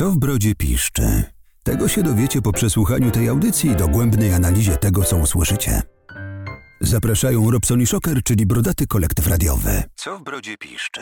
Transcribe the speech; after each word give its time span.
Co 0.00 0.10
w 0.10 0.18
brodzie 0.18 0.54
piszczy? 0.54 1.24
Tego 1.62 1.88
się 1.88 2.02
dowiecie 2.02 2.42
po 2.42 2.52
przesłuchaniu 2.52 3.10
tej 3.10 3.28
audycji 3.28 3.70
i 3.70 3.76
dogłębnej 3.76 4.34
analizie 4.34 4.76
tego, 4.76 5.04
co 5.04 5.16
usłyszycie. 5.16 5.82
Zapraszają 6.80 7.50
Robson 7.50 7.80
i 7.80 7.86
Shocker, 7.86 8.22
czyli 8.22 8.46
brodaty 8.46 8.86
kolektyw 8.86 9.26
radiowy. 9.26 9.82
Co 9.96 10.18
w 10.18 10.22
brodzie 10.22 10.56
piszczy? 10.58 11.00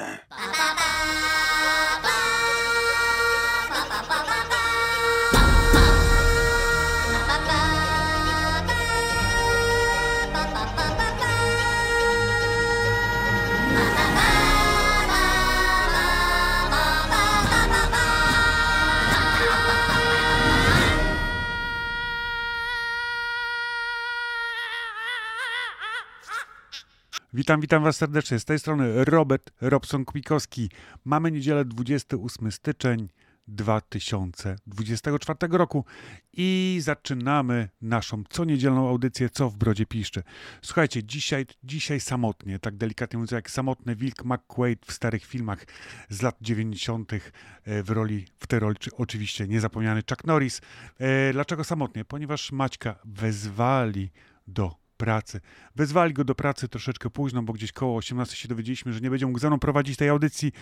Witam, 27.32 27.60
witam 27.60 27.82
Was 27.82 27.96
serdecznie. 27.96 28.38
Z 28.38 28.45
tej 28.45 28.59
strony 28.59 29.05
Robert 29.05 29.50
Robson-Kwikowski. 29.60 30.68
Mamy 31.05 31.30
niedzielę 31.30 31.64
28 31.64 32.52
styczeń 32.52 33.09
2024 33.48 35.38
roku 35.51 35.84
i 36.32 36.78
zaczynamy 36.82 37.68
naszą 37.80 38.23
co 38.30 38.45
niedzielną 38.45 38.88
audycję 38.88 39.30
Co 39.30 39.51
w 39.51 39.56
Brodzie 39.56 39.87
Piszczy. 39.87 40.23
Słuchajcie, 40.62 41.04
dzisiaj, 41.04 41.46
dzisiaj 41.64 42.01
samotnie, 42.01 42.59
tak 42.59 42.77
delikatnie 42.77 43.16
mówiąc, 43.16 43.30
jak 43.30 43.51
samotny 43.51 43.96
Wilk 43.96 44.24
McQuaid 44.24 44.87
w 44.87 44.92
starych 44.92 45.24
filmach 45.24 45.65
z 46.09 46.23
lat 46.23 46.37
90. 46.40 47.13
E, 47.13 47.18
w 47.82 47.90
roli, 47.90 48.26
w 48.38 48.46
tej 48.46 48.60
roli 48.60 48.76
oczywiście 48.92 49.48
niezapomniany 49.48 50.02
Chuck 50.10 50.24
Norris. 50.24 50.60
E, 50.98 51.32
dlaczego 51.32 51.65
samotnie? 51.65 52.04
Ponieważ 52.04 52.52
Maćka 52.52 52.98
wezwali 53.04 54.10
do 54.46 54.88
pracy. 54.99 55.41
Wezwali 55.77 56.15
go 56.15 56.24
do 56.24 56.35
pracy 56.35 56.68
troszeczkę 56.68 57.10
późno, 57.10 57.43
bo 57.43 57.52
gdzieś 57.52 57.73
koło 57.73 57.96
18 57.96 58.37
się 58.37 58.49
dowiedzieliśmy, 58.49 58.93
że 58.93 59.01
nie 59.01 59.10
będzie 59.10 59.27
mógł 59.27 59.38
ze 59.38 59.49
mną 59.49 59.59
prowadzić 59.59 59.96
tej 59.96 60.09
audycji. 60.09 60.52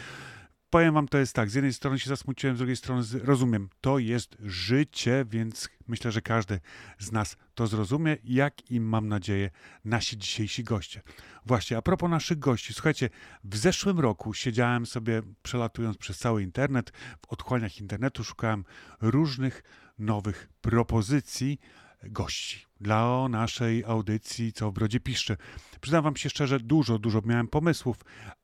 Powiem 0.71 0.95
wam, 0.95 1.09
to 1.09 1.19
jest 1.19 1.33
tak, 1.33 1.51
z 1.51 1.55
jednej 1.55 1.73
strony 1.73 1.99
się 1.99 2.09
zasmuciłem, 2.09 2.57
z 2.57 2.59
drugiej 2.59 2.77
strony 2.77 3.03
rozumiem. 3.23 3.69
To 3.81 3.99
jest 3.99 4.37
życie, 4.41 5.25
więc 5.29 5.69
myślę, 5.89 6.13
że 6.13 6.23
każdy 6.23 6.61
z 6.99 7.13
nas 7.13 7.37
to 7.55 7.67
zrozumie, 7.67 8.17
jak 8.25 8.71
i 8.71 8.81
mam 8.81 9.09
nadzieję 9.09 9.51
nasi 9.85 10.19
dzisiejsi 10.19 10.65
goście. 10.65 11.03
Właśnie, 11.47 11.77
a 11.77 11.83
propos 11.83 12.11
naszych 12.11 12.39
gości, 12.39 12.75
słuchajcie, 12.75 13.11
w 13.45 13.57
zeszłym 13.57 14.01
roku 14.01 14.35
siedziałem 14.35 14.87
sobie 14.87 15.23
przelatując 15.43 15.97
przez 15.97 16.19
cały 16.19 16.43
internet, 16.43 16.93
w 17.27 17.33
otchłaniach 17.33 17.81
internetu 17.81 18.25
szukałem 18.25 18.65
różnych 19.01 19.63
nowych 19.99 20.49
propozycji, 20.61 21.59
gości 22.03 22.66
dla 22.81 23.29
naszej 23.29 23.85
audycji 23.85 24.53
Co 24.53 24.71
w 24.71 24.75
Brodzie 24.75 25.01
Piszczy. 25.01 25.37
Przyznam 25.81 26.05
wam 26.05 26.17
się 26.17 26.31
szczerze, 26.31 26.61
dużo, 26.61 26.99
dużo 26.99 27.21
miałem 27.25 27.49
pomysłów, 27.49 27.97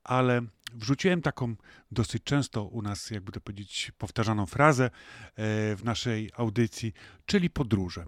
ale 0.05 0.43
wrzuciłem 0.75 1.23
taką 1.23 1.57
dosyć 1.91 2.23
często 2.25 2.65
u 2.65 2.83
nas, 2.83 3.11
jakby 3.11 3.33
to 3.33 3.41
powiedzieć, 3.41 3.93
powtarzaną 3.99 4.47
frazę 4.47 4.85
e, 4.85 4.91
w 5.77 5.81
naszej 5.85 6.31
audycji, 6.37 6.93
czyli 7.27 7.51
podróże. 7.51 8.07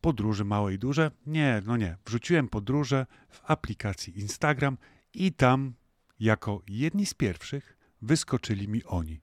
Podróże 0.00 0.44
małe 0.44 0.74
i 0.74 0.78
duże? 0.78 1.10
Nie, 1.26 1.62
no 1.66 1.76
nie. 1.76 1.96
Wrzuciłem 2.06 2.48
podróże 2.48 3.06
w 3.28 3.40
aplikacji 3.50 4.20
Instagram 4.20 4.78
i 5.14 5.32
tam 5.32 5.74
jako 6.20 6.62
jedni 6.68 7.06
z 7.06 7.14
pierwszych 7.14 7.76
wyskoczyli 8.02 8.68
mi 8.68 8.84
oni. 8.84 9.20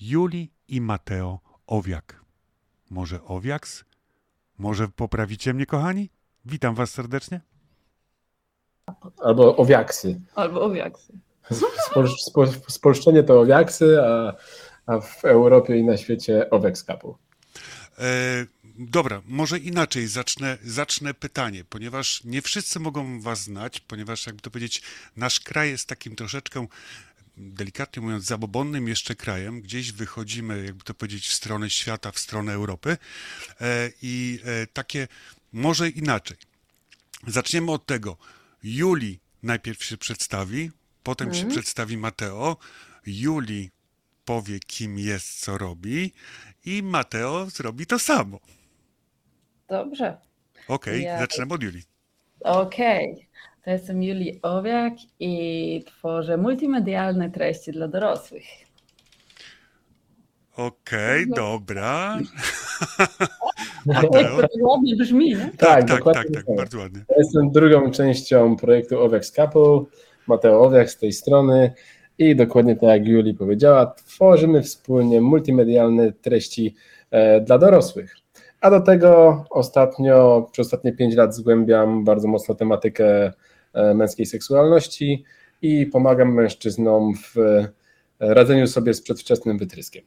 Juli 0.00 0.52
i 0.68 0.80
Mateo 0.80 1.40
Owiak. 1.66 2.24
Może 2.90 3.24
Owiaks? 3.24 3.84
Może 4.58 4.88
poprawicie 4.88 5.54
mnie, 5.54 5.66
kochani? 5.66 6.10
Witam 6.44 6.74
was 6.74 6.90
serdecznie. 6.90 7.40
Albo 9.18 9.56
owiaksy. 9.56 10.20
Albo 10.34 10.62
owiaksy. 10.62 11.12
spolszczenie 12.68 13.22
to 13.22 13.40
owiaksy, 13.40 13.98
a, 14.02 14.34
a 14.86 15.00
w 15.00 15.24
Europie 15.24 15.76
i 15.76 15.84
na 15.84 15.96
świecie 15.96 16.50
owek 16.50 16.78
skapu. 16.78 17.16
E, 17.98 18.46
dobra, 18.78 19.22
może 19.26 19.58
inaczej 19.58 20.06
zacznę, 20.06 20.58
zacznę 20.64 21.14
pytanie, 21.14 21.64
ponieważ 21.64 22.24
nie 22.24 22.42
wszyscy 22.42 22.80
mogą 22.80 23.20
was 23.20 23.42
znać, 23.42 23.80
ponieważ 23.80 24.26
jakby 24.26 24.42
to 24.42 24.50
powiedzieć, 24.50 24.82
nasz 25.16 25.40
kraj 25.40 25.70
jest 25.70 25.88
takim 25.88 26.16
troszeczkę 26.16 26.66
delikatnie 27.38 28.02
mówiąc, 28.02 28.24
zabobonnym 28.24 28.88
jeszcze 28.88 29.14
krajem. 29.14 29.60
Gdzieś 29.60 29.92
wychodzimy, 29.92 30.64
jakby 30.64 30.84
to 30.84 30.94
powiedzieć, 30.94 31.28
w 31.28 31.32
stronę 31.32 31.70
świata, 31.70 32.12
w 32.12 32.18
stronę 32.18 32.52
Europy. 32.52 32.96
E, 33.60 33.90
I 34.02 34.40
e, 34.44 34.66
takie, 34.66 35.08
może 35.52 35.88
inaczej. 35.88 36.36
Zaczniemy 37.26 37.72
od 37.72 37.86
tego. 37.86 38.16
Juli 38.62 39.20
najpierw 39.42 39.84
się 39.84 39.96
przedstawi, 39.96 40.70
potem 41.02 41.34
się 41.34 41.40
mhm. 41.40 41.50
przedstawi 41.50 41.96
Mateo. 41.96 42.56
Juli 43.06 43.70
powie, 44.24 44.58
kim 44.60 44.98
jest, 44.98 45.40
co 45.40 45.58
robi, 45.58 46.12
i 46.64 46.82
Mateo 46.82 47.50
zrobi 47.50 47.86
to 47.86 47.98
samo. 47.98 48.40
Dobrze. 49.68 50.18
Okej, 50.68 50.94
okay, 50.94 51.00
ja... 51.00 51.18
zaczynamy 51.18 51.54
od 51.54 51.62
Juli. 51.62 51.82
Okej. 52.40 53.12
Okay. 53.12 53.27
To 53.68 53.72
jestem 53.72 54.02
Julii 54.02 54.38
Owiak 54.42 54.92
i 55.20 55.84
tworzę 55.86 56.36
multimedialne 56.36 57.30
treści 57.30 57.72
dla 57.72 57.88
dorosłych. 57.88 58.44
Okej, 60.56 61.24
okay, 61.24 61.26
no. 61.28 61.36
dobra. 61.36 62.18
Tak, 63.92 64.02
to 64.52 64.66
ładnie 64.66 64.96
brzmi, 64.96 65.28
nie? 65.28 65.50
Tak, 65.58 65.88
tak, 65.88 66.04
tak, 66.04 66.14
tak, 66.14 66.26
tak, 66.34 66.56
bardzo 66.56 66.78
ładnie. 66.78 67.04
Ja 67.08 67.16
jestem 67.18 67.50
drugą 67.50 67.90
częścią 67.90 68.56
projektu 68.56 69.00
Owiak 69.00 69.26
Couple, 69.26 69.84
Mateo 70.26 70.60
Owiak 70.60 70.90
z 70.90 70.98
tej 70.98 71.12
strony 71.12 71.72
i 72.18 72.36
dokładnie 72.36 72.74
tak 72.76 72.88
jak 72.88 73.06
Julii 73.06 73.34
powiedziała, 73.34 73.86
tworzymy 73.86 74.62
wspólnie 74.62 75.20
multimedialne 75.20 76.12
treści 76.12 76.74
e, 77.10 77.40
dla 77.40 77.58
dorosłych. 77.58 78.16
A 78.60 78.70
do 78.70 78.80
tego 78.80 79.44
ostatnio, 79.50 80.46
przez 80.52 80.66
ostatnie 80.66 80.92
5 80.92 81.14
lat 81.14 81.34
zgłębiam 81.34 82.04
bardzo 82.04 82.28
mocno 82.28 82.54
tematykę 82.54 83.32
męskiej 83.94 84.26
seksualności 84.26 85.24
i 85.62 85.86
pomagam 85.86 86.34
mężczyznom 86.34 87.14
w 87.16 87.38
e, 87.38 87.68
radzeniu 88.18 88.66
sobie 88.66 88.94
z 88.94 89.02
przedwczesnym 89.02 89.58
wytryskiem. 89.58 90.04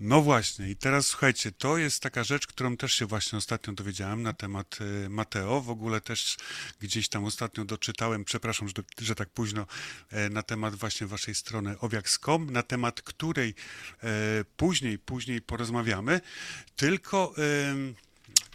No 0.00 0.22
właśnie, 0.22 0.70
i 0.70 0.76
teraz 0.76 1.06
słuchajcie, 1.06 1.52
to 1.52 1.78
jest 1.78 2.02
taka 2.02 2.24
rzecz, 2.24 2.46
którą 2.46 2.76
też 2.76 2.92
się 2.92 3.06
właśnie 3.06 3.38
ostatnio 3.38 3.72
dowiedziałem 3.72 4.22
na 4.22 4.32
temat 4.32 4.78
e, 4.80 5.08
Mateo. 5.08 5.60
W 5.60 5.70
ogóle 5.70 6.00
też 6.00 6.36
gdzieś 6.80 7.08
tam 7.08 7.24
ostatnio 7.24 7.64
doczytałem, 7.64 8.24
przepraszam, 8.24 8.68
że, 8.68 8.74
że 9.00 9.14
tak 9.14 9.28
późno, 9.28 9.66
na 10.30 10.42
temat 10.42 10.74
właśnie 10.74 11.06
waszej 11.06 11.34
strony 11.34 11.78
owiaks.com, 11.80 12.50
na 12.50 12.62
temat 12.62 13.02
której 13.02 13.54
później, 14.56 14.98
później 14.98 15.42
porozmawiamy. 15.42 16.20
Tylko 16.76 17.34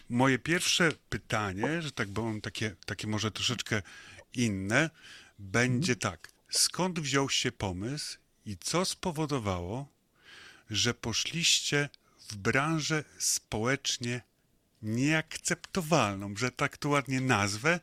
moje 0.10 0.40
pierwsze 0.40 0.92
pytanie, 1.10 1.82
że 1.82 1.92
tak 1.92 2.08
powiem, 2.10 2.42
takie, 2.42 2.76
takie 2.86 3.08
może 3.08 3.32
troszeczkę 3.32 3.82
inne, 4.38 4.90
będzie 5.40 5.94
mhm. 5.94 6.12
tak. 6.12 6.32
Skąd 6.50 7.00
wziął 7.00 7.30
się 7.30 7.52
pomysł 7.52 8.18
i 8.46 8.58
co 8.58 8.86
spowodowało, 8.86 9.88
że 10.70 10.94
poszliście 10.94 11.90
w 12.30 12.36
branżę 12.36 13.04
społecznie 13.20 14.22
nieakceptowalną, 14.82 16.36
że 16.38 16.52
tak 16.52 16.78
to 16.78 16.90
ładnie 16.90 17.22
nazwę. 17.22 17.80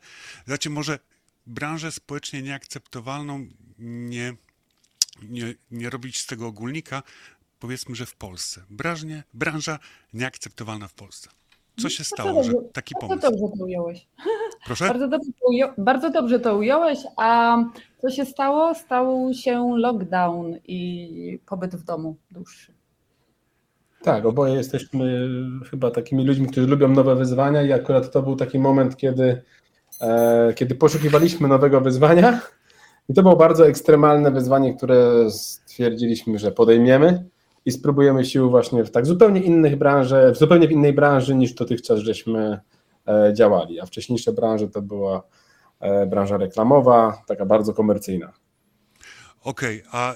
Znaczy, 0.47 0.69
może 0.69 0.99
branżę 1.47 1.91
społecznie 1.91 2.41
nieakceptowalną 2.41 3.47
nie, 3.79 4.35
nie, 5.21 5.55
nie 5.71 5.89
robić 5.89 6.19
z 6.19 6.25
tego 6.25 6.47
ogólnika, 6.47 7.03
powiedzmy, 7.59 7.95
że 7.95 8.05
w 8.05 8.15
Polsce. 8.15 8.65
Branżnie, 8.69 9.23
branża 9.33 9.79
nieakceptowalna 10.13 10.87
w 10.87 10.93
Polsce. 10.93 11.29
Co 11.77 11.89
się 11.89 12.03
stało, 12.03 12.43
że 12.43 12.51
taki 12.73 12.95
pomysł? 13.01 13.21
Bardzo 13.21 13.31
dobrze 13.31 13.57
to 13.57 13.63
ująłeś. 13.65 14.07
Proszę? 14.65 14.87
Bardzo 14.87 15.07
dobrze, 15.07 15.31
to 15.41 15.47
ujo- 15.53 15.73
bardzo 15.77 16.09
dobrze 16.09 16.39
to 16.39 16.57
ująłeś, 16.57 16.99
a 17.17 17.57
co 18.01 18.09
się 18.09 18.25
stało? 18.25 18.75
Stał 18.75 19.33
się 19.33 19.73
lockdown 19.77 20.57
i 20.67 21.39
pobyt 21.45 21.75
w 21.75 21.83
domu 21.83 22.15
dłuższy. 22.31 22.73
Tak, 24.03 24.25
oboje 24.25 24.53
jesteśmy 24.53 25.29
chyba 25.71 25.91
takimi 25.91 26.25
ludźmi, 26.25 26.47
którzy 26.47 26.67
lubią 26.67 26.87
nowe 26.87 27.15
wyzwania 27.15 27.61
i 27.63 27.71
akurat 27.71 28.11
to 28.11 28.21
był 28.21 28.35
taki 28.35 28.59
moment, 28.59 28.97
kiedy, 28.97 29.41
e, 30.01 30.53
kiedy 30.55 30.75
poszukiwaliśmy 30.75 31.47
nowego 31.47 31.81
wyzwania 31.81 32.41
i 33.09 33.13
to 33.13 33.23
było 33.23 33.35
bardzo 33.35 33.67
ekstremalne 33.67 34.31
wyzwanie, 34.31 34.73
które 34.73 35.29
stwierdziliśmy, 35.31 36.39
że 36.39 36.51
podejmiemy 36.51 37.25
i 37.65 37.71
spróbujemy 37.71 38.25
sił 38.25 38.49
właśnie 38.49 38.83
w 38.83 38.91
tak 38.91 39.05
zupełnie 39.05 39.41
innych 39.41 39.75
branżach, 39.75 40.33
w 40.33 40.37
zupełnie 40.37 40.67
w 40.67 40.71
innej 40.71 40.93
branży 40.93 41.35
niż 41.35 41.53
dotychczas 41.53 41.99
żeśmy 41.99 42.59
e, 43.07 43.33
działali, 43.33 43.79
a 43.79 43.85
wcześniejsze 43.85 44.33
branże 44.33 44.67
to 44.67 44.81
była 44.81 45.23
e, 45.79 46.05
branża 46.05 46.37
reklamowa, 46.37 47.23
taka 47.27 47.45
bardzo 47.45 47.73
komercyjna. 47.73 48.33
Okej, 49.41 49.79
okay, 49.79 49.91
a 49.91 50.13
e, 50.13 50.15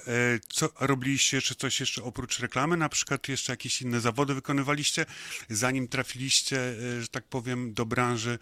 co 0.49 0.69
robiliście 0.79 1.37
jeszcze 1.37 1.55
coś 1.55 1.79
jeszcze 1.79 2.03
oprócz 2.03 2.39
reklamy? 2.39 2.77
Na 2.77 2.89
przykład 2.89 3.27
jeszcze 3.27 3.53
jakieś 3.53 3.81
inne 3.81 3.99
zawody 3.99 4.33
wykonywaliście, 4.33 5.05
zanim 5.49 5.87
trafiliście, 5.87 6.57
że 6.99 7.07
tak 7.07 7.23
powiem, 7.23 7.73
do 7.73 7.85
branży, 7.85 8.39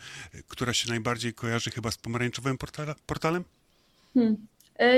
która 0.47 0.73
się 0.73 0.89
najbardziej 0.89 1.33
kojarzy 1.33 1.71
chyba 1.71 1.91
z 1.91 1.97
pomarańczowym 1.97 2.57
portala, 2.57 2.95
portalem? 3.05 3.43
Hmm. 4.13 4.47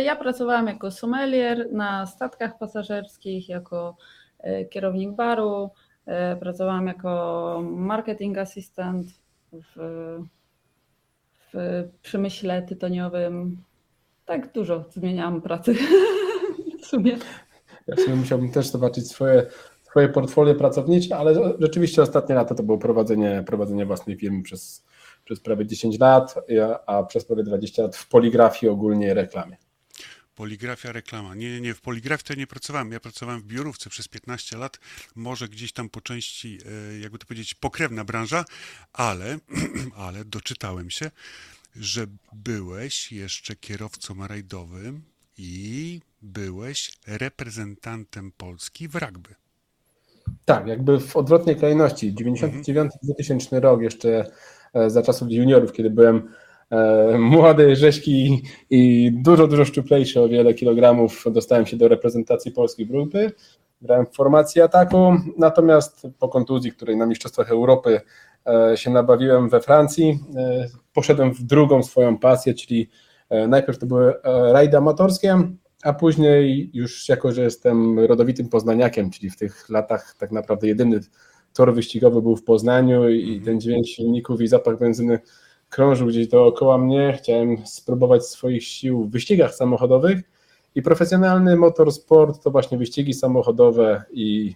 Ja 0.04 0.16
pracowałam 0.16 0.68
jako 0.68 0.92
sommelier 0.92 1.72
na 1.72 2.06
statkach 2.06 2.58
pasażerskich, 2.58 3.50
jako 3.50 3.98
kierownik 4.70 5.12
baru, 5.12 5.70
pracowałam 6.40 6.88
jako 6.88 7.62
marketing 7.64 8.38
assistant 8.38 9.08
w, 9.54 9.76
w 11.54 11.84
przemyśle 12.02 12.62
tytoniowym, 12.62 13.58
tak 14.26 14.52
dużo 14.52 14.86
zmieniałam 14.90 15.42
pracy 15.42 15.76
w 16.82 16.86
sumie. 16.86 17.18
Ja 17.88 17.96
w 17.96 18.00
sumie 18.00 18.16
musiałbym 18.16 18.52
też 18.52 18.68
zobaczyć 18.68 19.12
swoje, 19.12 19.46
swoje 19.84 20.10
portfolio 20.10 20.56
pracownicze, 20.56 21.18
ale 21.18 21.56
rzeczywiście 21.60 22.02
ostatnie 22.02 22.36
lata 22.36 22.56
to 22.56 22.64
było 22.64 22.78
prowadzenie, 22.78 23.44
prowadzenie 23.46 23.86
własnej 23.86 24.18
firmy 24.18 24.44
przez, 24.44 24.86
przez 25.26 25.40
prawie 25.40 25.66
10 25.66 26.00
lat, 26.00 26.36
a 26.86 27.04
przez 27.04 27.26
prawie 27.26 27.44
20 27.44 27.84
lat 27.84 27.96
w 27.96 28.10
poligrafii 28.10 28.70
ogólnie 28.70 29.14
reklamie. 29.14 29.58
Poligrafia, 30.38 30.92
reklama. 30.92 31.36
Nie, 31.36 31.52
nie, 31.52 31.62
nie, 31.62 31.74
w 31.74 31.82
poligrafii 31.82 32.26
to 32.26 32.34
nie 32.34 32.48
pracowałem. 32.48 32.92
Ja 32.92 33.00
pracowałem 33.00 33.42
w 33.42 33.46
biurówce 33.46 33.90
przez 33.90 34.08
15 34.08 34.58
lat, 34.58 34.80
może 35.16 35.48
gdzieś 35.48 35.74
tam 35.74 35.90
po 35.90 36.02
części, 36.02 36.60
e, 36.66 37.00
jakby 37.00 37.20
to 37.20 37.26
powiedzieć, 37.26 37.54
pokrewna 37.54 38.04
branża, 38.06 38.46
ale, 38.94 39.38
ale 40.06 40.26
doczytałem 40.26 40.90
się, 40.90 41.12
że 41.76 42.08
byłeś 42.34 43.12
jeszcze 43.12 43.56
kierowcą 43.56 44.28
rajdowym 44.28 45.02
i 45.38 46.02
byłeś 46.22 46.92
reprezentantem 47.08 48.32
Polski 48.38 48.88
w 48.88 48.96
rugby. 48.96 49.36
Tak, 50.46 50.68
jakby 50.68 51.00
w 51.00 51.16
odwrotnej 51.16 51.56
kolejności. 51.56 52.14
99-2000 52.14 53.32
mhm. 53.32 53.64
rok, 53.64 53.82
jeszcze 53.82 54.32
e, 54.74 54.90
za 54.90 55.02
czasów 55.02 55.32
juniorów, 55.32 55.72
kiedy 55.72 55.90
byłem 55.90 56.34
młody, 57.20 57.76
rzeźki 57.76 58.44
i 58.70 59.12
dużo, 59.14 59.48
dużo 59.48 59.66
szczuplejszy 59.66 60.22
o 60.22 60.30
wiele 60.30 60.54
kilogramów, 60.54 61.26
dostałem 61.32 61.66
się 61.66 61.78
do 61.78 61.88
reprezentacji 61.88 62.52
Polski 62.52 62.86
w 62.86 62.92
rugby. 62.92 63.32
Grałem 63.82 64.06
w 64.06 64.16
formacji 64.16 64.62
ataku, 64.62 65.14
natomiast 65.38 66.08
po 66.20 66.30
kontuzji, 66.30 66.72
której 66.72 66.98
na 66.98 67.06
Mistrzostwach 67.06 67.52
Europy 67.52 68.02
E, 68.48 68.78
się 68.78 68.90
nabawiłem 68.90 69.50
we 69.50 69.62
Francji. 69.62 70.20
E, 70.36 70.68
poszedłem 70.94 71.34
w 71.34 71.44
drugą 71.44 71.84
swoją 71.84 72.18
pasję, 72.18 72.54
czyli 72.54 72.90
e, 73.30 73.48
najpierw 73.48 73.80
to 73.80 73.86
były 73.86 74.14
rajdy 74.52 74.78
amatorskie, 74.78 75.38
a 75.84 75.94
później 75.94 76.72
już 76.74 77.10
jako, 77.10 77.32
że 77.32 77.42
jestem 77.42 78.00
rodowitym 78.00 78.50
poznaniakiem, 78.50 79.10
czyli 79.10 79.30
w 79.30 79.38
tych 79.38 79.70
latach 79.70 80.16
tak 80.20 80.32
naprawdę 80.32 80.68
jedyny 80.68 81.00
tor 81.54 81.74
wyścigowy 81.74 82.22
był 82.22 82.36
w 82.36 82.44
Poznaniu 82.44 83.10
i 83.10 83.24
mhm. 83.24 83.46
ten 83.46 83.62
dźwięk 83.62 83.88
silników 83.88 84.42
i 84.42 84.48
zapach 84.48 84.80
benzyny 84.80 85.20
krążył 85.70 86.08
gdzieś 86.08 86.28
dookoła 86.28 86.78
mnie. 86.78 87.18
Chciałem 87.18 87.68
spróbować 87.68 88.26
swoich 88.26 88.64
sił 88.64 89.04
w 89.04 89.12
wyścigach 89.12 89.56
samochodowych 89.56 90.20
i 90.76 90.82
profesjonalny 90.82 91.56
motorsport 91.56 92.44
to 92.44 92.52
właśnie 92.52 92.78
wyścigi 92.78 93.14
samochodowe 93.14 94.04
i 94.12 94.56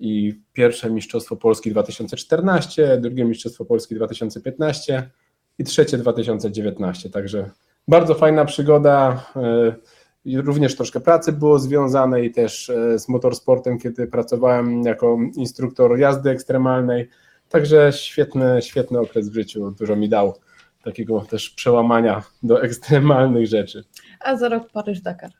i 0.00 0.40
pierwsze 0.52 0.90
Mistrzostwo 0.90 1.36
Polski 1.36 1.70
2014, 1.70 2.98
drugie 3.00 3.24
Mistrzostwo 3.24 3.64
Polski 3.64 3.94
2015 3.94 5.10
i 5.58 5.64
trzecie 5.64 5.98
2019. 5.98 7.10
Także 7.10 7.50
bardzo 7.88 8.14
fajna 8.14 8.44
przygoda. 8.44 9.26
E, 9.36 10.42
również 10.42 10.76
troszkę 10.76 11.00
pracy 11.00 11.32
było 11.32 11.58
związane 11.58 12.24
i 12.24 12.30
też 12.30 12.70
e, 12.70 12.98
z 12.98 13.08
motorsportem, 13.08 13.78
kiedy 13.78 14.06
pracowałem 14.06 14.82
jako 14.82 15.18
instruktor 15.36 15.98
jazdy 15.98 16.30
ekstremalnej. 16.30 17.08
Także 17.48 17.92
świetny, 17.92 18.62
świetny 18.62 19.00
okres 19.00 19.28
w 19.28 19.34
życiu, 19.34 19.70
dużo 19.70 19.96
mi 19.96 20.08
dał 20.08 20.38
takiego 20.84 21.20
też 21.20 21.50
przełamania 21.50 22.22
do 22.42 22.62
ekstremalnych 22.62 23.46
rzeczy. 23.46 23.84
A 24.20 24.36
za 24.36 24.48
rok 24.48 24.70
Paryż-Dakar. 24.72 25.30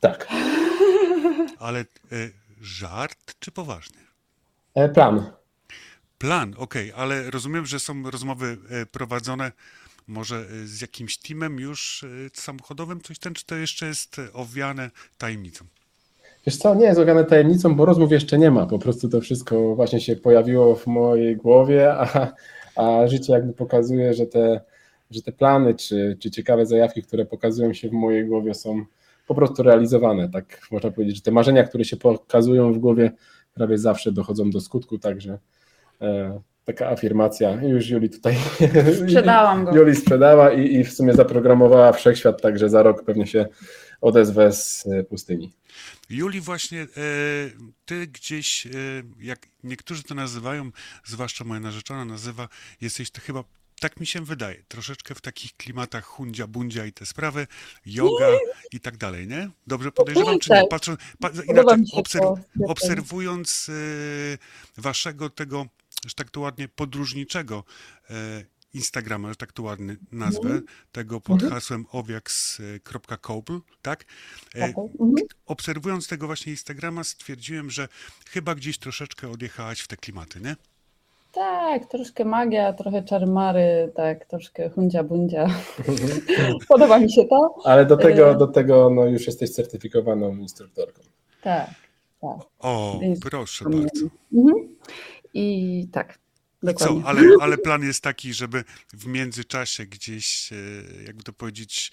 Tak. 0.00 0.28
Ale 1.58 1.80
y 2.12 2.32
żart 2.60 3.34
czy 3.38 3.50
poważnie? 3.50 4.00
E, 4.74 4.88
plan. 4.88 5.32
Plan, 6.18 6.54
okej, 6.58 6.92
okay, 6.92 7.02
ale 7.02 7.30
rozumiem, 7.30 7.66
że 7.66 7.80
są 7.80 8.10
rozmowy 8.10 8.56
e, 8.70 8.86
prowadzone 8.86 9.52
może 10.06 10.36
e, 10.36 10.66
z 10.66 10.80
jakimś 10.80 11.18
teamem 11.18 11.60
już 11.60 12.04
samochodowym, 12.32 13.00
coś 13.00 13.18
ten, 13.18 13.34
czy 13.34 13.46
to 13.46 13.56
jeszcze 13.56 13.86
jest 13.86 14.16
owiane 14.32 14.90
tajemnicą? 15.18 15.64
Wiesz 16.46 16.56
co, 16.56 16.74
nie 16.74 16.84
jest 16.84 17.00
owiane 17.00 17.24
tajemnicą, 17.24 17.74
bo 17.74 17.84
rozmów 17.84 18.12
jeszcze 18.12 18.38
nie 18.38 18.50
ma, 18.50 18.66
po 18.66 18.78
prostu 18.78 19.08
to 19.08 19.20
wszystko 19.20 19.74
właśnie 19.74 20.00
się 20.00 20.16
pojawiło 20.16 20.76
w 20.76 20.86
mojej 20.86 21.36
głowie, 21.36 21.92
a, 21.92 22.32
a 22.76 23.06
życie 23.06 23.32
jakby 23.32 23.52
pokazuje, 23.52 24.14
że 24.14 24.26
te, 24.26 24.60
że 25.10 25.22
te 25.22 25.32
plany 25.32 25.74
czy, 25.74 26.16
czy 26.20 26.30
ciekawe 26.30 26.66
zajawki, 26.66 27.02
które 27.02 27.26
pokazują 27.26 27.72
się 27.72 27.88
w 27.88 27.92
mojej 27.92 28.26
głowie 28.26 28.54
są 28.54 28.84
po 29.26 29.34
prostu 29.34 29.62
realizowane. 29.62 30.28
Tak 30.28 30.60
można 30.70 30.90
powiedzieć, 30.90 31.16
że 31.16 31.22
te 31.22 31.30
marzenia, 31.30 31.64
które 31.64 31.84
się 31.84 31.96
pokazują 31.96 32.72
w 32.72 32.78
głowie, 32.78 33.12
prawie 33.54 33.78
zawsze 33.78 34.12
dochodzą 34.12 34.50
do 34.50 34.60
skutku, 34.60 34.98
także 34.98 35.38
e, 36.00 36.40
taka 36.64 36.88
afirmacja. 36.88 37.62
Już 37.62 37.90
Juli 37.90 38.10
tutaj. 38.10 38.36
Sprzedałam 39.02 39.64
go. 39.64 39.72
Juli 39.76 39.96
sprzedała 39.96 40.52
i, 40.52 40.74
i 40.74 40.84
w 40.84 40.92
sumie 40.92 41.14
zaprogramowała 41.14 41.92
wszechświat, 41.92 42.42
także 42.42 42.68
za 42.68 42.82
rok 42.82 43.04
pewnie 43.04 43.26
się 43.26 43.46
odezwę 44.04 44.52
z 44.52 44.86
e, 44.86 45.04
pustyni. 45.04 45.52
Juli, 46.10 46.40
właśnie 46.40 46.82
e, 46.82 46.86
ty 47.84 48.06
gdzieś, 48.06 48.66
e, 48.66 48.70
jak 49.20 49.46
niektórzy 49.64 50.02
to 50.02 50.14
nazywają, 50.14 50.70
zwłaszcza 51.04 51.44
moja 51.44 51.60
narzeczona 51.60 52.04
nazywa, 52.04 52.48
jesteś 52.80 53.10
to 53.10 53.20
chyba 53.20 53.44
tak 53.80 54.00
mi 54.00 54.06
się 54.06 54.24
wydaje, 54.24 54.62
troszeczkę 54.68 55.14
w 55.14 55.20
takich 55.20 55.56
klimatach 55.56 56.04
hundzia, 56.04 56.46
bundzia 56.46 56.86
i 56.86 56.92
te 56.92 57.06
sprawy, 57.06 57.46
yoga 57.86 58.26
i 58.72 58.80
tak 58.80 58.96
dalej, 58.96 59.28
nie? 59.28 59.50
Dobrze 59.66 59.92
podejrzewam, 59.92 60.38
czy 60.38 60.50
nie? 60.50 60.60
Tak. 60.60 60.68
Patrzą, 60.68 60.96
pa, 61.20 61.30
inaczej, 61.48 61.84
obserw, 61.92 62.24
obserwując 62.68 63.68
y, 63.68 64.38
waszego 64.76 65.30
tego, 65.30 65.66
że 66.06 66.14
tak 66.14 66.30
to 66.30 66.40
ładnie, 66.40 66.68
podróżniczego 66.68 67.64
y, 68.10 68.14
Instagrama, 68.74 69.28
że 69.28 69.36
tak 69.36 69.52
to 69.52 69.62
ładnie 69.62 69.96
nazwę, 70.12 70.48
mm. 70.48 70.64
tego 70.92 71.20
pod 71.20 71.42
mm. 71.42 71.52
hasłem 71.54 71.86
owiaks.koble, 71.92 73.58
tak? 73.82 74.04
E, 74.54 74.64
mm. 74.64 75.14
Obserwując 75.46 76.08
tego 76.08 76.26
właśnie 76.26 76.52
Instagrama 76.52 77.04
stwierdziłem, 77.04 77.70
że 77.70 77.88
chyba 78.28 78.54
gdzieś 78.54 78.78
troszeczkę 78.78 79.30
odjechałaś 79.30 79.80
w 79.80 79.88
te 79.88 79.96
klimaty, 79.96 80.40
nie? 80.40 80.56
Tak, 81.34 81.86
troszkę 81.86 82.24
magia, 82.24 82.72
trochę 82.72 83.02
czarmary, 83.02 83.92
tak, 83.94 84.24
troszkę 84.24 84.70
hundzia 84.70 85.04
bundzia. 85.04 85.46
Podoba 86.68 86.98
mi 86.98 87.12
się 87.12 87.24
to. 87.24 87.54
Ale 87.64 87.86
do 87.86 87.96
tego, 87.96 88.30
e, 88.30 88.36
do 88.36 88.46
tego 88.46 88.90
no, 88.90 89.06
już 89.06 89.26
jesteś 89.26 89.50
certyfikowaną 89.50 90.36
instruktorką. 90.36 91.02
Tak, 91.42 91.70
tak. 92.20 92.38
O, 92.58 92.98
Więc... 93.02 93.20
proszę 93.20 93.64
bardzo. 93.64 94.06
Mhm. 94.34 94.76
I 95.34 95.88
tak. 95.92 96.23
I 96.70 96.74
co, 96.74 97.02
ale, 97.04 97.22
ale 97.40 97.58
plan 97.58 97.82
jest 97.82 98.02
taki, 98.02 98.34
żeby 98.34 98.64
w 98.92 99.06
międzyczasie 99.06 99.86
gdzieś, 99.86 100.52
e, 100.52 100.56
jakby 101.06 101.22
to 101.22 101.32
powiedzieć, 101.32 101.92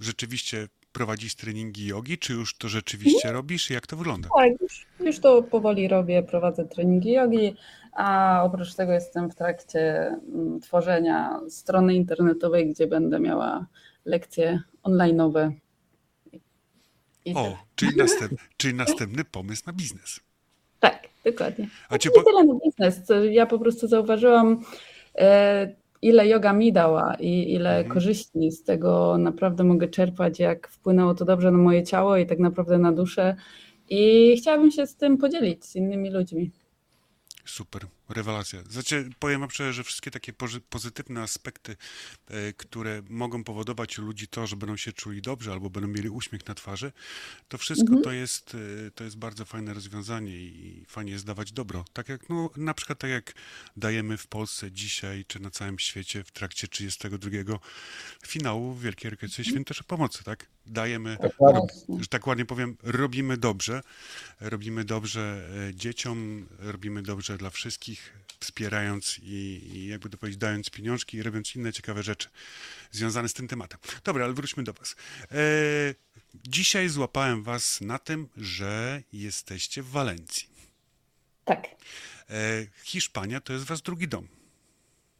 rzeczywiście 0.00 0.68
prowadzić 0.92 1.34
treningi 1.34 1.86
jogi, 1.86 2.18
czy 2.18 2.32
już 2.32 2.54
to 2.54 2.68
rzeczywiście 2.68 3.16
mhm. 3.16 3.34
robisz? 3.34 3.70
Jak 3.70 3.86
to 3.86 3.96
wygląda? 3.96 4.28
Tak, 4.36 4.60
już, 4.60 4.86
już 5.00 5.18
to 5.18 5.42
powoli 5.42 5.88
robię, 5.88 6.22
prowadzę 6.22 6.64
treningi 6.64 7.12
jogi, 7.12 7.56
a 7.92 8.40
oprócz 8.44 8.74
tego 8.74 8.92
jestem 8.92 9.30
w 9.30 9.34
trakcie 9.34 10.06
mm, 10.34 10.60
tworzenia 10.60 11.40
strony 11.48 11.94
internetowej, 11.94 12.70
gdzie 12.70 12.86
będę 12.86 13.20
miała 13.20 13.66
lekcje 14.04 14.62
online'owe. 14.82 15.52
o, 17.34 17.58
czyli, 17.74 17.96
następ, 18.02 18.32
czyli 18.56 18.74
następny 18.74 19.24
pomysł 19.24 19.62
na 19.66 19.72
biznes. 19.72 20.20
Tak, 20.80 21.08
dokładnie. 21.24 21.68
A 21.88 21.98
cię 21.98 22.10
po... 22.10 22.22
Tyle 22.22 22.44
na 22.44 22.54
biznes. 22.64 23.02
Ja 23.30 23.46
po 23.46 23.58
prostu 23.58 23.88
zauważyłam, 23.88 24.62
e, 25.18 25.74
ile 26.02 26.28
yoga 26.28 26.52
mi 26.52 26.72
dała 26.72 27.14
i 27.14 27.52
ile 27.52 27.70
mhm. 27.70 27.94
korzyści 27.94 28.50
z 28.50 28.62
tego 28.64 29.18
naprawdę 29.18 29.64
mogę 29.64 29.88
czerpać, 29.88 30.38
jak 30.40 30.68
wpłynęło 30.68 31.14
to 31.14 31.24
dobrze 31.24 31.50
na 31.50 31.58
moje 31.58 31.82
ciało 31.82 32.16
i 32.16 32.26
tak 32.26 32.38
naprawdę 32.38 32.78
na 32.78 32.92
duszę. 32.92 33.36
I 33.90 34.34
chciałabym 34.36 34.70
się 34.70 34.86
z 34.86 34.96
tym 34.96 35.18
podzielić 35.18 35.64
z 35.64 35.76
innymi 35.76 36.10
ludźmi. 36.10 36.50
Super. 37.48 37.86
rewelacja. 38.08 38.62
Znaczy, 38.70 39.10
powiem 39.18 39.40
wam 39.40 39.50
szczerze, 39.50 39.72
że 39.72 39.84
wszystkie 39.84 40.10
takie 40.10 40.32
pozytywne 40.70 41.22
aspekty, 41.22 41.76
e, 42.28 42.52
które 42.52 43.02
mogą 43.08 43.44
powodować 43.44 43.98
u 43.98 44.02
ludzi 44.02 44.28
to, 44.28 44.46
że 44.46 44.56
będą 44.56 44.76
się 44.76 44.92
czuli 44.92 45.22
dobrze 45.22 45.52
albo 45.52 45.70
będą 45.70 45.88
mieli 45.88 46.08
uśmiech 46.08 46.46
na 46.46 46.54
twarzy, 46.54 46.92
to 47.48 47.58
wszystko 47.58 47.86
mhm. 47.86 48.02
to, 48.02 48.12
jest, 48.12 48.56
e, 48.86 48.90
to 48.90 49.04
jest 49.04 49.16
bardzo 49.16 49.44
fajne 49.44 49.74
rozwiązanie 49.74 50.36
i 50.36 50.84
fajnie 50.88 51.12
jest 51.12 51.26
dawać 51.26 51.52
dobro. 51.52 51.84
Tak 51.92 52.08
jak, 52.08 52.28
no, 52.28 52.50
na 52.56 52.74
przykład 52.74 52.98
tak 52.98 53.10
jak 53.10 53.34
dajemy 53.76 54.16
w 54.16 54.26
Polsce 54.26 54.72
dzisiaj, 54.72 55.24
czy 55.24 55.40
na 55.40 55.50
całym 55.50 55.78
świecie 55.78 56.24
w 56.24 56.30
trakcie 56.30 56.68
32 56.68 57.58
finału 58.26 58.74
Wielkiej 58.74 59.10
Orkiestry 59.10 59.42
mhm. 59.42 59.54
Świętej 59.54 59.76
Pomocy, 59.86 60.24
tak? 60.24 60.46
Dajemy, 60.68 61.16
że 62.00 62.06
tak 62.06 62.26
ładnie 62.26 62.44
powiem, 62.44 62.76
robimy 62.82 63.36
dobrze. 63.36 63.82
Robimy 64.40 64.84
dobrze 64.84 65.48
e, 65.68 65.74
dzieciom, 65.74 66.46
robimy 66.58 67.02
dobrze 67.02 67.38
dla 67.38 67.50
wszystkich, 67.50 68.12
wspierając 68.40 69.18
i, 69.22 69.60
i 69.72 69.88
jakby 69.88 70.10
to 70.10 70.18
powiedzieć, 70.18 70.40
dając 70.40 70.70
pieniążki 70.70 71.16
i 71.16 71.22
robiąc 71.22 71.56
inne 71.56 71.72
ciekawe 71.72 72.02
rzeczy 72.02 72.28
związane 72.90 73.28
z 73.28 73.34
tym 73.34 73.48
tematem. 73.48 73.80
Dobra, 74.04 74.24
ale 74.24 74.34
wróćmy 74.34 74.62
do 74.64 74.72
Was. 74.72 74.96
E, 75.22 75.36
dzisiaj 76.34 76.88
złapałem 76.88 77.42
Was 77.42 77.80
na 77.80 77.98
tym, 77.98 78.28
że 78.36 79.02
jesteście 79.12 79.82
w 79.82 79.90
Walencji. 79.90 80.48
Tak. 81.44 81.64
E, 82.30 82.66
Hiszpania 82.84 83.40
to 83.40 83.52
jest 83.52 83.64
Was 83.64 83.82
drugi 83.82 84.08
dom. 84.08 84.28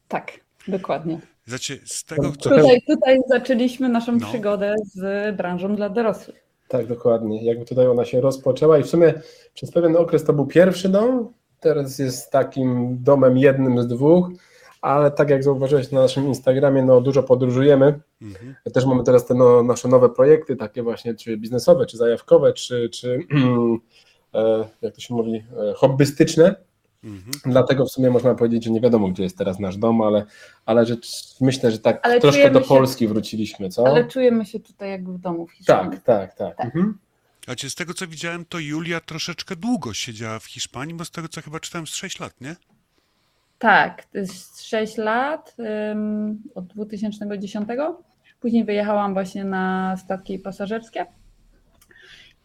Tak, 0.07 0.39
dokładnie. 0.67 1.19
Znaczy, 1.49 1.79
z 1.85 2.03
tego, 2.03 2.31
co... 2.39 2.49
tutaj, 2.49 2.81
tutaj 2.87 3.19
zaczęliśmy 3.27 3.89
naszą 3.89 4.11
no. 4.11 4.27
przygodę 4.27 4.75
z 4.93 5.35
branżą 5.35 5.75
dla 5.75 5.89
dorosłych. 5.89 6.43
Tak, 6.67 6.87
dokładnie. 6.87 7.45
Jakby 7.45 7.65
tutaj 7.65 7.87
ona 7.87 8.05
się 8.05 8.21
rozpoczęła 8.21 8.77
i 8.77 8.83
w 8.83 8.87
sumie 8.87 9.13
przez 9.53 9.71
pewien 9.71 9.95
okres 9.95 10.23
to 10.23 10.33
był 10.33 10.45
pierwszy 10.45 10.89
dom, 10.89 11.33
teraz 11.59 11.99
jest 11.99 12.31
takim 12.31 12.97
domem 13.03 13.37
jednym 13.37 13.81
z 13.81 13.87
dwóch, 13.87 14.29
ale 14.81 15.11
tak 15.11 15.29
jak 15.29 15.43
zauważyłeś 15.43 15.91
na 15.91 16.01
naszym 16.01 16.27
Instagramie, 16.27 16.83
no 16.83 17.01
dużo 17.01 17.23
podróżujemy. 17.23 17.99
Mhm. 18.21 18.55
Też 18.73 18.85
mamy 18.85 19.03
teraz 19.03 19.25
te 19.25 19.33
no, 19.33 19.63
nasze 19.63 19.87
nowe 19.87 20.09
projekty, 20.09 20.55
takie 20.55 20.83
właśnie 20.83 21.15
czy 21.15 21.37
biznesowe, 21.37 21.85
czy 21.85 21.97
zajawkowe, 21.97 22.53
czy, 22.53 22.89
czy 22.89 23.19
e, 24.33 24.65
jak 24.81 24.95
to 24.95 25.01
się 25.01 25.13
mówi, 25.13 25.43
e, 25.69 25.73
hobbystyczne. 25.73 26.55
Mhm. 27.03 27.31
Dlatego 27.45 27.85
w 27.85 27.91
sumie 27.91 28.09
można 28.09 28.35
powiedzieć, 28.35 28.63
że 28.63 28.71
nie 28.71 28.81
wiadomo, 28.81 29.07
gdzie 29.07 29.23
jest 29.23 29.37
teraz 29.37 29.59
nasz 29.59 29.77
dom, 29.77 30.01
ale, 30.01 30.25
ale 30.65 30.85
że, 30.85 30.95
myślę, 31.41 31.71
że 31.71 31.79
tak 31.79 31.99
ale 32.03 32.19
troszkę 32.19 32.51
do 32.51 32.61
Polski 32.61 33.05
się, 33.05 33.09
wróciliśmy, 33.09 33.69
co? 33.69 33.87
Ale 33.87 34.07
czujemy 34.07 34.45
się 34.45 34.59
tutaj 34.59 34.89
jak 34.89 35.09
w 35.09 35.19
domu 35.19 35.47
w 35.47 35.51
Hiszpanii. 35.51 35.91
Tak, 35.91 36.03
tak, 36.03 36.35
tak. 36.35 36.57
tak. 36.57 36.65
Mhm. 36.65 36.97
A 37.47 37.69
z 37.69 37.75
tego 37.75 37.93
co 37.93 38.07
widziałem, 38.07 38.45
to 38.45 38.59
Julia 38.59 38.99
troszeczkę 38.99 39.55
długo 39.55 39.93
siedziała 39.93 40.39
w 40.39 40.45
Hiszpanii, 40.45 40.95
bo 40.95 41.05
z 41.05 41.11
tego 41.11 41.27
co 41.27 41.41
chyba 41.41 41.59
czytałem 41.59 41.87
z 41.87 41.95
6 41.95 42.19
lat, 42.19 42.41
nie? 42.41 42.55
Tak, 43.59 44.05
to 44.05 44.17
jest 44.17 44.63
6 44.63 44.97
lat 44.97 45.55
um, 45.57 46.43
od 46.55 46.67
2010. 46.67 47.69
Później 48.39 48.65
wyjechałam 48.65 49.13
właśnie 49.13 49.43
na 49.43 49.97
statki 49.97 50.39
pasażerskie. 50.39 51.05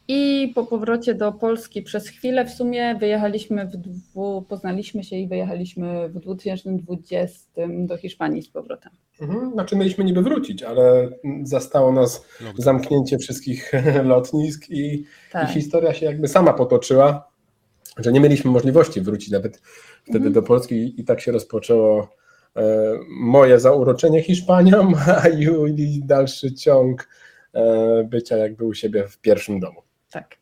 I 0.09 0.53
po 0.55 0.67
powrocie 0.67 1.15
do 1.15 1.33
Polski 1.33 1.83
przez 1.83 2.09
chwilę 2.09 2.45
w 2.45 2.51
sumie 2.51 2.97
wyjechaliśmy 3.01 3.67
w 3.67 3.77
dwu, 3.77 4.45
poznaliśmy 4.49 5.05
się 5.05 5.17
i 5.17 5.29
wyjechaliśmy 5.29 6.09
w 6.09 6.19
2020 6.19 7.51
do 7.69 7.97
Hiszpanii 7.97 8.43
z 8.43 8.49
powrotem. 8.49 8.93
Mhm, 9.21 9.53
znaczy 9.53 9.77
mieliśmy 9.77 10.05
niby 10.05 10.23
wrócić, 10.23 10.63
ale 10.63 11.09
zastało 11.43 11.93
nas 11.93 12.27
zamknięcie 12.59 13.19
wszystkich 13.19 13.73
lotnisk 14.05 14.71
i, 14.71 15.05
tak. 15.33 15.51
i 15.51 15.53
historia 15.53 15.95
się 15.95 16.07
jakby 16.07 16.29
sama 16.29 16.53
potoczyła, 16.53 17.29
że 17.97 18.13
nie 18.13 18.21
mieliśmy 18.21 18.51
możliwości 18.51 19.01
wrócić 19.01 19.31
nawet 19.31 19.57
wtedy 20.03 20.17
mhm. 20.27 20.33
do 20.33 20.43
Polski 20.43 21.01
i 21.01 21.05
tak 21.05 21.21
się 21.21 21.33
rozpoczęło 21.33 22.09
e, 22.57 22.63
moje 23.09 23.61
zauroczenie 23.61 24.23
Hiszpanią, 24.23 24.93
a 25.23 25.29
Julii 25.29 26.03
dalszy 26.05 26.55
ciąg 26.55 27.09
e, 27.55 28.05
bycia 28.05 28.37
jakby 28.37 28.65
u 28.65 28.75
siebie 28.75 29.09
w 29.09 29.19
pierwszym 29.19 29.61
domu. 29.61 29.84
Tak. 30.15 30.37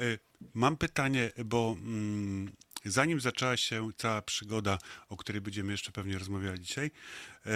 E, 0.00 0.04
mam 0.54 0.76
pytanie, 0.76 1.30
bo 1.44 1.76
mm, 1.82 2.50
zanim 2.84 3.20
zaczęła 3.20 3.56
się 3.56 3.88
cała 3.96 4.22
przygoda, 4.22 4.78
o 5.08 5.16
której 5.16 5.40
będziemy 5.40 5.72
jeszcze 5.72 5.92
pewnie 5.92 6.18
rozmawiali 6.18 6.60
dzisiaj, 6.60 6.90
e, 7.46 7.50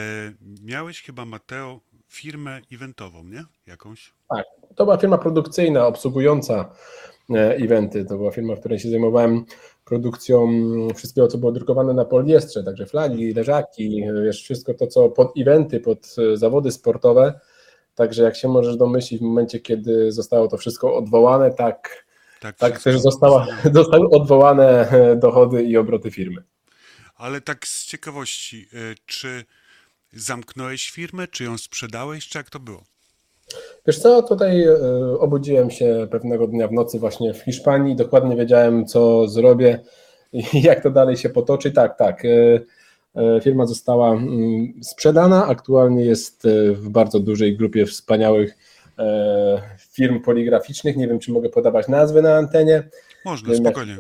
miałeś 0.63 1.03
chyba, 1.03 1.25
Mateo, 1.25 1.81
firmę 2.09 2.61
eventową, 2.73 3.25
nie? 3.25 3.45
Jakąś? 3.67 4.13
Tak, 4.29 4.45
to 4.77 4.85
była 4.85 4.97
firma 4.97 5.19
produkcyjna, 5.19 5.87
obsługująca 5.87 6.75
e, 7.31 7.57
eventy. 7.57 8.05
To 8.05 8.17
była 8.17 8.31
firma, 8.31 8.57
w 8.57 8.61
której 8.61 8.79
się 8.79 8.91
zajmowałem 8.91 9.45
produkcją 9.85 10.49
wszystkiego, 10.95 11.29
co 11.29 11.39
było 11.39 11.53
drukowane 11.53 11.95
na 11.95 12.05
poliestrze, 12.05 12.65
także 12.65 12.87
flagi, 12.87 13.35
leżaki, 13.35 14.05
wiesz, 14.25 14.43
wszystko 14.43 14.75
to, 14.75 14.87
co 14.87 15.09
pod 15.09 15.33
eventy, 15.39 15.81
pod 15.81 16.17
zawody 16.35 16.73
sportowe 16.73 17.41
Także 17.95 18.23
jak 18.23 18.37
się 18.37 18.49
możesz 18.49 18.77
domyślić, 18.77 19.21
w 19.21 19.25
momencie, 19.25 19.61
kiedy 19.61 20.13
zostało 20.13 20.49
to 20.49 20.57
wszystko 20.57 20.97
odwołane, 20.97 21.51
tak, 21.51 22.07
tak, 22.41 22.57
tak 22.57 22.83
też 22.83 23.01
została, 23.01 23.47
zostały 23.73 24.11
odwołane 24.11 24.91
e, 24.91 25.17
dochody 25.17 25.63
i 25.63 25.77
obroty 25.77 26.11
firmy. 26.11 26.43
Ale 27.17 27.41
tak 27.41 27.67
z 27.67 27.87
ciekawości, 27.87 28.69
e, 28.73 28.95
czy 29.07 29.45
zamknąłeś 30.13 30.91
firmę, 30.91 31.29
czy 31.29 31.45
ją 31.45 31.59
sprzedałeś, 31.59 32.29
czy 32.29 32.39
jak 32.39 32.51
to 32.51 32.61
było? 32.61 32.83
Wiesz 33.87 33.99
co, 33.99 34.23
tutaj 34.23 34.63
e, 34.65 34.79
obudziłem 35.19 35.71
się 35.71 36.09
pewnego 36.11 36.47
dnia 36.47 36.69
w 36.69 36.73
nocy 36.73 36.99
właśnie 36.99 37.35
w 37.35 37.43
Hiszpanii, 37.43 37.97
dokładnie 37.97 38.37
wiedziałem, 38.37 38.87
co 38.87 39.29
zrobię 39.29 39.81
i 40.33 40.63
jak 40.63 40.83
to 40.83 40.91
dalej 40.91 41.17
się 41.17 41.31
potoczy. 41.31 41.73
Tak, 41.73 41.99
tak. 41.99 42.23
E, 43.15 43.41
firma 43.41 43.67
została 43.67 44.13
mm, 44.13 44.73
sprzedana, 44.83 45.47
aktualnie 45.47 46.05
jest 46.05 46.45
e, 46.45 46.73
w 46.73 46.89
bardzo 46.89 47.21
dużej 47.21 47.57
grupie 47.57 47.87
wspaniałych 47.87 48.57
e, 48.99 49.63
firm 49.79 50.21
poligraficznych. 50.21 50.97
Nie 50.97 51.09
wiem, 51.09 51.19
czy 51.19 51.33
mogę 51.33 51.49
podawać 51.49 51.89
nazwy 51.89 52.23
na 52.23 52.37
antenie. 52.37 52.89
Można, 53.25 53.55
spokojnie. 53.55 53.97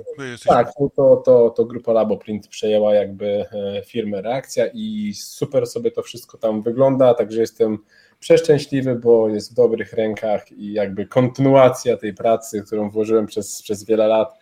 Tak, 0.46 0.72
no 0.80 0.90
to, 0.96 1.16
to, 1.16 1.50
to 1.50 1.64
grupa 1.64 1.92
Laboprint 1.92 2.48
przejęła 2.48 2.94
jakby 2.94 3.44
firmę 3.86 4.22
Reakcja 4.22 4.66
i 4.74 5.12
super 5.14 5.66
sobie 5.66 5.90
to 5.90 6.02
wszystko 6.02 6.38
tam 6.38 6.62
wygląda, 6.62 7.14
także 7.14 7.40
jestem 7.40 7.78
przeszczęśliwy, 8.20 8.94
bo 8.94 9.28
jest 9.28 9.52
w 9.52 9.54
dobrych 9.54 9.92
rękach 9.92 10.52
i 10.52 10.72
jakby 10.72 11.06
kontynuacja 11.06 11.96
tej 11.96 12.14
pracy, 12.14 12.62
którą 12.66 12.90
włożyłem 12.90 13.26
przez, 13.26 13.62
przez 13.62 13.84
wiele 13.84 14.06
lat 14.06 14.38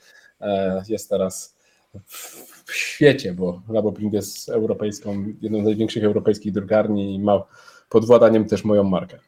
jest 0.88 1.10
teraz 1.10 1.56
w 2.06 2.49
świecie, 2.74 3.34
bo 3.34 3.62
Laboprint 3.68 4.12
jest 4.12 4.48
europejską, 4.48 5.32
jedną 5.40 5.60
z 5.60 5.64
największych 5.64 6.04
europejskich 6.04 6.52
drukarni 6.52 7.14
i 7.14 7.18
ma 7.18 7.42
pod 7.88 8.06
władaniem 8.06 8.44
też 8.44 8.64
moją 8.64 8.84
markę. 8.84 9.18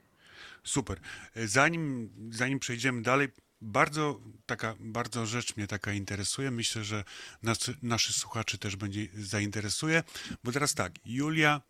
Super. 0.64 0.98
Zanim, 1.36 2.10
zanim 2.30 2.58
przejdziemy 2.58 3.02
dalej, 3.02 3.28
bardzo 3.60 4.20
taka, 4.46 4.74
bardzo 4.80 5.26
rzecz 5.26 5.56
mnie 5.56 5.66
taka 5.66 5.92
interesuje. 5.92 6.50
Myślę, 6.50 6.84
że 6.84 7.04
nas, 7.42 7.58
naszych 7.82 8.16
słuchaczy 8.16 8.58
też 8.58 8.76
będzie 8.76 9.06
zainteresuje, 9.14 10.02
bo 10.44 10.52
teraz 10.52 10.74
tak, 10.74 10.92
Julia 11.04 11.60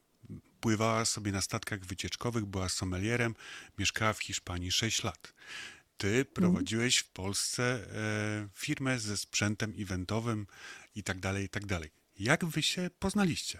pływała 0.61 1.05
sobie 1.05 1.33
na 1.33 1.41
statkach 1.41 1.81
wycieczkowych, 1.81 2.45
była 2.45 2.69
sommelierem, 2.69 3.35
mieszkała 3.79 4.13
w 4.13 4.23
Hiszpanii 4.23 4.73
6 4.73 5.05
lat. 5.05 5.35
Ty 5.97 6.25
prowadziłeś 6.25 6.99
w 6.99 7.09
Polsce 7.09 7.63
e, 7.65 8.49
firmę 8.55 8.99
ze 8.99 9.17
sprzętem 9.17 9.73
eventowym, 9.79 10.47
i 10.95 11.03
tak 11.03 11.19
dalej, 11.19 11.45
i 11.45 11.49
tak 11.49 11.67
dalej. 11.67 11.91
Jak 12.19 12.45
wy 12.45 12.63
się 12.63 12.91
poznaliście? 12.99 13.59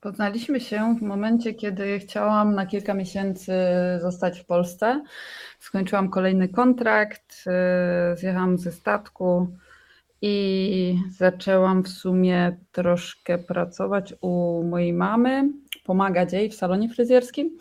Poznaliśmy 0.00 0.60
się 0.60 0.96
w 0.98 1.02
momencie, 1.02 1.54
kiedy 1.54 1.98
chciałam 1.98 2.54
na 2.54 2.66
kilka 2.66 2.94
miesięcy 2.94 3.52
zostać 4.00 4.40
w 4.40 4.44
Polsce. 4.44 5.04
Skończyłam 5.60 6.10
kolejny 6.10 6.48
kontrakt, 6.48 7.44
y, 8.12 8.16
zjechałam 8.16 8.58
ze 8.58 8.72
statku 8.72 9.56
i 10.22 10.98
zaczęłam 11.10 11.82
w 11.82 11.88
sumie 11.88 12.56
troszkę 12.72 13.38
pracować 13.38 14.14
u 14.20 14.62
mojej 14.64 14.92
mamy, 14.92 15.50
pomagać 15.84 16.32
jej 16.32 16.50
w 16.50 16.54
salonie 16.54 16.88
fryzjerskim. 16.88 17.58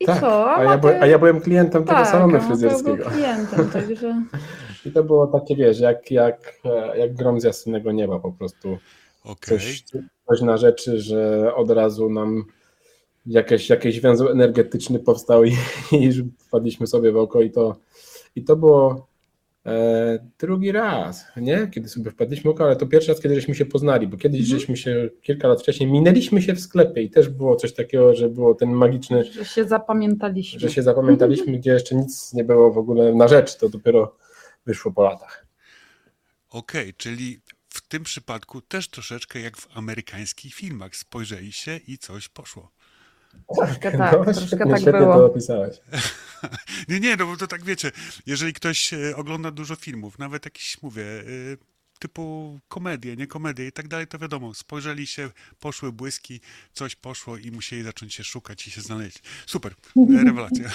E, 0.00 0.04
i 0.04 0.06
tak, 0.06 0.20
co? 0.20 0.56
A, 0.56 0.64
ja, 0.64 0.78
by, 0.78 1.00
a 1.00 1.06
ja 1.06 1.18
byłem 1.18 1.40
klientem 1.40 1.84
tak, 1.84 1.96
tego 1.96 2.10
salonu 2.10 2.40
fryzjerskiego. 2.40 2.96
Był 2.96 3.12
klientem, 3.12 3.70
także... 3.80 4.22
I 4.86 4.90
to 4.90 5.04
było 5.04 5.26
takie, 5.26 5.56
wiesz, 5.56 5.80
jak, 5.80 6.10
jak, 6.10 6.60
jak 6.96 7.14
grom 7.14 7.40
z 7.40 7.44
jasnego 7.44 7.92
nieba 7.92 8.18
po 8.18 8.32
prostu. 8.32 8.78
Okay. 9.24 9.58
Coś, 9.58 9.84
coś 10.28 10.40
na 10.40 10.56
rzeczy, 10.56 11.00
że 11.00 11.54
od 11.54 11.70
razu 11.70 12.10
nam 12.10 12.44
jakieś, 13.26 13.70
jakiś 13.70 14.00
węzeł 14.00 14.28
energetyczny 14.28 14.98
powstał 14.98 15.44
i, 15.44 15.56
i 16.00 16.12
wpadliśmy 16.38 16.86
sobie 16.86 17.12
w 17.12 17.16
oko 17.16 17.42
i 17.42 17.50
to, 17.50 17.76
i 18.36 18.44
to 18.44 18.56
było 18.56 19.06
E, 19.06 19.13
drugi 20.38 20.72
raz, 20.72 21.24
nie? 21.36 21.68
Kiedy 21.74 21.88
sobie 21.88 22.10
wpadliśmy 22.10 22.50
oko, 22.50 22.64
ale 22.64 22.76
to 22.76 22.86
pierwszy 22.86 23.12
raz, 23.12 23.20
kiedy 23.20 23.34
żeśmy 23.34 23.54
się 23.54 23.66
poznali, 23.66 24.06
bo 24.06 24.16
kiedyś 24.16 24.40
mhm. 24.40 24.60
żeśmy 24.60 24.76
się 24.76 25.10
kilka 25.22 25.48
lat 25.48 25.60
wcześniej 25.62 25.90
minęliśmy 25.90 26.42
się 26.42 26.54
w 26.54 26.60
sklepie 26.60 27.02
i 27.02 27.10
też 27.10 27.28
było 27.28 27.56
coś 27.56 27.74
takiego, 27.74 28.14
że 28.14 28.28
było 28.28 28.54
ten 28.54 28.70
magiczny. 28.70 29.24
Że 29.24 29.44
się 29.44 29.64
zapamiętaliśmy. 29.64 30.60
Że 30.60 30.70
się 30.70 30.82
zapamiętaliśmy, 30.82 31.58
gdzie 31.58 31.70
jeszcze 31.70 31.94
nic 31.94 32.32
nie 32.32 32.44
było 32.44 32.72
w 32.72 32.78
ogóle 32.78 33.14
na 33.14 33.28
rzecz, 33.28 33.56
to 33.56 33.68
dopiero 33.68 34.16
wyszło 34.66 34.92
po 34.92 35.02
latach. 35.02 35.46
Okej, 36.50 36.82
okay, 36.82 36.92
czyli 36.96 37.40
w 37.68 37.88
tym 37.88 38.02
przypadku 38.02 38.60
też 38.60 38.88
troszeczkę 38.88 39.40
jak 39.40 39.56
w 39.56 39.76
amerykańskich 39.76 40.54
filmach. 40.54 40.96
Spojrzeli 40.96 41.52
się 41.52 41.80
i 41.88 41.98
coś 41.98 42.28
poszło. 42.28 42.70
Troszkę 43.56 43.98
tak, 43.98 44.12
no, 44.12 44.32
troszkę 44.32 44.56
tak 44.56 44.80
świetnie 44.80 45.00
było. 45.00 45.14
to 45.14 45.26
opisałeś. 45.26 45.76
nie, 46.88 47.00
nie, 47.00 47.16
no 47.16 47.26
bo 47.26 47.36
to 47.36 47.46
tak 47.46 47.64
wiecie, 47.64 47.92
jeżeli 48.26 48.52
ktoś 48.52 48.92
e, 48.92 49.16
ogląda 49.16 49.50
dużo 49.50 49.76
filmów, 49.76 50.18
nawet 50.18 50.44
jakiś, 50.44 50.82
mówię, 50.82 51.02
e, 51.02 51.24
typu 51.98 52.58
komedie, 52.68 53.16
nie 53.16 53.26
komedie 53.26 53.66
i 53.66 53.72
tak 53.72 53.88
dalej, 53.88 54.06
to 54.06 54.18
wiadomo, 54.18 54.54
spojrzeli 54.54 55.06
się, 55.06 55.30
poszły 55.60 55.92
błyski, 55.92 56.40
coś 56.72 56.96
poszło 56.96 57.36
i 57.36 57.50
musieli 57.50 57.82
zacząć 57.82 58.14
się 58.14 58.24
szukać 58.24 58.66
i 58.66 58.70
się 58.70 58.80
znaleźć. 58.80 59.22
Super, 59.46 59.74
rewelacja. 60.24 60.70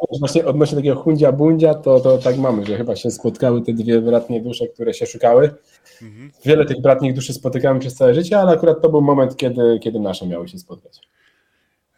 Odnośnie 0.10 0.44
odnośnie 0.44 0.76
takiego 0.76 0.96
hundzia 0.96 1.32
bundzia, 1.32 1.74
to, 1.74 2.00
to 2.00 2.18
tak 2.18 2.38
mamy, 2.38 2.66
że 2.66 2.76
chyba 2.76 2.96
się 2.96 3.10
spotkały 3.10 3.62
te 3.62 3.72
dwie 3.72 4.00
bratnie 4.00 4.40
dusze, 4.40 4.68
które 4.68 4.94
się 4.94 5.06
szukały. 5.06 5.54
Mhm. 6.02 6.30
Wiele 6.44 6.66
tych 6.66 6.80
bratnich 6.80 7.14
duszy 7.14 7.32
spotykamy 7.32 7.80
przez 7.80 7.94
całe 7.94 8.14
życie, 8.14 8.38
ale 8.38 8.52
akurat 8.52 8.82
to 8.82 8.88
był 8.88 9.00
moment, 9.00 9.36
kiedy, 9.36 9.78
kiedy 9.82 10.00
nasze 10.00 10.26
miały 10.26 10.48
się 10.48 10.58
spotkać. 10.58 11.00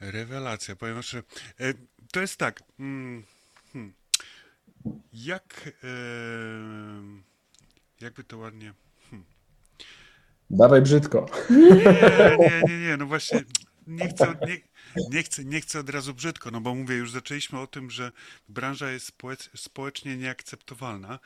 Rewelacja, 0.01 0.77
powiem 0.77 1.03
że 1.03 1.19
e, 1.61 1.75
to 2.13 2.21
jest 2.21 2.37
tak, 2.37 2.63
mm, 2.81 3.25
hmm, 3.73 3.93
jak... 5.13 5.73
E, 5.85 7.32
jakby 8.03 8.25
to 8.25 8.39
ładnie. 8.39 8.75
Hmm. 9.11 9.27
Dawaj 10.51 10.83
brzydko. 10.83 11.27
Nie, 11.51 11.71
nie, 12.39 12.63
nie, 12.69 12.79
nie, 12.79 12.97
no 12.97 13.07
właśnie 13.07 13.45
nie 13.87 14.09
chcę, 14.09 14.35
nie, 14.47 14.61
nie, 15.11 15.23
chcę, 15.23 15.45
nie 15.45 15.61
chcę 15.61 15.81
od 15.81 15.91
razu 15.91 16.15
brzydko, 16.15 16.51
no 16.51 16.61
bo 16.61 16.75
mówię, 16.75 16.97
już 16.97 17.11
zaczęliśmy 17.11 17.59
o 17.59 17.67
tym, 17.67 17.91
że 17.91 18.13
branża 18.49 18.91
jest 18.91 19.13
społecznie 19.57 20.17
nieakceptowalna 20.17 21.19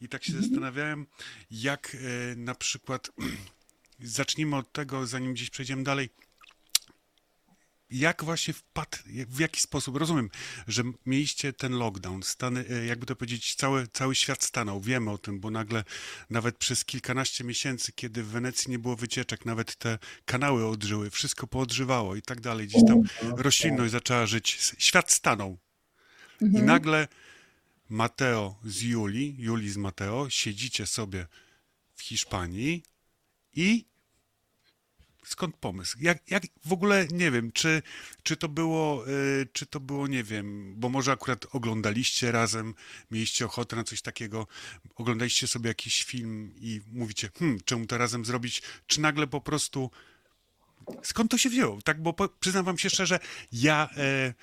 i 0.00 0.08
tak 0.08 0.24
się 0.24 0.32
mhm. 0.32 0.44
zastanawiałem, 0.44 1.06
jak 1.50 1.94
e, 1.94 2.36
na 2.36 2.54
przykład, 2.54 3.10
zacznijmy 4.00 4.56
od 4.56 4.72
tego, 4.72 5.06
zanim 5.06 5.34
gdzieś 5.34 5.50
przejdziemy 5.50 5.82
dalej, 5.82 6.10
jak 7.94 8.24
właśnie 8.24 8.54
wpadł, 8.54 8.98
w 9.06 9.38
jaki 9.38 9.60
sposób, 9.60 9.96
rozumiem, 9.96 10.30
że 10.66 10.82
mieliście 11.06 11.52
ten 11.52 11.72
lockdown, 11.72 12.22
stany, 12.22 12.64
e, 12.70 12.86
jakby 12.86 13.06
to 13.06 13.16
powiedzieć, 13.16 13.54
cały, 13.54 13.88
cały 13.88 14.14
świat 14.14 14.44
stanął, 14.44 14.80
wiemy 14.80 15.10
o 15.10 15.18
tym, 15.18 15.40
bo 15.40 15.50
nagle 15.50 15.84
nawet 16.30 16.58
przez 16.58 16.84
kilkanaście 16.84 17.44
miesięcy, 17.44 17.92
kiedy 17.92 18.22
w 18.22 18.26
Wenecji 18.28 18.70
nie 18.70 18.78
było 18.78 18.96
wycieczek, 18.96 19.44
nawet 19.44 19.76
te 19.76 19.98
kanały 20.24 20.66
odżyły, 20.66 21.10
wszystko 21.10 21.46
poodżywało 21.46 22.16
i 22.16 22.22
tak 22.22 22.40
dalej, 22.40 22.66
gdzieś 22.66 22.82
tam 22.86 23.02
roślinność 23.36 23.92
zaczęła 23.92 24.26
żyć, 24.26 24.58
świat 24.78 25.12
stanął. 25.12 25.58
Mhm. 26.42 26.64
I 26.64 26.66
nagle 26.66 27.08
Mateo 27.88 28.58
z 28.64 28.82
Juli, 28.82 29.36
Juli 29.38 29.70
z 29.70 29.76
Mateo, 29.76 30.30
siedzicie 30.30 30.86
sobie 30.86 31.26
w 31.94 32.02
Hiszpanii 32.02 32.82
i 33.52 33.93
skąd 35.24 35.56
pomysł? 35.56 35.96
Jak, 36.00 36.30
jak 36.30 36.42
w 36.64 36.72
ogóle 36.72 37.06
nie 37.12 37.30
wiem, 37.30 37.52
czy, 37.52 37.82
czy 38.22 38.36
to 38.36 38.48
było, 38.48 39.08
y, 39.08 39.48
czy 39.52 39.66
to 39.66 39.80
było, 39.80 40.06
nie 40.06 40.24
wiem, 40.24 40.74
bo 40.76 40.88
może 40.88 41.12
akurat 41.12 41.46
oglądaliście 41.52 42.32
razem, 42.32 42.74
mieliście 43.10 43.46
ochotę 43.46 43.76
na 43.76 43.84
coś 43.84 44.02
takiego, 44.02 44.46
oglądaliście 44.94 45.46
sobie 45.46 45.68
jakiś 45.68 46.04
film 46.04 46.54
i 46.60 46.80
mówicie, 46.92 47.30
hmm, 47.38 47.58
czemu 47.64 47.86
to 47.86 47.98
razem 47.98 48.24
zrobić, 48.24 48.62
czy 48.86 49.00
nagle 49.00 49.26
po 49.26 49.40
prostu 49.40 49.90
skąd 51.02 51.30
to 51.30 51.38
się 51.38 51.50
wzięło? 51.50 51.82
Tak, 51.82 52.02
bo 52.02 52.12
po, 52.12 52.28
przyznam 52.28 52.64
wam 52.64 52.78
się 52.78 52.90
szczerze, 52.90 53.18
ja 53.52 53.88
e, 53.96 54.34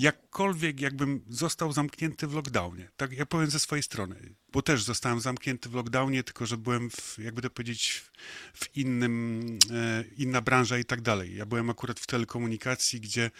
jakkolwiek 0.00 0.80
jakbym 0.80 1.24
został 1.28 1.72
zamknięty 1.72 2.26
w 2.26 2.34
lockdownie, 2.34 2.90
tak 2.96 3.12
ja 3.12 3.26
powiem 3.26 3.50
ze 3.50 3.58
swojej 3.58 3.82
strony, 3.82 4.34
bo 4.52 4.62
też 4.62 4.82
zostałem 4.82 5.20
zamknięty 5.20 5.68
w 5.68 5.74
lockdownie, 5.74 6.22
tylko 6.24 6.46
że 6.46 6.56
byłem, 6.56 6.90
w, 6.90 7.18
jakby 7.18 7.42
to 7.42 7.50
powiedzieć, 7.50 8.04
w 8.54 8.76
innym, 8.76 9.40
e, 9.70 10.04
inna 10.16 10.40
branża 10.40 10.78
i 10.78 10.84
tak 10.84 11.00
dalej. 11.00 11.36
Ja 11.36 11.46
byłem 11.46 11.70
akurat 11.70 12.00
w 12.00 12.06
telekomunikacji, 12.06 13.00
gdzie 13.00 13.30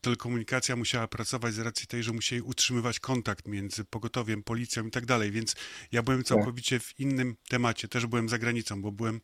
telekomunikacja 0.00 0.76
musiała 0.76 1.08
pracować 1.08 1.54
z 1.54 1.58
racji 1.58 1.86
tej, 1.86 2.02
że 2.02 2.12
musieli 2.12 2.42
utrzymywać 2.42 3.00
kontakt 3.00 3.48
między 3.48 3.84
pogotowiem, 3.84 4.42
policją 4.42 4.86
i 4.86 4.90
tak 4.90 5.06
dalej, 5.06 5.30
więc 5.30 5.56
ja 5.92 6.02
byłem 6.02 6.20
tak. 6.20 6.26
całkowicie 6.26 6.80
w 6.80 7.00
innym 7.00 7.36
temacie. 7.48 7.88
Też 7.88 8.06
byłem 8.06 8.28
za 8.28 8.38
granicą, 8.38 8.82
bo 8.82 8.92
byłem 8.92 9.20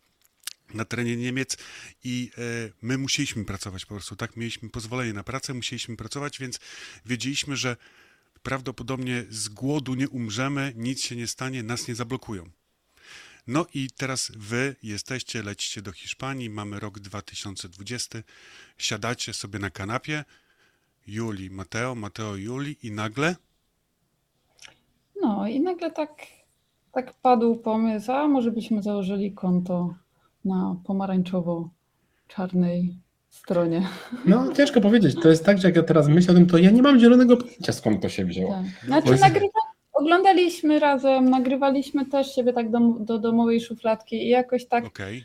na 0.74 0.84
terenie 0.84 1.16
Niemiec 1.16 1.56
i 2.04 2.30
e, 2.38 2.40
my 2.82 2.98
musieliśmy 2.98 3.44
pracować 3.44 3.86
po 3.86 3.94
prostu, 3.94 4.16
tak? 4.16 4.36
Mieliśmy 4.36 4.70
pozwolenie 4.70 5.12
na 5.12 5.22
pracę, 5.22 5.54
musieliśmy 5.54 5.96
pracować, 5.96 6.38
więc 6.38 6.60
wiedzieliśmy, 7.06 7.56
że 7.56 7.76
prawdopodobnie 8.42 9.24
z 9.30 9.48
głodu 9.48 9.94
nie 9.94 10.08
umrzemy, 10.08 10.72
nic 10.76 11.04
się 11.04 11.16
nie 11.16 11.26
stanie, 11.26 11.62
nas 11.62 11.88
nie 11.88 11.94
zablokują. 11.94 12.50
No 13.46 13.66
i 13.74 13.88
teraz 13.96 14.32
wy 14.36 14.76
jesteście, 14.82 15.42
lecicie 15.42 15.82
do 15.82 15.92
Hiszpanii, 15.92 16.50
mamy 16.50 16.80
rok 16.80 16.98
2020, 16.98 18.18
siadacie 18.78 19.34
sobie 19.34 19.58
na 19.58 19.70
kanapie, 19.70 20.24
Juli, 21.06 21.50
Mateo, 21.50 21.94
Mateo, 21.94 22.36
Juli 22.36 22.76
i 22.82 22.92
nagle? 22.92 23.36
No 25.22 25.48
i 25.48 25.60
nagle 25.60 25.90
tak, 25.90 26.26
tak 26.92 27.14
padł 27.14 27.56
pomysł, 27.56 28.12
a 28.12 28.28
może 28.28 28.50
byśmy 28.50 28.82
założyli 28.82 29.32
konto 29.32 29.94
na 30.44 30.76
pomarańczowo-czarnej 30.84 32.94
stronie. 33.30 33.82
No, 34.26 34.52
ciężko 34.52 34.80
powiedzieć. 34.80 35.16
To 35.22 35.28
jest 35.28 35.44
tak, 35.44 35.58
że 35.58 35.68
jak 35.68 35.76
ja 35.76 35.82
teraz 35.82 36.08
myślę 36.08 36.32
o 36.32 36.36
tym, 36.36 36.46
to 36.46 36.58
ja 36.58 36.70
nie 36.70 36.82
mam 36.82 37.00
zielonego 37.00 37.36
pojęcia, 37.36 37.72
skąd 37.72 38.02
to 38.02 38.08
się 38.08 38.24
wzięło. 38.24 38.52
Tak. 38.52 38.86
Znaczy, 38.86 39.08
jest... 39.08 39.22
nagrywa... 39.22 39.60
oglądaliśmy 39.92 40.78
razem, 40.78 41.30
nagrywaliśmy 41.30 42.06
też 42.06 42.34
siebie 42.34 42.52
tak 42.52 42.70
do, 42.70 42.78
do 43.00 43.18
domowej 43.18 43.60
szufladki 43.60 44.16
i 44.16 44.28
jakoś 44.28 44.66
tak. 44.66 44.84
Okay. 44.84 45.22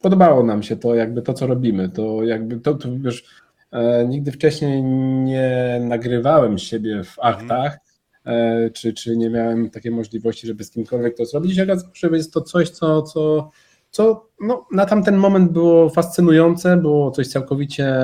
Podobało 0.00 0.42
nam 0.42 0.62
się 0.62 0.76
to, 0.76 0.94
jakby 0.94 1.22
to, 1.22 1.34
co 1.34 1.46
robimy. 1.46 1.88
To 1.88 2.24
jakby 2.24 2.60
to, 2.60 2.74
to 2.74 2.88
wiesz, 2.98 3.24
e, 3.72 4.06
nigdy 4.06 4.32
wcześniej 4.32 4.82
nie 4.82 5.80
nagrywałem 5.80 6.58
siebie 6.58 7.04
w 7.04 7.18
mhm. 7.18 7.34
aktach. 7.34 7.78
E, 8.24 8.70
czy, 8.70 8.92
czy 8.92 9.16
nie 9.16 9.30
miałem 9.30 9.70
takiej 9.70 9.92
możliwości, 9.92 10.46
żeby 10.46 10.64
z 10.64 10.70
kimkolwiek 10.70 11.16
to 11.16 11.24
zrobić. 11.24 11.56
Ja 11.56 11.64
że 11.94 12.08
jest 12.12 12.32
to 12.32 12.40
coś, 12.40 12.70
co, 12.70 13.02
co 13.02 13.50
co 13.92 14.28
no, 14.40 14.66
na 14.72 14.86
tamten 14.86 15.16
moment 15.16 15.52
było 15.52 15.90
fascynujące, 15.90 16.76
było 16.76 17.10
coś 17.10 17.28
całkowicie, 17.28 17.94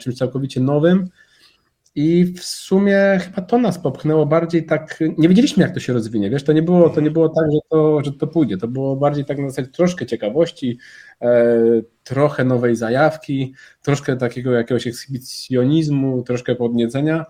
czymś 0.00 0.16
całkowicie 0.16 0.60
nowym. 0.60 1.08
I 1.94 2.24
w 2.24 2.42
sumie 2.42 3.20
chyba 3.24 3.42
to 3.42 3.58
nas 3.58 3.78
popchnęło 3.78 4.26
bardziej 4.26 4.66
tak, 4.66 5.00
nie 5.18 5.28
wiedzieliśmy 5.28 5.62
jak 5.62 5.74
to 5.74 5.80
się 5.80 5.92
rozwinie, 5.92 6.30
wiesz, 6.30 6.44
to 6.44 6.52
nie 6.52 6.62
było, 6.62 6.90
to 6.90 7.00
nie 7.00 7.10
było 7.10 7.28
tak, 7.28 7.52
że 7.52 7.58
to, 7.68 8.04
że 8.04 8.12
to 8.12 8.26
pójdzie, 8.26 8.56
to 8.56 8.68
było 8.68 8.96
bardziej 8.96 9.24
tak 9.24 9.38
na 9.38 9.48
zasadzie 9.48 9.68
troszkę 9.68 10.06
ciekawości, 10.06 10.78
e, 11.22 11.56
trochę 12.04 12.44
nowej 12.44 12.76
zajawki, 12.76 13.54
troszkę 13.82 14.16
takiego 14.16 14.52
jakiegoś 14.52 14.86
ekshibicjonizmu, 14.86 16.22
troszkę 16.22 16.54
podniecenia 16.54 17.26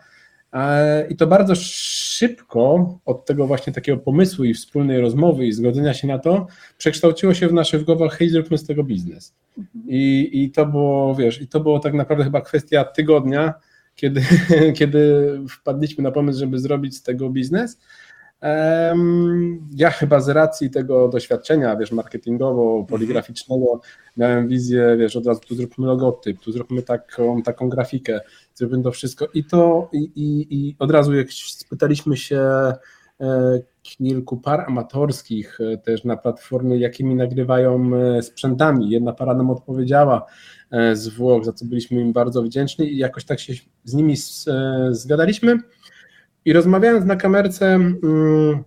i 1.09 1.17
to 1.17 1.27
bardzo 1.27 1.55
szybko 1.55 2.99
od 3.05 3.27
tego 3.27 3.47
właśnie 3.47 3.73
takiego 3.73 3.99
pomysłu 3.99 4.45
i 4.45 4.55
wspólnej 4.55 5.01
rozmowy 5.01 5.47
i 5.47 5.53
zgodzenia 5.53 5.95
się 5.95 6.09
na 6.09 6.19
to, 6.19 6.47
przekształciło 6.79 7.35
się 7.35 7.49
w 7.49 7.53
nasze 7.53 7.79
w 7.79 7.85
głowach, 7.85 8.19
hej, 8.19 8.29
zróbmy 8.29 8.59
z 8.59 8.67
tego 8.67 8.85
biznes. 8.85 9.35
Mhm. 9.59 9.85
I, 9.89 10.31
I 10.33 10.51
to 10.51 10.67
było, 10.67 11.15
wiesz, 11.15 11.41
i 11.41 11.49
to 11.49 11.61
było 11.61 11.79
tak 11.79 11.95
naprawdę 11.95 12.25
chyba 12.25 12.41
kwestia 12.41 12.85
tygodnia, 12.85 13.55
kiedy, 13.97 14.23
kiedy 14.79 15.31
wpadliśmy 15.51 16.05
na 16.05 16.11
pomysł, 16.11 16.39
żeby 16.39 16.59
zrobić 16.59 16.97
z 16.97 17.03
tego 17.03 17.31
biznes. 17.31 17.79
Ja 19.77 19.91
chyba 19.91 20.21
z 20.21 20.29
racji 20.29 20.71
tego 20.71 21.09
doświadczenia, 21.09 21.77
wiesz, 21.77 21.93
marketingowo-poligraficznego 21.93 23.79
miałem 24.17 24.49
wizję, 24.49 24.97
wiesz, 24.99 25.17
od 25.17 25.27
razu 25.27 25.41
tu 25.41 25.55
zróbmy 25.55 25.87
logotyp, 25.87 26.41
tu 26.41 26.53
zróbmy 26.53 26.83
taką, 26.83 27.43
taką 27.43 27.69
grafikę, 27.69 28.21
zróbmy 28.55 28.83
to 28.83 28.91
wszystko 28.91 29.29
i 29.35 29.45
to 29.45 29.89
i, 29.93 29.99
i, 29.99 30.47
i 30.51 30.77
od 30.79 30.91
razu 30.91 31.15
jak 31.15 31.33
spytaliśmy 31.33 32.17
się 32.17 32.41
e, 33.21 33.61
kilku 33.83 34.37
par 34.37 34.61
amatorskich 34.61 35.59
e, 35.61 35.79
też 35.79 36.05
na 36.05 36.17
platformie, 36.17 36.77
jakimi 36.77 37.15
nagrywają 37.15 37.97
e, 37.97 38.23
sprzętami. 38.23 38.91
Jedna 38.91 39.13
para 39.13 39.35
nam 39.35 39.51
odpowiedziała 39.51 40.27
z 40.93 41.09
Włoch, 41.09 41.45
za 41.45 41.53
co 41.53 41.65
byliśmy 41.65 42.01
im 42.01 42.13
bardzo 42.13 42.43
wdzięczni 42.43 42.93
i 42.93 42.97
jakoś 42.97 43.25
tak 43.25 43.41
się 43.41 43.53
z 43.85 43.95
nimi 43.95 44.15
zgadaliśmy 44.91 45.59
i 46.47 46.53
rozmawiając 46.53 47.05
na 47.05 47.17
kamerce, 47.17 47.67
mm, 47.75 48.65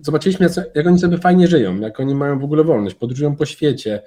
zobaczyliśmy, 0.00 0.48
jak 0.74 0.86
oni 0.86 0.98
sobie 0.98 1.18
fajnie 1.18 1.48
żyją, 1.48 1.80
jak 1.80 2.00
oni 2.00 2.14
mają 2.14 2.38
w 2.38 2.44
ogóle 2.44 2.64
wolność, 2.64 2.96
podróżują 2.96 3.36
po 3.36 3.46
świecie. 3.46 4.02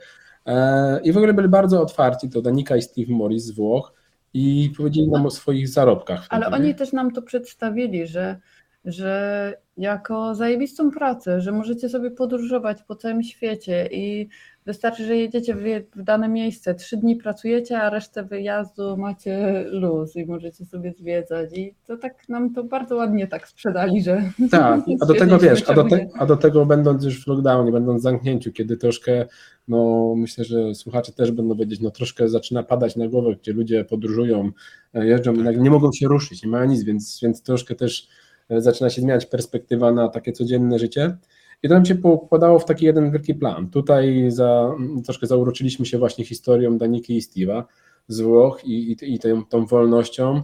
E, 0.46 1.00
I 1.04 1.12
w 1.12 1.18
ogóle 1.18 1.34
byli 1.34 1.48
bardzo 1.48 1.82
otwarci, 1.82 2.30
to 2.30 2.42
Danika 2.42 2.76
i 2.78 2.82
Steve 2.82 3.14
Morris 3.14 3.44
z 3.44 3.52
Włoch, 3.52 3.94
i 4.34 4.74
powiedzieli 4.78 5.10
nam 5.10 5.26
o 5.26 5.32
swoich 5.32 5.68
zarobkach. 5.68 6.28
Ale 6.30 6.48
oni 6.48 6.76
też 6.76 6.94
nam 6.94 7.12
to 7.12 7.22
przedstawili, 7.22 8.08
że 8.08 8.40
że 8.86 9.58
jako 9.78 10.36
zajebistą 10.36 10.92
pracę, 10.92 11.42
że 11.42 11.52
możecie 11.52 11.90
sobie 11.90 12.12
podróżować 12.12 12.84
po 12.84 12.96
całym 12.96 13.24
świecie 13.24 13.90
i 13.92 14.30
wystarczy, 14.66 15.06
że 15.06 15.18
jedziecie 15.18 15.56
w, 15.56 16.04
dane 16.04 16.30
miejsce, 16.30 16.76
trzy 16.76 16.98
dni 16.98 17.16
pracujecie, 17.16 17.82
a 17.82 17.90
resztę 17.90 18.24
wyjazdu 18.24 18.98
macie 18.98 19.66
luz 19.72 20.16
i 20.16 20.26
możecie 20.26 20.66
sobie 20.66 20.94
zwiedzać. 20.94 21.50
I 21.54 21.76
to 21.88 21.98
tak 21.98 22.30
nam 22.30 22.54
to 22.54 22.64
bardzo 22.64 22.96
ładnie 22.96 23.28
tak 23.28 23.48
sprzedali, 23.48 24.04
że... 24.04 24.32
Tak, 24.52 24.82
a 25.02 25.06
do 25.06 25.14
tego 25.24 25.40
wiesz, 25.40 25.70
a 25.70 25.74
do, 25.74 25.84
te, 25.84 26.08
a 26.14 26.26
do 26.26 26.38
tego 26.38 26.66
będąc 26.66 27.04
już 27.04 27.24
w 27.24 27.28
lockdownie, 27.28 27.72
będąc 27.72 28.02
w 28.02 28.04
zamknięciu, 28.04 28.52
kiedy 28.52 28.78
troszkę, 28.78 29.26
no 29.68 30.14
myślę, 30.18 30.46
że 30.46 30.76
słuchacze 30.76 31.12
też 31.12 31.32
będą 31.32 31.56
wiedzieć, 31.56 31.80
no 31.80 31.92
troszkę 31.92 32.30
zaczyna 32.30 32.64
padać 32.64 32.96
na 32.96 33.08
głowę, 33.08 33.36
gdzie 33.42 33.54
ludzie 33.54 33.86
podróżują, 33.86 34.52
e, 34.94 35.08
jeżdżą 35.08 35.34
i 35.34 35.60
nie 35.60 35.70
mogą 35.70 35.92
się 35.92 36.08
ruszyć, 36.08 36.44
nie 36.44 36.50
ma 36.50 36.66
nic, 36.66 36.84
więc, 36.84 37.20
więc 37.24 37.44
troszkę 37.44 37.76
też 37.76 38.08
e, 38.50 38.62
zaczyna 38.62 38.90
się 38.90 39.02
zmieniać 39.02 39.26
perspektywa 39.26 39.92
na 39.92 40.08
takie 40.08 40.32
codzienne 40.32 40.80
życie. 40.80 41.18
I 41.64 41.68
to 41.68 41.74
nam 41.74 41.86
się 41.86 41.96
pokładało 41.96 42.60
w 42.60 42.66
taki 42.66 42.86
jeden 42.86 43.12
wielki 43.12 43.36
plan. 43.36 43.70
Tutaj 43.70 44.32
za, 44.32 44.72
troszkę 45.06 45.28
zauroczyliśmy 45.28 45.86
się 45.86 45.98
właśnie 45.98 46.26
historią 46.26 46.78
Daniki 46.78 47.18
i 47.18 47.22
Steve'a 47.22 47.64
z 48.08 48.22
Włoch 48.22 48.66
i, 48.66 48.92
i, 48.92 49.14
i 49.14 49.20
tą, 49.20 49.46
tą 49.46 49.66
wolnością. 49.66 50.42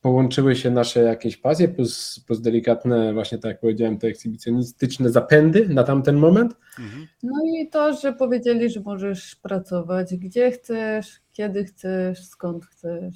Połączyły 0.00 0.56
się 0.56 0.70
nasze 0.70 1.02
jakieś 1.02 1.36
pasje 1.36 1.68
plus, 1.68 2.20
plus 2.26 2.40
delikatne, 2.40 3.12
właśnie 3.12 3.38
tak 3.38 3.48
jak 3.48 3.60
powiedziałem, 3.60 3.98
te 3.98 4.06
ekshibicjonistyczne 4.06 5.10
zapędy 5.10 5.68
na 5.68 5.84
tamten 5.84 6.16
moment. 6.16 6.56
Mhm. 6.78 7.06
No 7.22 7.32
i 7.44 7.68
to, 7.68 7.94
że 7.94 8.12
powiedzieli, 8.12 8.70
że 8.70 8.80
możesz 8.80 9.36
pracować 9.36 10.16
gdzie 10.16 10.50
chcesz, 10.50 11.20
kiedy 11.32 11.64
chcesz, 11.64 12.26
skąd 12.26 12.66
chcesz. 12.66 13.14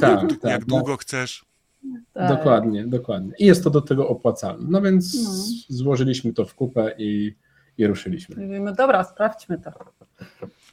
Tak, 0.00 0.20
tak 0.20 0.30
jak 0.30 0.40
tak. 0.40 0.64
długo 0.64 0.96
chcesz. 0.96 1.44
Tak. 2.12 2.28
Dokładnie, 2.28 2.86
dokładnie. 2.86 3.32
I 3.38 3.46
jest 3.46 3.64
to 3.64 3.70
do 3.70 3.80
tego 3.80 4.08
opłacalne. 4.08 4.66
No 4.70 4.82
więc 4.82 5.24
no. 5.24 5.30
złożyliśmy 5.68 6.32
to 6.32 6.44
w 6.44 6.54
kupę 6.54 6.94
i, 6.98 7.34
i 7.78 7.86
ruszyliśmy. 7.86 8.46
Mówimy, 8.46 8.72
dobra, 8.72 9.04
sprawdźmy 9.04 9.58
to. 9.58 9.70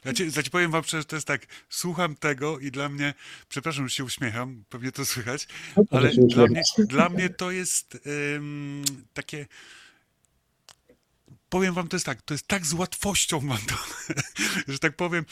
Ja 0.04 0.12
ci, 0.12 0.26
ja 0.36 0.42
ci 0.42 0.50
powiem 0.50 0.70
wam, 0.70 0.82
że 0.86 1.04
to 1.04 1.16
jest 1.16 1.26
tak, 1.28 1.46
słucham 1.68 2.14
tego 2.14 2.58
i 2.58 2.70
dla 2.70 2.88
mnie, 2.88 3.14
przepraszam, 3.48 3.88
że 3.88 3.94
się 3.94 4.04
uśmiecham, 4.04 4.64
pewnie 4.68 4.92
to 4.92 5.04
słychać, 5.04 5.48
no, 5.76 5.84
ale 5.90 6.10
dla 6.10 6.46
mnie, 6.46 6.62
dla 6.78 7.08
mnie 7.08 7.28
to 7.28 7.50
jest 7.50 7.98
um, 8.34 8.82
takie 9.14 9.46
powiem 11.54 11.74
wam, 11.74 11.88
to 11.88 11.96
jest 11.96 12.06
tak, 12.06 12.22
to 12.22 12.34
jest 12.34 12.48
tak 12.48 12.66
z 12.66 12.72
łatwością 12.72 13.40
wam 13.40 13.58
to, 13.58 13.74
że 14.72 14.78
tak 14.78 14.96
powiem, 14.96 15.24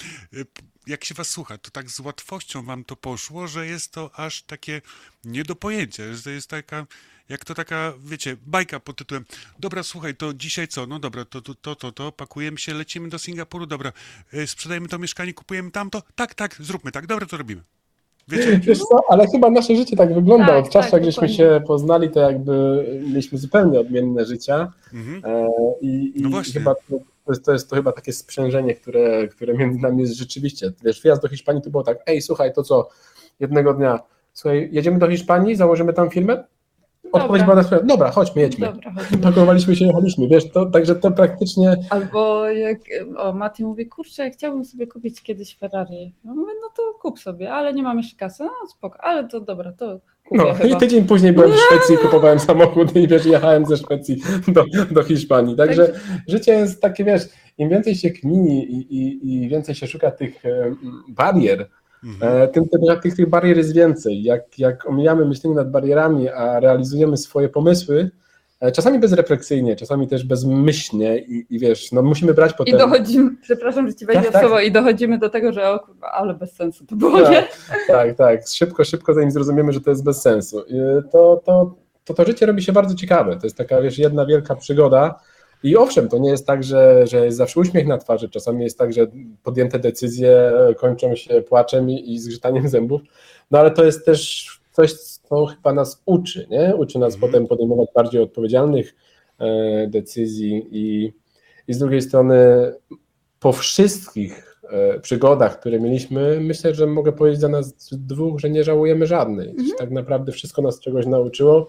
jak 0.87 1.05
się 1.05 1.15
was 1.15 1.29
słucha, 1.29 1.59
to 1.59 1.71
tak 1.71 1.91
z 1.91 2.01
łatwością 2.01 2.63
wam 2.63 2.85
to 2.85 2.97
poszło, 2.97 3.49
że 3.49 3.67
jest 3.67 3.93
to 3.93 4.11
aż 4.19 4.43
takie 4.43 4.83
nie 5.25 5.45
do 5.45 5.57
pojęcia, 5.57 6.15
że 6.15 6.23
to 6.23 6.31
jest 6.31 6.51
taka, 6.51 6.87
jak 7.29 7.45
to 7.45 7.55
taka, 7.55 7.93
wiecie, 8.05 8.37
bajka 8.47 8.81
pod 8.81 8.97
tytułem, 8.97 9.25
dobra, 9.59 9.83
słuchaj, 9.83 10.17
to 10.17 10.35
dzisiaj 10.35 10.69
co, 10.69 10.87
no 10.87 10.99
dobra, 10.99 11.25
to, 11.25 11.41
to, 11.41 11.55
to, 11.55 11.77
to, 11.77 11.93
to 11.93 12.13
pakujemy 12.13 12.59
się, 12.59 12.75
lecimy 12.75 13.09
do 13.09 13.19
Singapuru, 13.19 13.67
dobra, 13.67 13.93
e, 14.33 14.47
sprzedajemy 14.47 14.89
to 14.89 14.99
mieszkanie, 14.99 15.35
kupujemy 15.35 15.71
tamto, 15.71 16.03
tak, 16.15 16.35
tak, 16.35 16.57
zróbmy 16.61 16.93
tak, 16.93 17.07
dobra, 17.07 17.27
to 17.27 17.37
robimy. 17.37 17.63
Wiecie? 18.29 18.59
Wiesz 18.59 18.79
co, 18.79 19.01
ale 19.09 19.27
chyba 19.27 19.51
nasze 19.51 19.77
życie 19.77 19.97
tak 19.97 20.15
wygląda. 20.15 20.47
Tak, 20.47 20.65
Od 20.65 20.71
czasu, 20.71 20.91
tak, 20.91 20.93
jak 20.93 21.05
żeśmy 21.05 21.29
się 21.29 21.63
poznali, 21.67 22.11
to 22.11 22.21
jakby 22.21 22.85
mieliśmy 23.07 23.39
zupełnie 23.39 23.81
odmienne 23.81 24.25
życia. 24.25 24.73
Mhm. 24.95 25.23
E, 25.25 25.49
I, 25.81 26.13
i 26.21 26.23
no 26.23 26.43
chyba 26.55 26.75
to, 26.75 26.99
to, 27.27 27.33
jest, 27.33 27.45
to 27.45 27.53
jest 27.53 27.71
to 27.71 27.77
chyba 27.77 27.93
takie 27.93 28.13
sprzężenie, 28.13 28.75
które, 28.75 29.29
które 29.29 29.55
między 29.55 29.81
nami 29.81 30.01
jest 30.01 30.15
rzeczywiście. 30.15 30.73
Wiesz, 30.85 31.03
wyjazd 31.03 31.23
do 31.23 31.29
Hiszpanii 31.29 31.63
to 31.63 31.71
było 31.71 31.83
tak, 31.83 31.99
ej, 32.07 32.23
słuchaj, 32.23 32.53
to 32.53 32.63
co, 32.63 32.89
jednego 33.41 33.75
dnia, 33.75 34.01
słuchaj, 34.33 34.69
jedziemy 34.73 34.99
do 34.99 35.09
Hiszpanii, 35.09 35.57
założymy 35.57 35.93
tam 35.93 36.11
filmę? 36.11 36.45
Odpowiedź 37.13 37.43
była 37.43 37.57
na 37.57 37.63
sprawę, 37.63 37.85
dobra, 37.87 38.11
chodźmy, 38.11 38.43
jedźmy. 38.43 38.67
Dobra, 38.67 38.93
Pakowaliśmy 39.23 39.77
się, 39.77 39.85
jechaliśmy, 39.85 40.29
wiesz, 40.29 40.51
to, 40.51 40.67
także 40.67 40.95
to 40.95 41.11
praktycznie... 41.11 41.77
Albo 41.91 42.49
jak, 42.49 42.79
o, 43.17 43.33
Mati 43.33 43.65
mówi, 43.65 43.87
kurczę, 43.87 44.31
chciałbym 44.31 44.65
sobie 44.65 44.87
kupić 44.87 45.23
kiedyś 45.23 45.57
Ferrari. 45.57 46.15
No 46.25 46.35
mówię, 46.35 46.53
no 46.63 46.69
to 46.77 46.99
kup 47.01 47.19
sobie, 47.19 47.53
ale 47.53 47.73
nie 47.73 47.83
mam 47.83 47.99
jeszcze 47.99 48.17
kasy, 48.17 48.45
no 48.45 48.69
spoko, 48.69 49.01
ale 49.01 49.29
to 49.29 49.41
dobra, 49.41 49.73
to 49.73 50.01
no 50.31 50.55
chyba. 50.55 50.77
i 50.77 50.77
tydzień 50.77 51.05
później 51.05 51.33
byłem 51.33 51.53
w 51.53 51.57
Szwecji, 51.57 51.99
kupowałem 51.99 52.39
samochód 52.39 52.97
i 52.97 53.09
wiesz, 53.09 53.27
jechałem 53.27 53.67
ze 53.67 53.77
Szwecji 53.77 54.23
do, 54.49 54.65
do 54.91 55.03
Hiszpanii. 55.03 55.57
Także 55.57 55.89
tak. 55.89 56.01
życie 56.29 56.53
jest 56.53 56.83
takie, 56.83 57.05
wiesz, 57.05 57.23
im 57.59 57.69
więcej 57.69 57.95
się 57.95 58.11
kmini 58.11 58.65
i, 58.65 58.97
i, 58.97 59.45
i 59.45 59.49
więcej 59.49 59.75
się 59.75 59.87
szuka 59.87 60.11
tych 60.11 60.43
barier, 61.09 61.69
Mhm. 62.05 62.43
E, 62.43 62.49
tym, 62.49 62.65
tych, 63.03 63.17
tych 63.17 63.29
barier 63.29 63.57
jest 63.57 63.75
więcej. 63.75 64.23
Jak, 64.23 64.59
jak 64.59 64.89
omijamy 64.89 65.25
myślenie 65.25 65.57
nad 65.57 65.71
barierami, 65.71 66.29
a 66.29 66.61
realizujemy 66.61 67.17
swoje 67.17 67.49
pomysły, 67.49 68.11
e, 68.61 68.73
czasami 68.73 68.99
bezrefleksyjnie, 68.99 69.77
czasami 69.77 70.09
też 70.09 70.25
bezmyślnie 70.25 71.19
i, 71.19 71.47
i 71.51 71.59
wiesz, 71.59 71.93
no 71.93 72.03
musimy 72.03 72.35
brać 72.35 72.53
potem... 72.53 72.75
I 72.75 72.79
dochodzimy, 72.79 73.31
przepraszam, 73.43 73.89
że 73.89 73.95
ci 73.95 74.07
wejdę 74.07 74.23
tak, 74.23 74.33
tak. 74.33 74.43
słowo, 74.43 74.61
i 74.61 74.73
dochodzimy 74.73 75.19
do 75.19 75.31
tego, 75.31 75.53
że 75.53 75.71
o 75.71 75.81
kurwa, 75.81 76.11
ale 76.11 76.35
bez 76.35 76.53
sensu 76.53 76.87
to 76.87 76.97
było, 76.97 77.23
tak, 77.23 77.31
nie? 77.31 77.49
Tak, 77.87 78.17
tak, 78.17 78.49
szybko, 78.49 78.85
szybko 78.85 79.15
zanim 79.15 79.31
zrozumiemy, 79.31 79.73
że 79.73 79.81
to 79.81 79.91
jest 79.91 80.05
bez 80.05 80.23
sensu. 80.23 80.65
To, 81.13 81.43
to, 81.45 81.75
to, 82.05 82.15
to 82.15 82.25
życie 82.25 82.47
robi 82.47 82.63
się 82.63 82.73
bardzo 82.73 82.95
ciekawe, 82.95 83.37
to 83.37 83.47
jest 83.47 83.57
taka, 83.57 83.83
wiesz, 83.83 83.99
jedna 83.99 84.27
wielka 84.27 84.57
przygoda, 84.57 85.21
i 85.63 85.77
owszem, 85.77 86.09
to 86.09 86.19
nie 86.19 86.31
jest 86.31 86.47
tak, 86.47 86.65
że, 86.65 87.07
że 87.07 87.25
jest 87.25 87.37
zawsze 87.37 87.61
uśmiech 87.61 87.87
na 87.87 87.99
twarzy, 87.99 88.29
czasami 88.29 88.65
jest 88.65 88.79
tak, 88.79 88.93
że 88.93 89.07
podjęte 89.43 89.79
decyzje 89.79 90.53
kończą 90.77 91.17
się 91.17 91.43
płaczem 91.43 91.91
i, 91.91 92.13
i 92.13 92.19
zgrzytaniem 92.19 92.69
zębów, 92.77 93.01
no 93.51 93.59
ale 93.59 93.71
to 93.71 93.85
jest 93.85 94.07
też 94.07 94.51
coś, 94.73 94.93
co 94.93 95.47
chyba 95.47 95.73
nas 95.73 96.03
uczy, 96.07 96.47
nie? 96.51 96.77
Uczy 96.77 96.99
nas 96.99 97.15
mhm. 97.15 97.31
potem 97.31 97.47
podejmować 97.47 97.89
bardziej 97.95 98.23
odpowiedzialnych 98.23 98.95
e, 99.39 99.87
decyzji 99.89 100.69
i, 100.71 101.13
i 101.69 101.75
z 101.75 101.79
drugiej 101.79 102.03
strony 102.03 102.37
po 103.41 103.53
wszystkich 103.53 104.61
e, 104.71 105.01
przygodach, 105.01 105.61
które 105.61 105.81
mieliśmy, 105.81 106.41
myślę, 106.41 106.75
że 106.75 106.87
mogę 106.87 107.13
powiedzieć 107.13 107.41
za 107.41 107.49
nas 107.49 107.75
dwóch, 107.93 108.41
że 108.41 108.51
nie 108.51 108.65
żałujemy 108.65 109.07
żadnej. 109.07 109.51
Mhm. 109.51 109.71
Tak 109.79 109.91
naprawdę 109.91 110.33
wszystko 110.33 110.63
nas 110.63 110.81
czegoś 110.81 111.07
nauczyło 111.07 111.69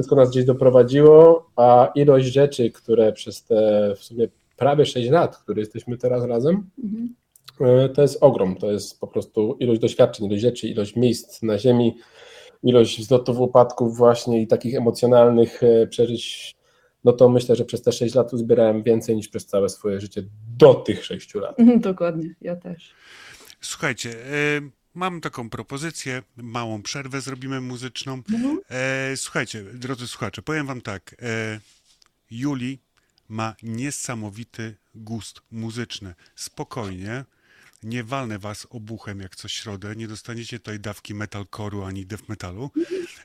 wszystko 0.00 0.16
nas 0.16 0.30
gdzieś 0.30 0.44
doprowadziło, 0.44 1.50
a 1.56 1.90
ilość 1.94 2.26
rzeczy, 2.26 2.70
które 2.70 3.12
przez 3.12 3.44
te 3.44 3.92
w 3.96 4.04
sumie 4.04 4.28
prawie 4.56 4.86
6 4.86 5.10
lat, 5.10 5.36
które 5.36 5.60
jesteśmy 5.60 5.98
teraz 5.98 6.24
razem, 6.24 6.70
mhm. 6.84 7.14
E, 7.60 7.88
to 7.88 8.02
jest 8.02 8.22
ogrom. 8.22 8.56
To 8.56 8.70
jest 8.70 9.00
po 9.00 9.06
prostu 9.06 9.56
ilość 9.60 9.80
doświadczeń, 9.80 10.26
ilość 10.26 10.42
rzeczy, 10.42 10.68
ilość 10.68 10.96
miejsc 10.96 11.42
na 11.42 11.58
ziemi, 11.58 11.96
ilość 12.62 13.00
wzlotów, 13.00 13.40
upadków 13.40 13.96
właśnie 13.96 14.42
i 14.42 14.46
takich 14.46 14.74
emocjonalnych 14.74 15.62
e, 15.62 15.86
przeżyć. 15.86 16.56
No 17.04 17.12
to 17.12 17.28
myślę, 17.28 17.56
że 17.56 17.64
przez 17.64 17.82
te 17.82 17.92
6 17.92 18.14
lat 18.14 18.32
uzbierałem 18.32 18.82
więcej 18.82 19.16
niż 19.16 19.28
przez 19.28 19.46
całe 19.46 19.68
swoje 19.68 20.00
życie 20.00 20.22
do 20.58 20.74
tych 20.74 21.04
6 21.04 21.34
lat. 21.34 21.56
Dokładnie, 21.76 22.34
ja 22.40 22.56
też. 22.56 22.94
Słuchajcie, 23.60 24.10
Mam 24.94 25.20
taką 25.20 25.50
propozycję, 25.50 26.22
małą 26.36 26.82
przerwę 26.82 27.20
zrobimy 27.20 27.60
muzyczną. 27.60 28.14
Mhm. 28.14 28.60
E, 28.68 29.16
słuchajcie, 29.16 29.64
drodzy 29.64 30.08
słuchacze, 30.08 30.42
powiem 30.42 30.66
wam 30.66 30.80
tak. 30.80 31.16
E, 31.22 31.60
Juli 32.30 32.78
ma 33.28 33.54
niesamowity 33.62 34.76
gust 34.94 35.40
muzyczny. 35.50 36.14
Spokojnie, 36.36 37.24
nie 37.82 38.04
walnę 38.04 38.38
was 38.38 38.66
obuchem 38.70 39.20
jak 39.20 39.36
co 39.36 39.48
środę, 39.48 39.96
nie 39.96 40.08
dostaniecie 40.08 40.58
tutaj 40.58 40.80
dawki 40.80 41.14
metalcore'u 41.14 41.86
ani 41.86 42.06
death 42.06 42.28
metalu. 42.28 42.70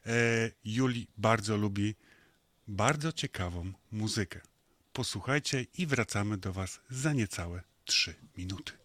E, 0.06 0.51
Juli 0.65 1.08
bardzo 1.17 1.58
lubi 1.58 1.95
bardzo 2.67 3.12
ciekawą 3.12 3.71
muzykę. 3.91 4.41
Posłuchajcie 4.93 5.65
i 5.78 5.86
wracamy 5.88 6.38
do 6.38 6.54
was 6.54 6.80
za 6.89 7.13
niecałe 7.13 7.62
3 7.86 8.15
minuty. 8.38 8.85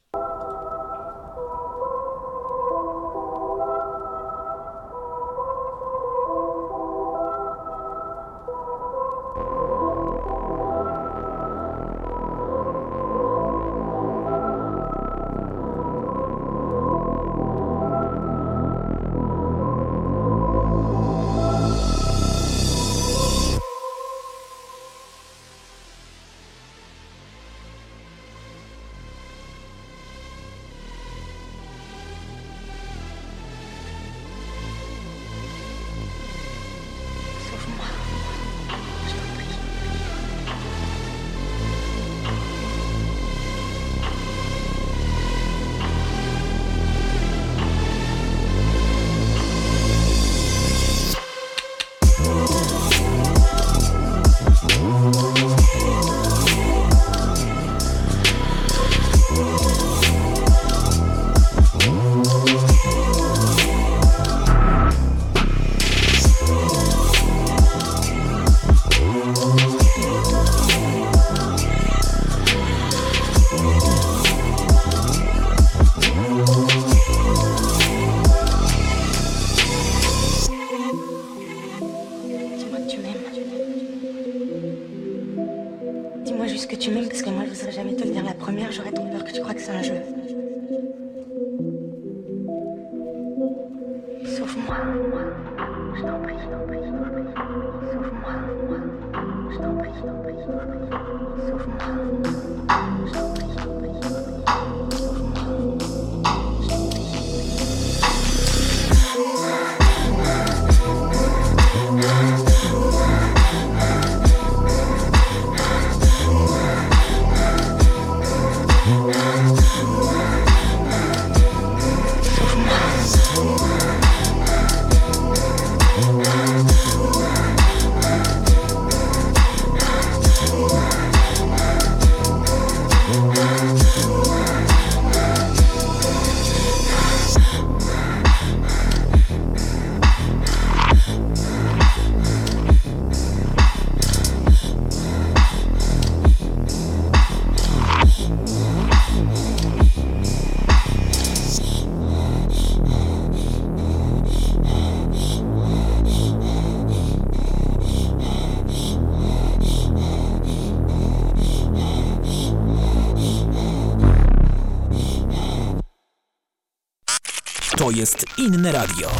Jest 167.88 168.25
inne 168.38 168.73
radio. 168.73 169.11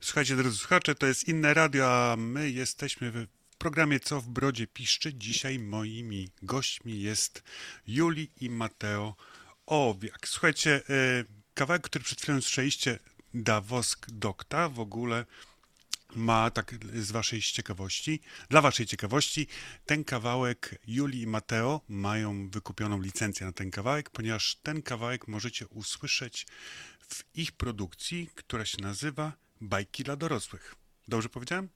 Słuchajcie, 0.00 0.36
drodzy 0.36 0.56
słuchacze, 0.56 0.94
to 0.94 1.06
jest 1.06 1.28
inne 1.28 1.54
radio, 1.54 2.12
a 2.12 2.16
my 2.16 2.50
jesteśmy 2.50 3.10
w 3.10 3.26
programie 3.58 4.00
Co 4.00 4.20
w 4.20 4.28
Brodzie 4.28 4.66
Piszczy. 4.66 5.14
Dzisiaj 5.14 5.58
moimi 5.58 6.28
gośćmi 6.42 7.00
jest 7.00 7.42
Juli 7.86 8.30
i 8.40 8.50
Mateo 8.50 9.16
Owiak. 9.66 10.28
Słuchajcie, 10.28 10.82
e, 10.90 11.24
kawałek, 11.54 11.82
który 11.82 12.04
przed 12.04 12.20
chwilą 12.20 12.40
słyszeliście, 12.40 12.98
Davosk 13.34 14.10
Dokta, 14.10 14.68
w 14.68 14.80
ogóle 14.80 15.26
ma, 16.16 16.50
tak 16.50 16.74
z 16.94 17.10
waszej 17.10 17.40
ciekawości, 17.40 18.20
dla 18.50 18.60
waszej 18.60 18.86
ciekawości, 18.86 19.46
ten 19.86 20.04
kawałek 20.04 20.78
Juli 20.86 21.22
i 21.22 21.26
Mateo 21.26 21.80
mają 21.88 22.50
wykupioną 22.50 23.00
licencję 23.00 23.46
na 23.46 23.52
ten 23.52 23.70
kawałek, 23.70 24.10
ponieważ 24.10 24.56
ten 24.62 24.82
kawałek 24.82 25.28
możecie 25.28 25.68
usłyszeć 25.68 26.46
w 26.98 27.24
ich 27.34 27.52
produkcji, 27.52 28.28
która 28.34 28.64
się 28.64 28.82
nazywa 28.82 29.32
Bajki 29.60 30.04
dla 30.04 30.16
dorosłych. 30.16 30.74
Dobrze 31.08 31.28
powiedziałem? 31.28 31.68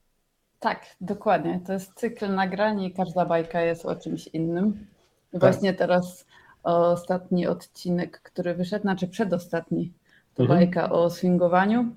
Tak, 0.59 0.95
dokładnie. 1.01 1.61
To 1.67 1.73
jest 1.73 1.93
cykl 1.93 2.33
nagrań 2.35 2.81
i 2.83 2.93
każda 2.93 3.25
bajka 3.25 3.61
jest 3.61 3.85
o 3.85 3.95
czymś 3.95 4.27
innym. 4.27 4.87
Tak. 5.31 5.41
Właśnie 5.41 5.73
teraz 5.73 6.25
ostatni 6.63 7.47
odcinek, 7.47 8.21
który 8.21 8.55
wyszedł, 8.55 8.81
znaczy 8.81 9.07
przedostatni, 9.07 9.93
to 10.35 10.43
mhm. 10.43 10.59
bajka 10.59 10.89
o 10.89 11.09
swingowaniu 11.09 11.95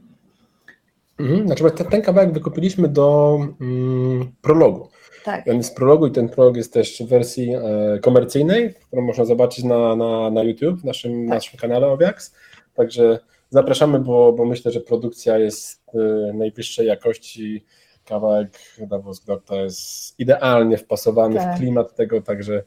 Mhm, 1.21 1.47
znaczy 1.47 1.71
ten, 1.71 1.87
ten 1.87 2.03
kawałek 2.03 2.33
wykupiliśmy 2.33 2.89
do 2.89 3.39
mm, 3.61 4.33
prologu. 4.43 4.89
Tak. 5.25 5.45
Ten 5.45 5.63
z 5.63 5.71
prologu 5.71 6.07
i 6.07 6.11
ten 6.11 6.29
prolog 6.29 6.57
jest 6.57 6.73
też 6.73 7.03
w 7.03 7.09
wersji 7.09 7.55
e, 7.55 7.99
komercyjnej, 7.99 8.75
którą 8.75 9.03
można 9.03 9.25
zobaczyć 9.25 9.65
na, 9.65 9.97
na, 9.97 10.31
na 10.31 10.43
YouTube, 10.43 10.81
w 10.81 10.85
naszym, 10.85 11.27
tak. 11.29 11.35
naszym 11.35 11.59
kanale 11.59 11.87
Obiaks. 11.87 12.35
Także 12.75 13.19
zapraszamy, 13.51 13.99
bo, 13.99 14.33
bo 14.33 14.45
myślę, 14.45 14.73
że 14.73 14.81
produkcja 14.81 15.39
jest 15.39 15.83
e, 15.95 16.33
najwyższej 16.33 16.87
jakości. 16.87 17.65
Kawałek 18.05 18.59
Davos 18.79 19.25
Dokta 19.25 19.57
jest 19.57 20.21
idealnie 20.21 20.79
wpasowany 20.79 21.37
tak. 21.37 21.57
w 21.57 21.59
klimat 21.59 21.95
tego, 21.95 22.23
także 22.23 22.63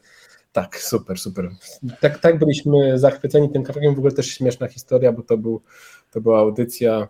tak, 0.52 0.76
super, 0.76 1.18
super. 1.18 1.50
Tak, 2.00 2.18
tak 2.18 2.38
byliśmy 2.38 2.98
zachwyceni 2.98 3.50
tym 3.50 3.62
kawałkiem. 3.62 3.94
W 3.94 3.98
ogóle 3.98 4.12
też 4.12 4.26
śmieszna 4.26 4.68
historia, 4.68 5.12
bo 5.12 5.22
to, 5.22 5.38
był, 5.38 5.60
to 6.10 6.20
była 6.20 6.38
audycja 6.38 7.08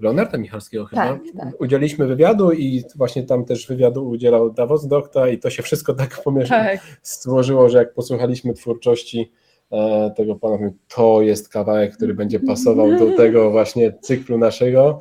Leonarda 0.00 0.38
Michalskiego 0.38 0.84
chyba. 0.84 1.02
Tak, 1.02 1.20
tak. 1.38 1.60
Udzieliśmy 1.60 2.06
wywiadu 2.06 2.52
i 2.52 2.84
właśnie 2.96 3.22
tam 3.22 3.44
też 3.44 3.66
wywiadu 3.66 4.08
udzielał 4.08 4.50
Davos 4.50 4.86
Dokta 4.86 5.28
i 5.28 5.38
to 5.38 5.50
się 5.50 5.62
wszystko 5.62 5.94
tak 5.94 6.22
pomieszało, 6.22 6.62
tak. 6.62 6.80
złożyło, 7.02 7.68
że 7.68 7.78
jak 7.78 7.94
posłuchaliśmy 7.94 8.54
twórczości 8.54 9.32
e, 9.72 10.10
tego 10.16 10.34
pana, 10.34 10.70
to 10.88 11.22
jest 11.22 11.48
kawałek, 11.48 11.96
który 11.96 12.14
będzie 12.14 12.40
pasował 12.40 12.98
do 12.98 13.10
tego 13.22 13.50
właśnie 13.50 13.92
cyklu 14.00 14.38
naszego 14.38 15.00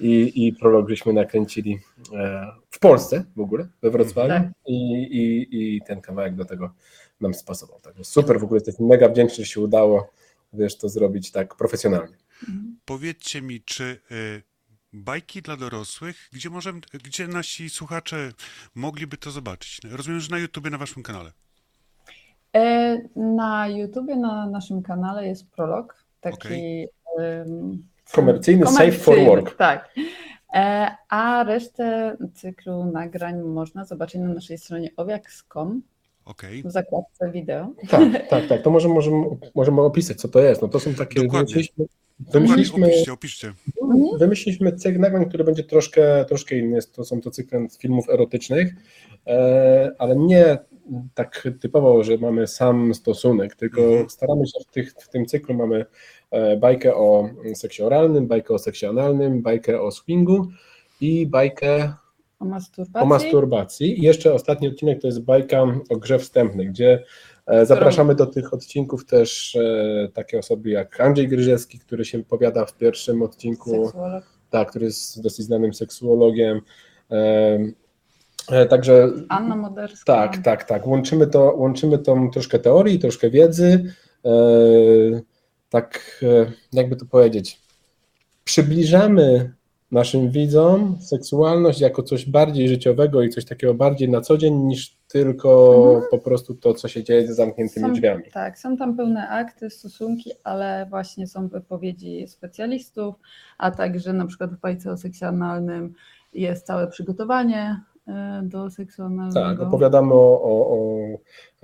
i, 0.00 0.46
i 0.46 0.52
prolog 0.52 0.88
żeśmy 0.88 1.12
nakręcili 1.12 1.78
e, 2.14 2.46
w 2.70 2.78
Polsce 2.78 3.24
w 3.36 3.40
ogóle, 3.40 3.68
we 3.82 3.90
Wrocławiu 3.90 4.28
tak. 4.28 4.48
i, 4.66 5.02
i, 5.02 5.76
i 5.76 5.82
ten 5.82 6.00
kawałek 6.00 6.34
do 6.34 6.44
tego 6.44 6.70
nam 7.20 7.34
spasował. 7.34 7.80
Także 7.80 8.04
super, 8.04 8.40
w 8.40 8.44
ogóle 8.44 8.56
jesteśmy 8.56 8.86
mega 8.86 9.08
wdzięczni, 9.08 9.44
że 9.44 9.50
się 9.50 9.60
udało 9.60 10.08
wiesz, 10.52 10.76
to 10.76 10.88
zrobić 10.88 11.30
tak 11.30 11.54
profesjonalnie. 11.56 12.16
Powiedzcie 12.84 13.42
mi, 13.42 13.60
czy 13.60 14.00
y, 14.10 14.42
bajki 14.92 15.42
dla 15.42 15.56
dorosłych, 15.56 16.28
gdzie, 16.32 16.50
możemy, 16.50 16.80
gdzie 17.04 17.28
nasi 17.28 17.70
słuchacze 17.70 18.32
mogliby 18.74 19.16
to 19.16 19.30
zobaczyć? 19.30 19.80
Rozumiem, 19.90 20.20
że 20.20 20.30
na 20.30 20.38
YouTubie, 20.38 20.70
na 20.70 20.78
waszym 20.78 21.02
kanale. 21.02 21.32
E, 22.56 22.98
na 23.16 23.68
YouTubie, 23.68 24.16
na 24.16 24.46
naszym 24.46 24.82
kanale 24.82 25.26
jest 25.26 25.50
prolog, 25.50 26.04
taki 26.20 26.38
okay. 26.38 26.88
um, 27.46 27.88
komercyjny, 28.12 28.64
komercyjny, 28.64 28.92
safe 28.92 29.04
for 29.04 29.24
work. 29.24 29.56
Tak. 29.56 29.94
E, 30.54 30.96
a 31.08 31.44
resztę 31.44 32.16
cyklu 32.34 32.84
nagrań 32.84 33.40
można 33.42 33.84
zobaczyć 33.84 34.20
na 34.20 34.28
naszej 34.28 34.58
stronie 34.58 34.90
owiaks.com 34.96 35.82
Okay. 36.24 36.62
W 36.62 36.70
zakładce 36.70 37.30
wideo. 37.30 37.72
Tak, 37.88 38.28
tak, 38.30 38.46
tak. 38.48 38.62
To 38.62 38.70
możemy, 38.70 38.94
możemy, 38.94 39.24
możemy 39.54 39.80
opisać, 39.80 40.20
co 40.20 40.28
to 40.28 40.40
jest. 40.40 40.62
No 40.62 40.68
to 40.68 40.80
są 40.80 40.94
takie. 40.94 41.20
Wymyśliliśmy, 41.20 41.84
wymyśliliśmy, 42.20 42.86
opiszcie, 42.86 43.12
opiszcie. 43.12 43.52
Mhm. 43.82 44.18
Wymyśliliśmy 44.18 44.72
cykl 44.72 45.00
nagrań, 45.00 45.28
który 45.28 45.44
będzie 45.44 45.64
troszkę, 45.64 46.24
troszkę 46.24 46.56
inny. 46.56 46.78
To 46.92 47.04
są 47.04 47.20
to 47.20 47.30
cykle 47.30 47.66
filmów 47.78 48.08
erotycznych, 48.08 48.74
e, 49.26 49.90
ale 49.98 50.16
nie 50.16 50.58
tak 51.14 51.48
typowo, 51.60 52.04
że 52.04 52.18
mamy 52.18 52.46
sam 52.46 52.94
stosunek, 52.94 53.56
tylko 53.56 53.82
mhm. 53.82 54.10
staramy 54.10 54.46
się 54.46 54.60
w, 54.68 54.72
tych, 54.72 54.92
w 54.92 55.08
tym 55.08 55.26
cyklu 55.26 55.54
mamy 55.54 55.86
e, 56.30 56.56
bajkę 56.56 56.94
o 56.94 57.28
seksie 57.54 57.82
oralnym, 57.82 58.26
bajkę 58.26 58.54
o 58.54 58.58
seksie 58.58 58.86
analnym, 58.86 59.42
bajkę 59.42 59.80
o 59.80 59.90
swingu 59.90 60.48
i 61.00 61.26
bajkę 61.26 61.92
o 62.38 62.44
masturbacji. 62.44 63.02
O 63.02 63.06
masturbacji. 63.06 63.98
I 63.98 64.02
jeszcze 64.02 64.34
ostatni 64.34 64.68
odcinek 64.68 65.00
to 65.00 65.06
jest 65.06 65.22
bajka 65.22 65.62
o 65.90 65.96
grze 65.96 66.18
wstępnej, 66.18 66.68
gdzie 66.68 67.04
zapraszamy 67.62 68.14
do 68.14 68.26
tych 68.26 68.54
odcinków 68.54 69.06
też 69.06 69.56
e, 69.56 70.08
takie 70.14 70.38
osoby 70.38 70.70
jak 70.70 71.00
Andrzej 71.00 71.28
Gryżewski, 71.28 71.78
który 71.78 72.04
się 72.04 72.18
wypowiada 72.18 72.66
w 72.66 72.76
pierwszym 72.76 73.22
odcinku. 73.22 73.84
Seksuolog. 73.84 74.24
Tak, 74.50 74.70
który 74.70 74.84
jest 74.84 75.22
dosyć 75.22 75.46
znanym 75.46 75.74
seksuologiem. 75.74 76.60
E, 78.50 78.66
także. 78.66 79.10
Anna 79.28 79.56
Moderska. 79.56 80.04
Tak, 80.14 80.38
tak, 80.44 80.64
tak. 80.64 80.86
Łączymy 80.86 81.26
to, 81.26 81.54
łączymy 81.56 81.98
tą 81.98 82.30
troszkę 82.30 82.58
teorii, 82.58 82.98
troszkę 82.98 83.30
wiedzy. 83.30 83.94
Tak, 85.68 86.20
jakby 86.72 86.96
to 86.96 87.06
powiedzieć. 87.06 87.60
Przybliżamy 88.44 89.54
naszym 89.92 90.30
widzom 90.30 90.98
seksualność 91.00 91.80
jako 91.80 92.02
coś 92.02 92.30
bardziej 92.30 92.68
życiowego 92.68 93.22
i 93.22 93.28
coś 93.28 93.44
takiego 93.44 93.74
bardziej 93.74 94.10
na 94.10 94.20
co 94.20 94.38
dzień 94.38 94.54
niż 94.54 94.96
tylko 95.08 95.82
mhm. 95.86 96.04
po 96.10 96.18
prostu 96.18 96.54
to, 96.54 96.74
co 96.74 96.88
się 96.88 97.04
dzieje 97.04 97.26
za 97.26 97.34
zamkniętymi 97.34 97.86
są, 97.86 97.92
drzwiami. 97.92 98.24
Tak, 98.32 98.58
są 98.58 98.76
tam 98.76 98.96
pełne 98.96 99.28
akty, 99.28 99.70
stosunki, 99.70 100.30
ale 100.44 100.86
właśnie 100.90 101.26
są 101.26 101.48
wypowiedzi 101.48 102.28
specjalistów, 102.28 103.14
a 103.58 103.70
także 103.70 104.12
na 104.12 104.26
przykład 104.26 104.54
w 104.54 104.60
bajce 104.60 104.92
o 104.92 104.96
seksualnym 104.96 105.94
jest 106.32 106.66
całe 106.66 106.86
przygotowanie 106.86 107.80
e, 108.08 108.40
do 108.44 108.70
seksualnego. 108.70 109.32
Tak, 109.34 109.60
opowiadamy 109.60 110.12
o, 110.12 110.42
o, 110.42 110.78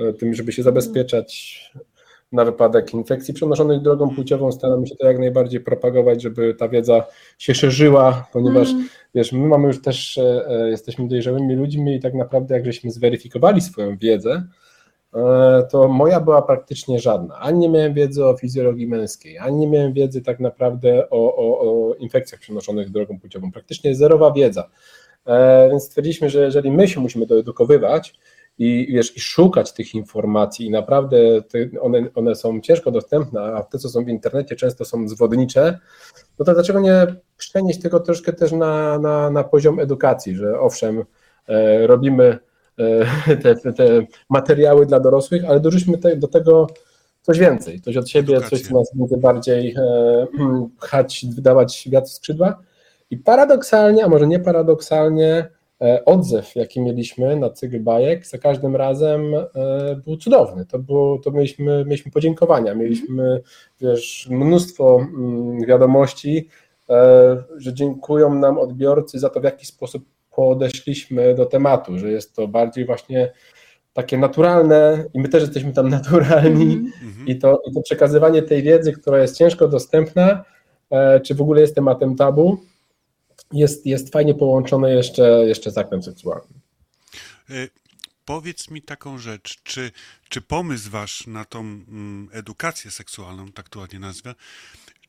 o 0.08 0.12
tym, 0.12 0.34
żeby 0.34 0.52
się 0.52 0.62
zabezpieczać 0.62 1.60
na 2.32 2.44
wypadek 2.44 2.94
infekcji 2.94 3.34
przenoszonej 3.34 3.82
drogą 3.82 4.04
mm. 4.04 4.16
płciową. 4.16 4.52
Staramy 4.52 4.86
się 4.86 4.96
to 4.96 5.06
jak 5.06 5.18
najbardziej 5.18 5.60
propagować, 5.60 6.22
żeby 6.22 6.54
ta 6.54 6.68
wiedza 6.68 7.06
się 7.38 7.54
szerzyła, 7.54 8.26
ponieważ 8.32 8.70
mm. 8.70 8.88
wiesz, 9.14 9.32
my 9.32 9.48
mamy 9.48 9.68
już 9.68 9.82
też, 9.82 10.18
e, 10.18 10.48
e, 10.48 10.70
jesteśmy 10.70 11.08
dojrzałymi 11.08 11.54
ludźmi 11.54 11.94
i 11.94 12.00
tak 12.00 12.14
naprawdę 12.14 12.54
jak 12.54 12.64
żeśmy 12.64 12.90
zweryfikowali 12.90 13.60
swoją 13.60 13.96
wiedzę, 13.96 14.44
e, 15.14 15.66
to 15.70 15.88
moja 15.88 16.20
była 16.20 16.42
praktycznie 16.42 17.00
żadna. 17.00 17.38
Ani 17.38 17.58
nie 17.58 17.68
miałem 17.68 17.94
wiedzy 17.94 18.26
o 18.26 18.36
fizjologii 18.36 18.86
męskiej, 18.86 19.38
ani 19.38 19.56
nie 19.56 19.66
miałem 19.66 19.92
wiedzy 19.92 20.22
tak 20.22 20.40
naprawdę 20.40 21.10
o, 21.10 21.36
o, 21.36 21.60
o 21.60 21.94
infekcjach 21.94 22.40
przenoszonych 22.40 22.90
drogą 22.90 23.20
płciową. 23.20 23.52
Praktycznie 23.52 23.94
zerowa 23.94 24.32
wiedza. 24.32 24.70
Więc 25.70 25.84
stwierdziliśmy, 25.84 26.30
że 26.30 26.40
jeżeli 26.40 26.70
my 26.70 26.88
się 26.88 27.00
musimy 27.00 27.26
doedukowywać, 27.26 28.18
i, 28.58 28.92
wiesz, 28.92 29.16
i 29.16 29.20
szukać 29.20 29.72
tych 29.72 29.94
informacji 29.94 30.66
i 30.66 30.70
naprawdę 30.70 31.18
one, 31.80 32.08
one 32.14 32.34
są 32.34 32.60
ciężko 32.60 32.90
dostępne, 32.90 33.40
a 33.40 33.62
te, 33.62 33.78
co 33.78 33.88
są 33.88 34.04
w 34.04 34.08
internecie, 34.08 34.56
często 34.56 34.84
są 34.84 35.08
zwodnicze, 35.08 35.78
no 36.38 36.44
to 36.44 36.54
dlaczego 36.54 36.80
nie 36.80 37.06
przenieść 37.36 37.80
tego 37.80 38.00
troszkę 38.00 38.32
też 38.32 38.52
na, 38.52 38.98
na, 38.98 39.30
na 39.30 39.44
poziom 39.44 39.80
edukacji, 39.80 40.36
że 40.36 40.60
owszem, 40.60 41.04
e, 41.48 41.86
robimy 41.86 42.38
e, 42.78 43.36
te, 43.36 43.72
te, 43.72 44.06
materiały 44.28 44.86
dla 44.86 45.00
dorosłych, 45.00 45.44
ale 45.44 45.60
dorzućmy 45.60 45.98
te, 45.98 46.16
do 46.16 46.28
tego 46.28 46.66
coś 47.22 47.38
więcej, 47.38 47.80
coś 47.80 47.96
od 47.96 48.08
siebie, 48.08 48.34
Edukację. 48.34 48.58
coś, 48.58 48.68
co 48.68 48.74
nas 48.74 48.90
będzie 48.94 49.16
bardziej 49.16 49.74
e, 49.78 50.26
pchać, 50.80 51.26
wydawać 51.34 51.88
wiatr 51.92 52.08
w 52.08 52.12
skrzydła. 52.12 52.58
I 53.10 53.16
paradoksalnie, 53.16 54.04
a 54.04 54.08
może 54.08 54.26
nie 54.26 54.40
paradoksalnie, 54.40 55.48
odzew, 56.04 56.56
jaki 56.56 56.80
mieliśmy 56.80 57.36
na 57.36 57.50
cykl 57.50 57.80
bajek, 57.80 58.26
za 58.26 58.38
każdym 58.38 58.76
razem 58.76 59.34
e, 59.34 59.46
był 60.04 60.16
cudowny. 60.16 60.66
To, 60.66 60.78
było, 60.78 61.18
to 61.18 61.30
mieliśmy, 61.30 61.84
mieliśmy 61.84 62.12
podziękowania, 62.12 62.74
mieliśmy 62.74 63.40
wiesz, 63.80 64.28
mnóstwo 64.30 65.00
mm, 65.00 65.66
wiadomości, 65.66 66.48
e, 66.90 67.42
że 67.56 67.74
dziękują 67.74 68.34
nam 68.34 68.58
odbiorcy 68.58 69.18
za 69.18 69.28
to, 69.28 69.40
w 69.40 69.44
jaki 69.44 69.66
sposób 69.66 70.04
podeszliśmy 70.36 71.34
do 71.34 71.46
tematu, 71.46 71.98
że 71.98 72.10
jest 72.10 72.36
to 72.36 72.48
bardziej 72.48 72.86
właśnie 72.86 73.32
takie 73.92 74.18
naturalne 74.18 75.04
i 75.14 75.20
my 75.20 75.28
też 75.28 75.42
jesteśmy 75.42 75.72
tam 75.72 75.88
naturalni 75.88 76.72
mm 76.72 76.86
-hmm. 76.86 77.24
i, 77.26 77.38
to, 77.38 77.62
i 77.70 77.74
to 77.74 77.82
przekazywanie 77.82 78.42
tej 78.42 78.62
wiedzy, 78.62 78.92
która 78.92 79.18
jest 79.18 79.36
ciężko 79.36 79.68
dostępna, 79.68 80.44
czy 81.22 81.34
w 81.34 81.40
ogóle 81.40 81.60
jest 81.60 81.74
tematem 81.74 82.16
tabu, 82.16 82.58
jest, 83.52 83.86
jest 83.86 84.12
fajnie 84.12 84.34
połączone 84.34 84.94
jeszcze, 84.94 85.44
jeszcze 85.46 85.70
z 85.70 85.78
aktem 85.78 86.02
seksualnym. 86.02 86.60
E, 87.50 87.68
powiedz 88.24 88.70
mi 88.70 88.82
taką 88.82 89.18
rzecz, 89.18 89.62
czy, 89.62 89.92
czy 90.28 90.40
pomysł 90.40 90.90
wasz 90.90 91.26
na 91.26 91.44
tą 91.44 91.60
mm, 91.60 92.28
edukację 92.32 92.90
seksualną, 92.90 93.52
tak 93.52 93.68
to 93.68 93.78
ładnie 93.78 93.98
nazwę, 93.98 94.34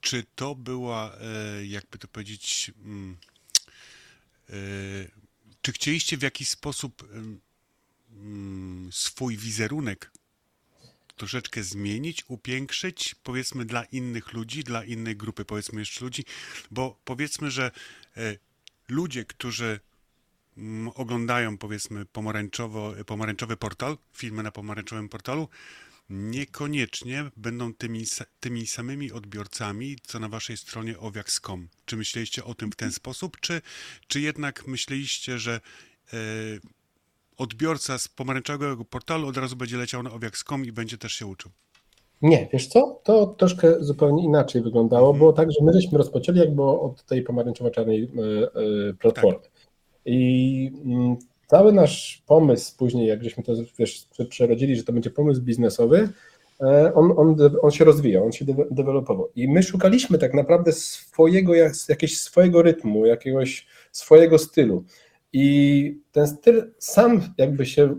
czy 0.02 0.24
to 0.36 0.56
była, 0.56 1.16
e, 1.16 1.66
jakby 1.66 1.98
to 1.98 2.08
powiedzieć, 2.08 2.72
mm, 2.86 3.18
e, 4.50 4.54
czy 5.62 5.72
chcieliście 5.72 6.18
w 6.18 6.22
jakiś 6.22 6.50
sposób 6.50 7.04
mm, 8.12 8.90
swój 8.92 9.38
wizerunek 9.38 10.12
troszeczkę 11.20 11.64
zmienić, 11.64 12.24
upiększyć, 12.28 13.16
powiedzmy 13.24 13.66
dla 13.66 13.84
innych 13.84 14.34
ludzi, 14.34 14.64
dla 14.64 14.84
innej 14.84 15.16
grupy, 15.16 15.46
powiedzmy 15.46 15.80
jeszcze 15.80 16.06
ludzi, 16.06 16.24
bo 16.72 17.00
powiedzmy, 17.06 17.52
że 17.52 17.72
ludzie, 18.90 19.26
którzy 19.26 19.80
mm, 20.58 20.88
oglądają 20.96 21.58
powiedzmy 21.58 22.06
pomarańczowo, 22.06 22.94
pomarańczowy 23.06 23.58
portal, 23.58 23.98
filmy 24.14 24.44
na 24.44 24.52
pomarańczowym 24.52 25.10
portalu, 25.10 25.50
niekoniecznie 26.10 27.32
będą 27.38 27.74
tymi, 27.74 28.06
tymi 28.40 28.68
samymi 28.68 29.12
odbiorcami, 29.12 29.98
co 30.04 30.20
na 30.20 30.30
waszej 30.30 30.58
stronie 30.58 31.00
owiaks.com. 31.00 31.70
Czy 31.86 31.98
myśleliście 31.98 32.44
o 32.44 32.56
tym 32.56 32.72
w 32.72 32.76
ten 32.76 32.92
sposób, 32.92 33.40
czy, 33.40 33.62
czy 34.08 34.22
jednak 34.22 34.68
myśleliście, 34.68 35.40
że 35.40 35.62
e, 36.14 36.18
odbiorca 37.38 37.98
z 37.98 38.08
pomarańczowego 38.08 38.86
portalu 38.86 39.28
od 39.28 39.38
razu 39.38 39.56
będzie 39.56 39.78
leciał 39.78 40.04
na 40.04 40.12
owiaks.com 40.12 40.66
i 40.66 40.72
będzie 40.72 40.98
też 40.98 41.14
się 41.14 41.26
uczył. 41.26 41.52
Nie, 42.22 42.48
wiesz 42.54 42.68
co, 42.68 43.02
to 43.04 43.28
troszkę 43.28 43.84
zupełnie 43.84 44.24
inaczej 44.24 44.62
wyglądało, 44.62 45.08
mm. 45.10 45.18
było 45.18 45.34
tak, 45.34 45.52
że 45.52 45.66
my 45.66 45.74
żeśmy 45.74 45.98
rozpoczęli 45.98 46.40
jakby 46.40 46.64
od 46.64 47.04
tej 47.04 47.24
pomarańczowo-czarnej 47.24 48.04
e, 48.04 48.08
e, 48.90 48.94
platformy. 48.94 49.40
Tak. 49.40 49.52
I 50.06 50.72
mm, 50.86 51.16
cały 51.48 51.74
nasz 51.74 52.24
pomysł 52.26 52.78
później, 52.78 53.08
jak 53.08 53.24
żeśmy 53.24 53.44
to 53.44 53.54
wiesz, 53.80 54.08
przerodzili, 54.30 54.76
że 54.76 54.84
to 54.84 54.94
będzie 54.94 55.10
pomysł 55.10 55.42
biznesowy, 55.42 56.10
e, 56.62 56.94
on, 56.94 57.14
on, 57.18 57.38
on 57.62 57.72
się 57.72 57.86
rozwijał, 57.86 58.26
on 58.26 58.32
się 58.32 58.46
dewelopował. 58.72 59.30
I 59.36 59.48
my 59.48 59.64
szukaliśmy 59.64 60.18
tak 60.18 60.34
naprawdę 60.34 60.72
swojego, 60.72 61.54
jakiegoś 61.56 62.18
swojego 62.18 62.62
rytmu, 62.62 63.06
jakiegoś 63.06 63.68
swojego 63.92 64.38
stylu. 64.38 64.84
I 65.34 65.98
ten 66.12 66.28
styl 66.28 66.72
sam 66.78 67.22
jakby 67.38 67.66
się 67.66 67.96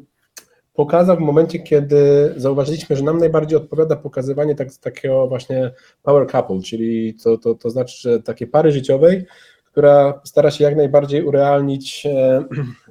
pokazał 0.81 1.17
w 1.17 1.21
momencie, 1.21 1.59
kiedy 1.59 2.33
zauważyliśmy, 2.37 2.97
że 2.97 3.05
nam 3.05 3.19
najbardziej 3.19 3.59
odpowiada 3.59 3.97
pokazywanie 3.97 4.55
tak, 4.55 4.69
takiego 4.75 5.29
właśnie 5.29 5.71
power 6.03 6.27
couple, 6.27 6.61
czyli 6.63 7.15
to, 7.15 7.39
to, 7.39 7.55
to 7.55 7.71
znaczy, 7.71 7.97
że 8.01 8.23
takiej 8.23 8.49
pary 8.49 8.73
życiowej, 8.73 9.27
która 9.65 10.21
stara 10.25 10.51
się 10.51 10.65
jak 10.65 10.77
najbardziej 10.77 11.25
urealnić 11.25 12.07
e, 12.07 12.45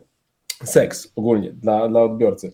seks 0.75 1.11
ogólnie 1.15 1.51
dla, 1.51 1.87
dla 1.87 2.01
odbiorcy. 2.01 2.53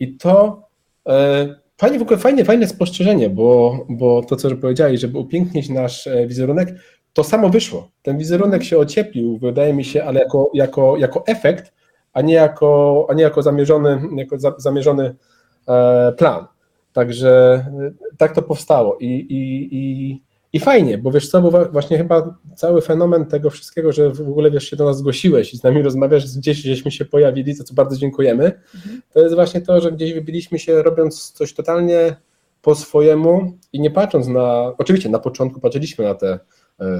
I 0.00 0.16
to 0.16 0.62
e, 1.08 1.54
fajnie, 1.76 1.98
w 1.98 2.02
ogóle 2.02 2.18
fajnie, 2.18 2.44
fajne 2.44 2.66
spostrzeżenie, 2.66 3.30
bo, 3.30 3.78
bo 3.88 4.22
to, 4.22 4.36
co 4.36 4.56
powiedziałeś, 4.56 5.00
żeby 5.00 5.18
upięknić 5.18 5.68
nasz 5.68 6.06
e, 6.06 6.26
wizerunek, 6.26 6.68
to 7.12 7.24
samo 7.24 7.48
wyszło. 7.48 7.90
Ten 8.02 8.18
wizerunek 8.18 8.64
się 8.64 8.78
ocieplił, 8.78 9.38
wydaje 9.38 9.72
mi 9.74 9.84
się, 9.84 10.04
ale 10.04 10.20
jako, 10.20 10.50
jako, 10.54 10.96
jako 10.96 11.26
efekt, 11.26 11.72
a 12.16 12.22
nie 12.22 12.34
jako, 12.34 13.06
a 13.08 13.14
nie 13.14 13.22
jako 13.22 13.42
zamierzony, 13.42 14.00
jako 14.16 14.38
za, 14.38 14.54
zamierzony 14.56 15.14
e, 15.68 16.12
plan. 16.12 16.46
Także 16.92 17.64
e, 17.80 18.16
tak 18.16 18.34
to 18.34 18.42
powstało 18.42 18.96
i, 19.00 19.06
i, 19.06 19.68
i, 19.76 20.22
i 20.52 20.60
fajnie, 20.60 20.98
bo 20.98 21.10
wiesz 21.10 21.28
co, 21.28 21.42
bo 21.42 21.64
właśnie 21.72 21.98
chyba 21.98 22.34
cały 22.54 22.82
fenomen 22.82 23.26
tego 23.26 23.50
wszystkiego, 23.50 23.92
że 23.92 24.10
w 24.10 24.20
ogóle 24.20 24.50
wiesz, 24.50 24.70
się 24.70 24.76
do 24.76 24.84
nas 24.84 24.98
zgłosiłeś 24.98 25.54
i 25.54 25.58
z 25.58 25.62
nami 25.62 25.82
rozmawiasz, 25.82 26.36
gdzieś 26.36 26.58
żeśmy 26.58 26.90
się 26.90 27.04
pojawili, 27.04 27.54
za 27.54 27.64
co 27.64 27.74
bardzo 27.74 27.96
dziękujemy, 27.96 28.44
mhm. 28.44 29.02
to 29.12 29.20
jest 29.20 29.34
właśnie 29.34 29.60
to, 29.60 29.80
że 29.80 29.92
gdzieś 29.92 30.12
wybiliśmy 30.12 30.58
się 30.58 30.82
robiąc 30.82 31.32
coś 31.32 31.54
totalnie 31.54 32.16
po 32.62 32.74
swojemu 32.74 33.52
i 33.72 33.80
nie 33.80 33.90
patrząc 33.90 34.26
na, 34.26 34.72
oczywiście 34.78 35.08
na 35.08 35.18
początku 35.18 35.60
patrzyliśmy 35.60 36.04
na 36.04 36.14
te 36.14 36.38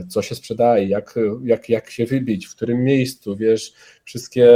co 0.09 0.23
się 0.23 0.35
sprzedaje, 0.35 0.89
jak, 0.89 1.15
jak, 1.45 1.69
jak 1.69 1.91
się 1.91 2.07
wybić, 2.07 2.47
w 2.47 2.57
którym 2.57 2.85
miejscu, 2.85 3.37
wiesz, 3.37 3.73
wszystkie 4.05 4.49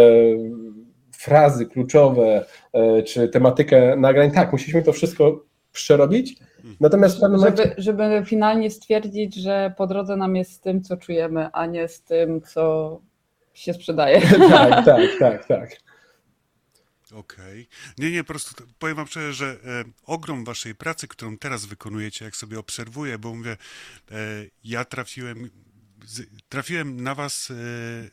frazy 1.12 1.66
kluczowe, 1.66 2.44
e, 2.72 3.02
czy 3.02 3.28
tematykę 3.28 3.96
nagrań, 3.96 4.30
tak, 4.30 4.52
musieliśmy 4.52 4.82
to 4.82 4.92
wszystko 4.92 5.44
przerobić, 5.72 6.40
Natomiast 6.80 7.20
żeby, 7.20 7.36
momencie... 7.36 7.74
żeby 7.78 8.22
finalnie 8.26 8.70
stwierdzić, 8.70 9.34
że 9.34 9.72
po 9.76 9.86
drodze 9.86 10.16
nam 10.16 10.36
jest 10.36 10.52
z 10.52 10.60
tym, 10.60 10.82
co 10.82 10.96
czujemy, 10.96 11.48
a 11.52 11.66
nie 11.66 11.88
z 11.88 12.02
tym, 12.02 12.40
co 12.40 13.00
się 13.54 13.74
sprzedaje. 13.74 14.20
tak, 14.50 14.84
tak, 14.84 15.00
tak, 15.18 15.46
tak. 15.46 15.70
Okej. 17.12 17.68
Okay. 17.68 17.94
Nie, 17.98 18.10
nie, 18.10 18.24
po 18.24 18.28
prostu 18.28 18.64
powiem 18.78 18.96
wam 18.96 19.06
szczerze, 19.06 19.32
że 19.34 19.58
e, 19.64 19.84
ogrom 20.04 20.44
waszej 20.44 20.74
pracy, 20.74 21.08
którą 21.08 21.38
teraz 21.38 21.64
wykonujecie, 21.64 22.24
jak 22.24 22.36
sobie 22.36 22.58
obserwuję, 22.58 23.18
bo 23.18 23.34
mówię, 23.34 23.56
e, 24.10 24.16
ja 24.64 24.84
trafiłem, 24.84 25.50
z, 26.06 26.28
trafiłem 26.48 27.00
na 27.00 27.14
was 27.14 27.50
e, 27.50 27.54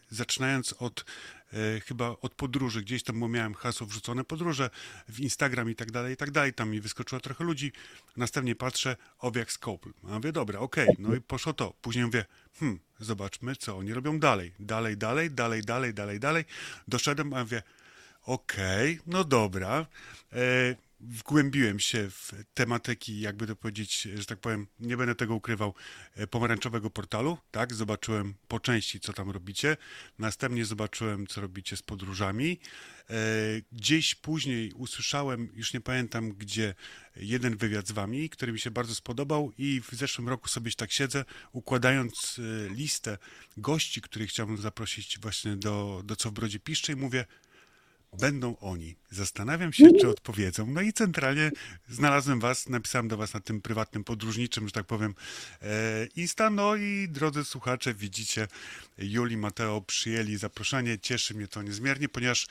zaczynając 0.10 0.74
od 0.74 1.06
e, 1.54 1.80
chyba 1.80 2.08
od 2.10 2.34
podróży, 2.34 2.82
gdzieś 2.82 3.04
tam 3.04 3.20
bo 3.20 3.28
miałem 3.28 3.54
hasło 3.54 3.88
wrzucone 3.88 4.24
podróże 4.24 4.70
w 5.10 5.20
Instagram 5.20 5.70
i 5.70 5.76
tak 5.76 5.92
dalej, 5.92 6.14
i 6.14 6.18
tak 6.18 6.32
dalej, 6.32 6.54
tam 6.54 6.70
mi 6.70 6.82
wyskoczyło 6.82 7.22
trochę 7.22 7.44
ludzi, 7.44 7.72
następnie 8.18 8.56
patrzę, 8.56 8.96
owiak 9.20 9.52
Skopl. 9.52 9.94
A 10.04 10.08
mówię, 10.08 10.32
dobra, 10.32 10.60
okej, 10.60 10.90
okay. 10.90 10.96
no 11.00 11.16
i 11.16 11.22
poszło 11.22 11.54
to. 11.54 11.74
Później 11.82 12.06
mówię, 12.06 12.26
hmm, 12.60 12.80
zobaczmy, 13.00 13.56
co 13.56 13.78
oni 13.78 13.94
robią 13.94 14.20
dalej. 14.20 14.54
Dalej, 14.60 14.98
dalej, 14.98 15.32
dalej, 15.32 15.62
dalej, 15.62 15.94
dalej, 15.94 16.20
dalej. 16.20 16.46
Doszedłem, 16.88 17.34
a 17.34 17.44
mówię, 17.44 17.64
Okej, 18.28 18.94
okay, 18.94 19.04
no 19.08 19.24
dobra. 19.24 19.86
E, 20.34 20.76
wgłębiłem 21.00 21.80
się 21.80 22.10
w 22.10 22.32
tematyki, 22.54 23.20
jakby 23.20 23.48
to 23.48 23.56
powiedzieć, 23.56 24.02
że 24.16 24.26
tak 24.26 24.40
powiem, 24.40 24.68
nie 24.80 24.98
będę 24.98 25.16
tego 25.16 25.36
ukrywał, 25.36 25.74
e, 26.16 26.28
pomarańczowego 26.28 26.90
portalu, 26.90 27.38
tak? 27.52 27.74
Zobaczyłem 27.74 28.34
po 28.48 28.60
części, 28.60 29.00
co 29.00 29.14
tam 29.14 29.30
robicie. 29.30 29.78
Następnie 30.20 30.66
zobaczyłem, 30.66 31.28
co 31.28 31.42
robicie 31.42 31.78
z 31.78 31.82
podróżami. 31.82 32.60
E, 33.10 33.14
gdzieś 33.72 34.16
później 34.16 34.72
usłyszałem, 34.72 35.50
już 35.56 35.74
nie 35.74 35.82
pamiętam 35.82 36.30
gdzie, 36.30 36.76
jeden 37.16 37.58
wywiad 37.58 37.88
z 37.88 37.92
wami, 37.92 38.30
który 38.30 38.52
mi 38.52 38.60
się 38.60 38.72
bardzo 38.72 38.96
spodobał 38.96 39.52
i 39.58 39.82
w 39.82 39.96
zeszłym 39.96 40.30
roku 40.30 40.48
sobie 40.48 40.72
tak 40.72 40.92
siedzę, 40.92 41.26
układając 41.52 42.40
e, 42.40 42.74
listę 42.74 43.18
gości, 43.58 44.02
których 44.02 44.30
chciałbym 44.30 44.58
zaprosić 44.58 45.20
właśnie 45.20 45.56
do, 45.56 46.02
do 46.06 46.16
Co 46.16 46.30
w 46.30 46.34
Brodzie 46.34 46.60
Piszczy 46.60 46.92
i 46.92 46.96
mówię, 46.96 47.26
będą 48.20 48.58
oni. 48.58 48.96
Zastanawiam 49.12 49.74
się, 49.74 49.88
czy 50.02 50.10
odpowiedzą. 50.10 50.68
No 50.68 50.82
i 50.82 50.94
centralnie 50.94 51.52
znalazłem 51.90 52.40
was, 52.40 52.70
napisałem 52.70 53.08
do 53.08 53.18
was 53.18 53.34
na 53.34 53.40
tym 53.40 53.62
prywatnym 53.62 54.04
podróżniczym, 54.04 54.68
że 54.68 54.72
tak 54.72 54.86
powiem, 54.86 55.16
e, 55.62 56.06
Insta. 56.16 56.50
No 56.50 56.76
i 56.76 57.08
drodzy 57.10 57.46
słuchacze, 57.46 57.94
widzicie, 57.94 58.48
Juli, 58.98 59.38
Mateo 59.38 59.82
przyjęli 59.82 60.38
zaproszenie. 60.38 61.00
Cieszy 61.00 61.34
mnie 61.34 61.48
to 61.48 61.62
niezmiernie, 61.62 62.10
ponieważ 62.10 62.48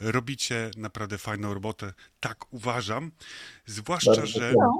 robicie 0.00 0.70
naprawdę 0.76 1.18
fajną 1.18 1.54
robotę. 1.54 1.92
Tak 2.20 2.52
uważam. 2.52 3.10
Zwłaszcza, 3.66 4.26
że. 4.26 4.54
No, 4.56 4.78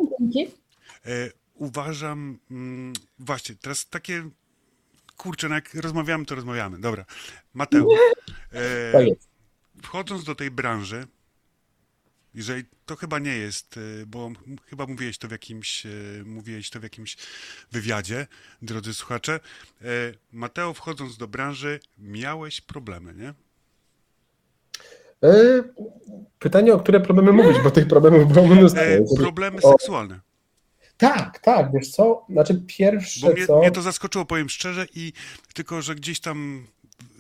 e, 1.07 1.30
uważam. 1.55 2.39
Mm, 2.51 2.93
właśnie, 3.18 3.55
teraz 3.55 3.89
takie. 3.89 4.30
Kurczę, 5.16 5.49
no 5.49 5.55
jak 5.55 5.74
rozmawiamy, 5.74 6.24
to 6.24 6.35
rozmawiamy. 6.35 6.80
Dobra. 6.80 7.05
Mateusz. 7.55 7.99
E, 8.53 8.93
tak 8.93 9.34
wchodząc 9.85 10.24
do 10.24 10.35
tej 10.35 10.51
branży, 10.51 11.07
jeżeli 12.35 12.64
to 12.87 12.97
chyba 12.97 13.18
nie 13.18 13.37
jest, 13.37 13.76
e, 13.76 14.07
bo 14.07 14.30
chyba 14.66 14.87
mówiłeś 14.87 15.18
to 15.18 15.28
w 15.28 15.30
jakimś, 15.30 15.87
e, 15.87 15.91
mówiłeś 16.24 16.70
to 16.70 16.80
w 16.80 16.82
jakimś 16.82 17.16
wywiadzie, 17.72 18.26
drodzy 18.62 18.95
słuchacze. 18.95 19.41
E, 19.82 19.87
Mateo, 20.32 20.74
wchodząc 20.74 21.16
do 21.16 21.28
branży, 21.28 21.80
miałeś 21.99 22.61
problemy, 22.61 23.14
nie? 23.14 23.35
Pytanie, 26.39 26.74
o 26.74 26.78
które 26.78 27.01
problemy 27.01 27.32
mówić, 27.32 27.57
bo 27.64 27.70
tych 27.70 27.89
problemów 27.89 28.32
było 28.32 28.47
mnóstwo. 28.47 28.82
problemy 29.16 29.61
seksualne. 29.61 30.20
Tak, 30.97 31.39
tak, 31.39 31.72
wiesz 31.74 31.91
co, 31.91 32.26
znaczy 32.30 32.62
pierwsze 32.66 33.26
Bo 33.26 33.32
mnie, 33.32 33.47
co... 33.47 33.59
mnie 33.59 33.70
to 33.70 33.82
zaskoczyło, 33.82 34.24
powiem 34.24 34.49
szczerze 34.49 34.87
i 34.95 35.12
tylko, 35.55 35.82
że 35.82 35.95
gdzieś 35.95 36.20
tam 36.20 36.66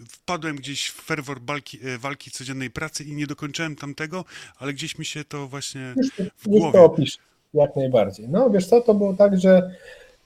wpadłem 0.08 0.56
gdzieś 0.56 0.88
w 0.88 1.02
ferwor 1.02 1.40
walki, 1.42 1.78
e, 1.84 1.98
walki 1.98 2.30
codziennej 2.30 2.70
pracy 2.70 3.04
i 3.04 3.14
nie 3.14 3.26
dokończyłem 3.26 3.76
tamtego, 3.76 4.24
ale 4.58 4.72
gdzieś 4.72 4.98
mi 4.98 5.04
się 5.04 5.24
to 5.24 5.46
właśnie 5.46 5.94
w 6.36 6.48
głowie... 6.48 6.72
to 6.72 6.84
opisz, 6.84 7.18
jak 7.54 7.76
najbardziej. 7.76 8.28
No 8.28 8.50
wiesz 8.50 8.66
co, 8.66 8.80
to 8.80 8.94
było 8.94 9.14
tak, 9.14 9.40
że 9.40 9.70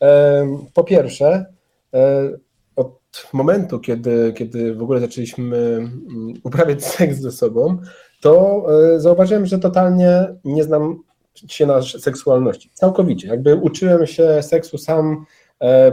e, 0.03 0.59
po 0.75 0.85
pierwsze 0.85 1.47
e, 1.95 2.31
od 2.77 3.29
momentu, 3.33 3.81
kiedy, 3.81 4.33
kiedy 4.37 4.75
w 4.75 4.83
ogóle 4.83 5.01
zaczęliśmy 5.01 5.57
mm, 5.57 6.35
uprawiać 6.43 6.85
seks 6.85 7.17
ze 7.17 7.33
sobą, 7.33 7.79
to 8.21 8.65
e, 8.95 9.01
zauważyłem, 9.01 9.47
że 9.47 9.59
totalnie 9.59 10.27
nie 10.45 10.65
znam 10.65 11.03
się 11.49 11.67
na 11.67 11.83
seksualności. 11.83 12.71
Całkowicie. 12.75 13.29
Jakby 13.29 13.57
uczyłem 13.57 14.07
się 14.07 14.43
seksu 14.43 14.79
sam 14.79 15.27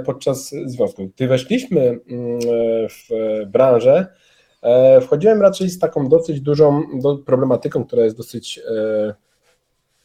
podczas 0.05 0.55
związku. 0.65 1.07
Gdy 1.15 1.27
weszliśmy 1.27 1.81
mm, 1.81 2.39
w 2.89 3.09
branżę, 3.47 4.07
e, 4.61 5.01
wchodziłem 5.01 5.41
raczej 5.41 5.69
z 5.69 5.79
taką 5.79 6.09
dosyć 6.09 6.41
dużą 6.41 6.83
problematyką, 7.25 7.85
która 7.85 8.03
jest 8.03 8.17
dosyć 8.17 8.59
e, 8.59 9.13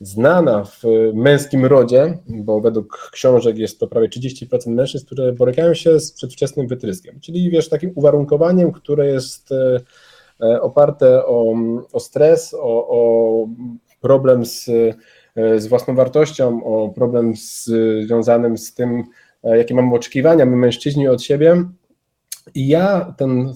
znana 0.01 0.65
w 0.65 0.83
męskim 1.15 1.67
rodzie, 1.67 2.19
bo 2.27 2.61
według 2.61 3.11
książek 3.13 3.59
jest 3.59 3.81
to 3.81 3.87
prawie 3.87 4.09
30% 4.09 4.69
mężczyzn, 4.69 5.07
które 5.07 5.33
borykają 5.33 5.75
się 5.75 6.01
z 6.01 6.13
przedwczesnym 6.13 6.69
wytryskiem, 6.69 7.21
czyli 7.21 7.51
wiesz, 7.51 7.69
takim 7.69 7.93
uwarunkowaniem, 7.95 8.73
które 8.73 9.07
jest 9.07 9.51
oparte 10.61 11.27
o, 11.27 11.55
o 11.93 12.01
stres, 12.01 12.55
o, 12.55 12.89
o 12.89 13.49
problem 14.01 14.47
z, 14.47 14.71
z 15.57 15.67
własną 15.67 15.95
wartością, 15.95 16.65
o 16.65 16.89
problem 16.89 17.37
z, 17.37 17.71
związanym 18.07 18.59
z 18.59 18.75
tym, 18.75 19.05
E, 19.05 19.30
jakie 19.43 19.75
mamy 19.75 19.95
oczekiwania, 19.95 20.47
my 20.47 20.57
mężczyźni 20.57 21.09
od 21.09 21.23
siebie. 21.23 21.65
I 22.55 22.69
ja 22.69 23.15
ten, 23.17 23.53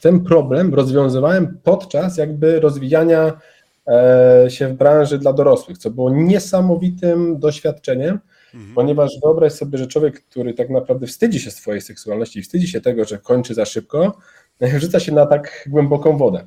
ten 0.00 0.24
problem 0.24 0.74
rozwiązywałem 0.74 1.58
podczas 1.62 2.16
jakby 2.16 2.60
rozwijania 2.60 3.40
e, 3.88 4.46
się 4.48 4.68
w 4.68 4.72
branży 4.72 5.18
dla 5.18 5.32
dorosłych, 5.32 5.78
co 5.78 5.90
było 5.90 6.10
niesamowitym 6.10 7.38
doświadczeniem, 7.38 8.18
mhm. 8.54 8.74
ponieważ 8.74 9.20
wyobraź 9.24 9.52
sobie, 9.52 9.78
że 9.78 9.86
człowiek, 9.86 10.24
który 10.24 10.54
tak 10.54 10.70
naprawdę 10.70 11.06
wstydzi 11.06 11.40
się 11.40 11.50
swojej 11.50 11.80
seksualności, 11.80 12.42
wstydzi 12.42 12.68
się 12.68 12.80
tego, 12.80 13.04
że 13.04 13.18
kończy 13.18 13.54
za 13.54 13.64
szybko, 13.64 14.18
rzuca 14.80 15.00
się 15.00 15.12
na 15.12 15.26
tak 15.26 15.68
głęboką 15.70 16.18
wodę. 16.18 16.46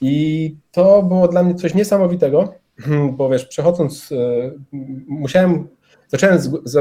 I 0.00 0.56
to 0.72 1.02
było 1.02 1.28
dla 1.28 1.42
mnie 1.42 1.54
coś 1.54 1.74
niesamowitego, 1.74 2.54
bo 3.16 3.28
wiesz, 3.28 3.46
przechodząc, 3.46 4.12
e, 4.12 4.50
musiałem 5.06 5.68
zacząłem 6.14 6.38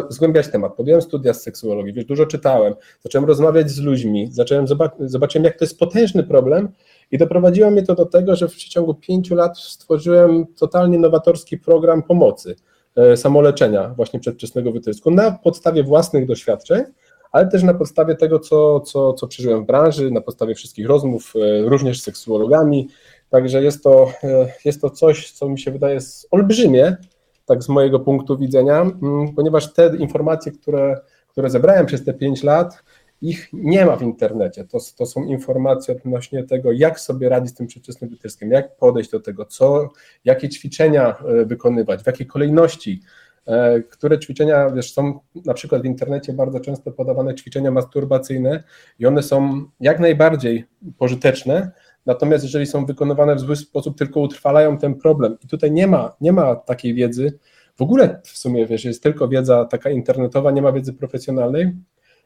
zgłębiać 0.10 0.48
temat, 0.48 0.76
podjąłem 0.76 1.02
studia 1.02 1.34
z 1.34 1.42
seksuologii, 1.42 1.94
wiesz, 1.94 2.06
dużo 2.06 2.26
czytałem, 2.26 2.76
zacząłem 3.04 3.28
rozmawiać 3.28 3.72
z 3.72 3.80
ludźmi, 3.80 4.28
zacząłem 4.32 4.66
zobaczyłem, 5.00 5.46
jak 5.46 5.58
to 5.58 5.66
jest 5.66 5.80
potężny 5.80 6.24
problem 6.24 6.70
i 7.12 7.18
doprowadziło 7.18 7.72
mnie 7.72 7.84
to 7.84 7.96
do 7.96 8.06
tego, 8.06 8.36
że 8.36 8.48
w 8.48 8.56
przeciągu 8.56 8.94
pięciu 8.94 9.36
lat 9.36 9.58
stworzyłem 9.58 10.46
totalnie 10.58 11.00
nowatorski 11.00 11.58
program 11.58 12.04
pomocy, 12.04 12.56
e, 12.96 13.18
samoleczenia 13.18 13.90
właśnie 13.90 14.20
przedwczesnego 14.20 14.72
wytrysku 14.72 15.12
na 15.12 15.32
podstawie 15.32 15.84
własnych 15.84 16.26
doświadczeń, 16.26 16.84
ale 17.32 17.48
też 17.48 17.64
na 17.64 17.74
podstawie 17.74 18.16
tego, 18.16 18.40
co, 18.40 18.80
co, 18.80 19.14
co 19.14 19.28
przeżyłem 19.28 19.64
w 19.64 19.68
branży, 19.68 20.12
na 20.12 20.22
podstawie 20.22 20.56
wszystkich 20.56 20.88
rozmów, 20.88 21.34
e, 21.36 21.62
również 21.70 22.02
z 22.02 22.04
seksuologami, 22.04 22.88
Także 23.34 23.64
jest 23.64 23.84
to, 23.84 24.12
e, 24.24 24.54
jest 24.66 24.82
to 24.82 24.90
coś, 24.90 25.32
co 25.32 25.50
mi 25.50 25.60
się 25.60 25.72
wydaje 25.72 26.00
olbrzymie, 26.32 26.98
tak 27.46 27.64
z 27.64 27.70
mojego 27.70 28.00
punktu 28.00 28.38
widzenia, 28.38 28.82
mm, 28.82 29.34
ponieważ 29.36 29.74
te 29.74 29.96
informacje, 29.98 30.52
które, 30.52 31.02
które 31.28 31.50
zebrałem 31.50 31.86
przez 31.86 32.06
te 32.06 32.14
5 32.14 32.44
lat, 32.44 32.84
ich 33.24 33.50
nie 33.54 33.86
ma 33.86 33.96
w 33.96 34.02
internecie. 34.02 34.64
To, 34.64 34.78
to 34.98 35.06
są 35.06 35.24
informacje 35.24 35.96
odnośnie 35.96 36.44
tego, 36.44 36.72
jak 36.72 37.00
sobie 37.00 37.30
radzić 37.30 37.52
z 37.52 37.56
tym 37.56 37.68
przedwczesnym 37.68 38.10
wytryskiem, 38.10 38.52
jak 38.52 38.78
podejść 38.78 39.10
do 39.10 39.20
tego, 39.20 39.46
co, 39.46 39.90
jakie 40.26 40.50
ćwiczenia 40.50 41.16
e, 41.18 41.46
wykonywać, 41.46 42.04
w 42.04 42.08
jakiej 42.08 42.28
kolejności, 42.28 43.02
e, 43.46 43.82
które 43.82 44.20
ćwiczenia, 44.20 44.70
wiesz, 44.70 44.94
są 44.94 45.20
na 45.46 45.54
przykład 45.54 45.82
w 45.82 45.86
internecie 45.86 46.34
bardzo 46.34 46.60
często 46.60 46.92
podawane 46.92 47.36
ćwiczenia 47.36 47.72
masturbacyjne 47.72 48.64
i 49.00 49.06
one 49.06 49.24
są 49.24 49.66
jak 49.80 50.00
najbardziej 50.00 50.66
pożyteczne, 50.98 51.72
Natomiast 52.06 52.44
jeżeli 52.44 52.66
są 52.66 52.86
wykonywane 52.86 53.36
w 53.36 53.40
zły 53.40 53.56
sposób, 53.56 53.98
tylko 53.98 54.20
utrwalają 54.20 54.78
ten 54.78 54.96
problem. 54.96 55.38
I 55.44 55.48
tutaj 55.48 55.72
nie 55.72 55.88
ma, 55.88 56.16
nie 56.22 56.32
ma 56.32 56.56
takiej 56.56 56.94
wiedzy. 56.94 57.40
W 57.76 57.82
ogóle 57.82 58.22
w 58.24 58.38
sumie 58.38 58.66
wiesz, 58.66 58.86
jest 58.86 59.04
tylko 59.04 59.28
wiedza 59.28 59.66
taka 59.66 59.90
internetowa, 59.90 60.52
nie 60.52 60.62
ma 60.62 60.72
wiedzy 60.72 60.94
profesjonalnej. 60.94 61.72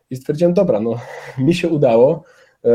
I 0.10 0.16
stwierdziłem, 0.16 0.54
dobra, 0.54 0.80
no 0.80 1.00
mi 1.38 1.56
się 1.56 1.70
udało. 1.70 2.24
E, 2.66 2.70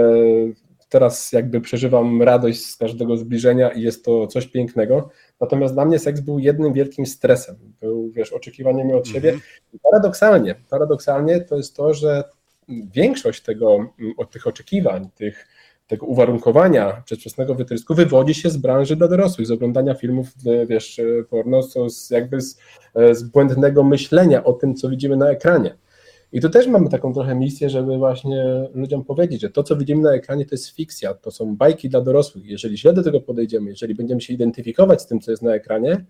teraz 0.88 1.32
jakby 1.32 1.60
przeżywam 1.60 2.22
radość 2.22 2.66
z 2.66 2.76
każdego 2.76 3.16
zbliżenia 3.16 3.70
i 3.70 3.82
jest 3.82 4.04
to 4.04 4.26
coś 4.26 4.46
pięknego. 4.46 5.10
Natomiast 5.40 5.74
dla 5.74 5.84
mnie 5.84 5.98
seks 5.98 6.20
był 6.20 6.38
jednym 6.38 6.72
wielkim 6.72 7.06
stresem. 7.06 7.56
Był, 7.80 8.10
wiesz, 8.10 8.32
oczekiwaniem 8.32 8.90
od 8.90 9.08
siebie. 9.08 9.28
Mhm. 9.30 9.48
I 9.72 9.78
paradoksalnie, 9.78 10.54
paradoksalnie 10.70 11.40
to 11.40 11.56
jest 11.56 11.76
to, 11.76 11.94
że 11.94 12.24
większość 12.68 13.42
tego, 13.42 13.86
od 14.18 14.30
tych 14.30 14.46
oczekiwań, 14.46 15.08
tych 15.14 15.46
tego 15.92 16.06
uwarunkowania 16.06 17.02
przedwczesnego 17.04 17.54
wytrysku 17.54 17.94
wywodzi 17.94 18.34
się 18.34 18.50
z 18.50 18.56
branży 18.56 18.96
dla 18.96 19.08
dorosłych, 19.08 19.46
z 19.46 19.50
oglądania 19.50 19.94
filmów, 19.94 20.26
e, 20.46 20.66
wiesz, 20.66 20.98
e, 20.98 21.04
porno, 21.30 21.62
z, 21.62 22.10
jakby 22.10 22.40
z, 22.40 22.58
e, 22.94 23.14
z 23.14 23.22
błędnego 23.22 23.84
myślenia 23.84 24.44
o 24.44 24.52
tym, 24.52 24.74
co 24.74 24.88
widzimy 24.88 25.16
na 25.16 25.30
ekranie. 25.30 25.76
I 26.32 26.40
tu 26.40 26.50
też 26.50 26.66
mamy 26.66 26.88
taką 26.88 27.14
trochę 27.14 27.34
misję, 27.34 27.70
żeby 27.70 27.98
właśnie 27.98 28.68
ludziom 28.74 29.04
powiedzieć, 29.04 29.40
że 29.40 29.50
to, 29.50 29.62
co 29.62 29.76
widzimy 29.76 30.02
na 30.02 30.12
ekranie, 30.12 30.46
to 30.46 30.54
jest 30.54 30.68
fikcja, 30.68 31.14
to 31.14 31.30
są 31.30 31.56
bajki 31.56 31.88
dla 31.88 32.00
dorosłych. 32.00 32.46
Jeżeli 32.46 32.78
źle 32.78 32.92
do 32.92 33.02
tego 33.02 33.20
podejdziemy, 33.20 33.70
jeżeli 33.70 33.94
będziemy 33.94 34.20
się 34.20 34.34
identyfikować 34.34 35.02
z 35.02 35.06
tym, 35.06 35.20
co 35.20 35.30
jest 35.30 35.42
na 35.42 35.54
ekranie, 35.54 36.04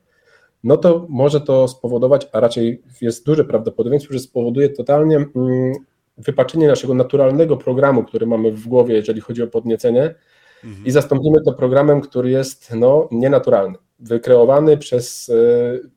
no 0.64 0.76
to 0.76 1.06
może 1.08 1.40
to 1.40 1.68
spowodować, 1.68 2.28
a 2.32 2.40
raczej 2.40 2.82
jest 3.00 3.26
duże 3.26 3.44
prawdopodobieństwo, 3.44 4.12
że 4.12 4.20
spowoduje 4.20 4.68
totalnie 4.68 5.16
mm, 5.16 5.72
wypaczenie 6.18 6.68
naszego 6.68 6.94
naturalnego 6.94 7.56
programu, 7.56 8.04
który 8.04 8.26
mamy 8.26 8.52
w 8.52 8.68
głowie, 8.68 8.94
jeżeli 8.94 9.20
chodzi 9.20 9.42
o 9.42 9.46
podniecenie, 9.46 10.14
mhm. 10.64 10.86
i 10.86 10.90
zastąpimy 10.90 11.38
to 11.44 11.52
programem, 11.52 12.00
który 12.00 12.30
jest 12.30 12.74
no, 12.74 13.08
nienaturalny, 13.10 13.78
wykreowany 13.98 14.76
przez 14.76 15.28
y, 15.28 15.90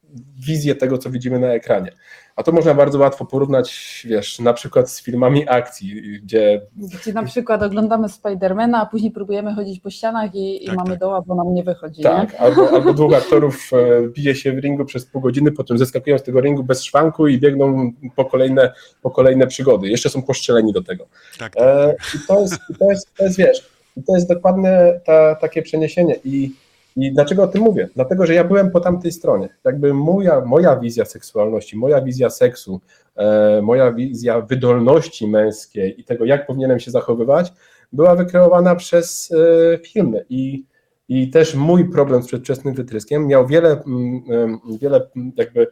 wizję 0.47 0.75
tego, 0.75 0.97
co 0.97 1.09
widzimy 1.09 1.39
na 1.39 1.47
ekranie. 1.47 1.91
A 2.35 2.43
to 2.43 2.51
można 2.51 2.73
bardzo 2.73 2.99
łatwo 2.99 3.25
porównać, 3.25 4.01
wiesz, 4.09 4.39
na 4.39 4.53
przykład 4.53 4.89
z 4.89 5.01
filmami 5.01 5.49
akcji, 5.49 6.19
gdzie... 6.23 6.61
Gdzie 6.77 7.13
na 7.13 7.23
przykład 7.23 7.63
oglądamy 7.63 8.09
Spidermana, 8.09 8.81
a 8.81 8.85
później 8.85 9.11
próbujemy 9.11 9.55
chodzić 9.55 9.79
po 9.79 9.89
ścianach 9.89 10.35
i, 10.35 10.61
tak, 10.65 10.73
i 10.73 10.77
mamy 10.77 10.89
tak. 10.89 10.99
doła, 10.99 11.21
bo 11.21 11.35
nam 11.35 11.53
nie 11.53 11.63
wychodzi. 11.63 12.01
Tak, 12.01 12.33
nie? 12.33 12.39
Albo, 12.39 12.69
albo 12.69 12.93
dwóch 12.93 13.13
aktorów 13.13 13.69
e, 13.73 14.07
bije 14.09 14.35
się 14.35 14.53
w 14.53 14.59
ringu 14.59 14.85
przez 14.85 15.05
pół 15.05 15.21
godziny, 15.21 15.51
potem 15.51 15.77
zeskakują 15.77 16.17
z 16.17 16.23
tego 16.23 16.41
ringu 16.41 16.63
bez 16.63 16.83
szwanku 16.83 17.27
i 17.27 17.39
biegną 17.39 17.91
po 18.15 18.25
kolejne, 18.25 18.73
po 19.01 19.11
kolejne 19.11 19.47
przygody. 19.47 19.89
Jeszcze 19.89 20.09
są 20.09 20.21
poszczeleni 20.21 20.73
do 20.73 20.83
tego. 20.83 21.05
Tak, 21.39 21.55
tak. 21.55 21.63
E, 21.65 21.95
I 22.15 22.27
to 22.27 22.41
jest, 22.41 22.59
to 22.79 22.89
jest, 22.89 23.13
to 23.17 23.23
jest, 23.23 23.37
wiesz, 23.37 23.69
to 24.07 24.15
jest 24.15 24.29
dokładnie 24.29 24.99
ta, 25.05 25.35
takie 25.35 25.61
przeniesienie 25.61 26.15
i 26.23 26.51
i 26.95 27.13
dlaczego 27.13 27.43
o 27.43 27.47
tym 27.47 27.61
mówię? 27.61 27.89
Dlatego, 27.95 28.25
że 28.25 28.33
ja 28.33 28.43
byłem 28.43 28.71
po 28.71 28.79
tamtej 28.79 29.11
stronie. 29.11 29.49
Jakby 29.65 29.93
moja, 29.93 30.41
moja 30.41 30.79
wizja 30.79 31.05
seksualności, 31.05 31.77
moja 31.77 32.01
wizja 32.01 32.29
seksu, 32.29 32.81
e, 33.15 33.61
moja 33.61 33.93
wizja 33.93 34.41
wydolności 34.41 35.27
męskiej 35.27 36.01
i 36.01 36.03
tego, 36.03 36.25
jak 36.25 36.47
powinienem 36.47 36.79
się 36.79 36.91
zachowywać, 36.91 37.53
była 37.93 38.15
wykreowana 38.15 38.75
przez 38.75 39.31
e, 39.31 39.77
filmy. 39.77 40.25
I, 40.29 40.65
I 41.09 41.29
też 41.29 41.55
mój 41.55 41.89
problem 41.89 42.23
z 42.23 42.27
przedwczesnym 42.27 42.73
wytryskiem 42.73 43.27
miał 43.27 43.47
wiele, 43.47 43.69
m, 43.71 44.21
mm, 44.29 44.59
wiele 44.81 45.09
jakby 45.37 45.67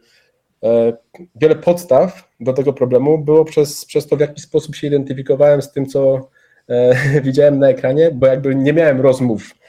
e, 0.62 0.92
wiele 1.34 1.56
podstaw 1.56 2.28
do 2.40 2.52
tego 2.52 2.72
problemu 2.72 3.18
było 3.18 3.44
przez, 3.44 3.84
przez 3.84 4.06
to, 4.06 4.16
w 4.16 4.20
jaki 4.20 4.40
sposób 4.40 4.74
się 4.74 4.86
identyfikowałem 4.86 5.62
z 5.62 5.72
tym, 5.72 5.86
co 5.86 6.28
e, 6.68 6.94
widziałem 7.26 7.58
na 7.58 7.68
ekranie, 7.68 8.10
bo 8.14 8.26
jakby 8.26 8.54
nie 8.54 8.72
miałem 8.72 9.00
rozmów 9.00 9.63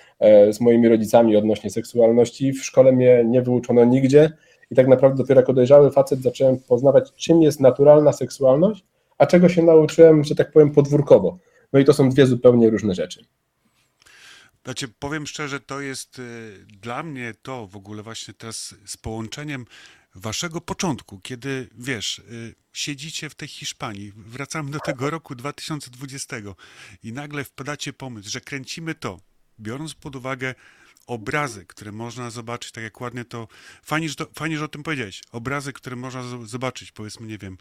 z 0.52 0.62
moimi 0.62 0.88
rodzicami 0.88 1.36
odnośnie 1.36 1.70
seksualności. 1.70 2.54
W 2.54 2.66
szkole 2.66 2.92
mnie 2.92 3.24
nie 3.26 3.42
wyuczono 3.42 3.86
nigdzie 3.86 4.32
i 4.72 4.76
tak 4.76 4.88
naprawdę 4.88 5.18
dopiero 5.18 5.42
jako 5.42 5.54
dojrzały 5.54 5.92
facet 5.92 6.22
zacząłem 6.22 6.60
poznawać, 6.60 7.14
czym 7.14 7.42
jest 7.42 7.60
naturalna 7.60 8.14
seksualność, 8.14 8.86
a 9.18 9.26
czego 9.26 9.50
się 9.50 9.64
nauczyłem, 9.64 10.24
że 10.24 10.36
tak 10.36 10.52
powiem, 10.52 10.72
podwórkowo. 10.72 11.38
No 11.74 11.80
i 11.80 11.86
to 11.86 11.94
są 11.94 12.10
dwie 12.10 12.28
zupełnie 12.28 12.70
różne 12.70 12.96
rzeczy. 12.96 13.26
Znaczy, 14.64 14.88
powiem 15.00 15.28
szczerze, 15.28 15.60
to 15.60 15.82
jest 15.82 16.20
y, 16.20 16.66
dla 16.82 17.04
mnie 17.04 17.34
to 17.42 17.68
w 17.68 17.76
ogóle 17.76 18.04
właśnie 18.04 18.34
teraz 18.34 18.76
z 18.86 18.98
połączeniem 18.98 19.66
waszego 20.16 20.62
początku, 20.62 21.20
kiedy 21.20 21.70
wiesz, 21.78 22.20
y, 22.20 22.56
siedzicie 22.74 23.30
w 23.30 23.36
tej 23.36 23.48
Hiszpanii, 23.48 24.12
wracamy 24.16 24.72
do 24.72 24.80
tego 24.80 25.10
roku 25.10 25.36
2020 25.36 26.36
i 27.04 27.14
nagle 27.14 27.44
wpadacie 27.44 27.94
pomysł, 27.94 28.30
że 28.30 28.42
kręcimy 28.42 28.96
to, 28.96 29.20
biorąc 29.60 29.94
pod 29.94 30.16
uwagę 30.16 30.56
obrazy, 31.08 31.66
które 31.66 31.92
można 31.92 32.30
zobaczyć, 32.30 32.72
tak 32.72 32.84
jak 32.84 33.02
ładnie 33.02 33.26
to, 33.26 33.48
fajnie, 33.84 34.10
że, 34.10 34.16
to, 34.16 34.28
fajnie, 34.36 34.58
że 34.58 34.66
o 34.66 34.68
tym 34.68 34.84
powiedziałeś, 34.84 35.22
obrazy, 35.32 35.74
które 35.74 35.96
można 35.96 36.24
zobaczyć, 36.46 36.92
powiedzmy, 36.92 37.28
nie 37.28 37.38
wiem, 37.38 37.58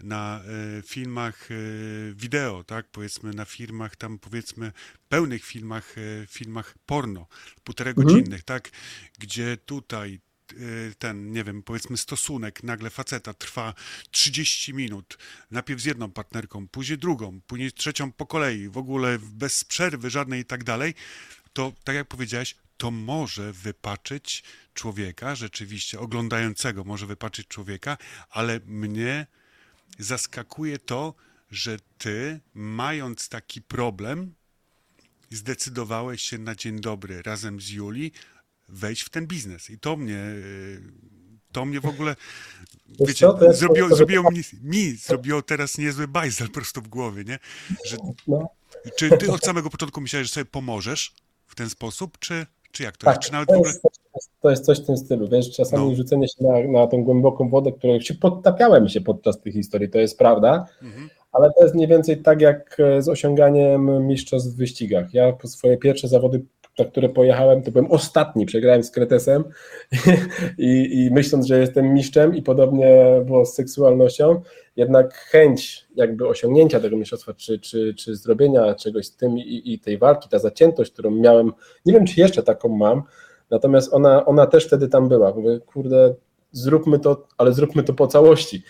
na 0.00 0.40
y, 0.78 0.82
filmach 0.82 1.50
y, 1.50 2.12
wideo, 2.16 2.64
tak, 2.64 2.86
powiedzmy, 2.88 3.32
na 3.32 3.44
filmach 3.44 3.96
tam, 3.96 4.18
powiedzmy, 4.18 4.72
pełnych 5.08 5.44
filmach, 5.44 5.98
y, 5.98 6.26
filmach 6.30 6.74
porno, 6.86 7.26
półtorej 7.64 7.94
mhm. 7.96 8.06
godzinnych, 8.06 8.42
tak, 8.42 8.70
gdzie 9.18 9.56
tutaj 9.56 10.20
ten, 10.98 11.32
nie 11.32 11.44
wiem, 11.44 11.62
powiedzmy 11.62 11.96
stosunek 11.96 12.62
nagle 12.62 12.90
faceta 12.90 13.34
trwa 13.34 13.74
30 14.10 14.74
minut, 14.74 15.18
najpierw 15.50 15.80
z 15.80 15.84
jedną 15.84 16.10
partnerką, 16.10 16.68
później 16.68 16.98
drugą, 16.98 17.40
później 17.40 17.72
trzecią 17.72 18.12
po 18.12 18.26
kolei, 18.26 18.68
w 18.68 18.78
ogóle 18.78 19.18
bez 19.18 19.64
przerwy 19.64 20.10
żadnej 20.10 20.40
i 20.40 20.44
tak 20.44 20.64
dalej, 20.64 20.94
to 21.58 21.72
tak 21.84 21.96
jak 21.96 22.08
powiedziałeś, 22.08 22.56
to 22.76 22.90
może 22.90 23.52
wypaczyć 23.52 24.42
człowieka, 24.74 25.34
rzeczywiście 25.34 26.00
oglądającego 26.00 26.84
może 26.84 27.06
wypaczyć 27.06 27.48
człowieka, 27.48 27.96
ale 28.30 28.60
mnie 28.66 29.26
zaskakuje 29.98 30.78
to, 30.78 31.14
że 31.50 31.76
ty, 31.98 32.40
mając 32.54 33.28
taki 33.28 33.62
problem, 33.62 34.34
zdecydowałeś 35.30 36.22
się 36.22 36.38
na 36.38 36.54
dzień 36.54 36.80
dobry 36.80 37.22
razem 37.22 37.60
z 37.60 37.68
Juli 37.68 38.12
wejść 38.68 39.02
w 39.02 39.08
ten 39.08 39.26
biznes. 39.26 39.70
I 39.70 39.78
to 39.78 39.96
mnie, 39.96 40.20
to 41.52 41.64
mnie 41.64 41.80
w 41.80 41.86
ogóle, 41.86 42.16
wiecie, 43.00 43.26
co, 43.26 43.52
zrobiło, 43.52 43.96
zrobiło 43.96 44.30
mi, 44.30 44.42
mi, 44.62 44.96
zrobiło 44.96 45.42
teraz 45.42 45.78
niezły 45.78 46.08
bajzel 46.08 46.48
po 46.48 46.54
prostu 46.54 46.82
w 46.82 46.88
głowie, 46.88 47.24
nie? 47.24 47.38
Że, 47.84 47.96
no. 48.26 48.48
Czy 48.98 49.18
ty 49.18 49.32
od 49.32 49.44
samego 49.44 49.70
początku 49.70 50.00
myślałeś, 50.00 50.28
że 50.28 50.34
sobie 50.34 50.44
pomożesz 50.44 51.14
w 51.48 51.54
ten 51.54 51.70
sposób, 51.70 52.18
czy... 52.18 52.46
Czy 52.72 52.82
jak 52.82 52.96
to 52.96 53.04
tak, 53.04 53.16
jest? 53.16 53.26
Czy 53.26 53.32
nawet 53.32 53.48
to, 53.48 53.54
ogóle... 53.54 53.70
jest 53.70 54.30
to 54.40 54.50
jest 54.50 54.64
coś 54.64 54.80
w 54.80 54.86
tym 54.86 54.96
stylu, 54.96 55.28
wiesz, 55.28 55.50
czasami 55.56 55.88
no. 55.90 55.96
rzucenie 55.96 56.28
się 56.28 56.44
na, 56.44 56.80
na 56.80 56.86
tą 56.86 57.04
głęboką 57.04 57.48
wodę, 57.48 57.72
której 57.72 58.00
się 58.00 58.14
podtapiałem 58.14 58.88
się 58.88 59.00
podczas 59.00 59.40
tych 59.40 59.54
historii, 59.54 59.90
to 59.90 59.98
jest 59.98 60.18
prawda, 60.18 60.66
mhm. 60.82 61.08
ale 61.32 61.50
to 61.58 61.62
jest 61.62 61.74
mniej 61.74 61.88
więcej 61.88 62.22
tak 62.22 62.40
jak 62.40 62.76
z 62.98 63.08
osiąganiem 63.08 64.06
mistrzostw 64.06 64.50
w 64.50 64.56
wyścigach. 64.56 65.14
Ja 65.14 65.32
po 65.32 65.48
swoje 65.48 65.76
pierwsze 65.76 66.08
zawody 66.08 66.44
na 66.78 66.84
które 66.84 67.08
pojechałem, 67.08 67.62
to 67.62 67.70
byłem 67.70 67.90
ostatni, 67.90 68.46
przegrałem 68.46 68.82
z 68.82 68.90
Kretesem 68.90 69.44
i, 70.58 71.04
i 71.04 71.10
myśląc, 71.10 71.46
że 71.46 71.58
jestem 71.58 71.94
mistrzem 71.94 72.36
i 72.36 72.42
podobnie 72.42 73.22
było 73.24 73.46
z 73.46 73.54
seksualnością, 73.54 74.40
jednak 74.76 75.14
chęć 75.14 75.86
jakby 75.96 76.28
osiągnięcia 76.28 76.80
tego 76.80 76.96
mistrzostwa, 76.96 77.34
czy, 77.34 77.58
czy, 77.58 77.94
czy 77.94 78.16
zrobienia 78.16 78.74
czegoś 78.74 79.06
z 79.06 79.16
tym 79.16 79.38
i, 79.38 79.62
i 79.64 79.78
tej 79.78 79.98
walki, 79.98 80.28
ta 80.28 80.38
zaciętość, 80.38 80.92
którą 80.92 81.10
miałem, 81.10 81.52
nie 81.86 81.92
wiem, 81.92 82.06
czy 82.06 82.20
jeszcze 82.20 82.42
taką 82.42 82.68
mam, 82.68 83.02
natomiast 83.50 83.94
ona, 83.94 84.26
ona 84.26 84.46
też 84.46 84.66
wtedy 84.66 84.88
tam 84.88 85.08
była. 85.08 85.34
Mówię, 85.34 85.60
kurde, 85.66 86.14
zróbmy 86.52 86.98
to, 86.98 87.26
ale 87.38 87.52
zróbmy 87.52 87.82
to 87.82 87.92
po 87.94 88.06
całości. 88.06 88.62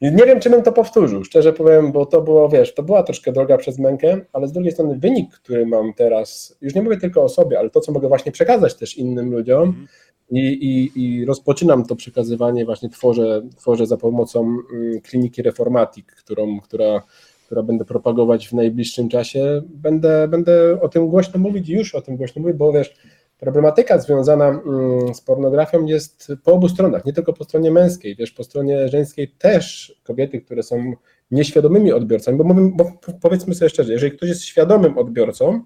Nie 0.00 0.26
wiem, 0.26 0.40
czy 0.40 0.50
bym 0.50 0.62
to 0.62 0.72
powtórzył, 0.72 1.24
szczerze 1.24 1.52
powiem, 1.52 1.92
bo 1.92 2.06
to 2.06 2.22
było, 2.22 2.48
wiesz, 2.48 2.74
to 2.74 2.82
była 2.82 3.02
troszkę 3.02 3.32
droga 3.32 3.56
przez 3.56 3.78
mękę, 3.78 4.20
ale 4.32 4.48
z 4.48 4.52
drugiej 4.52 4.72
strony 4.72 4.98
wynik, 4.98 5.34
który 5.34 5.66
mam 5.66 5.94
teraz, 5.94 6.56
już 6.60 6.74
nie 6.74 6.82
mówię 6.82 6.96
tylko 6.96 7.22
o 7.22 7.28
sobie, 7.28 7.58
ale 7.58 7.70
to, 7.70 7.80
co 7.80 7.92
mogę 7.92 8.08
właśnie 8.08 8.32
przekazać 8.32 8.74
też 8.74 8.98
innym 8.98 9.32
ludziom 9.32 9.62
mm. 9.62 9.86
i, 10.30 10.40
i, 10.40 11.02
i 11.04 11.24
rozpoczynam 11.24 11.84
to 11.84 11.96
przekazywanie, 11.96 12.64
właśnie 12.64 12.88
tworzę, 12.88 13.42
tworzę 13.56 13.86
za 13.86 13.96
pomocą 13.96 14.40
mm, 14.40 15.00
kliniki 15.00 15.42
Reformatik, 15.42 16.06
którą, 16.12 16.60
która, 16.60 17.02
która 17.46 17.62
będę 17.62 17.84
propagować 17.84 18.48
w 18.48 18.52
najbliższym 18.52 19.08
czasie. 19.08 19.62
Będę, 19.66 20.28
będę 20.28 20.80
o 20.80 20.88
tym 20.88 21.08
głośno 21.08 21.40
mówić, 21.40 21.68
już 21.68 21.94
o 21.94 22.00
tym 22.00 22.16
głośno 22.16 22.42
mówić, 22.42 22.56
bo 22.56 22.72
wiesz, 22.72 22.94
problematyka 23.38 23.98
związana 23.98 24.48
mm, 24.48 25.14
z 25.14 25.20
pornografią 25.20 25.86
jest 25.86 26.32
po 26.44 26.52
obu 26.52 26.68
stronach, 26.68 27.04
nie 27.04 27.12
tylko 27.12 27.32
po 27.32 27.44
stronie 27.44 27.70
męskiej, 27.70 28.16
wiesz, 28.16 28.30
po 28.30 28.44
stronie 28.44 28.88
żeńskiej 28.88 29.28
też 29.28 29.94
kobiety, 30.04 30.40
które 30.40 30.62
są 30.62 30.92
nieświadomymi 31.30 31.92
odbiorcami, 31.92 32.38
bo, 32.38 32.44
mówimy, 32.44 32.70
bo 32.74 32.92
powiedzmy 33.20 33.54
sobie 33.54 33.68
szczerze, 33.68 33.92
jeżeli 33.92 34.12
ktoś 34.12 34.28
jest 34.28 34.42
świadomym 34.42 34.98
odbiorcą, 34.98 35.62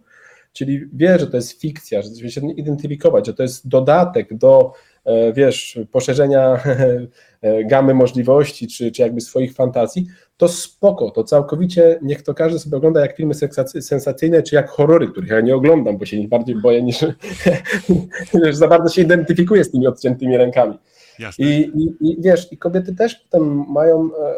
czyli 0.53 0.87
wie, 0.93 1.19
że 1.19 1.27
to 1.27 1.37
jest 1.37 1.61
fikcja, 1.61 2.03
że 2.03 2.31
się 2.31 2.53
identyfikować, 2.53 3.27
że 3.27 3.35
to 3.35 3.43
jest 3.43 3.69
dodatek 3.69 4.37
do 4.37 4.73
E, 5.09 5.33
wiesz, 5.33 5.79
poszerzenia 5.93 6.43
e, 7.41 7.65
gamy 7.65 7.95
możliwości, 7.95 8.67
czy, 8.67 8.93
czy 8.93 9.03
jakby 9.03 9.21
swoich 9.21 9.55
fantazji, 9.55 10.07
to 10.39 10.49
spoko, 10.49 11.11
to 11.11 11.25
całkowicie, 11.25 11.99
niech 12.03 12.23
to 12.23 12.35
każdy 12.35 12.59
sobie 12.59 12.77
ogląda 12.77 13.01
jak 13.01 13.17
filmy 13.17 13.35
sensacyjne, 13.81 14.43
czy 14.43 14.55
jak 14.55 14.71
horrory, 14.71 15.09
których 15.09 15.31
ja 15.31 15.41
nie 15.41 15.57
oglądam, 15.57 15.99
bo 15.99 16.05
się 16.05 16.29
bardziej 16.29 16.57
boję 16.57 16.83
niż, 16.89 17.05
za 18.51 18.69
bardzo 18.69 18.95
się 18.95 19.03
identyfikuję 19.03 19.65
z 19.65 19.71
tymi 19.71 19.87
odciętymi 19.87 20.37
rękami. 20.37 20.79
I, 21.39 21.73
i, 21.75 22.11
I 22.11 22.23
wiesz, 22.23 22.53
i 22.53 22.59
kobiety 22.59 22.95
też 22.95 23.15
potem 23.15 23.65
mają 23.69 24.05
e, 24.05 24.35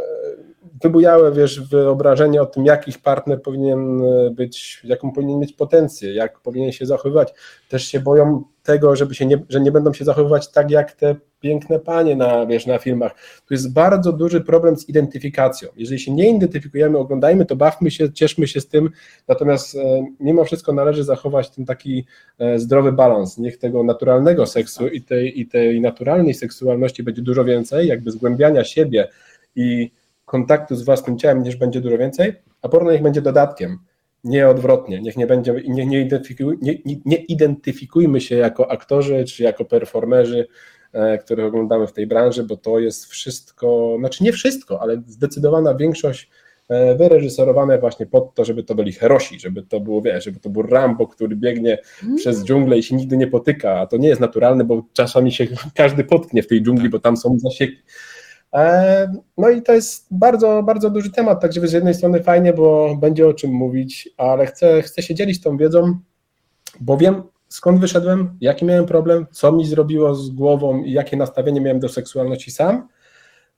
wybujałe, 0.82 1.32
wiesz, 1.32 1.60
wyobrażenie 1.60 2.42
o 2.42 2.46
tym, 2.46 2.64
jak 2.64 2.88
ich 2.88 2.98
partner 2.98 3.42
powinien 3.42 4.02
być, 4.30 4.80
jaką 4.84 5.12
powinien 5.12 5.38
mieć 5.38 5.52
potencję, 5.52 6.14
jak 6.14 6.40
powinien 6.40 6.72
się 6.72 6.86
zachowywać. 6.86 7.34
Też 7.68 7.84
się 7.84 8.00
boją 8.00 8.44
tego, 8.70 8.96
żeby 8.96 9.14
się 9.14 9.26
nie, 9.26 9.38
że 9.48 9.60
nie 9.60 9.72
będą 9.72 9.92
się 9.92 10.04
zachowywać 10.04 10.52
tak 10.52 10.70
jak 10.70 10.92
te 10.92 11.16
piękne 11.40 11.78
panie 11.78 12.16
na, 12.16 12.46
wiesz, 12.46 12.66
na 12.66 12.78
filmach. 12.78 13.12
Tu 13.46 13.54
jest 13.54 13.72
bardzo 13.72 14.12
duży 14.12 14.40
problem 14.40 14.76
z 14.76 14.88
identyfikacją. 14.88 15.68
Jeżeli 15.76 16.00
się 16.00 16.12
nie 16.12 16.30
identyfikujemy, 16.30 16.98
oglądajmy 16.98 17.46
to, 17.46 17.56
bawmy 17.56 17.90
się, 17.90 18.12
cieszmy 18.12 18.46
się 18.46 18.60
z 18.60 18.68
tym, 18.68 18.90
natomiast 19.28 19.76
e, 19.76 20.06
mimo 20.20 20.44
wszystko 20.44 20.72
należy 20.72 21.04
zachować 21.04 21.50
ten 21.50 21.64
taki 21.64 22.06
e, 22.38 22.58
zdrowy 22.58 22.92
balans. 22.92 23.38
Niech 23.38 23.58
tego 23.58 23.84
naturalnego 23.84 24.46
seksu 24.46 24.88
i 24.88 25.02
tej, 25.02 25.40
i 25.40 25.46
tej 25.46 25.80
naturalnej 25.80 26.34
seksualności 26.34 27.02
będzie 27.02 27.22
dużo 27.22 27.44
więcej, 27.44 27.88
jakby 27.88 28.10
zgłębiania 28.10 28.64
siebie 28.64 29.08
i 29.56 29.90
kontaktu 30.24 30.76
z 30.76 30.82
własnym 30.82 31.18
ciałem 31.18 31.42
niż 31.42 31.56
będzie 31.56 31.80
dużo 31.80 31.98
więcej, 31.98 32.34
a 32.62 32.68
porno 32.68 32.92
niech 32.92 33.02
będzie 33.02 33.22
dodatkiem, 33.22 33.78
nie 34.24 34.48
odwrotnie. 34.48 35.00
Niech 35.00 35.16
nie 35.16 35.26
będzie, 35.26 35.62
nie, 35.68 35.86
nie, 35.86 36.00
identyfikuj, 36.00 36.58
nie, 36.62 36.74
nie 37.04 37.16
identyfikujmy 37.16 38.20
się 38.20 38.36
jako 38.36 38.70
aktorzy 38.70 39.24
czy 39.24 39.42
jako 39.42 39.64
performerzy, 39.64 40.46
e, 40.92 41.18
których 41.18 41.46
oglądamy 41.46 41.86
w 41.86 41.92
tej 41.92 42.06
branży, 42.06 42.44
bo 42.44 42.56
to 42.56 42.78
jest 42.78 43.06
wszystko, 43.06 43.96
znaczy 43.98 44.24
nie 44.24 44.32
wszystko, 44.32 44.82
ale 44.82 45.02
zdecydowana 45.06 45.74
większość 45.74 46.30
e, 46.68 46.94
wyreżyserowane 46.94 47.78
właśnie 47.78 48.06
pod 48.06 48.34
to, 48.34 48.44
żeby 48.44 48.62
to 48.62 48.74
byli 48.74 48.92
herosi, 48.92 49.40
żeby 49.40 49.62
to 49.62 49.80
było, 49.80 50.02
wiesz, 50.02 50.24
żeby 50.24 50.40
to 50.40 50.50
był 50.50 50.62
Rambo, 50.62 51.06
który 51.06 51.36
biegnie 51.36 51.78
mm. 52.02 52.16
przez 52.16 52.44
dżunglę 52.44 52.78
i 52.78 52.82
się 52.82 52.96
nigdy 52.96 53.16
nie 53.16 53.26
potyka, 53.26 53.80
a 53.80 53.86
to 53.86 53.96
nie 53.96 54.08
jest 54.08 54.20
naturalne, 54.20 54.64
bo 54.64 54.82
czasami 54.92 55.32
się 55.32 55.46
każdy 55.74 56.04
potknie 56.04 56.42
w 56.42 56.46
tej 56.46 56.62
dżungli, 56.62 56.88
bo 56.88 56.98
tam 56.98 57.16
są 57.16 57.38
zasieki. 57.38 57.82
No 59.36 59.50
i 59.50 59.62
to 59.62 59.72
jest 59.72 60.06
bardzo, 60.10 60.62
bardzo 60.62 60.90
duży 60.90 61.10
temat, 61.10 61.40
także 61.40 61.68
z 61.68 61.72
jednej 61.72 61.94
strony 61.94 62.22
fajnie, 62.22 62.52
bo 62.52 62.96
będzie 62.96 63.28
o 63.28 63.34
czym 63.34 63.50
mówić, 63.50 64.08
ale 64.16 64.46
chcę, 64.46 64.82
chcę 64.82 65.02
się 65.02 65.14
dzielić 65.14 65.40
tą 65.40 65.56
wiedzą, 65.56 65.98
bo 66.80 66.96
wiem 66.96 67.22
skąd 67.48 67.80
wyszedłem, 67.80 68.38
jaki 68.40 68.64
miałem 68.64 68.86
problem, 68.86 69.26
co 69.30 69.52
mi 69.52 69.66
zrobiło 69.66 70.14
z 70.14 70.30
głową 70.30 70.82
i 70.82 70.92
jakie 70.92 71.16
nastawienie 71.16 71.60
miałem 71.60 71.80
do 71.80 71.88
seksualności 71.88 72.50
sam. 72.50 72.88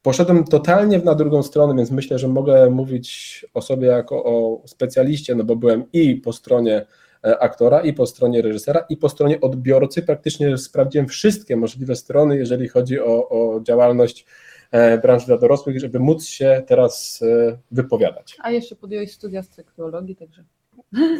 Poszedłem 0.02 0.44
totalnie 0.44 0.98
na 0.98 1.14
drugą 1.14 1.42
stronę, 1.42 1.74
więc 1.76 1.90
myślę, 1.90 2.18
że 2.18 2.28
mogę 2.28 2.70
mówić 2.70 3.46
o 3.54 3.62
sobie 3.62 3.86
jako 3.88 4.24
o 4.24 4.62
specjaliście, 4.66 5.34
no 5.34 5.44
bo 5.44 5.56
byłem 5.56 5.84
i 5.92 6.16
po 6.16 6.32
stronie 6.32 6.86
e, 7.24 7.38
aktora, 7.38 7.80
i 7.80 7.92
po 7.92 8.06
stronie 8.06 8.42
reżysera, 8.42 8.84
i 8.88 8.96
po 8.96 9.08
stronie 9.08 9.40
odbiorcy. 9.40 10.02
Praktycznie 10.02 10.58
sprawdziłem 10.58 11.08
wszystkie 11.08 11.56
możliwe 11.56 11.96
strony, 11.96 12.36
jeżeli 12.36 12.68
chodzi 12.68 13.00
o, 13.00 13.28
o 13.28 13.60
działalność 13.60 14.26
E, 14.72 14.98
branży 14.98 15.26
dla 15.26 15.38
dorosłych, 15.38 15.80
żeby 15.80 15.98
móc 15.98 16.26
się 16.26 16.62
teraz 16.66 17.22
e, 17.22 17.58
wypowiadać. 17.70 18.36
A 18.42 18.50
jeszcze 18.50 18.76
podjąłeś 18.76 19.12
studia 19.12 19.42
z 19.42 19.50
seksuologii, 19.50 20.16
także. 20.16 20.44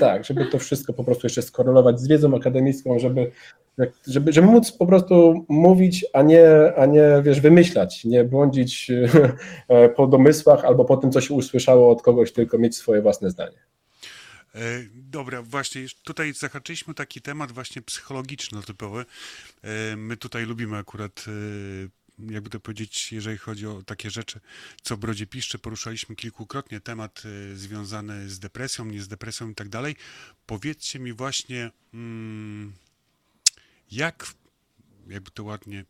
Tak, 0.01 0.25
żeby 0.25 0.47
to 0.47 0.59
wszystko 0.59 0.93
po 0.93 1.05
prostu 1.05 1.27
jeszcze 1.27 1.43
skorelować 1.43 2.01
z 2.01 2.09
wiedzą 2.09 2.37
akademicką, 2.37 2.99
żeby, 2.99 3.31
żeby, 4.07 4.33
żeby 4.33 4.47
móc 4.47 4.73
po 4.73 4.87
prostu 4.87 5.45
mówić, 5.49 6.07
a 6.13 6.23
nie, 6.23 6.73
a 6.77 6.87
nie 6.87 7.23
wiesz, 7.23 7.41
wymyślać, 7.41 8.05
nie 8.05 8.25
błądzić 8.25 8.91
e, 9.69 9.89
po 9.97 10.07
domysłach 10.07 10.65
albo 10.65 10.85
po 10.85 10.97
tym, 10.97 11.13
co 11.13 11.21
się 11.21 11.35
usłyszało 11.35 11.91
od 11.91 12.03
kogoś, 12.03 12.33
tylko 12.33 12.59
mieć 12.59 12.77
swoje 12.77 13.03
własne 13.03 13.31
zdanie. 13.31 13.57
Dobra, 14.95 15.43
właśnie 15.43 15.83
tutaj 16.05 16.33
zahaczyliśmy 16.33 16.95
taki 16.95 17.21
temat 17.21 17.53
właśnie 17.53 17.83
psychologiczno-typowy. 17.83 19.05
My 19.97 20.17
tutaj 20.17 20.45
lubimy 20.45 20.77
akurat 20.77 21.25
jakby 22.19 22.51
to 22.51 22.61
powiedzieć, 22.61 23.13
jeżeli 23.13 23.39
chodzi 23.39 23.67
o 23.67 23.83
takie 23.83 24.11
rzeczy, 24.11 24.41
co 24.83 24.97
Brodzie 24.97 25.27
Piszczy, 25.27 25.59
poruszaliśmy 25.59 26.17
kilkukrotnie 26.17 26.81
temat 26.81 27.23
związany 27.55 28.31
z 28.31 28.39
depresją, 28.39 28.85
nie 28.85 29.03
z 29.03 29.09
depresją 29.09 29.51
i 29.51 29.55
tak 29.55 29.69
dalej. 29.69 29.97
Powiedzcie 30.47 30.99
mi 30.99 31.13
właśnie, 31.13 31.71
mm, 31.95 32.73
jak, 33.91 34.35
jakby 35.09 35.31
to 35.31 35.45
ładnie 35.45 35.85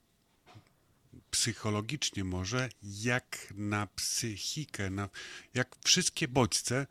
psychologicznie 1.31 2.25
może, 2.25 2.69
jak 2.83 3.55
na 3.55 3.87
psychikę, 3.87 4.91
na, 4.91 5.09
jak 5.55 5.77
wszystkie 5.85 6.29
bodźce 6.29 6.87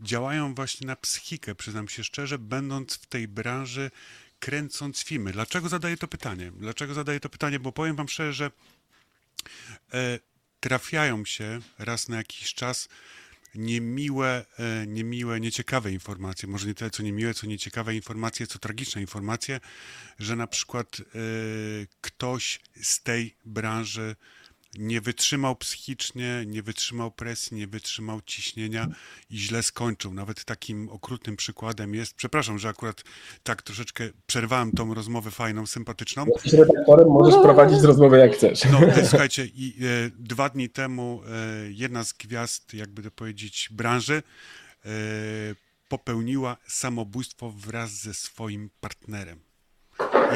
działają 0.00 0.54
właśnie 0.54 0.86
na 0.86 0.96
psychikę, 0.96 1.54
przyznam 1.54 1.88
się 1.88 2.04
szczerze, 2.04 2.38
będąc 2.38 2.94
w 2.94 3.06
tej 3.06 3.28
branży, 3.28 3.90
kręcąc 4.40 5.04
filmy. 5.04 5.32
Dlaczego 5.32 5.68
zadaję 5.68 5.96
to 5.96 6.08
pytanie? 6.08 6.52
Dlaczego 6.56 6.94
zadaję 6.94 7.20
to 7.20 7.28
pytanie? 7.28 7.60
Bo 7.60 7.72
powiem 7.72 7.96
wam 7.96 8.08
szczerze, 8.08 8.32
że 8.32 8.50
e, 9.94 10.18
trafiają 10.60 11.24
się 11.24 11.60
raz 11.78 12.08
na 12.08 12.16
jakiś 12.16 12.54
czas 12.54 12.88
niemiłe, 13.54 14.44
e, 14.58 14.86
niemiłe, 14.86 15.40
nieciekawe 15.40 15.92
informacje, 15.92 16.48
może 16.48 16.66
nie 16.66 16.74
tyle 16.74 16.90
co 16.90 17.02
niemiłe, 17.02 17.34
co 17.34 17.46
nieciekawe 17.46 17.94
informacje, 17.94 18.46
co 18.46 18.58
tragiczne 18.58 19.00
informacje, 19.00 19.60
że 20.18 20.36
na 20.36 20.46
przykład 20.46 21.00
e, 21.00 21.02
ktoś 22.00 22.60
z 22.82 23.02
tej 23.02 23.36
branży 23.44 24.16
nie 24.78 25.00
wytrzymał 25.00 25.56
psychicznie, 25.56 26.44
nie 26.46 26.62
wytrzymał 26.62 27.10
presji, 27.10 27.56
nie 27.56 27.66
wytrzymał 27.66 28.20
ciśnienia 28.26 28.88
i 29.30 29.38
źle 29.38 29.62
skończył. 29.62 30.14
Nawet 30.14 30.44
takim 30.44 30.88
okrutnym 30.88 31.36
przykładem 31.36 31.94
jest, 31.94 32.14
przepraszam, 32.14 32.58
że 32.58 32.68
akurat 32.68 33.04
tak 33.42 33.62
troszeczkę 33.62 34.04
przerwałem 34.26 34.72
tą 34.72 34.94
rozmowę 34.94 35.30
fajną, 35.30 35.66
sympatyczną. 35.66 36.26
Jesteś 36.34 36.52
redaktorem, 36.52 37.08
możesz 37.08 37.42
prowadzić 37.42 37.82
rozmowę 37.82 38.18
jak 38.18 38.32
chcesz. 38.32 38.64
No, 38.64 38.80
słuchajcie, 39.10 39.46
i 39.54 39.76
e, 39.80 40.10
dwa 40.18 40.48
dni 40.48 40.68
temu 40.68 41.22
e, 41.26 41.70
jedna 41.70 42.04
z 42.04 42.12
gwiazd, 42.12 42.74
jakby 42.74 43.02
to 43.02 43.10
powiedzieć, 43.10 43.68
branży 43.72 44.22
e, 44.84 44.88
popełniła 45.88 46.56
samobójstwo 46.66 47.50
wraz 47.50 47.90
ze 47.90 48.14
swoim 48.14 48.70
partnerem. 48.80 49.40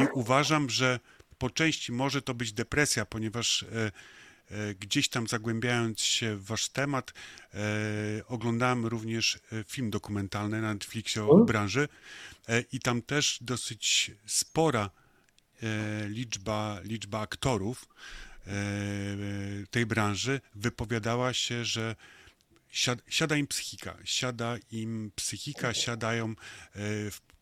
I 0.03 0.07
uważam, 0.12 0.70
że 0.70 1.01
po 1.38 1.51
części 1.51 1.93
może 1.93 2.22
to 2.22 2.34
być 2.34 2.53
depresja, 2.53 3.05
ponieważ 3.05 3.62
E, 3.62 3.91
gdzieś 4.80 5.09
tam 5.09 5.26
zagłębiając 5.26 6.01
się 6.01 6.36
w 6.36 6.44
wasz 6.44 6.68
temat, 6.68 7.12
e, 7.55 7.59
oglądałem 8.26 8.86
również 8.86 9.38
e, 9.53 9.64
film 9.64 9.90
dokumentalny 9.90 10.61
na 10.61 10.74
Netflixie 10.74 11.24
o 11.24 11.44
branży 11.44 11.88
i 12.72 12.80
tam 12.80 13.03
też 13.03 13.38
dosyć 13.40 14.11
spora 14.26 14.90
liczba, 16.09 16.80
liczba 16.84 17.20
aktorów 17.20 17.88
tej 19.70 19.86
branży 19.86 20.40
wypowiadała 20.55 21.32
się, 21.32 21.64
że 21.64 21.96
siada 23.09 23.36
im 23.36 23.46
psychika, 23.46 23.96
siada 24.05 24.57
im 24.70 25.12
psychika, 25.16 25.74
siadają, 25.74 26.34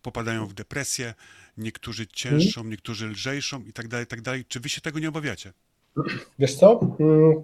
popadają 0.02 0.46
w 0.46 0.54
depresję, 0.54 1.14
niektórzy 1.56 2.06
cięższą, 2.06 2.64
niektórzy 2.64 3.06
lżejszą 3.06 3.64
i 3.64 3.72
tak 3.72 3.88
dalej, 3.88 4.06
tak 4.06 4.20
dalej. 4.20 4.44
Czy 4.44 4.60
wy 4.60 4.68
się 4.68 4.80
tego 4.80 4.98
nie 4.98 5.08
obawiacie? 5.08 5.52
Wiesz 6.38 6.54
co? 6.54 6.80
Mm, 7.00 7.42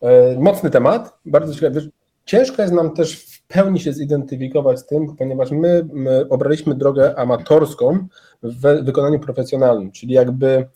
e, 0.00 0.36
mocny 0.38 0.70
temat, 0.70 1.18
bardzo 1.26 1.54
ciekawy. 1.54 1.90
Ciężko 2.24 2.62
jest 2.62 2.74
nam 2.74 2.94
też 2.94 3.16
w 3.16 3.42
pełni 3.46 3.80
się 3.80 3.92
zidentyfikować 3.92 4.78
z 4.78 4.86
tym, 4.86 5.16
ponieważ 5.16 5.50
my, 5.50 5.86
my 5.92 6.28
obraliśmy 6.28 6.74
drogę 6.74 7.18
amatorską 7.18 8.06
w 8.42 8.84
wykonaniu 8.84 9.20
profesjonalnym, 9.20 9.92
czyli 9.92 10.14
jakby 10.14 10.68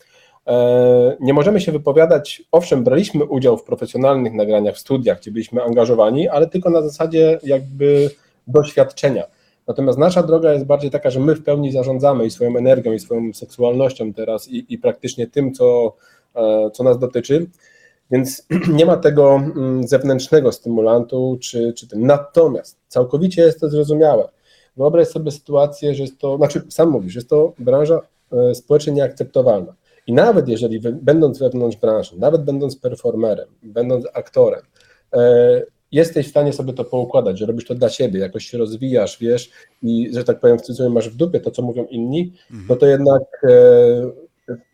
e, 0.47 1.17
nie 1.21 1.35
możemy 1.35 1.61
się 1.61 1.73
wypowiadać, 1.73 2.43
owszem, 2.53 2.85
braliśmy 2.85 3.25
udział 3.25 3.59
w 3.59 3.65
profesjonalnych 3.65 4.33
nagraniach, 4.33 4.75
w 4.75 4.79
studiach, 4.79 5.19
gdzie 5.21 5.31
byliśmy 5.31 5.63
angażowani, 5.63 6.29
ale 6.29 6.47
tylko 6.47 6.71
na 6.71 6.83
zasadzie 6.83 7.39
jakby 7.43 8.11
doświadczenia. 8.47 9.25
Natomiast 9.67 9.99
nasza 9.99 10.23
droga 10.23 10.53
jest 10.53 10.65
bardziej 10.65 10.91
taka, 10.91 11.11
że 11.11 11.21
my 11.21 11.35
w 11.35 11.45
pełni 11.45 11.73
zarządzamy 11.73 12.27
i 12.27 12.31
swoją 12.31 12.57
energią, 12.57 12.93
i 12.93 12.99
swoją 12.99 13.33
seksualnością 13.33 14.13
teraz, 14.13 14.49
i, 14.49 14.75
i 14.75 14.79
praktycznie 14.79 15.27
tym, 15.27 15.53
co, 15.55 15.97
co 16.73 16.85
nas 16.85 16.99
dotyczy, 16.99 17.47
więc 18.11 18.47
nie 18.79 18.87
ma 18.87 18.97
tego 18.97 19.35
mm, 19.35 19.89
zewnętrznego 19.89 20.53
stymulantu 20.53 21.39
czy, 21.41 21.73
czy 21.73 21.89
tym. 21.89 22.07
Natomiast 22.07 22.79
całkowicie 22.89 23.43
jest 23.43 23.61
to 23.61 23.69
zrozumiałe. 23.69 24.29
Wyobraź 24.77 25.09
sobie 25.09 25.31
sytuację, 25.31 25.95
że 25.95 26.03
jest 26.03 26.19
to, 26.19 26.37
znaczy 26.37 26.63
sam 26.69 26.91
mówisz, 26.91 27.15
jest 27.15 27.29
to 27.29 27.53
branża 27.59 28.01
e, 28.33 28.55
społecznie 28.55 28.93
nieakceptowalna. 28.93 29.75
I 30.07 30.13
nawet 30.13 30.49
jeżeli 30.49 30.81
będąc 30.81 31.39
wewnątrz 31.39 31.77
branży, 31.77 32.19
nawet 32.19 32.45
będąc 32.45 32.77
performerem, 32.77 33.49
będąc 33.63 34.07
aktorem, 34.15 34.61
e, 35.13 35.63
jesteś 35.93 36.27
w 36.27 36.31
stanie 36.31 36.53
sobie 36.53 36.73
to 36.73 36.85
poukładać, 36.85 37.39
że 37.39 37.47
robisz 37.47 37.65
to 37.65 37.75
dla 37.75 37.89
siebie, 37.89 38.21
jakoś 38.21 38.47
się 38.47 38.59
rozwijasz, 38.59 39.19
wiesz, 39.19 39.51
i 39.83 40.11
że 40.15 40.25
tak 40.25 40.41
powiem, 40.41 40.59
w 40.59 40.63
cudzysłowie 40.63 40.95
masz 40.95 41.09
w 41.09 41.17
dupie 41.17 41.41
to, 41.41 41.51
co 41.51 41.63
mówią 41.63 41.85
inni, 41.85 42.33
mhm. 42.51 42.67
no 42.69 42.77
to 42.77 42.87
jednak 42.87 43.23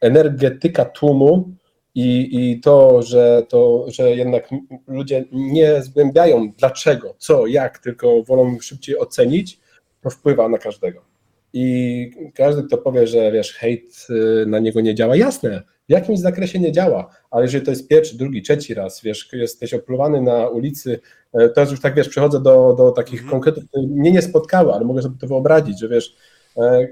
energetyka 0.00 0.84
tłumu 0.84 1.50
i, 1.94 2.28
i 2.32 2.60
to, 2.60 3.02
że 3.02 3.42
to, 3.48 3.86
że 3.88 4.10
jednak 4.10 4.48
ludzie 4.86 5.24
nie 5.32 5.82
zgłębiają 5.82 6.52
dlaczego, 6.58 7.14
co, 7.18 7.46
jak, 7.46 7.78
tylko 7.78 8.22
wolą 8.22 8.58
szybciej 8.60 8.98
ocenić, 8.98 9.60
to 10.00 10.10
wpływa 10.10 10.48
na 10.48 10.58
każdego. 10.58 11.04
I 11.52 12.10
każdy, 12.34 12.62
kto 12.62 12.78
powie, 12.78 13.06
że 13.06 13.32
wiesz, 13.32 13.52
hejt 13.52 14.06
y, 14.10 14.46
na 14.46 14.58
niego 14.58 14.80
nie 14.80 14.94
działa, 14.94 15.16
jasne, 15.16 15.62
w 15.88 15.92
jakimś 15.92 16.18
zakresie 16.18 16.60
nie 16.60 16.72
działa, 16.72 17.10
ale 17.30 17.44
jeżeli 17.44 17.64
to 17.64 17.70
jest 17.70 17.88
pierwszy, 17.88 18.16
drugi, 18.16 18.42
trzeci 18.42 18.74
raz, 18.74 19.02
wiesz, 19.02 19.28
jesteś 19.32 19.74
opluwany 19.74 20.22
na 20.22 20.48
ulicy, 20.48 21.00
e, 21.32 21.48
to 21.48 21.60
już 21.60 21.80
tak, 21.80 21.94
wiesz, 21.94 22.08
przechodzę 22.08 22.42
do, 22.42 22.74
do 22.78 22.90
takich 22.90 23.20
mhm. 23.20 23.30
konkretów, 23.30 23.68
które 23.68 23.86
mnie 23.86 24.12
nie 24.12 24.22
spotkały, 24.22 24.72
ale 24.72 24.84
mogę 24.84 25.02
sobie 25.02 25.18
to 25.20 25.26
wyobrazić, 25.26 25.80
że 25.80 25.88
wiesz, 25.88 26.16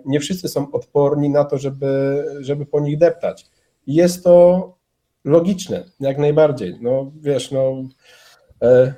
nie 0.06 0.20
wszyscy 0.20 0.48
są 0.48 0.72
odporni 0.72 1.30
na 1.30 1.44
to, 1.44 1.58
żeby, 1.58 2.24
żeby 2.40 2.66
po 2.66 2.80
nich 2.80 2.98
deptać. 2.98 3.46
I 3.86 3.94
jest 3.94 4.24
to 4.24 4.74
logiczne, 5.24 5.84
jak 6.00 6.18
najbardziej. 6.18 6.78
No 6.80 7.12
wiesz, 7.20 7.50
no. 7.50 7.84
E... 8.62 8.94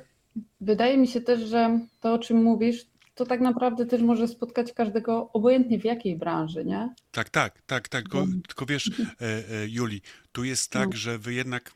Wydaje 0.61 0.97
mi 0.97 1.07
się 1.07 1.21
też, 1.21 1.39
że 1.41 1.79
to, 1.99 2.13
o 2.13 2.19
czym 2.19 2.43
mówisz, 2.43 2.85
to 3.15 3.25
tak 3.25 3.41
naprawdę 3.41 3.85
też 3.85 4.01
może 4.01 4.27
spotkać 4.27 4.73
każdego, 4.73 5.29
obojętnie 5.33 5.79
w 5.79 5.85
jakiej 5.85 6.15
branży, 6.15 6.65
nie? 6.65 6.93
Tak, 7.11 7.29
tak, 7.29 7.61
tak, 7.65 7.87
tak. 7.87 8.03
Tylko, 8.03 8.25
tylko 8.47 8.65
wiesz, 8.65 8.91
e, 9.21 9.25
e, 9.25 9.67
Juli, 9.67 10.01
tu 10.31 10.43
jest 10.43 10.71
tak, 10.71 10.89
no. 10.89 10.95
że 10.95 11.17
wy 11.17 11.33
jednak 11.33 11.71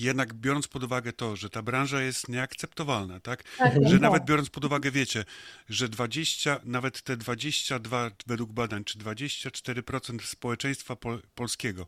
jednak 0.00 0.34
biorąc 0.34 0.68
pod 0.68 0.84
uwagę 0.84 1.12
to, 1.12 1.36
że 1.36 1.50
ta 1.50 1.62
branża 1.62 2.02
jest 2.02 2.28
nieakceptowalna, 2.28 3.20
tak? 3.20 3.42
tak 3.58 3.74
że 3.74 3.90
tak. 3.90 4.00
nawet 4.00 4.24
biorąc 4.24 4.50
pod 4.50 4.64
uwagę, 4.64 4.90
wiecie, 4.90 5.24
że 5.68 5.88
20, 5.88 6.60
nawet 6.64 7.02
te 7.02 7.16
22 7.16 8.10
według 8.26 8.52
badań, 8.52 8.84
czy 8.84 8.98
24% 8.98 10.20
społeczeństwa 10.22 10.96
pol 10.96 11.22
polskiego 11.34 11.86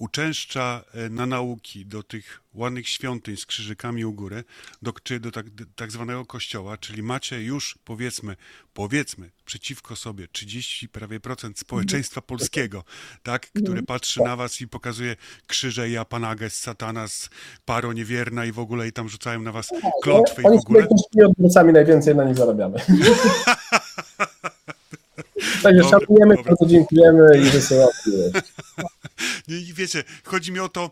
uczęszcza 0.00 0.84
e, 0.94 1.08
na 1.08 1.26
nauki 1.26 1.86
do 1.86 2.02
tych 2.02 2.40
ładnych 2.54 2.88
świątyń 2.88 3.36
z 3.36 3.46
krzyżykami 3.46 4.04
u 4.04 4.12
góry, 4.12 4.44
do, 4.82 4.92
czy 5.02 5.20
do 5.20 5.30
tak, 5.30 5.46
tak 5.76 5.90
zwanego 5.90 6.26
kościoła, 6.26 6.76
czyli 6.76 7.02
macie 7.02 7.42
już 7.42 7.78
powiedzmy, 7.84 8.36
powiedzmy 8.74 9.30
przeciwko 9.44 9.96
sobie 9.96 10.28
30 10.32 10.88
prawie 10.88 11.20
procent 11.20 11.58
społeczeństwa 11.58 12.20
polskiego, 12.20 12.84
tak, 13.22 13.46
które 13.46 13.82
patrzy 13.82 14.22
na 14.22 14.36
was 14.36 14.60
i 14.60 14.68
pokazuje 14.68 15.16
krzyże 15.46 15.90
i 15.90 15.96
apanages, 15.96 16.60
satanas, 16.60 17.30
paro 17.64 17.92
niewierna 17.92 18.44
i 18.44 18.52
w 18.52 18.58
ogóle 18.58 18.88
i 18.88 18.92
tam 18.92 19.08
rzucają 19.08 19.42
na 19.42 19.52
was 19.52 19.68
klątwy 20.02 20.42
i 20.42 20.44
w 20.44 20.60
ogóle. 20.60 20.86
Oni 21.40 21.50
sami 21.50 21.72
najwięcej 21.72 22.16
na 22.16 22.24
nich 22.24 22.36
zarabiamy. 22.36 22.78
Także 25.62 25.84
szanujemy, 25.84 26.34
bardzo 26.44 26.66
dziękujemy 26.66 27.38
i 27.38 27.50
wysyłamy. 27.50 27.92
I 29.48 29.74
wiecie, 29.74 30.04
chodzi 30.24 30.52
mi 30.52 30.58
o 30.58 30.68
to, 30.68 30.90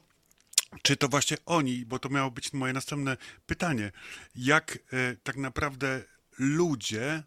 czy 0.82 0.96
to 0.96 1.08
właśnie 1.08 1.36
oni, 1.46 1.86
bo 1.86 1.98
to 1.98 2.08
miało 2.08 2.30
być 2.30 2.52
moje 2.52 2.72
następne 2.72 3.16
pytanie, 3.46 3.92
jak 4.36 4.78
e, 4.92 5.16
tak 5.22 5.36
naprawdę 5.36 6.02
ludzie 6.38 7.22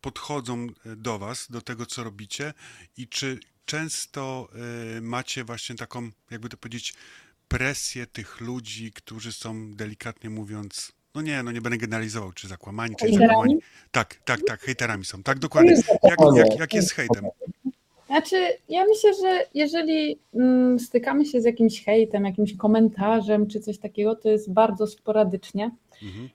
podchodzą 0.00 0.66
e, 0.86 0.96
do 0.96 1.18
Was, 1.18 1.46
do 1.50 1.60
tego, 1.60 1.86
co 1.86 2.04
robicie 2.04 2.54
i 2.96 3.08
czy 3.08 3.38
często 3.64 4.48
e, 4.96 5.00
macie 5.00 5.44
właśnie 5.44 5.76
taką, 5.76 6.10
jakby 6.30 6.48
to 6.48 6.56
powiedzieć, 6.56 6.94
presję 7.48 8.06
tych 8.06 8.40
ludzi, 8.40 8.92
którzy 8.92 9.32
są 9.32 9.74
delikatnie 9.74 10.30
mówiąc, 10.30 10.92
no 11.14 11.22
nie, 11.22 11.42
no 11.42 11.52
nie 11.52 11.60
będę 11.60 11.78
generalizował, 11.78 12.32
czy 12.32 12.48
zakłamani, 12.48 12.96
czy 12.96 13.12
zakłamani. 13.12 13.58
Tak, 13.90 14.20
tak, 14.24 14.40
tak, 14.46 14.60
hejterami 14.60 15.04
są. 15.04 15.22
Tak, 15.22 15.38
dokładnie. 15.38 15.72
Jak, 16.02 16.18
jak, 16.36 16.58
jak 16.58 16.74
jest 16.74 16.92
hejtem? 16.92 17.24
Znaczy, 18.12 18.36
ja 18.68 18.84
myślę, 18.84 19.14
że 19.14 19.46
jeżeli 19.54 20.18
mm, 20.34 20.78
stykamy 20.78 21.24
się 21.24 21.40
z 21.40 21.44
jakimś 21.44 21.84
hejtem, 21.84 22.24
jakimś 22.24 22.56
komentarzem 22.56 23.46
czy 23.46 23.60
coś 23.60 23.78
takiego, 23.78 24.16
to 24.16 24.28
jest 24.28 24.52
bardzo 24.52 24.86
sporadycznie. 24.86 25.70
Mhm. 26.02 26.28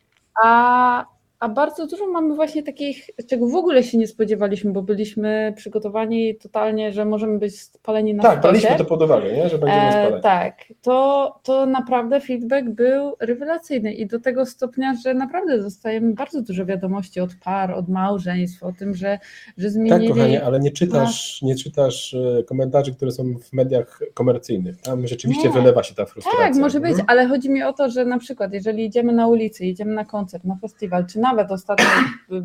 A 0.43 1.05
a 1.39 1.49
bardzo 1.49 1.87
dużo 1.87 2.07
mamy 2.07 2.35
właśnie 2.35 2.63
takich, 2.63 3.09
czego 3.29 3.47
w 3.47 3.55
ogóle 3.55 3.83
się 3.83 3.97
nie 3.97 4.07
spodziewaliśmy, 4.07 4.71
bo 4.71 4.81
byliśmy 4.81 5.53
przygotowani 5.55 6.35
totalnie, 6.35 6.93
że 6.93 7.05
możemy 7.05 7.39
być 7.39 7.61
spaleni 7.61 8.13
na 8.13 8.23
Tak, 8.23 8.41
daliśmy 8.41 8.77
to 8.77 8.85
pod 8.85 9.01
uwagę, 9.01 9.33
nie? 9.33 9.49
że 9.49 9.57
będziemy 9.57 9.91
spaleni. 9.91 10.15
E, 10.15 10.21
tak, 10.21 10.55
to, 10.81 11.39
to 11.43 11.65
naprawdę 11.65 12.21
feedback 12.21 12.69
był 12.69 13.15
rewelacyjny 13.19 13.93
i 13.93 14.07
do 14.07 14.19
tego 14.19 14.45
stopnia, 14.45 14.95
że 15.03 15.13
naprawdę 15.13 15.57
dostajemy 15.57 16.13
bardzo 16.13 16.41
dużo 16.41 16.65
wiadomości 16.65 17.19
od 17.19 17.35
par, 17.43 17.71
od 17.71 17.89
małżeństw 17.89 18.63
o 18.63 18.71
tym, 18.71 18.95
że, 18.95 19.19
że 19.57 19.69
zmienili... 19.69 20.07
Tak, 20.07 20.17
kochanie, 20.17 20.43
ale 20.43 20.59
nie 20.59 20.71
czytasz, 20.71 21.41
nie 21.41 21.55
czytasz 21.55 22.13
e, 22.13 22.43
komentarzy, 22.43 22.95
które 22.95 23.11
są 23.11 23.23
w 23.43 23.53
mediach 23.53 23.99
komercyjnych. 24.13 24.81
Tam 24.81 25.07
rzeczywiście 25.07 25.47
nie. 25.47 25.53
wylewa 25.53 25.83
się 25.83 25.95
ta 25.95 26.05
frustracja. 26.05 26.39
Tak, 26.39 26.55
może 26.55 26.79
być, 26.79 26.91
mhm. 26.91 27.05
ale 27.09 27.27
chodzi 27.27 27.49
mi 27.49 27.63
o 27.63 27.73
to, 27.73 27.89
że 27.89 28.05
na 28.05 28.19
przykład 28.19 28.53
jeżeli 28.53 28.85
idziemy 28.85 29.13
na 29.13 29.27
ulicy, 29.27 29.65
idziemy 29.65 29.93
na 29.93 30.05
koncert, 30.05 30.43
na 30.43 30.55
festiwal, 30.55 31.05
czy 31.05 31.19
na 31.19 31.26
nawet 31.29 31.51
ostatnio 31.51 31.85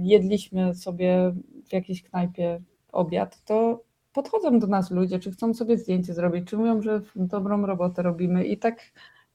jedliśmy 0.01 0.75
sobie 0.75 1.33
w 1.69 1.73
jakiejś 1.73 2.03
knajpie 2.03 2.61
obiad, 2.93 3.45
to 3.45 3.85
podchodzą 4.13 4.59
do 4.59 4.67
nas 4.67 4.91
ludzie, 4.91 5.19
czy 5.19 5.31
chcą 5.31 5.55
sobie 5.55 5.79
zdjęcie 5.79 6.15
zrobić, 6.15 6.49
czy 6.49 6.57
mówią, 6.57 6.83
że 6.83 7.01
dobrą 7.17 7.67
robotę 7.67 8.03
robimy 8.03 8.45
i 8.45 8.59
tak 8.59 8.81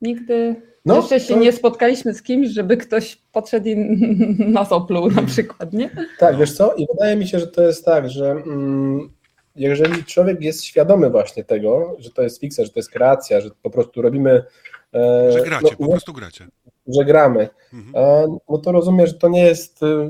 nigdy 0.02 0.56
no, 0.86 0.95
jeszcze 0.95 1.20
się 1.20 1.34
to... 1.34 1.39
nie 1.39 1.52
spotkaliśmy 1.52 2.14
z 2.14 2.24
kimś, 2.24 2.48
żeby 2.48 2.78
ktoś 2.78 3.16
podszedł 3.32 3.68
i 3.68 3.76
nas 4.58 4.72
opluł 4.72 5.12
na 5.12 5.24
przykład, 5.24 5.74
nie? 5.74 5.89
Tak, 6.20 6.38
wiesz 6.38 6.54
co? 6.54 6.74
I 6.74 6.88
wydaje 6.93 7.16
mi 7.16 7.28
się, 7.28 7.39
że 7.39 7.48
to 7.48 7.62
jest 7.62 7.86
tak, 7.86 8.10
że 8.10 8.32
mm, 8.32 9.10
jeżeli 9.56 10.04
człowiek 10.04 10.41
jest 10.41 10.64
świadomy 10.64 11.10
właśnie 11.10 11.43
tego, 11.43 11.95
że 12.00 12.12
to 12.12 12.22
jest 12.22 12.39
fikcja, 12.39 12.66
że 12.66 12.70
to 12.70 12.80
jest 12.80 12.91
kreacja, 12.91 13.41
że 13.41 13.50
po 13.62 13.70
prostu 13.70 14.02
robimy... 14.02 14.43
E, 14.93 15.32
że 15.32 15.41
gracie, 15.41 15.68
no, 15.80 15.86
po 15.86 15.91
prostu 15.91 16.14
gracie 16.14 16.48
że 16.96 17.06
gramy, 17.06 17.50
mhm. 17.74 18.38
no 18.50 18.58
to 18.58 18.72
rozumiem, 18.72 19.08
że 19.08 19.14
to 19.14 19.30
nie 19.30 19.44
jest, 19.44 19.84
y, 19.84 20.10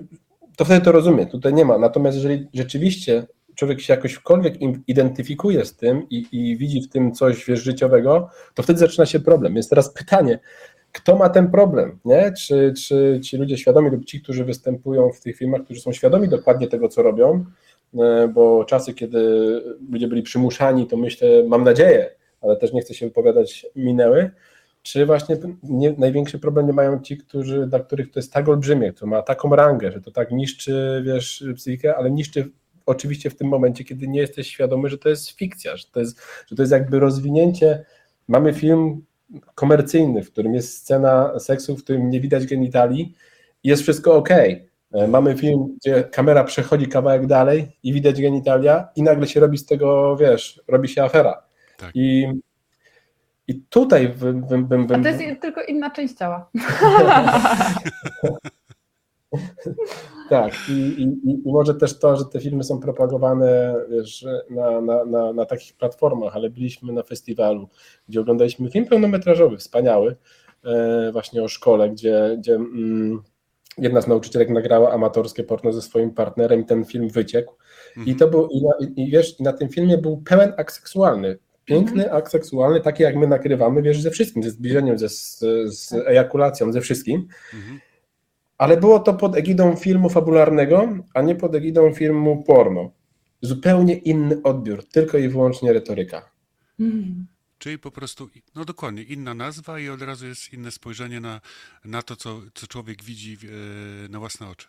to 0.58 0.66
wtedy 0.66 0.86
to 0.86 0.92
rozumie, 0.92 1.26
tutaj 1.26 1.54
nie 1.54 1.66
ma. 1.66 1.78
Natomiast 1.78 2.18
jeżeli 2.18 2.48
rzeczywiście 2.54 3.28
człowiek 3.56 3.82
się 3.82 3.94
jakośkolwiek 3.94 4.54
identyfikuje 4.88 5.66
z 5.66 5.76
tym 5.76 6.10
i, 6.10 6.26
i 6.32 6.58
widzi 6.58 6.82
w 6.82 6.90
tym 6.90 7.12
coś 7.12 7.46
wiesz, 7.46 7.64
życiowego, 7.64 8.30
to 8.54 8.64
wtedy 8.64 8.80
zaczyna 8.80 9.06
się 9.06 9.20
problem. 9.20 9.56
Jest 9.56 9.70
teraz 9.70 9.94
pytanie, 9.94 10.40
kto 10.92 11.16
ma 11.16 11.30
ten 11.30 11.52
problem, 11.52 12.00
nie? 12.06 12.34
Czy, 12.38 12.74
czy 12.74 13.20
ci 13.24 13.38
ludzie 13.38 13.58
świadomi 13.58 13.90
lub 13.90 14.06
ci, 14.06 14.22
którzy 14.22 14.46
występują 14.46 15.12
w 15.12 15.20
tych 15.20 15.38
filmach, 15.38 15.64
którzy 15.64 15.82
są 15.82 15.92
świadomi 15.92 16.30
dokładnie 16.30 16.68
tego, 16.68 16.90
co 16.90 17.04
robią, 17.04 17.46
e, 18.00 18.28
bo 18.28 18.66
czasy, 18.66 18.94
kiedy 18.94 19.20
ludzie 19.92 20.08
byli 20.08 20.22
przymuszani, 20.22 20.88
to 20.88 20.98
myślę, 20.98 21.44
mam 21.48 21.64
nadzieję, 21.64 22.10
ale 22.42 22.58
też 22.58 22.74
nie 22.74 22.82
chcę 22.82 22.94
się 22.94 23.06
wypowiadać, 23.06 23.66
minęły, 23.76 24.32
czy 24.88 25.06
właśnie 25.06 25.38
nie, 25.64 25.94
największy 25.98 26.40
problem 26.40 26.68
nie 26.68 26.74
mają 26.74 27.00
ci, 27.00 27.18
którzy, 27.18 27.68
dla 27.68 27.80
których 27.80 28.12
to 28.12 28.20
jest 28.20 28.34
tak 28.34 28.50
olbrzymie, 28.50 28.94
to 28.94 29.08
ma 29.08 29.22
taką 29.22 29.56
rangę, 29.56 29.92
że 29.92 30.02
to 30.02 30.12
tak 30.12 30.32
niszczy, 30.32 31.04
wiesz, 31.06 31.44
psychikę, 31.56 31.96
ale 31.96 32.12
niszczy 32.12 32.52
oczywiście 32.86 33.30
w 33.30 33.36
tym 33.36 33.48
momencie, 33.48 33.84
kiedy 33.84 34.08
nie 34.08 34.20
jesteś 34.20 34.48
świadomy, 34.48 34.90
że 34.90 34.98
to 34.98 35.10
jest 35.10 35.30
fikcja, 35.30 35.78
że 35.78 35.86
to 35.92 36.00
jest, 36.00 36.22
że 36.48 36.56
to 36.56 36.62
jest 36.62 36.72
jakby 36.72 37.00
rozwinięcie. 37.00 37.86
Mamy 38.28 38.54
film 38.54 39.06
komercyjny, 39.56 40.24
w 40.24 40.32
którym 40.32 40.54
jest 40.54 40.78
scena 40.78 41.40
seksu, 41.40 41.78
w 41.78 41.84
którym 41.84 42.10
nie 42.10 42.22
widać 42.22 42.46
genitali 42.46 43.16
i 43.64 43.70
jest 43.70 43.82
wszystko 43.82 44.16
ok. 44.16 44.30
E, 44.30 45.08
mamy 45.08 45.36
film, 45.36 45.78
gdzie 45.78 46.04
kamera 46.04 46.44
przechodzi 46.44 46.88
kawałek 46.88 47.26
dalej 47.26 47.78
i 47.84 47.94
widać 47.94 48.22
genitalia 48.22 48.88
i 48.96 49.04
nagle 49.04 49.28
się 49.28 49.40
robi 49.40 49.58
z 49.58 49.66
tego, 49.66 50.18
wiesz, 50.18 50.62
robi 50.68 50.88
się 50.88 51.04
afera. 51.04 51.44
Tak. 51.78 51.92
I 51.96 52.28
i 53.48 53.62
tutaj 53.62 54.10
bym, 54.10 54.42
bym, 54.42 54.68
bym, 54.68 54.88
A 54.92 55.04
to 55.04 55.10
jest 55.10 55.42
tylko 55.42 55.64
inna 55.64 55.92
część 55.92 56.14
ciała. 56.14 56.50
tak, 60.30 60.54
I, 60.70 60.74
i, 60.74 61.04
i, 61.04 61.42
może 61.46 61.76
też 61.76 62.00
to, 62.00 62.18
że 62.18 62.26
te 62.26 62.40
filmy 62.40 62.64
są 62.64 62.80
propagowane 62.80 63.76
wiesz, 63.90 64.26
na, 64.50 64.82
na, 64.82 65.06
na, 65.06 65.34
na 65.34 65.46
takich 65.46 65.74
platformach, 65.74 66.36
ale 66.36 66.50
byliśmy 66.50 66.94
na 66.94 67.04
festiwalu, 67.04 67.70
gdzie 68.10 68.22
oglądaliśmy 68.22 68.72
film 68.72 68.86
pełnometrażowy, 68.86 69.58
wspaniały, 69.58 70.16
e, 70.66 71.12
właśnie 71.12 71.44
o 71.44 71.48
szkole, 71.48 71.90
gdzie, 71.90 72.36
gdzie 72.40 72.56
mm, 72.56 73.24
jedna 73.78 74.02
z 74.02 74.08
nauczycielek 74.08 74.50
nagrała 74.50 74.92
amatorskie 74.92 75.44
porno 75.44 75.72
ze 75.72 75.82
swoim 75.82 76.12
partnerem 76.12 76.62
i 76.62 76.66
ten 76.66 76.86
film 76.86 77.10
wyciekł. 77.10 77.54
Mhm. 77.98 78.08
I 78.08 78.16
to 78.16 78.28
był, 78.28 78.48
i, 78.48 78.64
na, 78.64 78.72
i 78.96 79.12
wiesz, 79.12 79.40
na 79.40 79.54
tym 79.54 79.70
filmie 79.70 79.98
był 79.98 80.18
pełen 80.18 80.54
akt 80.58 80.74
seksualny 80.74 81.38
piękny 81.68 82.04
mhm. 82.04 82.18
akt 82.18 82.32
seksualny, 82.32 82.82
taki 82.82 83.04
jak 83.04 83.16
my 83.16 83.28
nakrywamy, 83.28 83.82
wiesz, 83.82 84.02
ze 84.02 84.12
wszystkim, 84.12 84.44
ze 84.44 84.52
zbliżeniem, 84.52 84.98
ze, 84.98 85.10
z, 85.10 85.40
z 85.66 85.90
tak. 85.90 86.08
ejakulacją, 86.08 86.72
ze 86.72 86.82
wszystkim. 86.82 87.28
Mhm. 87.54 87.80
Ale 88.58 88.78
było 88.78 89.00
to 89.00 89.14
pod 89.14 89.36
egidą 89.36 89.76
filmu 89.76 90.10
fabularnego, 90.10 90.90
a 91.14 91.22
nie 91.22 91.36
pod 91.36 91.56
egidą 91.56 91.94
filmu 91.94 92.44
porno. 92.44 92.92
Zupełnie 93.42 93.96
inny 93.96 94.42
odbiór, 94.44 94.84
tylko 94.90 95.18
i 95.18 95.30
wyłącznie 95.30 95.74
retoryka. 95.74 96.30
Mhm. 96.80 97.28
Czyli 97.58 97.80
po 97.80 97.92
prostu, 97.92 98.30
no 98.56 98.66
dokładnie, 98.66 99.04
inna 99.04 99.34
nazwa 99.34 99.80
i 99.80 99.90
od 99.90 100.02
razu 100.02 100.28
jest 100.28 100.54
inne 100.54 100.72
spojrzenie 100.72 101.20
na, 101.20 101.42
na 101.86 102.02
to, 102.02 102.16
co, 102.16 102.42
co 102.54 102.68
człowiek 102.68 103.04
widzi 103.04 103.38
e, 104.06 104.10
na 104.10 104.20
własne 104.20 104.50
oczy. 104.50 104.68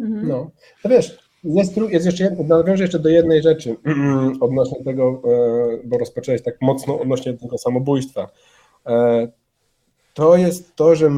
Mhm. 0.00 0.28
No, 0.28 0.50
to 0.82 0.88
wiesz, 0.88 1.18
jest, 1.44 1.76
jest 1.76 2.06
jeszcze, 2.06 2.30
nawiążę 2.30 2.84
jeszcze 2.84 2.98
do 2.98 3.08
jednej 3.08 3.42
rzeczy 3.42 3.76
odnośnie 4.40 4.84
tego, 4.84 5.22
e, 5.24 5.78
bo 5.84 5.98
rozpocząłeś 5.98 6.42
tak 6.42 6.54
mocno 6.60 7.00
odnośnie 7.00 7.34
tego 7.34 7.58
samobójstwa. 7.58 8.28
E, 8.86 9.28
to 10.14 10.36
jest 10.36 10.76
to, 10.76 10.94
że 10.94 11.10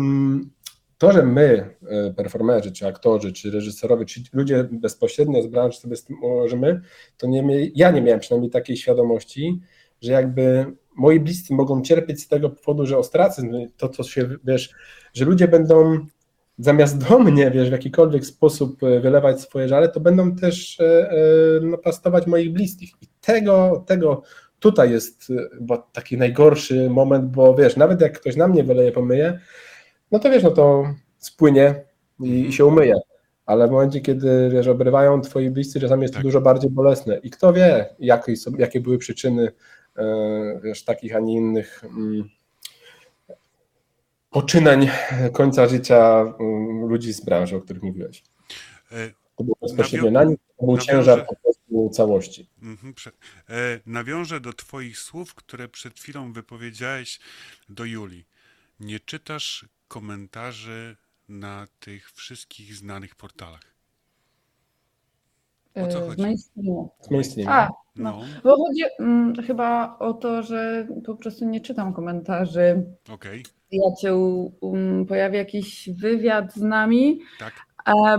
to, 0.98 1.12
że 1.12 1.22
my, 1.22 1.74
e, 1.88 2.14
performerzy, 2.16 2.72
czy 2.72 2.86
aktorzy, 2.86 3.32
czy 3.32 3.50
reżyserowie, 3.50 4.04
czy 4.04 4.20
ludzie 4.32 4.68
bezpośrednio 4.72 5.42
z 5.42 5.46
branży 5.46 5.78
sobie 5.78 5.96
z 5.96 6.04
tym 6.04 6.22
ułożymy, 6.22 6.80
to 7.18 7.26
nie, 7.26 7.70
ja 7.74 7.90
nie 7.90 8.02
miałem 8.02 8.20
przynajmniej 8.20 8.50
takiej 8.50 8.76
świadomości, 8.76 9.60
że 10.02 10.12
jakby 10.12 10.66
moi 10.96 11.20
bliscy 11.20 11.54
mogą 11.54 11.82
cierpieć 11.82 12.22
z 12.22 12.28
tego 12.28 12.50
powodu, 12.50 12.86
że 12.86 12.98
ostracyzm, 12.98 13.52
to 13.76 13.88
co 13.88 14.02
się, 14.02 14.28
wiesz, 14.44 14.70
że 15.14 15.24
ludzie 15.24 15.48
będą 15.48 16.06
zamiast 16.58 17.08
do 17.08 17.18
mnie, 17.18 17.50
wiesz, 17.50 17.68
w 17.68 17.72
jakikolwiek 17.72 18.26
sposób 18.26 18.82
e, 18.82 19.00
wylewać 19.00 19.40
swoje 19.40 19.68
żale, 19.68 19.88
to 19.88 20.00
będą 20.00 20.36
też 20.36 20.80
e, 20.80 21.10
e, 21.10 21.16
napastować 21.60 22.26
moich 22.26 22.52
bliskich. 22.52 22.90
I 23.02 23.06
tego, 23.20 23.84
tego 23.86 24.22
tutaj 24.58 24.90
jest 24.90 25.32
bo 25.60 25.78
taki 25.78 26.18
najgorszy 26.18 26.90
moment, 26.90 27.24
bo 27.24 27.54
wiesz, 27.54 27.76
nawet 27.76 28.00
jak 28.00 28.20
ktoś 28.20 28.36
na 28.36 28.48
mnie 28.48 28.64
wyleje, 28.64 28.92
pomyje, 28.92 29.40
no 30.10 30.18
to 30.18 30.30
wiesz, 30.30 30.42
no 30.42 30.50
to 30.50 30.84
spłynie 31.18 31.84
i, 32.20 32.46
i 32.46 32.52
się 32.52 32.64
umyje. 32.64 32.94
Ale 33.46 33.68
w 33.68 33.70
momencie, 33.70 34.00
kiedy 34.00 34.48
wiesz, 34.52 34.68
obrywają 34.68 35.20
twoi 35.20 35.50
bliscy, 35.50 35.80
czasami 35.80 36.02
jest 36.02 36.14
to 36.14 36.18
tak. 36.18 36.24
dużo 36.24 36.40
bardziej 36.40 36.70
bolesne. 36.70 37.18
I 37.18 37.30
kto 37.30 37.52
wie, 37.52 37.86
jakie, 37.98 38.36
są, 38.36 38.52
jakie 38.58 38.80
były 38.80 38.98
przyczyny 38.98 39.52
wiesz, 40.64 40.84
takich, 40.84 41.16
a 41.16 41.20
nie 41.20 41.34
innych 41.34 41.84
mm, 41.84 42.24
poczynań 44.34 44.88
końca 45.32 45.68
życia 45.68 46.20
mm, 46.20 46.88
ludzi 46.88 47.12
z 47.12 47.20
branży, 47.20 47.56
o 47.56 47.60
których 47.60 47.82
mówiłeś. 47.82 48.22
E, 48.92 49.10
to 49.36 49.44
było 49.44 49.56
bezpośrednio 49.62 50.10
na 50.10 50.24
nich, 50.24 50.38
to 50.58 50.66
był 50.66 50.78
ciężar 50.78 51.26
po 51.26 51.36
prostu 51.36 51.90
całości. 51.90 52.48
Mhm, 52.62 52.94
e, 53.48 53.80
nawiążę 53.86 54.40
do 54.40 54.52
Twoich 54.52 54.98
słów, 54.98 55.34
które 55.34 55.68
przed 55.68 55.94
chwilą 55.94 56.32
wypowiedziałeś 56.32 57.20
do 57.68 57.84
Julii. 57.84 58.26
Nie 58.80 59.00
czytasz 59.00 59.68
komentarzy 59.88 60.96
na 61.28 61.66
tych 61.80 62.10
wszystkich 62.10 62.74
znanych 62.74 63.14
portalach. 63.14 63.74
O 65.74 65.88
co 65.88 65.98
e, 65.98 66.00
chodzi? 66.00 66.22
Z 66.22 66.22
mainstreamu. 66.22 66.90
Z 67.00 67.10
mainstreamu. 67.10 67.50
A, 67.50 67.68
no. 67.96 68.20
no. 68.20 68.22
Bo 68.44 68.56
chodzi 68.56 68.82
mm, 68.98 69.34
chyba 69.46 69.98
o 69.98 70.12
to, 70.12 70.42
że 70.42 70.88
po 71.06 71.14
prostu 71.14 71.44
nie 71.44 71.60
czytam 71.60 71.92
komentarzy. 71.92 72.84
Okej. 73.08 73.40
Okay 73.40 73.63
przyjaciół 73.74 74.52
um, 74.60 75.06
pojawi 75.06 75.36
jakiś 75.36 75.90
wywiad 75.96 76.54
z 76.54 76.60
nami, 76.60 77.20
tak. 77.38 77.52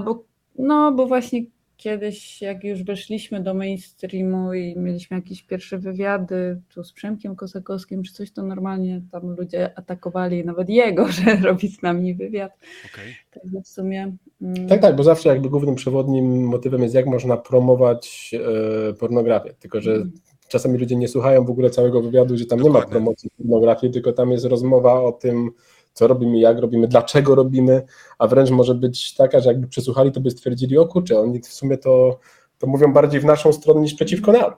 bo, 0.06 0.24
no, 0.58 0.92
bo 0.92 1.08
właśnie 1.08 1.42
kiedyś, 1.78 2.42
jak 2.42 2.64
już 2.64 2.84
weszliśmy 2.84 3.44
do 3.44 3.54
mainstreamu 3.54 4.54
i 4.54 4.76
mieliśmy 4.78 5.18
jakieś 5.18 5.44
pierwsze 5.44 5.78
wywiady 5.78 6.62
tu 6.74 6.84
z 6.84 6.94
Przemkiem 6.94 7.36
Kosakowskim 7.36 8.04
czy 8.04 8.14
coś, 8.14 8.32
to 8.32 8.44
normalnie 8.44 9.02
tam 9.12 9.36
ludzie 9.36 9.78
atakowali 9.78 10.46
nawet 10.46 10.70
jego, 10.70 11.08
że 11.12 11.36
robi 11.36 11.68
z 11.68 11.82
nami 11.82 12.16
wywiad. 12.16 12.52
Okay. 12.94 13.06
Także 13.32 13.62
w 13.62 13.68
sumie... 13.68 14.16
Mm. 14.42 14.68
Tak, 14.68 14.82
tak, 14.82 14.96
bo 14.96 15.04
zawsze 15.04 15.30
jakby 15.30 15.50
głównym 15.50 15.76
przewodnim 15.76 16.48
motywem 16.48 16.84
jest 16.84 16.96
jak 16.96 17.06
można 17.06 17.38
promować 17.38 18.36
e, 18.90 18.94
pornografię, 18.94 19.54
tylko 19.60 19.82
że 19.82 19.92
mm 19.92 20.12
czasami 20.48 20.78
ludzie 20.78 20.96
nie 20.96 21.08
słuchają 21.08 21.46
w 21.46 21.50
ogóle 21.50 21.70
całego 21.70 22.02
wywiadu, 22.02 22.38
że 22.38 22.46
tam 22.46 22.60
Dokładnie. 22.60 22.80
nie 22.80 22.86
ma 22.86 22.92
promocji 22.92 23.30
pornografii, 23.38 23.94
tylko 23.94 24.14
tam 24.14 24.32
jest 24.32 24.46
rozmowa 24.46 25.02
o 25.02 25.12
tym, 25.12 25.52
co 25.94 26.08
robimy, 26.08 26.40
jak 26.40 26.60
robimy, 26.60 26.88
dlaczego 26.88 27.36
robimy, 27.36 27.82
a 28.20 28.28
wręcz 28.28 28.50
może 28.50 28.76
być 28.76 29.16
taka, 29.16 29.40
że 29.40 29.50
jakby 29.50 29.68
przesłuchali, 29.68 30.12
to 30.12 30.20
by 30.20 30.32
stwierdzili, 30.32 30.78
o 30.78 30.88
kurczę, 30.88 31.20
oni 31.20 31.42
w 31.42 31.48
sumie 31.48 31.78
to, 31.78 32.20
to 32.58 32.68
mówią 32.68 32.94
bardziej 32.94 33.20
w 33.22 33.26
naszą 33.26 33.54
stronę 33.54 33.82
niż 33.82 33.94
przeciwko 33.94 34.32
nam. 34.32 34.52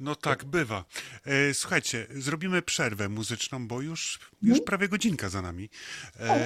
No 0.00 0.14
tak, 0.14 0.44
bywa. 0.44 0.84
E, 1.24 1.54
słuchajcie, 1.54 2.06
zrobimy 2.10 2.62
przerwę 2.62 3.08
muzyczną, 3.08 3.68
bo 3.68 3.80
już, 3.80 4.20
już 4.42 4.50
mhm. 4.50 4.64
prawie 4.64 4.88
godzinka 4.88 5.28
za 5.28 5.42
nami. 5.42 5.68
E, 6.20 6.38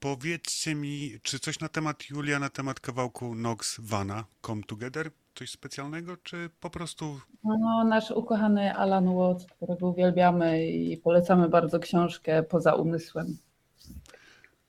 powiedzcie 0.00 0.74
mi, 0.74 1.18
czy 1.22 1.38
coś 1.38 1.60
na 1.60 1.68
temat 1.68 2.10
Julia, 2.10 2.38
na 2.38 2.48
temat 2.48 2.80
kawałku 2.80 3.34
Nox 3.34 3.80
Vana 3.80 4.24
Come 4.46 4.62
Together? 4.62 5.10
Coś 5.34 5.50
specjalnego, 5.50 6.16
czy 6.16 6.50
po 6.60 6.70
prostu... 6.70 7.20
No, 7.44 7.84
nasz 7.84 8.10
ukochany 8.10 8.74
Alan 8.74 9.14
Watts, 9.14 9.46
którego 9.46 9.88
uwielbiamy 9.88 10.66
i 10.66 10.96
polecamy 10.96 11.48
bardzo 11.48 11.78
książkę 11.78 12.42
Poza 12.42 12.74
umysłem. 12.74 13.38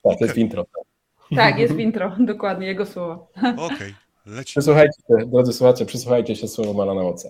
Tak, 0.02 0.18
to 0.18 0.24
jest 0.24 0.36
intro. 0.36 0.66
Tak, 1.36 1.58
jest 1.58 1.78
intro, 1.78 2.16
dokładnie, 2.34 2.66
jego 2.66 2.86
słowo. 2.86 3.30
Okej, 3.36 3.56
okay, 3.56 3.94
lecimy. 4.26 4.44
Przesłuchajcie, 4.44 5.02
drodzy 5.26 5.52
słuchacze, 5.52 5.86
przysłuchajcie 5.86 6.36
się 6.36 6.48
słowom 6.48 6.80
Alana 6.80 7.02
Wattsa. 7.02 7.28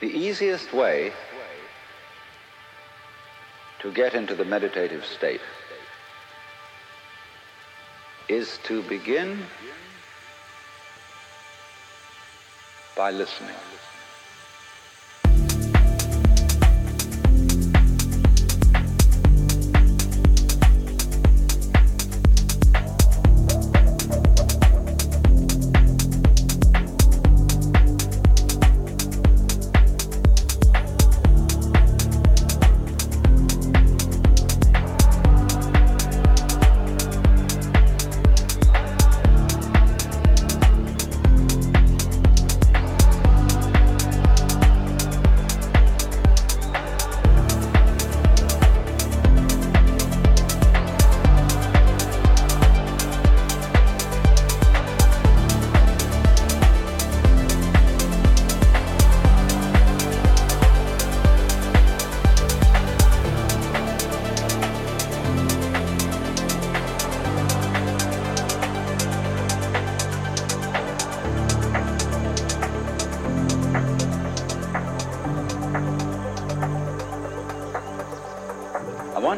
The 0.00 0.06
easiest 0.06 0.72
way 0.72 1.12
to 3.80 3.92
get 3.92 4.14
into 4.14 4.34
the 4.34 4.46
meditative 4.46 5.04
state 5.04 5.42
is 8.28 8.58
to 8.64 8.82
begin 8.82 9.44
by 12.96 13.10
listening. 13.10 13.56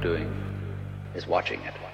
Doing 0.00 0.28
is 1.14 1.26
watching 1.26 1.60
it. 1.60 1.85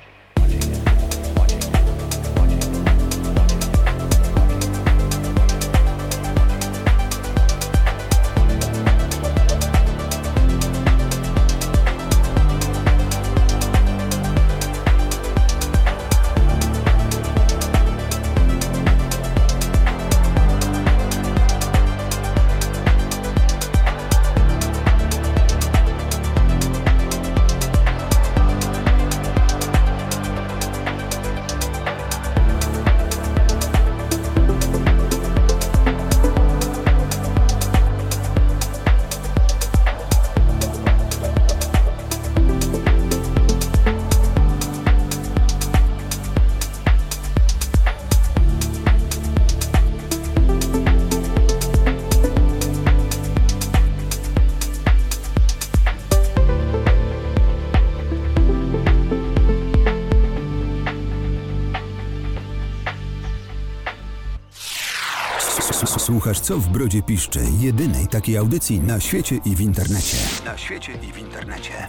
Słuchasz 66.33 66.47
Co 66.47 66.59
w 66.59 66.69
Brodzie 66.69 67.03
Piszczy, 67.03 67.41
jedynej 67.61 68.07
takiej 68.07 68.37
audycji 68.37 68.81
na 68.81 69.01
świecie 69.01 69.39
i 69.45 69.57
w 69.57 69.61
internecie. 69.61 70.17
Na 70.45 70.59
świecie 70.59 70.93
i 70.93 71.13
w 71.13 71.19
internecie. 71.19 71.89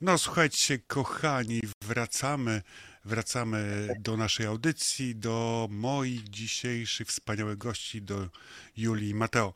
No 0.00 0.18
słuchajcie, 0.18 0.78
kochani, 0.78 1.60
wracamy 1.84 2.62
Wracamy 3.04 3.88
do 4.00 4.16
naszej 4.16 4.46
audycji, 4.46 5.16
do 5.16 5.68
moich 5.70 6.28
dzisiejszych 6.28 7.08
wspaniałych 7.08 7.58
gości, 7.58 8.02
do 8.02 8.28
Julii 8.76 9.10
i 9.10 9.14
Mateo. 9.14 9.54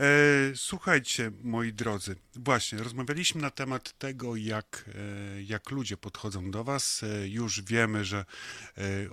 E, 0.00 0.04
słuchajcie, 0.54 1.32
moi 1.42 1.72
drodzy, 1.72 2.16
właśnie 2.36 2.78
rozmawialiśmy 2.78 3.42
na 3.42 3.50
temat 3.50 3.98
tego, 3.98 4.36
jak, 4.36 4.84
e, 4.94 5.42
jak 5.42 5.70
ludzie 5.70 5.96
podchodzą 5.96 6.50
do 6.50 6.64
Was. 6.64 7.02
E, 7.02 7.28
już 7.28 7.62
wiemy, 7.62 8.04
że 8.04 8.24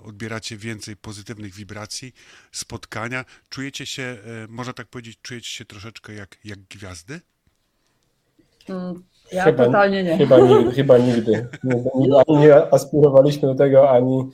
odbieracie 0.04 0.58
więcej 0.58 0.98
pozytywnych 0.98 1.54
wibracji, 1.54 2.14
spotkania. 2.52 3.26
Czujecie 3.50 3.86
się, 3.86 4.18
można 4.50 4.74
tak 4.74 4.88
powiedzieć, 4.88 5.20
czujecie 5.22 5.50
się 5.50 5.66
troszeczkę 5.66 6.14
jak, 6.14 6.38
jak 6.44 6.60
gwiazdy? 6.60 7.22
Ja 9.32 9.44
chyba, 9.44 9.66
totalnie 9.66 10.04
nie. 10.04 10.18
Chyba 10.18 10.40
nigdy, 10.40 10.72
chyba 10.82 10.98
nigdy. 10.98 11.48
Nie, 11.64 11.76
ani 12.28 12.38
nie 12.38 12.74
aspirowaliśmy 12.74 13.48
do 13.48 13.56
tego, 13.56 13.90
ani 13.90 14.30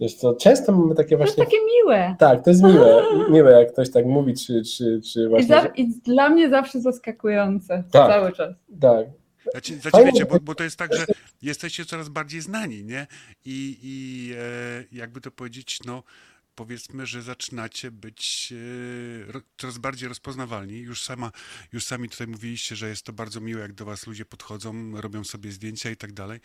Wiesz 0.00 0.14
co, 0.14 0.34
często 0.34 0.72
mamy 0.72 0.94
takie 0.94 1.16
właśnie... 1.16 1.36
To 1.36 1.42
jest 1.42 1.52
takie 1.52 1.64
miłe. 1.64 2.16
Tak, 2.18 2.44
to 2.44 2.50
jest 2.50 2.62
miłe, 2.62 3.02
miłe 3.34 3.52
jak 3.52 3.72
ktoś 3.72 3.90
tak 3.90 4.06
mówi, 4.06 4.34
czy, 4.34 4.62
czy, 4.62 5.00
czy 5.12 5.28
właśnie... 5.28 5.44
I, 5.44 5.48
za, 5.48 5.66
I 5.66 5.88
dla 5.88 6.28
mnie 6.28 6.50
zawsze 6.50 6.80
zaskakujące 6.80 7.84
tak, 7.90 8.12
cały 8.12 8.32
czas. 8.32 8.54
Tak, 8.80 9.06
znaczy, 9.50 9.74
znaczy 9.76 10.04
wiecie, 10.04 10.24
bo, 10.24 10.40
bo, 10.42 10.54
to 10.54 10.64
jest 10.64 10.76
tak, 10.76 10.94
że 10.94 11.04
jesteście 11.42 11.84
coraz 11.84 12.08
bardziej 12.08 12.40
znani, 12.40 12.84
nie? 12.84 13.06
I, 13.44 13.78
i 13.82 14.32
e, 14.32 14.84
jakby 14.92 15.20
to 15.20 15.30
powiedzieć, 15.30 15.78
no 15.86 16.02
powiedzmy, 16.60 17.06
że 17.06 17.22
zaczynacie 17.22 17.90
być 17.90 18.52
e, 19.32 19.40
coraz 19.58 19.78
bardziej 19.78 20.08
rozpoznawalni. 20.08 20.78
Już, 20.78 21.04
sama, 21.04 21.30
już 21.72 21.84
sami 21.84 22.08
tutaj 22.08 22.26
mówiliście, 22.26 22.76
że 22.76 22.88
jest 22.88 23.06
to 23.06 23.12
bardzo 23.12 23.40
miłe, 23.40 23.60
jak 23.60 23.72
do 23.72 23.84
was 23.84 24.06
ludzie 24.06 24.24
podchodzą, 24.24 25.00
robią 25.00 25.24
sobie 25.24 25.50
zdjęcia 25.50 25.90
i 25.90 25.96
tak 25.96 26.12
dalej. 26.12 26.40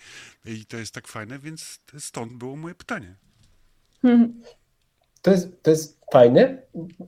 I 0.45 0.65
to 0.65 0.77
jest 0.77 0.93
tak 0.93 1.07
fajne, 1.07 1.39
więc 1.39 1.79
stąd 1.97 2.33
było 2.33 2.55
moje 2.55 2.75
pytanie. 2.75 3.15
To 5.21 5.31
jest, 5.31 5.63
to 5.63 5.71
jest 5.71 5.99
fajne 6.11 6.61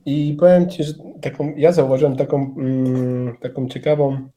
i 0.04 0.36
powiem 0.40 0.70
Ci, 0.70 0.84
że 0.84 0.92
taką, 1.22 1.54
ja 1.56 1.72
zauważyłem 1.72 2.16
taką, 2.16 2.54
mm, 2.58 3.36
taką 3.36 3.68
ciekawą 3.68 4.28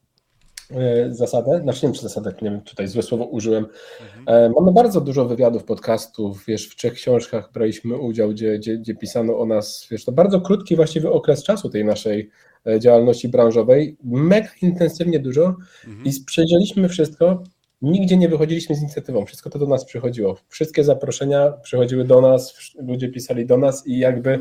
zasadę, 1.10 1.60
znaczy 1.62 1.78
nie 1.82 1.88
wiem, 1.88 1.94
czy 1.94 2.02
zasadę, 2.02 2.32
nie 2.42 2.50
wiem, 2.50 2.60
tutaj 2.60 2.88
złe 2.88 3.02
słowo 3.02 3.24
użyłem. 3.24 3.66
Mhm. 4.02 4.24
E, 4.26 4.54
mamy 4.60 4.72
bardzo 4.72 5.00
dużo 5.00 5.24
wywiadów, 5.24 5.64
podcastów, 5.64 6.44
wiesz, 6.46 6.68
w 6.68 6.76
trzech 6.76 6.92
książkach 6.92 7.50
braliśmy 7.52 7.98
udział, 7.98 8.30
gdzie, 8.30 8.58
gdzie, 8.58 8.78
gdzie 8.78 8.94
pisano 8.94 9.38
o 9.38 9.46
nas, 9.46 9.86
wiesz, 9.90 10.04
to 10.04 10.12
bardzo 10.12 10.40
krótki 10.40 10.76
właściwie 10.76 11.10
okres 11.10 11.44
czasu 11.44 11.70
tej 11.70 11.84
naszej 11.84 12.30
e, 12.66 12.80
działalności 12.80 13.28
branżowej, 13.28 13.96
mega 14.04 14.50
intensywnie 14.62 15.18
dużo 15.18 15.56
mhm. 15.86 16.04
i 16.04 16.10
przejrzeliśmy 16.26 16.88
wszystko, 16.88 17.42
nigdzie 17.82 18.16
nie 18.16 18.28
wychodziliśmy 18.28 18.74
z 18.76 18.80
inicjatywą, 18.80 19.26
wszystko 19.26 19.50
to 19.50 19.58
do 19.58 19.66
nas 19.66 19.84
przychodziło, 19.84 20.36
wszystkie 20.48 20.84
zaproszenia 20.84 21.50
przychodziły 21.62 22.04
do 22.04 22.20
nas, 22.20 22.54
ludzie 22.78 23.08
pisali 23.08 23.46
do 23.46 23.58
nas 23.58 23.86
i 23.86 23.98
jakby, 23.98 24.40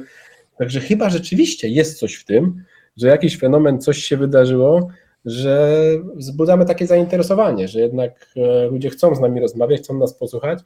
także 0.58 0.80
chyba 0.80 1.10
rzeczywiście 1.10 1.70
jest 1.70 2.00
coś 2.00 2.16
w 2.16 2.26
tym, 2.26 2.64
że 2.98 3.08
jakiś 3.08 3.38
fenomen, 3.38 3.82
coś 3.82 3.98
się 3.98 4.18
wydarzyło, 4.18 4.88
że 5.26 5.82
wzbudzamy 6.16 6.66
takie 6.66 6.88
zainteresowanie, 6.88 7.68
że 7.68 7.80
jednak 7.80 8.28
e, 8.38 8.68
ludzie 8.68 8.90
chcą 8.90 9.16
z 9.16 9.20
nami 9.20 9.42
rozmawiać, 9.42 9.82
chcą 9.82 9.98
nas 9.98 10.14
posłuchać. 10.14 10.60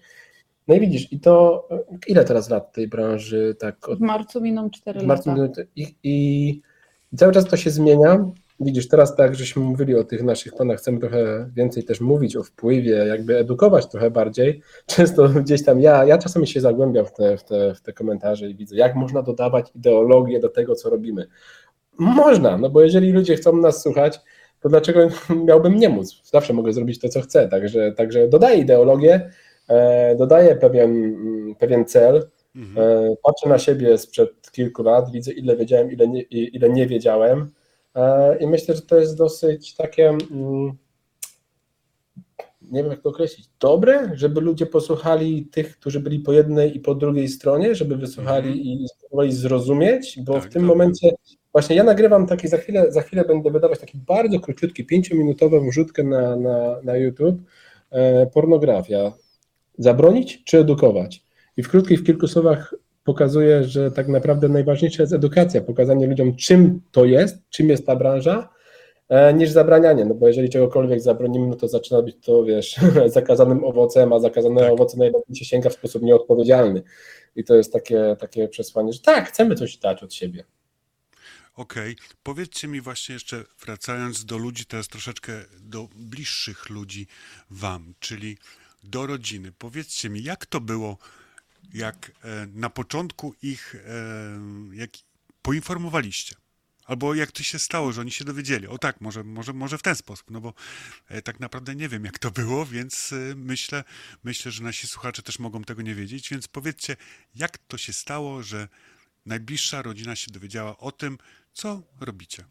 No 0.68 0.76
i 0.76 0.80
widzisz, 0.80 1.14
i 1.14 1.20
to 1.20 1.68
e, 1.72 1.80
ile 2.08 2.26
teraz 2.26 2.50
lat 2.50 2.74
tej 2.74 2.88
branży? 2.88 3.56
Tak, 3.60 3.90
od, 3.90 4.00
w 4.00 4.02
marcu 4.02 4.42
miną 4.42 4.70
4 4.70 5.08
marcu 5.08 5.36
lata. 5.36 5.62
I, 5.76 5.82
i, 6.04 6.62
I 7.14 7.18
cały 7.18 7.34
czas 7.34 7.46
to 7.46 7.58
się 7.58 7.70
zmienia. 7.70 8.32
Widzisz, 8.60 8.88
teraz 8.88 9.16
tak, 9.16 9.36
żeśmy 9.36 9.62
mówili 9.64 9.96
o 9.96 10.04
tych 10.04 10.24
naszych 10.24 10.54
planach, 10.54 10.78
chcemy 10.78 11.00
trochę 11.00 11.50
więcej 11.56 11.84
też 11.84 12.02
mówić 12.02 12.36
o 12.36 12.44
wpływie, 12.44 12.92
jakby 12.92 13.38
edukować 13.38 13.90
trochę 13.90 14.12
bardziej. 14.12 14.62
Często 14.86 15.30
gdzieś 15.30 15.66
tam 15.66 15.82
ja, 15.82 16.06
ja 16.06 16.18
czasami 16.18 16.48
się 16.48 16.62
zagłębiam 16.62 17.06
w 17.06 17.14
te, 17.14 17.38
w, 17.38 17.44
te, 17.44 17.76
w 17.76 17.82
te 17.82 17.94
komentarze 17.94 18.50
i 18.50 18.56
widzę, 18.56 18.76
jak 18.76 18.96
można 18.96 19.22
dodawać 19.22 19.72
ideologię 19.76 20.40
do 20.40 20.50
tego, 20.50 20.76
co 20.76 20.90
robimy. 20.90 21.28
Można, 21.98 22.58
no 22.58 22.70
bo 22.70 22.82
jeżeli 22.82 23.12
ludzie 23.12 23.36
chcą 23.36 23.58
nas 23.58 23.84
słuchać, 23.84 24.20
to 24.66 24.70
dlaczego 24.70 25.08
miałbym 25.48 25.76
nie 25.76 25.90
móc? 25.90 26.22
Zawsze 26.24 26.54
mogę 26.54 26.74
zrobić 26.74 27.00
to, 27.00 27.10
co 27.10 27.22
chcę. 27.22 27.48
Także, 27.48 27.92
także 27.92 28.28
dodaję 28.28 28.58
ideologię, 28.58 29.32
e, 29.68 30.16
dodaję 30.16 30.56
pewien, 30.56 30.92
mm, 30.92 31.56
pewien 31.56 31.86
cel, 31.86 32.30
mhm. 32.56 32.88
e, 32.88 33.16
patrzę 33.24 33.50
na 33.50 33.60
siebie 33.60 33.98
sprzed 33.98 34.52
kilku 34.52 34.84
lat, 34.84 35.12
widzę 35.12 35.32
ile 35.32 35.56
wiedziałem, 35.56 35.92
ile 35.92 36.08
nie, 36.08 36.22
ile 36.32 36.70
nie 36.70 36.88
wiedziałem 36.88 37.52
e, 37.96 38.38
i 38.38 38.48
myślę, 38.48 38.76
że 38.76 38.82
to 38.82 39.00
jest 39.00 39.18
dosyć 39.18 39.76
takie 39.76 40.10
mm, 40.10 40.78
nie 42.62 42.84
wiem 42.84 42.92
jak 42.92 43.02
to 43.02 43.10
określić, 43.10 43.50
dobre, 43.60 44.12
żeby 44.14 44.42
ludzie 44.42 44.66
posłuchali 44.66 45.46
tych, 45.46 45.80
którzy 45.80 46.00
byli 46.00 46.20
po 46.20 46.34
jednej 46.34 46.78
i 46.78 46.80
po 46.80 46.96
drugiej 46.96 47.28
stronie, 47.28 47.76
żeby 47.76 47.98
wysłuchali 47.98 48.48
mm. 48.48 48.60
i 48.60 48.88
spróbowali 48.96 49.32
zrozumieć, 49.32 50.20
bo 50.22 50.34
tak, 50.34 50.44
w 50.44 50.54
tym 50.54 50.62
tak. 50.62 50.68
momencie 50.68 51.10
Właśnie 51.56 51.76
ja 51.76 51.84
nagrywam 51.84 52.28
taki, 52.28 52.48
za 52.48 52.58
chwilę, 52.58 52.92
za 52.92 53.02
chwilę 53.02 53.26
będę 53.26 53.52
wydawać 53.52 53.80
taki 53.80 53.98
bardzo 53.98 54.40
króciutki, 54.40 54.86
pięciominutową 54.86 55.70
wrzutkę 55.70 56.04
na, 56.04 56.36
na, 56.36 56.82
na 56.84 56.98
YouTube. 56.98 57.42
E, 57.92 58.26
pornografia. 58.26 59.14
Zabronić 59.78 60.44
czy 60.44 60.58
edukować? 60.58 61.26
I 61.58 61.64
w 61.64 61.70
krótkich, 61.70 62.00
w 62.00 62.04
kilku 62.04 62.28
słowach 62.28 62.74
pokazuję, 63.04 63.64
że 63.64 63.92
tak 63.92 64.08
naprawdę 64.08 64.50
najważniejsza 64.50 65.04
jest 65.04 65.14
edukacja, 65.14 65.62
pokazanie 65.62 66.08
ludziom, 66.08 66.36
czym 66.36 66.82
to 66.92 67.06
jest, 67.06 67.38
czym 67.50 67.70
jest 67.70 67.86
ta 67.86 67.96
branża, 67.96 68.50
e, 69.10 69.34
niż 69.34 69.50
zabranianie, 69.50 70.06
no 70.06 70.16
bo 70.16 70.28
jeżeli 70.28 70.50
czegokolwiek 70.50 71.02
zabronimy, 71.02 71.48
no 71.48 71.56
to 71.56 71.68
zaczyna 71.68 72.02
być 72.02 72.16
to, 72.26 72.44
wiesz, 72.44 72.80
zakazanym 73.08 73.64
owocem, 73.64 74.14
a 74.14 74.20
zakazane 74.20 74.62
tak. 74.62 74.72
owoce 74.72 74.98
najlepiej 74.98 75.36
się 75.36 75.46
sięga 75.46 75.70
w 75.70 75.74
sposób 75.74 76.04
nieodpowiedzialny. 76.04 76.82
I 77.36 77.44
to 77.44 77.56
jest 77.56 77.74
takie, 77.74 78.16
takie 78.20 78.48
przesłanie, 78.48 78.94
że 78.94 79.00
tak, 79.00 79.28
chcemy 79.28 79.56
coś 79.56 79.78
dać 79.78 80.04
od 80.04 80.14
siebie. 80.14 80.44
Okej, 81.56 81.96
okay. 81.96 82.08
powiedzcie 82.24 82.68
mi 82.68 82.82
właśnie 82.82 83.14
jeszcze, 83.14 83.46
wracając 83.60 84.26
do 84.26 84.38
ludzi, 84.38 84.66
teraz 84.66 84.88
troszeczkę 84.88 85.46
do 85.60 85.90
bliższych 85.96 86.70
ludzi 86.70 87.08
wam, 87.50 87.94
czyli 88.00 88.38
do 88.84 89.08
rodziny. 89.08 89.52
Powiedzcie 89.52 90.10
mi, 90.10 90.24
jak 90.24 90.46
to 90.46 90.62
było, 90.62 90.98
jak 91.74 92.12
e, 92.24 92.48
na 92.54 92.70
początku 92.70 93.36
ich 93.42 93.76
e, 93.76 94.76
jak 94.76 94.90
poinformowaliście? 95.42 96.36
Albo 96.86 97.16
jak 97.16 97.32
to 97.32 97.44
się 97.44 97.60
stało, 97.60 97.92
że 97.92 98.02
oni 98.02 98.12
się 98.12 98.26
dowiedzieli? 98.26 98.68
O 98.68 98.78
tak, 98.78 99.02
może, 99.02 99.24
może, 99.24 99.54
może 99.54 99.78
w 99.78 99.82
ten 99.82 99.96
sposób, 99.96 100.32
no 100.32 100.42
bo 100.42 100.54
e, 101.08 101.22
tak 101.22 101.40
naprawdę 101.40 101.76
nie 101.76 101.90
wiem, 101.90 102.06
jak 102.06 102.20
to 102.20 102.32
było, 102.32 102.66
więc 102.66 103.14
myślę, 103.36 103.84
myślę, 104.24 104.52
że 104.52 104.64
nasi 104.64 104.88
słuchacze 104.88 105.22
też 105.22 105.40
mogą 105.40 105.64
tego 105.64 105.82
nie 105.82 105.96
wiedzieć, 105.96 106.30
więc 106.30 106.48
powiedzcie, 106.48 106.98
jak 107.36 107.58
to 107.58 107.78
się 107.78 107.94
stało, 107.94 108.44
że 108.44 108.68
najbliższa 109.26 109.82
rodzina 109.82 110.16
się 110.16 110.32
dowiedziała 110.32 110.78
o 110.78 110.92
tym, 110.92 111.18
co 111.56 111.82
robicie? 112.02 112.44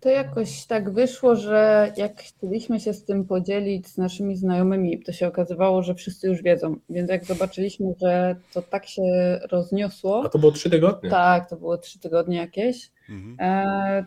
To 0.00 0.08
jakoś 0.08 0.66
tak 0.66 0.90
wyszło, 0.90 1.36
że 1.36 1.92
jak 1.96 2.22
chcieliśmy 2.22 2.80
się 2.80 2.94
z 2.94 3.04
tym 3.04 3.24
podzielić 3.24 3.88
z 3.88 3.98
naszymi 3.98 4.36
znajomymi, 4.36 5.02
to 5.02 5.12
się 5.12 5.28
okazywało, 5.28 5.82
że 5.82 5.94
wszyscy 5.94 6.28
już 6.28 6.42
wiedzą. 6.42 6.76
Więc 6.90 7.10
jak 7.10 7.24
zobaczyliśmy, 7.24 7.94
że 8.00 8.36
to 8.52 8.62
tak 8.62 8.86
się 8.86 9.02
rozniosło. 9.50 10.22
A 10.24 10.28
to 10.28 10.38
było 10.38 10.52
trzy 10.52 10.70
tygodnie? 10.70 11.10
Tak, 11.10 11.50
to 11.50 11.56
było 11.56 11.78
trzy 11.78 11.98
tygodnie 11.98 12.36
jakieś. 12.36 12.90
Mhm. 13.08 13.36
E, 13.40 14.06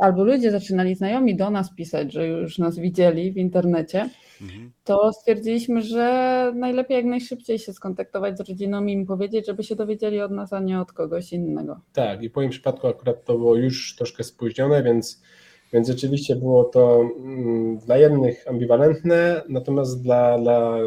albo 0.00 0.24
ludzie 0.24 0.50
zaczynali 0.50 0.94
znajomi 0.94 1.36
do 1.36 1.50
nas 1.50 1.74
pisać, 1.74 2.12
że 2.12 2.26
już 2.26 2.58
nas 2.58 2.78
widzieli 2.78 3.32
w 3.32 3.36
internecie, 3.36 4.08
mhm. 4.42 4.72
to 4.84 5.12
stwierdziliśmy, 5.12 5.82
że 5.82 6.52
najlepiej 6.54 6.96
jak 6.96 7.04
najszybciej 7.04 7.58
się 7.58 7.72
skontaktować 7.72 8.38
z 8.38 8.48
rodziną 8.48 8.86
i 8.86 8.92
im 8.92 9.06
powiedzieć, 9.06 9.46
żeby 9.46 9.62
się 9.62 9.76
dowiedzieli 9.76 10.20
od 10.20 10.30
nas, 10.30 10.52
a 10.52 10.60
nie 10.60 10.80
od 10.80 10.92
kogoś 10.92 11.32
innego. 11.32 11.80
Tak, 11.92 12.22
i 12.22 12.30
w 12.30 12.36
moim 12.36 12.50
przypadku 12.50 12.86
akurat 12.86 13.24
to 13.24 13.38
było 13.38 13.56
już 13.56 13.96
troszkę 13.96 14.24
spóźnione, 14.24 14.82
więc, 14.82 15.22
więc 15.72 15.88
rzeczywiście 15.88 16.36
było 16.36 16.64
to 16.64 17.10
mm, 17.18 17.78
dla 17.78 17.96
jednych 17.96 18.48
ambiwalentne, 18.48 19.42
natomiast 19.48 20.02
dla, 20.02 20.38
dla 20.38 20.78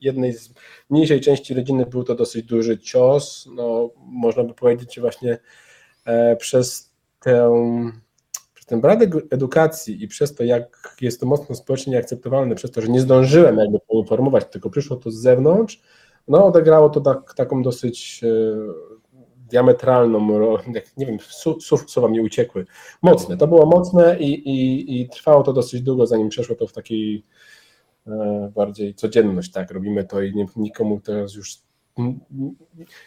jednej 0.00 0.32
z 0.32 0.54
mniejszej 0.90 1.20
części 1.20 1.54
rodziny 1.54 1.86
był 1.86 2.04
to 2.04 2.14
dosyć 2.14 2.46
duży 2.46 2.78
cios. 2.78 3.48
No, 3.54 3.90
można 3.98 4.44
by 4.44 4.54
powiedzieć, 4.54 4.94
że 4.94 5.00
właśnie 5.00 5.38
e, 6.04 6.36
przez 6.36 6.92
tę 7.20 7.50
ten 8.66 8.80
brak 8.80 9.00
edukacji 9.30 10.04
i 10.04 10.08
przez 10.08 10.34
to, 10.34 10.44
jak 10.44 10.96
jest 11.00 11.20
to 11.20 11.26
mocno 11.26 11.54
społecznie 11.54 11.90
nieakceptowalne, 11.90 12.54
przez 12.54 12.70
to, 12.70 12.80
że 12.80 12.88
nie 12.88 13.00
zdążyłem 13.00 13.58
jakby 13.58 13.78
poinformować, 13.80 14.44
tylko 14.44 14.70
przyszło 14.70 14.96
to 14.96 15.10
z 15.10 15.14
zewnątrz, 15.14 15.82
no 16.28 16.46
odegrało 16.46 16.90
to 16.90 17.00
tak, 17.00 17.34
taką 17.34 17.62
dosyć 17.62 18.20
e, 18.24 18.28
diametralną, 19.50 20.28
nie 20.96 21.06
wiem, 21.06 21.18
słów, 21.58 21.90
słowa 21.90 22.08
mi 22.08 22.20
uciekły, 22.20 22.66
mocne, 23.02 23.36
to 23.36 23.46
było 23.46 23.66
mocne 23.66 24.18
i, 24.18 24.32
i, 24.32 25.00
i 25.00 25.08
trwało 25.08 25.42
to 25.42 25.52
dosyć 25.52 25.82
długo, 25.82 26.06
zanim 26.06 26.28
przeszło 26.28 26.56
to 26.56 26.66
w 26.66 26.72
takiej 26.72 27.24
e, 28.06 28.52
bardziej 28.54 28.94
codzienność, 28.94 29.52
tak, 29.52 29.70
robimy 29.70 30.04
to 30.04 30.22
i 30.22 30.34
nie, 30.34 30.46
nikomu 30.56 31.00
teraz 31.00 31.34
już 31.34 31.65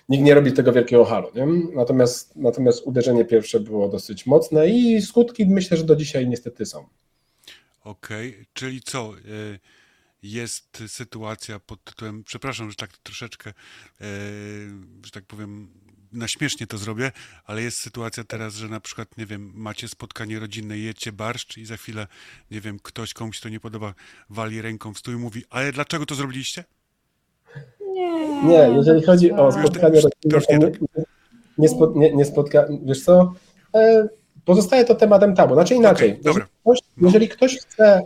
nikt 0.10 0.24
nie 0.24 0.34
robi 0.34 0.54
tego 0.54 0.74
wielkiego 0.74 1.06
halu. 1.06 1.28
Nie? 1.36 1.46
Natomiast, 1.76 2.36
natomiast 2.36 2.88
uderzenie 2.88 3.26
pierwsze 3.26 3.60
było 3.60 3.90
dosyć 3.90 4.26
mocne 4.26 4.70
i 4.70 5.02
skutki 5.02 5.46
myślę, 5.46 5.78
że 5.78 5.84
do 5.84 5.96
dzisiaj 5.96 6.28
niestety 6.28 6.66
są. 6.66 6.88
Okej, 7.84 8.30
okay. 8.30 8.46
czyli 8.54 8.82
co? 8.82 9.14
E, 9.18 9.60
jest 10.24 10.84
sytuacja 10.88 11.60
pod 11.60 11.84
tytułem, 11.84 12.24
przepraszam, 12.24 12.70
że 12.70 12.76
tak 12.76 12.98
troszeczkę, 12.98 13.50
e, 13.50 13.54
że 15.06 15.12
tak 15.12 15.26
powiem, 15.26 15.68
na 16.12 16.28
śmiesznie 16.28 16.68
to 16.68 16.78
zrobię, 16.78 17.12
ale 17.46 17.62
jest 17.62 17.78
sytuacja 17.78 18.24
teraz, 18.24 18.56
że 18.56 18.68
na 18.68 18.80
przykład, 18.80 19.18
nie 19.18 19.26
wiem, 19.26 19.52
macie 19.56 19.88
spotkanie 19.88 20.40
rodzinne, 20.40 20.78
jecie 20.78 21.12
barszcz 21.12 21.58
i 21.58 21.66
za 21.66 21.78
chwilę, 21.78 22.08
nie 22.52 22.62
wiem, 22.62 22.80
ktoś 22.84 23.14
komuś 23.14 23.40
to 23.40 23.50
nie 23.50 23.60
podoba, 23.60 23.94
wali 24.30 24.62
ręką 24.62 24.94
w 24.94 25.00
stół 25.00 25.14
i 25.14 25.18
mówi, 25.18 25.44
ale 25.50 25.72
dlaczego 25.72 26.06
to 26.06 26.16
zrobiliście? 26.16 26.64
Nie. 28.00 28.44
Nie, 28.44 28.76
jeżeli 28.76 29.04
chodzi 29.04 29.32
o 29.32 29.52
spotkanie 29.52 30.02
rodzinne, 30.02 30.72
nie, 31.58 31.70
nie, 31.96 32.16
nie, 32.16 32.26
spotka, 32.26 32.66
wiesz 32.84 33.04
co, 33.04 33.34
e, 33.76 34.08
pozostaje 34.46 34.86
to 34.86 34.96
tematem 34.96 35.36
tabu. 35.36 35.54
Znaczy 35.54 35.76
inaczej, 35.76 36.10
okay, 36.10 36.22
jeżeli, 36.26 36.46
ktoś, 36.62 36.80
jeżeli, 37.02 37.28
ktoś, 37.30 37.58
chce 37.58 38.02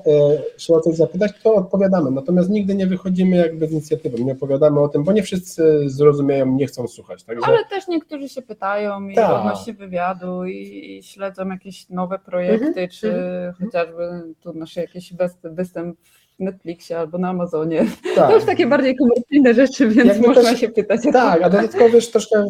y, 0.55 0.59
się 0.61 0.73
o 0.73 0.81
coś 0.81 0.95
zapytać, 0.95 1.31
to 1.43 1.55
odpowiadamy, 1.55 2.11
natomiast 2.11 2.49
nigdy 2.49 2.75
nie 2.75 2.87
wychodzimy 2.87 3.37
jakby 3.37 3.67
z 3.67 3.71
inicjatywą, 3.71 4.17
nie 4.17 4.31
opowiadamy 4.31 4.79
o 4.79 4.87
tym, 4.87 5.03
bo 5.03 5.11
nie 5.11 5.23
wszyscy 5.23 5.89
zrozumieją, 5.89 6.45
nie 6.45 6.67
chcą 6.67 6.87
słuchać. 6.87 7.23
Także... 7.23 7.45
Ale 7.47 7.65
też 7.65 7.87
niektórzy 7.87 8.29
się 8.29 8.41
pytają 8.41 9.09
i 9.09 9.15
Ta. 9.15 9.39
odnośnie 9.39 9.73
wywiadu 9.73 10.45
i, 10.45 10.97
i, 10.97 11.03
śledzą 11.03 11.49
jakieś 11.49 11.89
nowe 11.89 12.19
projekty, 12.19 12.87
-hmm. 12.87 12.99
czy 12.99 13.07
-hmm. 13.07 13.53
chociażby 13.53 14.09
tu 14.41 14.53
nasz 14.53 14.75
jakiś 14.75 15.13
występ 15.43 15.97
Netflixie 16.39 16.99
albo 16.99 17.17
na 17.17 17.29
Amazonie. 17.29 17.85
Tak. 18.15 18.29
To 18.29 18.35
już 18.35 18.45
takie 18.45 18.67
bardziej 18.67 18.95
komercyjne 18.95 19.53
rzeczy, 19.53 19.87
więc 19.87 20.07
Jakby 20.09 20.27
można 20.27 20.49
też, 20.49 20.59
się 20.59 20.69
pytać. 20.69 21.01
Tak, 21.13 21.41
a 21.41 21.49
dodatkowo 21.49 21.89
wiesz 21.89 22.11
troszkę 22.11 22.45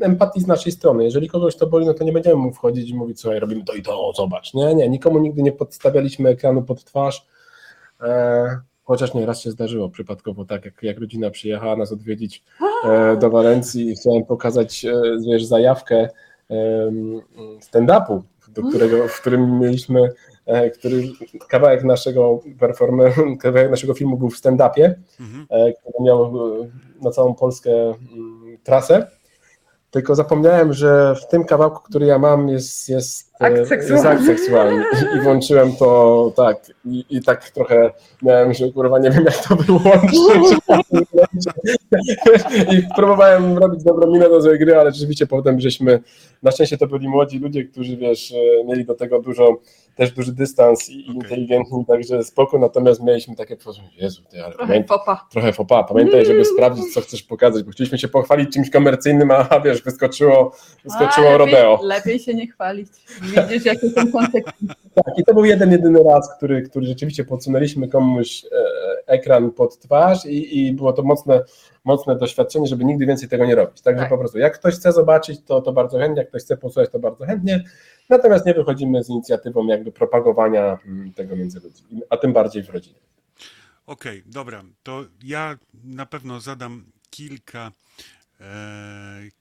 empatii 0.00 0.40
z 0.40 0.46
naszej 0.46 0.72
strony. 0.72 1.04
Jeżeli 1.04 1.28
kogoś 1.28 1.56
to 1.56 1.66
boli, 1.66 1.86
no 1.86 1.94
to 1.94 2.04
nie 2.04 2.12
będziemy 2.12 2.36
mu 2.36 2.52
wchodzić 2.52 2.90
i 2.90 2.94
mówić, 2.94 3.20
słuchaj, 3.20 3.40
robimy 3.40 3.64
to 3.64 3.74
i 3.74 3.82
to, 3.82 4.12
zobacz. 4.16 4.54
Nie, 4.54 4.74
nie, 4.74 4.88
nikomu 4.88 5.18
nigdy 5.18 5.42
nie 5.42 5.52
podstawialiśmy 5.52 6.28
ekranu 6.28 6.62
pod 6.62 6.84
twarz. 6.84 7.26
E, 8.00 8.58
chociaż 8.84 9.14
nie 9.14 9.26
raz 9.26 9.40
się 9.40 9.50
zdarzyło 9.50 9.88
przypadkowo 9.88 10.44
tak, 10.44 10.64
jak, 10.64 10.82
jak 10.82 10.98
rodzina 10.98 11.30
przyjechała 11.30 11.76
nas 11.76 11.92
odwiedzić 11.92 12.44
e, 12.84 13.16
do 13.16 13.30
Walencji 13.30 13.90
i 13.90 13.96
chciałem 13.96 14.24
pokazać, 14.24 14.84
e, 14.84 15.02
wiesz, 15.26 15.44
zajawkę 15.44 16.08
e, 16.50 16.92
stand-upu, 17.60 18.22
do 18.48 18.62
którego, 18.62 19.08
w 19.08 19.20
którym 19.20 19.58
mieliśmy 19.58 20.12
który 20.74 21.02
kawałek 21.48 21.84
naszego 21.84 22.40
performer, 22.60 23.12
kawałek 23.42 23.70
naszego 23.70 23.94
filmu 23.94 24.16
był 24.16 24.30
w 24.30 24.36
stand-upie, 24.36 24.94
mhm. 25.20 25.46
E, 25.50 25.72
który 25.72 26.04
miał 26.04 26.24
e, 26.24 26.68
na 27.02 27.10
całą 27.10 27.34
Polskę 27.34 27.70
mm, 27.72 28.58
trasę. 28.62 29.06
Tylko 29.90 30.14
zapomniałem, 30.14 30.72
że 30.72 31.14
w 31.14 31.26
tym 31.26 31.44
kawałku, 31.44 31.82
który 31.82 32.06
ja 32.06 32.18
mam, 32.18 32.48
jest, 32.48 32.88
jest, 32.88 33.32
akt, 33.40 33.68
seksualny. 33.68 33.94
Jest 33.94 34.06
akt 34.06 34.24
seksualny. 34.24 34.84
I, 34.92 35.16
I, 35.16 35.20
włączyłem 35.20 35.76
to 35.76 36.32
tak. 36.36 36.56
I, 36.84 37.04
I 37.10 37.22
tak 37.22 37.50
trochę 37.50 37.90
miałem, 38.22 38.54
że 38.54 38.72
kurwa 38.72 38.98
nie 38.98 39.10
wiem 39.10 39.24
jak 39.24 39.36
to 39.36 39.56
wyłączyć. 39.56 40.18
I 42.72 42.82
próbowałem 42.96 43.58
robić 43.58 43.82
dobrą 43.82 44.12
minę 44.12 44.28
do 44.28 44.42
złej 44.42 44.58
gry, 44.58 44.76
ale 44.76 44.92
rzeczywiście 44.92 45.26
potem 45.26 45.60
żeśmy, 45.60 46.00
na 46.42 46.50
szczęście 46.50 46.78
to 46.78 46.86
byli 46.86 47.08
młodzi 47.08 47.38
ludzie, 47.38 47.64
którzy 47.64 47.96
wiesz, 47.96 48.34
mieli 48.66 48.84
do 48.84 48.94
tego 48.94 49.20
dużo 49.20 49.56
też 49.96 50.12
duży 50.12 50.32
dystans 50.32 50.90
i 50.90 51.02
okay. 51.02 51.14
inteligentni, 51.14 51.86
także 51.86 52.24
spoko, 52.24 52.58
natomiast 52.58 53.02
mieliśmy 53.02 53.36
takie 53.36 53.56
poczucie, 53.56 53.88
Jezu, 53.96 54.22
ty, 54.30 54.44
ale 54.44 54.54
trochę 54.54 54.84
fopa. 54.84 55.26
Trochę 55.30 55.52
fopa. 55.52 55.84
Pamiętaj, 55.84 56.26
żeby 56.26 56.44
sprawdzić, 56.44 56.94
co 56.94 57.00
chcesz 57.00 57.22
pokazać, 57.22 57.64
bo 57.64 57.70
chcieliśmy 57.70 57.98
się 57.98 58.08
pochwalić 58.08 58.52
czymś 58.52 58.70
komercyjnym, 58.70 59.30
a 59.30 59.60
wiesz, 59.64 59.82
wyskoczyło, 59.82 60.52
wyskoczyło 60.84 61.30
a, 61.30 61.36
rodeo. 61.36 61.72
Lepiej, 61.72 61.88
lepiej 61.88 62.18
się 62.18 62.34
nie 62.34 62.46
chwalić. 62.46 62.88
Widzisz, 63.22 63.64
jakie 63.64 63.90
są 63.90 64.12
konsekwencje. 64.12 64.68
Tak, 64.94 65.18
i 65.18 65.24
to 65.24 65.34
był 65.34 65.44
jeden, 65.44 65.72
jedyny 65.72 66.02
raz, 66.02 66.36
który, 66.36 66.62
który 66.62 66.86
rzeczywiście 66.86 67.24
podsunęliśmy 67.24 67.88
komuś 67.88 68.44
e, 68.44 68.48
ekran 69.06 69.50
pod 69.50 69.78
twarz 69.78 70.26
i, 70.26 70.66
i 70.66 70.72
było 70.72 70.92
to 70.92 71.02
mocne, 71.02 71.42
mocne 71.86 72.16
doświadczenie, 72.16 72.66
żeby 72.66 72.84
nigdy 72.84 73.06
więcej 73.06 73.28
tego 73.28 73.46
nie 73.46 73.54
robić. 73.54 73.80
Także 73.80 74.00
tak. 74.00 74.10
po 74.10 74.18
prostu, 74.18 74.38
jak 74.38 74.58
ktoś 74.58 74.74
chce 74.74 74.92
zobaczyć, 74.92 75.40
to, 75.44 75.60
to 75.62 75.72
bardzo 75.72 75.98
chętnie, 75.98 76.18
jak 76.18 76.28
ktoś 76.28 76.42
chce 76.42 76.56
posłuchać, 76.56 76.90
to 76.92 76.98
bardzo 76.98 77.26
chętnie. 77.26 77.64
Natomiast 78.08 78.46
nie 78.46 78.54
wychodzimy 78.54 79.04
z 79.04 79.08
inicjatywą 79.08 79.66
jakby 79.66 79.92
propagowania 79.92 80.78
mm, 80.86 81.12
tego 81.12 81.36
między 81.36 81.60
ludźmi, 81.60 82.00
a 82.10 82.16
tym 82.16 82.32
bardziej 82.32 82.62
w 82.62 82.70
rodzinie. 82.70 82.98
Okej, 83.86 84.18
okay, 84.20 84.32
dobra. 84.32 84.64
To 84.82 85.04
ja 85.24 85.58
na 85.84 86.06
pewno 86.06 86.40
zadam 86.40 86.84
kilka, 87.10 87.72
e, 88.40 88.44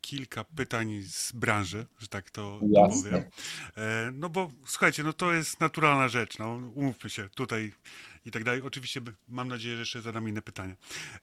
kilka 0.01 0.43
pytań 0.43 1.01
z 1.01 1.31
branży, 1.31 1.85
że 1.99 2.07
tak 2.07 2.29
to, 2.29 2.59
to 2.75 2.89
powiem. 3.03 3.23
E, 3.77 4.11
no 4.13 4.29
bo 4.29 4.51
słuchajcie, 4.65 5.03
no 5.03 5.13
to 5.13 5.33
jest 5.33 5.59
naturalna 5.59 6.07
rzecz. 6.07 6.39
No, 6.39 6.59
umówmy 6.75 7.09
się 7.09 7.29
tutaj 7.29 7.71
i 8.25 8.31
tak 8.31 8.43
dalej. 8.43 8.61
Oczywiście 8.61 9.01
mam 9.27 9.47
nadzieję, 9.47 9.75
że 9.75 9.81
jeszcze 9.81 10.01
zadam 10.01 10.29
inne 10.29 10.41
pytania. 10.41 10.75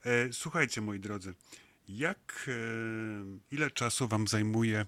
E, 0.05 0.33
słuchajcie, 0.33 0.81
moi 0.81 1.01
drodzy, 1.01 1.35
jak, 1.89 2.49
e, 2.49 2.53
ile 3.51 3.71
czasu 3.71 4.09
wam 4.09 4.29
zajmuje 4.29 4.87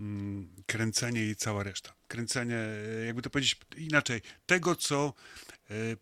Mm, 0.00 0.48
kręcenie 0.66 1.26
i 1.26 1.36
cała 1.36 1.62
reszta. 1.62 1.94
Kręcenie, 2.08 2.56
e, 2.56 3.04
jakby 3.06 3.22
to 3.22 3.30
powiedzieć 3.30 3.56
inaczej, 3.76 4.20
tego, 4.46 4.76
co 4.76 5.14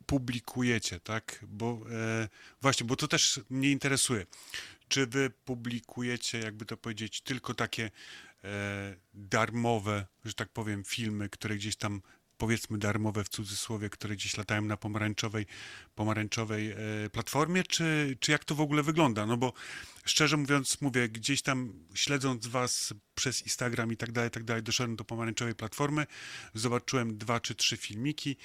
publikujecie, 0.06 1.00
tak? 1.00 1.44
Bo 1.48 1.80
właśnie, 2.62 2.86
bo 2.86 2.96
to 2.96 3.08
też 3.08 3.40
mnie 3.50 3.70
interesuje. 3.70 4.26
Czy 4.88 5.06
wy 5.06 5.30
publikujecie, 5.44 6.38
jakby 6.38 6.64
to 6.64 6.76
powiedzieć, 6.76 7.20
tylko 7.20 7.54
takie 7.54 7.90
darmowe, 9.14 10.06
że 10.24 10.34
tak 10.34 10.48
powiem, 10.48 10.84
filmy, 10.84 11.28
które 11.28 11.56
gdzieś 11.56 11.76
tam 11.76 12.02
powiedzmy 12.38 12.78
darmowe 12.78 13.24
w 13.24 13.28
cudzysłowie, 13.28 13.90
które 13.90 14.16
gdzieś 14.16 14.36
latają 14.36 14.62
na 14.62 14.76
pomarańczowej, 14.76 15.46
pomarańczowej 15.94 16.74
platformie, 17.12 17.62
czy, 17.62 18.16
czy 18.20 18.32
jak 18.32 18.44
to 18.44 18.54
w 18.54 18.60
ogóle 18.60 18.82
wygląda? 18.82 19.26
No 19.26 19.36
bo 19.36 19.52
szczerze 20.04 20.36
mówiąc, 20.36 20.80
mówię, 20.80 21.08
gdzieś 21.08 21.42
tam 21.42 21.72
śledząc 21.94 22.46
was 22.46 22.94
przez 23.14 23.42
Instagram 23.42 23.92
i 23.92 23.96
tak 23.96 24.12
dalej, 24.12 24.30
tak 24.30 24.44
dalej, 24.44 24.62
doszedłem 24.62 24.96
do 24.96 25.04
pomarańczowej 25.04 25.54
platformy, 25.54 26.06
zobaczyłem 26.54 27.18
dwa 27.18 27.40
czy 27.40 27.54
trzy 27.54 27.76
filmiki 27.76 28.30
e, 28.30 28.36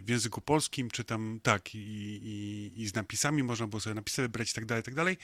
w 0.00 0.04
języku 0.08 0.40
polskim, 0.40 0.90
czy 0.90 1.04
tam 1.04 1.40
tak, 1.42 1.74
i, 1.74 1.78
i, 1.78 2.82
i 2.82 2.88
z 2.88 2.94
napisami, 2.94 3.42
można 3.42 3.66
było 3.66 3.80
sobie 3.80 3.94
napisy 3.94 4.22
wybrać 4.22 4.50
i 4.50 4.54
tak 4.54 4.66
dalej, 4.66 4.82
tak 4.82 4.94
dalej. 4.94 5.16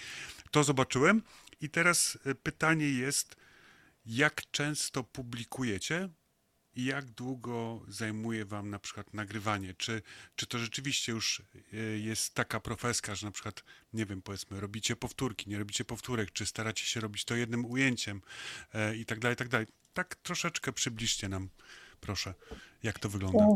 To 0.51 0.65
zobaczyłem 0.65 1.23
i 1.61 1.71
teraz 1.71 2.19
e, 2.25 2.35
pytanie 2.35 2.91
jest, 2.91 3.37
jak 4.07 4.51
często 4.51 5.05
publikujecie, 5.05 6.09
i 6.81 6.85
jak 6.85 7.11
długo 7.11 7.81
zajmuje 7.89 8.45
Wam 8.45 8.71
na 8.71 8.79
przykład 8.79 9.15
nagrywanie? 9.15 9.75
Czy, 9.75 10.03
czy 10.37 10.47
to 10.47 10.59
rzeczywiście 10.59 11.13
już 11.13 11.43
e, 11.73 11.77
jest 11.99 12.35
taka 12.35 12.61
profeska, 12.61 13.15
że 13.15 13.27
na 13.27 13.33
przykład, 13.33 13.65
nie 13.93 14.07
wiem, 14.07 14.23
powiedzmy, 14.23 14.61
robicie 14.61 14.97
powtórki, 14.97 15.51
nie 15.51 15.59
robicie 15.59 15.85
powtórek, 15.85 16.33
czy 16.33 16.47
staracie 16.47 16.85
się 16.85 17.01
robić 17.01 17.25
to 17.25 17.37
jednym 17.37 17.65
ujęciem 17.65 18.23
e, 18.75 18.97
i 18.97 19.05
tak 19.05 19.19
dalej, 19.19 19.35
i 19.35 19.37
tak 19.37 19.49
dalej. 19.49 19.67
Tak 19.93 20.15
troszeczkę 20.15 20.73
przybliżcie 20.73 21.29
nam, 21.29 21.49
proszę, 22.01 22.35
jak 22.83 22.99
to 22.99 23.09
wygląda. 23.09 23.47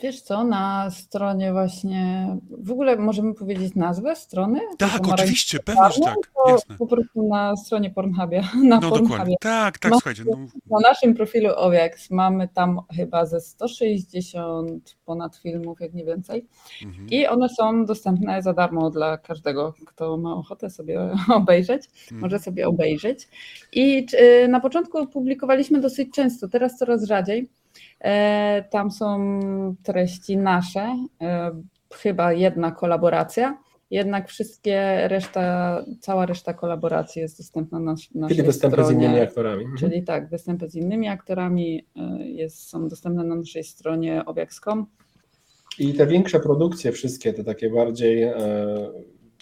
Wiesz 0.00 0.20
co, 0.20 0.44
na 0.44 0.90
stronie 0.90 1.52
właśnie, 1.52 2.28
w 2.50 2.72
ogóle 2.72 2.96
możemy 2.96 3.34
powiedzieć 3.34 3.74
nazwę 3.74 4.16
strony? 4.16 4.60
Tak, 4.78 5.08
oczywiście, 5.08 5.58
pewnie, 5.58 5.90
że 5.92 6.00
tak, 6.00 6.16
jasne. 6.46 6.76
Po 6.78 6.86
prostu 6.86 7.28
na 7.28 7.56
stronie 7.56 7.90
Pornhubie. 7.90 8.40
Na 8.64 8.80
no 8.80 8.90
Pornhubie. 8.90 9.08
dokładnie, 9.08 9.36
tak, 9.40 9.78
tak, 9.78 9.92
słuchajcie. 9.92 10.24
No. 10.26 10.36
Na 10.70 10.88
naszym 10.88 11.14
profilu 11.14 11.50
OWX 11.56 12.10
mamy 12.10 12.48
tam 12.48 12.80
chyba 12.96 13.26
ze 13.26 13.40
160 13.40 14.96
ponad 15.04 15.36
filmów, 15.36 15.80
jak 15.80 15.94
nie 15.94 16.04
więcej. 16.04 16.46
Mhm. 16.84 17.08
I 17.08 17.26
one 17.26 17.48
są 17.48 17.84
dostępne 17.84 18.42
za 18.42 18.52
darmo 18.52 18.90
dla 18.90 19.18
każdego, 19.18 19.74
kto 19.86 20.16
ma 20.16 20.34
ochotę 20.34 20.70
sobie 20.70 21.10
obejrzeć, 21.34 21.82
mhm. 22.02 22.20
może 22.20 22.38
sobie 22.38 22.68
obejrzeć. 22.68 23.28
I 23.72 24.06
y, 24.44 24.48
na 24.48 24.60
początku 24.60 25.06
publikowaliśmy 25.06 25.80
dosyć 25.80 26.14
często, 26.14 26.48
teraz 26.48 26.78
coraz 26.78 27.04
rzadziej, 27.04 27.48
tam 28.70 28.90
są 28.90 29.30
treści 29.82 30.36
nasze, 30.36 31.06
e, 31.22 31.50
chyba 31.94 32.32
jedna 32.32 32.72
kolaboracja, 32.72 33.58
jednak 33.90 34.28
wszystkie 34.28 35.08
reszta, 35.08 35.84
cała 36.00 36.26
reszta 36.26 36.54
kolaboracji 36.54 37.22
jest 37.22 37.38
dostępna 37.38 37.78
na 37.78 37.94
naszej 38.14 38.36
Czyli 38.36 38.46
występy 38.46 38.76
stronie. 38.76 38.88
z 38.88 39.02
innymi 39.02 39.20
aktorami. 39.20 39.64
Mhm. 39.64 39.78
Czyli 39.78 40.02
tak, 40.02 40.28
występy 40.30 40.68
z 40.68 40.74
innymi 40.74 41.08
aktorami 41.08 41.86
e, 41.96 42.28
jest, 42.28 42.68
są 42.68 42.88
dostępne 42.88 43.24
na 43.24 43.34
naszej 43.34 43.64
stronie 43.64 44.24
obiaks.com. 44.24 44.86
I 45.78 45.94
te 45.94 46.06
większe 46.06 46.40
produkcje, 46.40 46.92
wszystkie 46.92 47.32
te 47.32 47.44
takie 47.44 47.70
bardziej 47.70 48.22
e, 48.22 48.36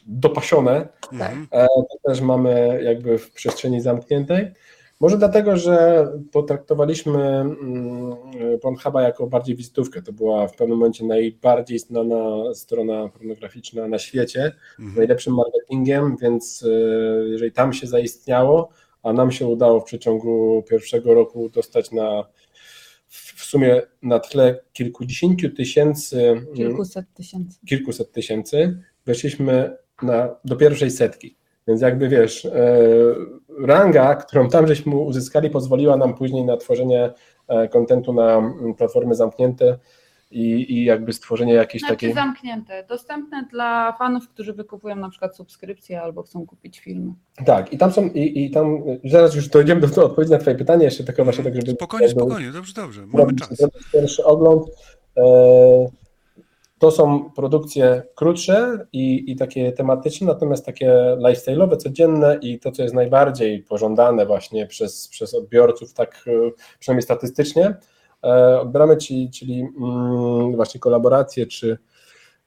dopasione, 0.07 0.89
tak. 1.19 1.35
e, 1.51 1.67
to 1.67 2.09
też 2.09 2.21
mamy 2.21 2.81
jakby 2.83 3.19
w 3.19 3.31
przestrzeni 3.31 3.81
zamkniętej. 3.81 4.53
Może 5.01 5.19
dlatego, 5.19 5.57
że 5.57 6.07
potraktowaliśmy 6.33 7.23
mm, 7.23 8.17
Pornhuba 8.63 9.03
jako 9.03 9.27
bardziej 9.27 9.57
wizytówkę. 9.57 10.03
To 10.03 10.13
była 10.13 10.49
w 10.49 10.57
pewnym 10.57 10.79
momencie 10.79 11.05
najbardziej 11.05 11.79
znana 11.79 12.55
strona 12.55 13.09
pornograficzna 13.09 13.89
na 13.89 13.99
świecie, 13.99 14.53
mhm. 14.79 14.97
najlepszym 14.97 15.35
marketingiem, 15.35 16.17
więc 16.23 16.65
e, 16.67 16.69
jeżeli 17.29 17.53
tam 17.53 17.73
się 17.73 17.87
zaistniało, 17.87 18.69
a 19.03 19.13
nam 19.13 19.33
się 19.33 19.47
udało 19.47 19.81
w 19.81 19.85
przeciągu 19.85 20.65
pierwszego 20.71 21.15
roku 21.15 21.49
dostać 21.49 21.93
na 21.93 22.25
w 23.09 23.45
sumie 23.45 23.83
na 24.03 24.19
tle 24.19 24.61
kilkudziesięciu 24.73 25.51
tysięcy, 25.51 26.29
mm, 26.29 26.47
kilkuset 26.55 27.07
tysięcy, 27.15 27.59
kilkuset 27.67 28.13
tysięcy 28.13 28.79
weszliśmy 29.07 29.77
na, 30.03 30.37
do 30.45 30.57
pierwszej 30.57 30.91
setki. 30.91 31.37
Więc 31.67 31.81
jakby 31.81 32.09
wiesz, 32.09 32.45
e, 32.45 32.79
ranga, 33.59 34.15
którą 34.15 34.49
tam 34.49 34.67
żeśmy 34.67 34.97
uzyskali, 34.97 35.51
pozwoliła 35.51 35.97
nam 35.97 36.15
później 36.15 36.45
na 36.45 36.57
tworzenie 36.57 37.13
e, 37.49 37.69
kontentu 37.69 38.13
na 38.13 38.53
platformy 38.79 39.15
zamknięte 39.15 39.79
i, 40.31 40.73
i 40.75 40.85
jakby 40.85 41.13
stworzenie 41.13 41.53
jakiejś 41.53 41.83
znaczy 41.83 41.95
takiej... 41.95 42.15
zamknięte, 42.15 42.85
dostępne 42.89 43.47
dla 43.51 43.93
fanów, 43.99 44.29
którzy 44.29 44.53
wykupują 44.53 44.97
na 44.97 45.11
przykład 45.11 45.37
subskrypcję 45.37 46.03
albo 46.03 46.23
chcą 46.23 46.47
kupić 46.47 46.81
filmy. 46.81 47.13
Tak, 47.45 47.73
i 47.73 47.79
tam 47.79 47.93
są, 47.93 48.07
i, 48.09 48.45
i 48.45 48.51
tam, 48.51 48.83
zaraz 49.05 49.35
już 49.35 49.49
dojdziemy 49.49 49.81
do, 49.81 49.87
do 49.87 50.07
odpowiedzi 50.07 50.33
na 50.33 50.39
twoje 50.39 50.57
pytanie, 50.57 50.85
jeszcze 50.85 51.05
tylko 51.05 51.25
właśnie 51.25 51.45
tak, 51.45 51.55
żeby... 51.55 51.71
Spokojnie, 51.71 52.09
spokojnie, 52.09 52.53
dobrze, 52.53 52.73
dobrze, 52.75 53.07
mamy 53.07 53.35
czas. 53.35 53.49
Pierwszy 53.93 54.25
ogląd, 54.25 54.67
e, 55.17 55.23
to 56.79 56.91
są 56.91 57.31
produkcje 57.31 58.03
krótsze 58.15 58.87
i, 58.93 59.33
i 59.33 59.37
takie 59.37 59.73
tematyczne, 59.73 60.27
natomiast 60.27 60.67
takie 60.67 61.17
lifestyle'owe, 61.19 61.77
codzienne 61.77 62.39
i 62.43 62.59
to, 62.59 62.73
co 62.73 62.83
jest 62.83 62.95
najbardziej 62.95 63.63
pożądane 63.63 64.27
właśnie 64.27 64.67
przez, 64.67 65.09
przez 65.09 65.35
odbiorców, 65.35 65.93
tak 65.93 66.25
e, 66.27 66.51
przynajmniej 66.79 67.03
statystycznie, 67.03 67.75
e, 68.25 68.61
odbieramy, 68.61 68.97
czyli, 68.97 69.31
czyli 69.31 69.61
mm, 69.61 70.57
właśnie 70.57 70.81
kolaboracje 70.81 71.47
czy, 71.47 71.79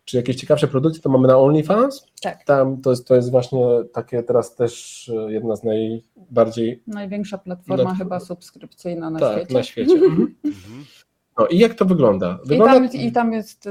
czy 0.06 0.18
jakieś 0.18 0.36
ciekawsze 0.36 0.68
produkcje, 0.68 1.02
to 1.02 1.10
mamy 1.10 1.28
na 1.28 1.38
OnlyFans. 1.38 2.06
Tak. 2.22 2.44
Tam 2.44 2.82
to 2.82 2.90
jest, 2.90 3.08
to 3.08 3.16
jest 3.16 3.32
właśnie 3.32 3.66
takie 3.94 4.24
teraz 4.24 4.56
też 4.56 5.10
e, 5.10 5.32
jedna 5.32 5.56
z 5.56 5.64
najbardziej... 5.64 6.84
Największa 6.88 7.38
platforma 7.38 7.96
chyba 7.96 8.20
subskrypcyjna 8.20 9.10
na 9.10 9.20
tak, 9.20 9.38
świecie. 9.38 9.54
na 9.54 9.64
świecie. 9.64 9.94
No 11.40 11.48
i 11.48 11.58
jak 11.58 11.74
to 11.74 11.86
wygląda? 11.86 12.40
wygląda... 12.46 12.86
I, 12.86 12.90
tam, 12.90 13.02
I 13.02 13.12
tam 13.12 13.34
jest, 13.34 13.70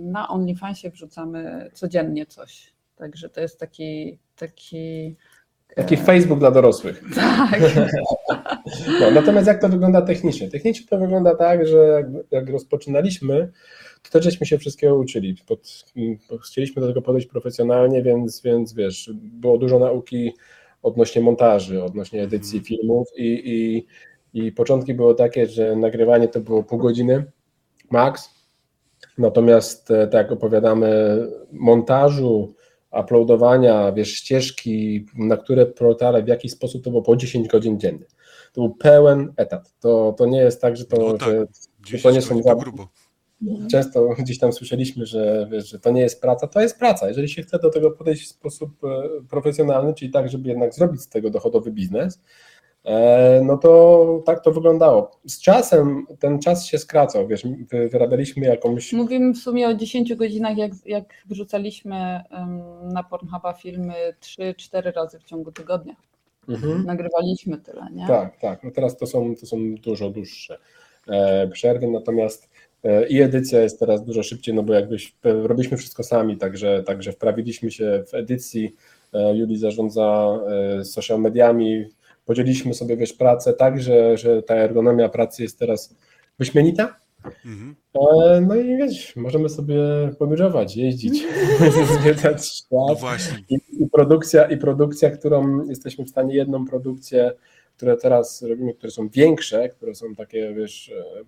na 0.00 0.28
OnlyFansie 0.28 0.90
wrzucamy 0.90 1.70
codziennie 1.72 2.26
coś, 2.26 2.72
także 2.96 3.28
to 3.28 3.40
jest 3.40 3.60
taki... 3.60 4.18
taki 4.36 5.16
Taki 5.76 5.96
Facebook 5.96 6.38
dla 6.38 6.50
dorosłych. 6.50 7.02
Tak. 7.14 7.60
No, 9.00 9.10
natomiast 9.10 9.46
jak 9.46 9.60
to 9.60 9.68
wygląda 9.68 10.02
technicznie? 10.02 10.50
Technicznie 10.50 10.86
to 10.86 10.98
wygląda 10.98 11.34
tak, 11.34 11.66
że 11.66 11.76
jak, 11.76 12.06
jak 12.30 12.50
rozpoczynaliśmy, 12.50 13.52
to 14.02 14.10
też 14.10 14.24
żeśmy 14.24 14.46
się 14.46 14.58
wszystkiego 14.58 14.96
uczyli. 14.96 15.36
Pod, 15.46 15.84
chcieliśmy 16.44 16.82
do 16.82 16.88
tego 16.88 17.02
podejść 17.02 17.26
profesjonalnie, 17.26 18.02
więc, 18.02 18.42
więc 18.42 18.74
wiesz, 18.74 19.10
było 19.14 19.58
dużo 19.58 19.78
nauki 19.78 20.32
odnośnie 20.82 21.22
montaży, 21.22 21.84
odnośnie 21.84 22.22
edycji 22.22 22.58
mhm. 22.58 22.64
filmów 22.64 23.08
i, 23.16 23.42
i, 23.44 23.86
i 24.34 24.52
początki 24.52 24.94
były 24.94 25.14
takie, 25.14 25.46
że 25.46 25.76
nagrywanie 25.76 26.28
to 26.28 26.40
było 26.40 26.62
pół 26.62 26.78
godziny 26.78 27.24
max, 27.90 28.30
natomiast 29.18 29.88
tak 29.88 30.12
jak 30.12 30.32
opowiadamy, 30.32 31.18
montażu, 31.52 32.54
uploadowania, 33.00 33.92
wiesz, 33.92 34.12
ścieżki, 34.12 35.06
na 35.18 35.36
które 35.36 35.66
portale, 35.66 36.22
w 36.22 36.28
jaki 36.28 36.48
sposób 36.48 36.84
to 36.84 36.90
było 36.90 37.02
po 37.02 37.16
10 37.16 37.48
godzin 37.48 37.80
dziennie. 37.80 38.06
To 38.52 38.60
był 38.60 38.74
pełen 38.74 39.32
etat. 39.36 39.74
To, 39.80 40.14
to 40.18 40.26
nie 40.26 40.38
jest 40.38 40.60
tak, 40.60 40.76
że 40.76 40.84
to, 40.84 40.96
no 40.96 41.18
tak, 41.18 41.28
że, 41.86 41.98
to 41.98 42.10
nie 42.10 42.22
są 42.22 42.42
za... 42.42 42.56
Często 43.70 44.08
gdzieś 44.18 44.38
tam 44.38 44.52
słyszeliśmy, 44.52 45.06
że, 45.06 45.48
wiesz, 45.50 45.68
że 45.68 45.78
to 45.78 45.90
nie 45.90 46.00
jest 46.00 46.20
praca, 46.20 46.46
to 46.46 46.60
jest 46.60 46.78
praca. 46.78 47.08
Jeżeli 47.08 47.28
się 47.28 47.42
chce 47.42 47.58
do 47.58 47.70
tego 47.70 47.90
podejść 47.90 48.24
w 48.24 48.28
sposób 48.28 48.70
e, 48.84 48.88
profesjonalny, 49.30 49.94
czyli 49.94 50.10
tak, 50.10 50.28
żeby 50.28 50.48
jednak 50.48 50.74
zrobić 50.74 51.00
z 51.00 51.08
tego 51.08 51.30
dochodowy 51.30 51.72
biznes, 51.72 52.16
e, 52.16 52.20
no 53.42 53.58
to 53.58 54.22
tak 54.26 54.44
to 54.44 54.52
wyglądało. 54.52 55.10
Z 55.26 55.40
czasem 55.40 56.06
ten 56.18 56.38
czas 56.38 56.66
się 56.66 56.78
skracał, 56.78 57.28
wiesz, 57.28 57.42
wyrabialiśmy 57.90 58.46
jakąś... 58.46 58.92
Mówimy 58.92 59.34
w 59.34 59.38
sumie 59.38 59.68
o 59.68 59.74
10 59.74 60.14
godzinach, 60.14 60.56
jak, 60.56 60.72
jak 60.86 61.04
wrzucaliśmy 61.26 62.20
na 62.82 63.02
Pornhuba 63.02 63.52
filmy 63.52 63.94
3-4 64.20 64.92
razy 64.92 65.18
w 65.18 65.24
ciągu 65.24 65.52
tygodnia. 65.52 65.94
Mhm. 66.48 66.84
Nagrywaliśmy 66.84 67.58
tyle, 67.58 67.86
nie? 67.92 68.06
Tak, 68.06 68.40
tak. 68.40 68.64
No 68.64 68.70
teraz 68.70 68.96
to 68.96 69.06
są, 69.06 69.34
to 69.36 69.46
są 69.46 69.74
dużo 69.74 70.10
dłuższe 70.10 70.58
e, 71.08 71.48
przerwy, 71.48 71.88
natomiast 71.88 72.50
e, 72.84 73.08
i 73.08 73.20
edycja 73.20 73.60
jest 73.60 73.80
teraz 73.80 74.04
dużo 74.04 74.22
szybciej, 74.22 74.54
no 74.54 74.62
bo 74.62 74.74
jakbyś 74.74 75.16
robiliśmy 75.22 75.76
wszystko 75.76 76.02
sami, 76.02 76.36
także, 76.36 76.82
także 76.82 77.12
wprawiliśmy 77.12 77.70
się 77.70 78.04
w 78.08 78.14
edycji. 78.14 78.74
E, 79.12 79.36
Juli 79.36 79.58
zarządza 79.58 80.38
social 80.84 81.20
mediami, 81.20 81.84
podzieliliśmy 82.24 82.74
sobie 82.74 82.96
wiesz 82.96 83.12
pracę 83.12 83.52
tak, 83.52 83.80
że, 83.80 84.16
że 84.16 84.42
ta 84.42 84.54
ergonomia 84.54 85.08
pracy 85.08 85.42
jest 85.42 85.58
teraz 85.58 85.96
wyśmienita. 86.38 87.00
Mhm. 87.44 87.76
No 88.46 88.54
i 88.56 88.76
wiesz, 88.76 89.16
możemy 89.16 89.48
sobie 89.48 89.78
podróżować, 90.18 90.76
jeździć, 90.76 91.24
zwiedzać 92.00 92.46
świat. 92.46 93.02
No. 93.02 93.16
I, 93.48 93.54
I, 93.54 93.90
produkcja, 93.92 94.44
I 94.44 94.56
produkcja, 94.56 95.10
którą 95.10 95.64
jesteśmy 95.68 96.04
w 96.04 96.10
stanie, 96.10 96.34
jedną 96.34 96.66
produkcję, 96.66 97.32
które 97.76 97.96
teraz 97.96 98.42
robimy, 98.42 98.74
które 98.74 98.90
są 98.90 99.08
większe, 99.08 99.68
które 99.68 99.94
są 99.94 100.14
takie, 100.14 100.54
wiesz, 100.54 100.92
e, 100.98 101.24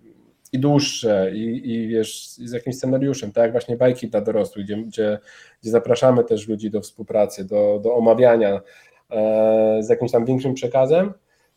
i 0.53 0.59
dłuższe, 0.59 1.31
i, 1.35 1.71
i 1.73 1.87
wiesz, 1.87 2.27
z 2.29 2.51
jakimś 2.51 2.75
scenariuszem, 2.75 3.31
tak 3.31 3.43
jak 3.43 3.51
właśnie 3.51 3.77
bajki 3.77 4.07
dla 4.07 4.21
dorosłych, 4.21 4.65
gdzie, 4.65 4.77
gdzie, 4.77 5.19
gdzie 5.61 5.71
zapraszamy 5.71 6.23
też 6.23 6.47
ludzi 6.47 6.69
do 6.71 6.81
współpracy, 6.81 7.45
do, 7.45 7.79
do 7.83 7.95
omawiania 7.95 8.49
e, 8.55 8.61
z 9.79 9.89
jakimś 9.89 10.11
tam 10.11 10.25
większym 10.25 10.53
przekazem, 10.53 11.13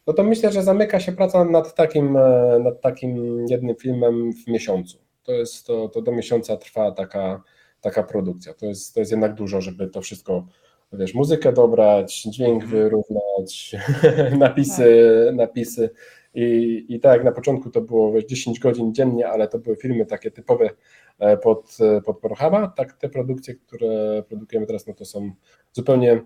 no 0.07 0.13
to 0.13 0.25
myślę, 0.25 0.53
że 0.53 0.63
zamyka 0.63 1.01
się 1.01 1.13
praca 1.13 1.45
nad 1.45 1.75
takim, 1.75 2.17
e, 2.17 2.59
nad 2.65 2.81
takim 2.81 3.45
jednym 3.49 3.77
filmem 3.77 4.33
w 4.33 4.47
miesiącu. 4.47 4.99
To 5.23 5.33
jest 5.33 5.67
to, 5.67 5.89
to 5.89 6.03
do 6.03 6.13
miesiąca 6.13 6.57
trwa 6.57 6.93
taka, 6.93 7.43
taka 7.81 8.03
produkcja. 8.03 8.55
To 8.55 8.67
jest, 8.67 8.95
to 8.95 9.01
jest 9.01 9.11
jednak 9.11 9.35
dużo, 9.35 9.61
żeby 9.61 9.89
to 9.89 10.01
wszystko, 10.01 10.47
wiesz, 10.93 11.15
muzykę 11.15 11.53
dobrać, 11.53 12.23
dźwięk 12.23 12.63
mhm. 12.63 12.83
wyrównać, 12.83 13.77
napisy, 14.39 15.25
tak. 15.27 15.37
napisy. 15.37 15.91
I, 16.35 16.87
I 16.89 17.01
tak 17.01 17.13
jak 17.13 17.25
na 17.25 17.33
początku 17.33 17.71
to 17.71 17.81
było 17.81 18.13
wiesz, 18.13 18.25
10 18.25 18.59
godzin 18.59 18.95
dziennie, 18.95 19.29
ale 19.29 19.49
to 19.49 19.59
były 19.59 19.77
filmy 19.77 20.07
takie 20.07 20.31
typowe 20.31 20.71
e, 21.19 21.37
pod, 21.37 21.77
e, 21.81 22.01
pod 22.01 22.19
Pornhuba, 22.19 22.73
tak 22.77 22.93
te 22.93 23.09
produkcje, 23.09 23.55
które 23.55 24.23
produkujemy 24.29 24.67
teraz, 24.67 24.87
no 24.87 24.95
to 24.95 25.05
są 25.05 25.33
zupełnie 25.73 26.13
e, 26.13 26.21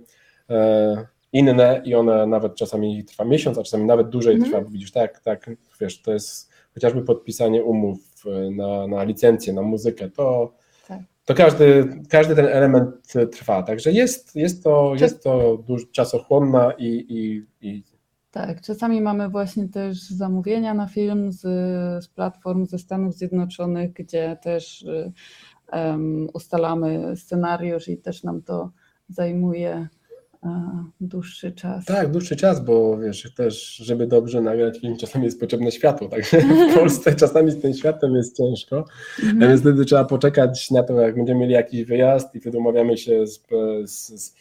inne 1.32 1.82
i 1.84 1.94
one 1.94 2.26
nawet 2.26 2.54
czasami 2.54 3.04
trwa 3.04 3.24
miesiąc, 3.24 3.58
a 3.58 3.62
czasami 3.62 3.84
nawet 3.84 4.08
dłużej 4.08 4.34
mm. 4.34 4.50
trwa, 4.50 4.64
widzisz, 4.64 4.92
tak, 4.92 5.20
tak, 5.20 5.50
wiesz, 5.80 6.02
to 6.02 6.12
jest 6.12 6.50
chociażby 6.74 7.02
podpisanie 7.02 7.64
umów 7.64 7.98
e, 8.26 8.50
na, 8.50 8.86
na 8.86 9.04
licencję, 9.04 9.52
na 9.52 9.62
muzykę, 9.62 10.10
to, 10.10 10.54
tak. 10.88 11.00
to 11.24 11.34
każdy, 11.34 11.88
każdy 12.08 12.34
ten 12.34 12.46
element 12.46 13.12
trwa, 13.32 13.62
także 13.62 13.92
jest, 13.92 14.36
jest 14.36 14.64
to, 14.64 14.94
jest 15.00 15.22
to 15.22 15.56
dużo 15.56 15.86
czasochłonna 15.92 16.72
i, 16.78 16.86
i, 16.88 17.46
i 17.68 17.82
tak, 18.30 18.60
czasami 18.60 19.00
mamy 19.00 19.28
właśnie 19.28 19.68
też 19.68 20.02
zamówienia 20.02 20.74
na 20.74 20.86
film 20.86 21.32
z, 21.32 21.40
z 22.04 22.08
platform 22.08 22.66
ze 22.66 22.78
Stanów 22.78 23.14
Zjednoczonych, 23.14 23.92
gdzie 23.92 24.36
też 24.42 24.86
um, 25.72 26.28
ustalamy 26.32 27.16
scenariusz 27.16 27.88
i 27.88 27.96
też 27.96 28.22
nam 28.22 28.42
to 28.42 28.70
zajmuje 29.08 29.88
dłuższy 31.00 31.52
czas. 31.52 31.84
Tak, 31.84 32.10
dłuższy 32.10 32.36
czas, 32.36 32.64
bo 32.64 32.98
wiesz, 32.98 33.34
też, 33.36 33.76
żeby 33.76 34.06
dobrze 34.06 34.40
nagrać 34.40 34.78
film, 34.78 34.96
czasami 34.96 35.24
jest 35.24 35.40
potrzebne 35.40 35.72
światło, 35.72 36.08
także 36.08 36.40
w 36.70 36.74
Polsce 36.74 37.14
czasami 37.14 37.50
z 37.50 37.60
tym 37.60 37.74
światłem 37.74 38.14
jest 38.14 38.36
ciężko, 38.36 38.84
mhm. 39.22 39.40
więc 39.40 39.60
wtedy 39.60 39.84
trzeba 39.84 40.04
poczekać 40.04 40.70
na 40.70 40.82
to, 40.82 41.00
jak 41.00 41.14
będziemy 41.16 41.40
mieli 41.40 41.52
jakiś 41.52 41.84
wyjazd 41.84 42.34
i 42.34 42.40
wtedy 42.40 42.58
umawiamy 42.58 42.96
się 42.96 43.26
z, 43.26 43.40
z, 43.84 44.34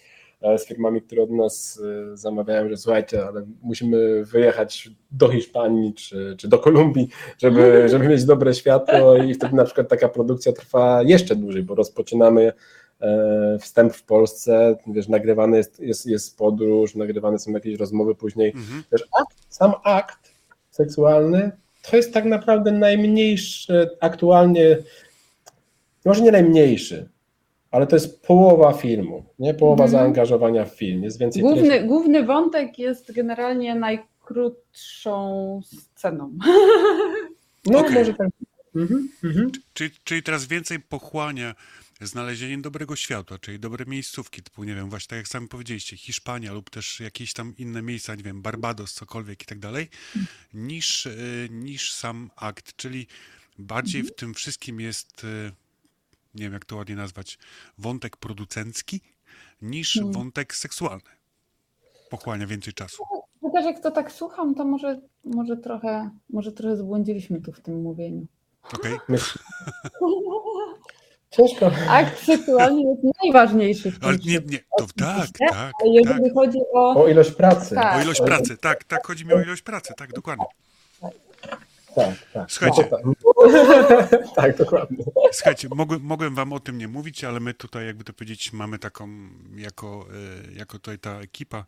z 0.57 0.67
firmami, 0.67 1.01
które 1.01 1.23
od 1.23 1.31
nas 1.31 1.81
e, 2.13 2.17
zamawiają, 2.17 2.69
że 2.69 2.77
słuchajcie, 2.77 3.25
ale 3.25 3.45
musimy 3.61 4.25
wyjechać 4.25 4.89
do 5.11 5.29
Hiszpanii 5.29 5.93
czy, 5.93 6.35
czy 6.37 6.47
do 6.47 6.59
Kolumbii, 6.59 7.09
żeby, 7.37 7.83
żeby 7.89 8.07
mieć 8.07 8.25
dobre 8.25 8.53
światło 8.53 9.17
i 9.17 9.33
wtedy 9.33 9.55
na 9.55 9.65
przykład 9.65 9.87
taka 9.87 10.09
produkcja 10.09 10.51
trwa 10.51 11.01
jeszcze 11.03 11.35
dłużej, 11.35 11.63
bo 11.63 11.75
rozpoczynamy 11.75 12.53
wstęp 13.59 13.93
w 13.93 14.03
Polsce, 14.03 14.75
wiesz, 14.87 15.07
nagrywany 15.07 15.57
jest, 15.57 15.79
jest, 15.79 16.05
jest 16.05 16.37
podróż, 16.37 16.95
nagrywane 16.95 17.39
są 17.39 17.51
jakieś 17.51 17.79
rozmowy 17.79 18.15
później. 18.15 18.49
Mhm. 18.49 18.83
Wiesz, 18.91 19.03
akt, 19.21 19.37
sam 19.49 19.73
akt 19.83 20.33
seksualny 20.69 21.51
to 21.83 21.97
jest 21.97 22.13
tak 22.13 22.25
naprawdę 22.25 22.71
najmniejszy 22.71 23.89
aktualnie, 23.99 24.77
może 26.05 26.21
nie 26.21 26.31
najmniejszy, 26.31 27.09
ale 27.71 27.87
to 27.87 27.95
jest 27.95 28.21
połowa 28.21 28.73
filmu, 28.73 29.25
nie 29.39 29.53
połowa 29.53 29.83
mhm. 29.83 30.01
zaangażowania 30.01 30.65
w 30.65 30.69
film. 30.69 31.03
Jest 31.03 31.19
więcej 31.19 31.41
główny, 31.41 31.83
główny 31.83 32.23
wątek 32.23 32.79
jest 32.79 33.11
generalnie 33.11 33.75
najkrótszą 33.75 35.61
sceną. 35.63 36.37
No, 37.65 37.79
okay. 37.79 37.91
może 37.91 38.13
tak. 38.13 38.27
Mhm, 38.75 39.09
mhm. 39.23 39.51
Czyli, 39.73 39.89
czyli 40.03 40.23
teraz 40.23 40.45
więcej 40.45 40.79
pochłania 40.79 41.55
znalezienie 42.07 42.57
dobrego 42.57 42.95
światła, 42.95 43.39
czyli 43.39 43.59
dobre 43.59 43.85
miejscówki, 43.85 44.43
typu, 44.43 44.63
nie 44.63 44.75
wiem, 44.75 44.89
właśnie 44.89 45.07
tak 45.07 45.17
jak 45.17 45.27
sami 45.27 45.47
powiedzieliście, 45.47 45.97
Hiszpania 45.97 46.53
lub 46.53 46.69
też 46.69 46.99
jakieś 46.99 47.33
tam 47.33 47.53
inne 47.57 47.81
miejsca, 47.81 48.15
nie 48.15 48.23
wiem, 48.23 48.41
Barbados, 48.41 48.93
cokolwiek 48.93 49.43
i 49.43 49.45
tak 49.45 49.59
dalej, 49.59 49.89
niż, 50.53 51.05
y, 51.05 51.47
niż 51.51 51.93
sam 51.93 52.31
akt, 52.35 52.75
czyli 52.75 53.07
bardziej 53.59 54.03
w 54.03 54.15
tym 54.15 54.33
wszystkim 54.33 54.79
jest, 54.79 55.23
y, 55.23 55.51
nie 56.35 56.43
wiem 56.43 56.53
jak 56.53 56.65
to 56.65 56.75
ładnie 56.75 56.95
nazwać, 56.95 57.37
wątek 57.77 58.17
producencki 58.17 59.01
niż 59.61 59.93
hmm. 59.93 60.13
wątek 60.13 60.55
seksualny. 60.55 61.09
Pochłania 62.09 62.47
więcej 62.47 62.73
czasu. 62.73 63.03
Chociaż 63.41 63.65
jak 63.65 63.83
to 63.83 63.91
tak 63.91 64.11
słucham, 64.11 64.55
to 64.55 64.65
może, 64.65 65.01
może, 65.23 65.57
trochę, 65.57 66.09
może 66.29 66.51
trochę 66.51 66.77
zbłądziliśmy 66.77 67.41
tu 67.41 67.51
w 67.51 67.59
tym 67.59 67.81
mówieniu. 67.81 68.27
Okej. 68.73 68.97
Ciężko. 71.37 71.71
Akt 71.89 72.25
seksualny 72.25 72.81
jest 72.81 73.01
najważniejszy 73.23 73.91
w 73.91 73.99
tym 73.99 74.09
Ale 74.09 74.17
nie, 74.17 74.39
nie, 74.45 74.59
to 74.77 74.85
tak, 74.97 75.27
tak, 75.49 75.71
jeżeli 75.85 76.23
tak. 76.23 76.33
chodzi 76.33 76.59
o... 76.73 77.03
O 77.03 77.07
ilość 77.07 77.31
pracy. 77.31 77.75
Tak. 77.75 77.97
O 77.97 78.01
ilość 78.01 78.21
pracy, 78.21 78.57
tak, 78.57 78.83
tak, 78.83 79.07
chodzi 79.07 79.25
mi 79.25 79.33
o 79.33 79.41
ilość 79.41 79.61
pracy, 79.61 79.93
tak, 79.97 80.13
dokładnie. 80.13 80.45
Tak, 81.95 82.15
tak. 82.33 82.51
Słuchajcie. 82.51 82.89
No, 82.91 83.13
tak. 83.33 84.35
tak, 84.35 84.57
dokładnie. 84.57 84.97
Słuchajcie, 85.31 85.67
mogłem, 85.75 86.01
mogłem 86.01 86.35
wam 86.35 86.53
o 86.53 86.59
tym 86.59 86.77
nie 86.77 86.87
mówić, 86.87 87.23
ale 87.23 87.39
my 87.39 87.53
tutaj, 87.53 87.85
jakby 87.85 88.03
to 88.03 88.13
powiedzieć, 88.13 88.53
mamy 88.53 88.79
taką, 88.79 89.09
jako, 89.55 90.05
e, 90.49 90.53
jako 90.53 90.73
tutaj 90.79 90.99
ta 90.99 91.19
ekipa, 91.19 91.65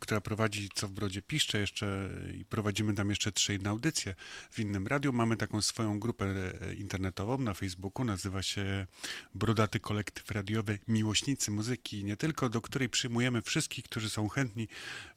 która 0.00 0.20
prowadzi 0.20 0.68
Co 0.74 0.88
w 0.88 0.92
Brodzie 0.92 1.22
Piszcze 1.22 1.58
jeszcze 1.58 2.10
i 2.34 2.44
prowadzimy 2.44 2.94
tam 2.94 3.10
jeszcze 3.10 3.32
trzy 3.32 3.54
inne 3.54 3.70
audycje 3.70 4.14
w 4.50 4.58
innym 4.58 4.86
radiu. 4.86 5.12
Mamy 5.12 5.36
taką 5.36 5.62
swoją 5.62 6.00
grupę 6.00 6.24
e, 6.60 6.74
internetową 6.74 7.38
na 7.38 7.54
Facebooku, 7.54 8.04
nazywa 8.04 8.42
się 8.42 8.86
Brodaty 9.34 9.80
Kolektyw 9.80 10.30
Radiowy 10.30 10.78
Miłośnicy 10.88 11.50
Muzyki, 11.50 12.04
nie 12.04 12.16
tylko, 12.16 12.48
do 12.48 12.60
której 12.60 12.88
przyjmujemy 12.88 13.42
wszystkich, 13.42 13.84
którzy 13.84 14.10
są 14.10 14.28
chętni 14.28 14.68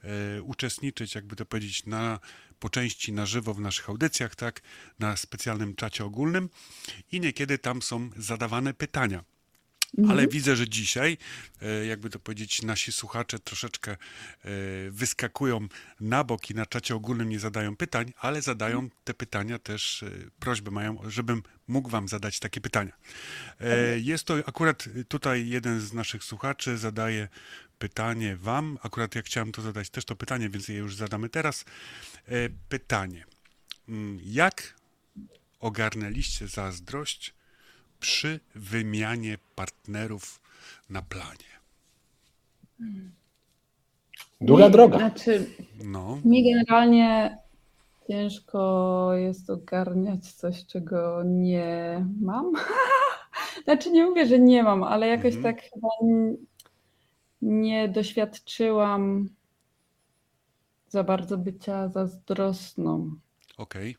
e, 0.04 0.42
uczestniczyć, 0.42 1.16
jakby 1.16 1.36
to 1.36 1.46
powiedzieć, 1.46 1.86
na 1.86 2.20
po 2.60 2.70
części 2.70 3.14
na 3.14 3.26
żywo 3.26 3.54
w 3.54 3.60
naszych 3.60 3.90
audycjach, 3.90 4.36
tak, 4.36 4.62
na 5.00 5.18
specjalnym 5.18 5.76
czacie 5.76 6.06
ogólnym 6.06 6.50
i 7.12 7.20
niekiedy 7.20 7.58
tam 7.58 7.82
są 7.82 8.10
zadawane 8.18 8.74
pytania. 8.74 9.24
Ale 10.10 10.28
widzę, 10.28 10.56
że 10.56 10.70
dzisiaj, 10.70 11.18
e, 11.62 11.86
jakby 11.86 12.10
to 12.10 12.20
powiedzieć, 12.20 12.62
nasi 12.62 12.92
słuchacze 12.92 13.40
troszeczkę 13.40 13.92
e, 13.92 13.98
wyskakują 14.90 15.68
na 16.00 16.24
bok 16.24 16.50
i 16.50 16.56
na 16.56 16.66
czacie 16.66 16.96
ogólnym 16.96 17.30
nie 17.30 17.40
zadają 17.40 17.76
pytań, 17.76 18.14
ale 18.20 18.42
zadają 18.42 18.90
te 19.04 19.14
pytania 19.14 19.60
też, 19.60 20.04
e, 20.04 20.12
prośbę 20.40 20.72
mają, 20.72 20.98
żebym 21.08 21.44
mógł 21.68 21.90
wam 21.90 22.08
zadać 22.08 22.40
takie 22.40 22.62
pytania. 22.62 22.92
Jest 23.98 24.24
to 24.24 24.34
akurat 24.46 24.86
tutaj 25.08 25.48
jeden 25.48 25.82
z 25.82 25.94
naszych 25.94 26.24
słuchaczy 26.24 26.78
zadaje 26.78 27.28
pytanie 27.80 28.36
wam. 28.36 28.78
Akurat 28.82 29.16
ja 29.16 29.22
chciałem 29.22 29.52
to 29.52 29.62
zadać 29.62 29.90
też 29.90 30.06
to 30.06 30.16
pytanie, 30.16 30.50
więc 30.50 30.68
je 30.68 30.76
już 30.76 30.96
zadamy 30.96 31.30
teraz. 31.30 31.66
Pytanie. 32.70 33.26
Mm, 33.90 34.20
Jak 34.24 34.76
ogarnęliście 35.60 36.48
zazdrość 36.48 37.34
przy 38.00 38.40
wymianie 38.56 39.38
partnerów 39.56 40.42
na 40.90 41.02
planie? 41.02 41.50
Długa 44.42 44.66
Mi- 44.66 44.72
droga. 44.72 44.98
Znaczy, 44.98 45.46
No, 45.84 46.20
mi 46.26 46.54
generalnie 46.54 47.38
ciężko 48.08 49.10
jest 49.16 49.50
ogarniać 49.50 50.32
coś, 50.34 50.66
czego 50.66 51.24
nie 51.26 52.06
mam. 52.22 52.52
Znaczy 53.64 53.92
nie 53.92 54.06
mówię, 54.06 54.28
że 54.28 54.40
nie 54.40 54.64
mam, 54.64 54.84
ale 54.84 55.08
jakoś 55.08 55.36
Mhm. 55.36 55.44
tak 55.56 55.64
chyba 55.64 55.88
nie 57.42 57.90
doświadczyłam 57.90 59.30
za 60.90 61.04
bardzo 61.04 61.38
bycia 61.38 61.88
zazdrosną. 61.90 63.12
okej. 63.58 63.96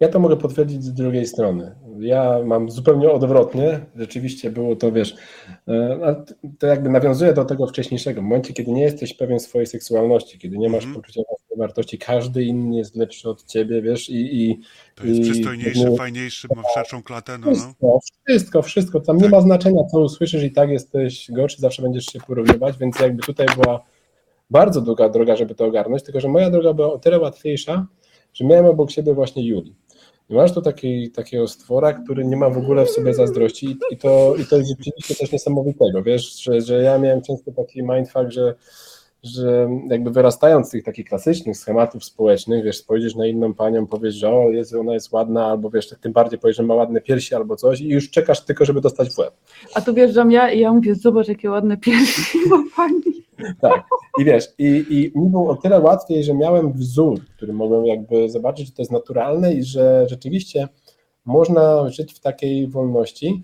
Ja 0.00 0.08
to 0.08 0.18
mogę 0.18 0.36
potwierdzić 0.36 0.84
z 0.84 0.92
drugiej 0.94 1.26
strony. 1.26 1.74
Ja 1.98 2.38
mam 2.44 2.70
zupełnie 2.70 3.10
odwrotnie. 3.10 3.80
Rzeczywiście 3.96 4.50
było 4.50 4.76
to, 4.76 4.92
wiesz, 4.92 5.14
e, 5.68 6.14
t- 6.26 6.34
to 6.58 6.66
jakby 6.66 6.88
nawiązuje 6.90 7.32
do 7.32 7.44
tego 7.44 7.66
wcześniejszego. 7.66 8.20
W 8.20 8.24
momencie, 8.24 8.52
kiedy 8.54 8.70
nie 8.72 8.82
jesteś 8.82 9.14
pewien 9.14 9.40
swojej 9.40 9.66
seksualności, 9.66 10.38
kiedy 10.38 10.58
nie 10.58 10.68
masz 10.68 10.84
Mhm. 10.84 10.94
poczucia 11.02 11.20
własnej 11.28 11.58
wartości, 11.58 11.98
każdy 11.98 12.44
inny 12.44 12.76
jest 12.76 12.96
lepszy 12.96 13.28
od 13.30 13.44
ciebie, 13.44 13.82
wiesz, 13.82 14.10
i, 14.10 14.42
i 14.50 14.60
To 14.94 15.04
jest 15.06 15.20
I 15.20 15.22
przystojniejszy, 15.22 15.80
pewnie- 15.82 15.96
fajniejszy, 15.96 16.48
ma 16.56 16.62
szerszą 16.74 17.02
klatę, 17.02 17.38
no, 17.38 17.46
no. 17.46 17.52
wszystko, 17.54 18.00
wszystko, 18.26 18.62
wszystko. 18.62 19.00
Tam 19.00 19.16
nie 19.16 19.22
Tak. 19.22 19.32
ma 19.32 19.40
znaczenia, 19.40 19.84
co 19.84 20.00
usłyszysz 20.00 20.42
i 20.42 20.50
tak 20.50 20.70
jesteś 20.70 21.30
gorszy, 21.30 21.60
zawsze 21.60 21.82
będziesz 21.82 22.04
się 22.06 22.18
porównywać, 22.20 22.78
więc 22.78 23.00
jakby 23.00 23.22
tutaj 23.22 23.46
była 23.62 23.80
bardzo 24.50 24.80
długa 24.80 25.08
droga, 25.08 25.36
żeby 25.36 25.54
to 25.54 25.64
ogarnąć, 25.66 26.02
tylko 26.02 26.20
że 26.20 26.28
moja 26.28 26.50
droga 26.50 26.72
była 26.72 26.92
o 26.92 26.98
tyle 26.98 27.18
łatwiejsza, 27.18 27.86
że 28.34 28.44
miałem 28.44 28.66
obok 28.66 28.90
siebie 28.90 29.14
właśnie 29.14 29.46
Juli. 29.46 29.74
I 30.30 30.34
masz 30.34 30.52
tu 30.54 30.62
taki, 30.62 31.10
takiego 31.10 31.48
stwora, 31.48 31.92
który 31.92 32.24
nie 32.24 32.36
ma 32.36 32.50
w 32.50 32.58
ogóle 32.58 32.86
w 32.86 32.90
sobie 32.90 33.14
zazdrości 33.14 33.66
i, 33.66 33.94
i, 33.94 33.96
to, 33.96 34.34
i 34.38 34.44
to 34.44 34.56
jest 34.56 34.68
rzeczywiście 34.68 35.14
coś 35.14 35.32
niesamowitego, 35.32 36.02
wiesz, 36.02 36.42
że, 36.42 36.60
że 36.60 36.82
ja 36.82 36.98
miałem 36.98 37.22
często 37.22 37.52
taki 37.52 37.82
mindfuck, 37.82 38.30
że, 38.30 38.54
że 39.28 39.70
jakby 39.88 40.10
wyrastając 40.10 40.68
z 40.68 40.70
tych 40.70 40.84
takich 40.84 41.06
klasycznych 41.06 41.56
schematów 41.56 42.04
społecznych, 42.04 42.64
wiesz, 42.64 42.78
spojrzysz 42.78 43.14
na 43.14 43.26
inną 43.26 43.54
panią, 43.54 43.86
powiesz, 43.86 44.14
że 44.14 44.30
o, 44.30 44.50
Jezu, 44.50 44.80
ona 44.80 44.94
jest 44.94 45.12
ładna, 45.12 45.46
albo 45.46 45.70
wiesz, 45.70 45.94
tym 46.00 46.12
bardziej 46.12 46.38
powiesz, 46.38 46.56
że 46.56 46.62
ma 46.62 46.74
ładne 46.74 47.00
piersi 47.00 47.34
albo 47.34 47.56
coś 47.56 47.80
i 47.80 47.88
już 47.88 48.10
czekasz 48.10 48.44
tylko, 48.44 48.64
żeby 48.64 48.80
dostać 48.80 49.14
w 49.14 49.18
łeb. 49.18 49.34
A 49.74 49.80
tu 49.80 49.94
wjeżdżam 49.94 50.30
ja 50.30 50.52
i 50.52 50.60
ja 50.60 50.72
mówię, 50.72 50.94
zobacz 50.94 51.28
jakie 51.28 51.50
ładne 51.50 51.76
piersi 51.76 52.38
ma 52.50 52.64
pani. 52.76 53.28
Tak. 53.60 53.84
I 54.18 54.24
wiesz, 54.24 54.44
i, 54.58 54.84
i 54.90 55.18
mi 55.18 55.30
było 55.30 55.50
o 55.50 55.56
tyle 55.56 55.80
łatwiej, 55.80 56.24
że 56.24 56.34
miałem 56.34 56.72
wzór, 56.72 57.20
który 57.36 57.52
mogłem 57.52 57.86
jakby 57.86 58.28
zobaczyć, 58.28 58.66
że 58.66 58.72
to 58.72 58.82
jest 58.82 58.92
naturalne 58.92 59.54
i 59.54 59.62
że 59.62 60.06
rzeczywiście 60.08 60.68
można 61.24 61.88
żyć 61.88 62.14
w 62.14 62.20
takiej 62.20 62.68
wolności. 62.68 63.42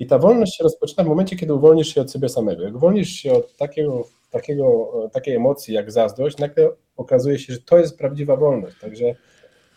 I 0.00 0.06
ta 0.06 0.18
wolność 0.18 0.56
się 0.56 0.64
rozpoczyna 0.64 1.04
w 1.04 1.06
momencie, 1.06 1.36
kiedy 1.36 1.54
uwolnisz 1.54 1.94
się 1.94 2.00
od 2.00 2.12
siebie 2.12 2.28
samego. 2.28 2.62
Jak 2.62 2.76
uwolnisz 2.76 3.08
się 3.08 3.32
od 3.32 3.56
takiego, 3.56 4.04
takiego, 4.30 4.92
takiej 5.12 5.34
emocji 5.34 5.74
jak 5.74 5.92
zazdrość, 5.92 6.38
nagle 6.38 6.70
okazuje 6.96 7.38
się, 7.38 7.52
że 7.52 7.60
to 7.60 7.78
jest 7.78 7.98
prawdziwa 7.98 8.36
wolność. 8.36 8.76
Także, 8.80 9.14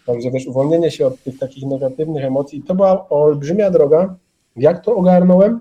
także 0.05 0.31
wiesz, 0.31 0.47
uwolnienie 0.47 0.91
się 0.91 1.07
od 1.07 1.23
tych 1.23 1.39
takich 1.39 1.65
negatywnych 1.65 2.25
emocji, 2.25 2.63
to 2.67 2.75
była 2.75 3.09
olbrzymia 3.09 3.71
droga. 3.71 4.15
Jak 4.55 4.85
to 4.85 4.95
ogarnąłem? 4.95 5.59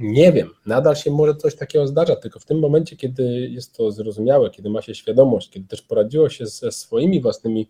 Nie 0.00 0.32
wiem, 0.32 0.50
nadal 0.66 0.96
się 0.96 1.10
może 1.10 1.34
coś 1.34 1.56
takiego 1.56 1.86
zdarza, 1.86 2.16
tylko 2.16 2.40
w 2.40 2.44
tym 2.44 2.58
momencie, 2.58 2.96
kiedy 2.96 3.48
jest 3.50 3.76
to 3.76 3.92
zrozumiałe, 3.92 4.50
kiedy 4.50 4.70
ma 4.70 4.82
się 4.82 4.94
świadomość, 4.94 5.50
kiedy 5.50 5.68
też 5.68 5.82
poradziło 5.82 6.28
się 6.28 6.46
ze 6.46 6.72
swoimi 6.72 7.20
własnymi 7.20 7.68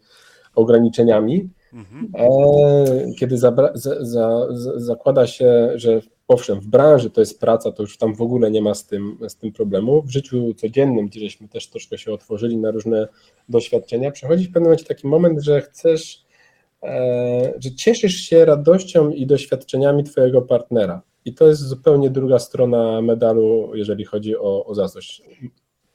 ograniczeniami, 0.54 1.50
Mhm. 1.72 2.12
e, 2.18 3.14
kiedy 3.18 3.38
za, 3.38 3.56
za, 3.74 4.04
za, 4.04 4.46
zakłada 4.76 5.26
się, 5.26 5.72
że 5.74 6.00
owszem, 6.30 6.60
w 6.60 6.66
branży 6.66 7.10
to 7.10 7.20
jest 7.20 7.40
praca, 7.40 7.72
to 7.72 7.82
już 7.82 7.98
tam 7.98 8.14
w 8.14 8.22
ogóle 8.22 8.50
nie 8.50 8.62
ma 8.62 8.74
z 8.74 8.86
tym, 8.86 9.18
z 9.28 9.36
tym 9.36 9.52
problemu. 9.52 10.02
W 10.02 10.10
życiu 10.10 10.54
codziennym, 10.54 11.06
gdzie 11.06 11.20
żeśmy 11.20 11.48
też 11.48 11.70
troszkę 11.70 11.98
się 11.98 12.12
otworzyli 12.12 12.56
na 12.56 12.70
różne 12.70 13.08
doświadczenia, 13.48 14.10
przychodzi 14.10 14.44
w 14.44 14.46
pewnym 14.46 14.64
momencie 14.64 14.84
taki 14.84 15.06
moment, 15.06 15.40
że 15.40 15.60
chcesz, 15.60 16.24
e, 16.82 17.52
że 17.58 17.74
cieszysz 17.74 18.14
się 18.14 18.44
radością 18.44 19.10
i 19.10 19.26
doświadczeniami 19.26 20.04
Twojego 20.04 20.42
partnera. 20.42 21.02
I 21.24 21.34
to 21.34 21.46
jest 21.46 21.60
zupełnie 21.60 22.10
druga 22.10 22.38
strona 22.38 23.02
medalu, 23.02 23.70
jeżeli 23.74 24.04
chodzi 24.04 24.36
o, 24.36 24.66
o 24.66 24.74
zazdrość. 24.74 25.22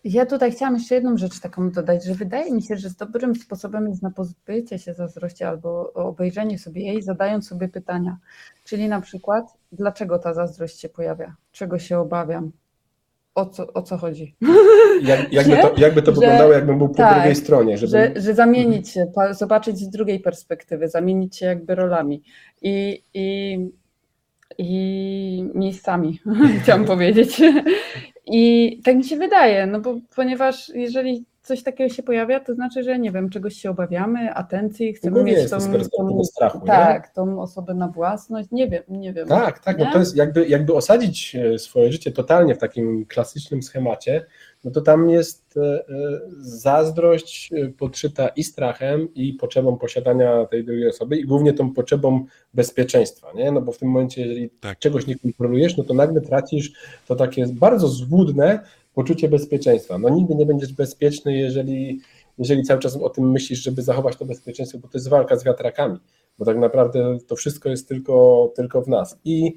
Ja 0.03 0.26
tutaj 0.26 0.52
chciałam 0.52 0.76
jeszcze 0.76 0.95
jedną 0.95 1.18
rzecz 1.18 1.40
taką 1.40 1.72
dodać, 1.72 2.06
że 2.06 2.14
wydaje 2.14 2.52
mi 2.52 2.62
się, 2.62 2.78
że 2.78 2.90
z 2.90 2.95
dobrym 2.95 3.36
sposobem 3.36 3.88
jest 3.88 4.02
na 4.02 4.12
pozbycie 4.12 4.80
się 4.80 4.94
zazdrości 4.94 5.44
albo 5.44 5.94
obejrzenie 5.94 6.60
sobie 6.60 6.82
jej, 6.82 7.02
zadając 7.02 7.48
sobie 7.48 7.68
pytania. 7.68 8.18
Czyli 8.66 8.88
na 8.88 9.02
przykład, 9.02 9.46
dlaczego 9.72 10.20
ta 10.20 10.34
zazdrość 10.34 10.80
się 10.80 10.90
pojawia? 10.90 11.36
Czego 11.52 11.80
się 11.80 12.00
obawiam? 12.00 12.52
O 13.36 13.46
co, 13.46 13.74
o 13.74 13.82
co 13.82 13.98
chodzi? 13.98 14.36
Jak, 15.02 15.34
jakby, 15.34 15.58
to, 15.58 15.74
jakby 15.78 16.02
to 16.02 16.12
Że- 16.12 16.20
wyglądało, 16.20 16.54
jakbym 16.54 16.78
był 16.78 16.90
po 16.90 16.96
tak, 16.96 17.16
drugiej 17.16 17.36
stronie. 17.36 17.78
Żeby... 17.78 17.92
Że, 17.92 18.22
że 18.22 18.34
zamienić 18.34 18.90
się, 18.90 19.12
zobaczyć 19.32 19.78
z 19.78 19.90
drugiej 19.90 20.20
perspektywy, 20.20 20.88
zamienić 20.90 21.38
się 21.38 21.46
jakby 21.46 21.76
rolami 21.76 22.24
i, 22.62 23.04
i, 23.14 23.58
i 24.58 25.50
miejscami, 25.56 26.20
chciałam 26.64 26.86
powiedzieć. 26.86 27.42
I 28.26 28.82
tak 28.84 28.96
mi 28.96 29.04
się 29.04 29.18
wydaje, 29.18 29.68
no 29.68 29.80
bo 29.80 29.96
ponieważ 30.16 30.70
jeżeli 30.70 31.26
coś 31.46 31.64
takiego 31.64 31.94
się 31.94 32.04
pojawia, 32.04 32.40
to 32.40 32.54
znaczy, 32.54 32.84
że 32.84 33.00
nie 33.00 33.12
wiem, 33.12 33.30
czegoś 33.30 33.56
się 33.56 33.70
obawiamy, 33.70 34.34
atencji, 34.34 34.94
chcemy 34.94 35.24
mieć 35.24 35.50
tą, 35.50 35.60
z 35.60 35.68
perspektywy 35.68 36.10
tą, 36.10 36.24
strachu, 36.24 36.60
nie? 36.60 36.66
tak, 36.66 37.10
tą 37.10 37.42
osobę 37.42 37.74
na 37.74 37.88
własność, 37.88 38.50
nie 38.52 38.68
wiem, 38.68 38.84
nie 38.90 39.14
wiem. 39.14 39.28
Tak, 39.28 39.60
tak, 39.60 39.78
Nie? 39.78 39.92
to 39.92 40.00
jest 40.00 40.16
jakby, 40.16 40.48
jakby 40.48 40.74
osadzić 40.74 41.36
e, 41.36 41.60
swoje 41.60 41.92
życie 41.92 42.12
totalnie 42.12 42.56
w 42.56 42.58
takim 42.58 43.06
klasycznym 43.06 43.64
schemacie, 43.64 44.26
no 44.64 44.72
to 44.72 44.82
tam 44.82 45.10
jest 45.10 45.58
e, 45.58 45.62
e, 45.62 45.86
zazdrość 46.40 47.52
podszyta 47.78 48.28
i 48.28 48.44
strachem, 48.44 49.14
i 49.14 49.34
potrzebą 49.34 49.78
posiadania 49.78 50.46
tej 50.46 50.66
drugiej 50.66 50.90
osoby, 50.90 51.18
i 51.18 51.26
głównie 51.26 51.54
tą 51.54 51.74
potrzebą 51.74 52.26
bezpieczeństwa, 52.54 53.28
nie? 53.36 53.52
No 53.52 53.62
bo 53.62 53.72
w 53.72 53.78
tym 53.78 53.88
momencie, 53.90 54.22
jeżeli 54.22 54.50
Tak. 54.50 54.80
czegoś 54.80 55.08
nie 55.08 55.20
kontrolujesz, 55.20 55.78
no 55.78 55.84
to 55.84 55.94
nagle 55.94 56.22
tracisz 56.22 56.72
to 57.08 57.16
takie 57.16 57.48
bardzo 57.48 57.88
złudne 57.88 58.60
poczucie 58.96 59.30
bezpieczeństwa. 59.30 59.98
No 59.98 60.10
nigdy 60.10 60.36
nie 60.36 60.46
będziesz 60.46 60.74
bezpieczny, 60.74 61.38
jeżeli, 61.38 62.00
jeżeli 62.38 62.64
cały 62.64 62.80
czas 62.80 62.96
o 62.96 63.10
tym 63.10 63.32
myślisz, 63.32 63.64
żeby 63.64 63.82
zachować 63.82 64.18
to 64.18 64.26
bezpieczeństwo, 64.26 64.80
bo 64.80 64.88
to 64.88 64.98
jest 64.98 65.10
walka 65.10 65.36
z 65.36 65.44
wiatrakami, 65.44 66.00
bo 66.40 66.46
tak 66.46 66.58
naprawdę 66.58 67.18
to 67.28 67.36
wszystko 67.36 67.70
jest 67.70 67.88
tylko, 67.88 68.54
tylko 68.56 68.82
w 68.82 68.88
nas. 68.88 69.20
I 69.26 69.56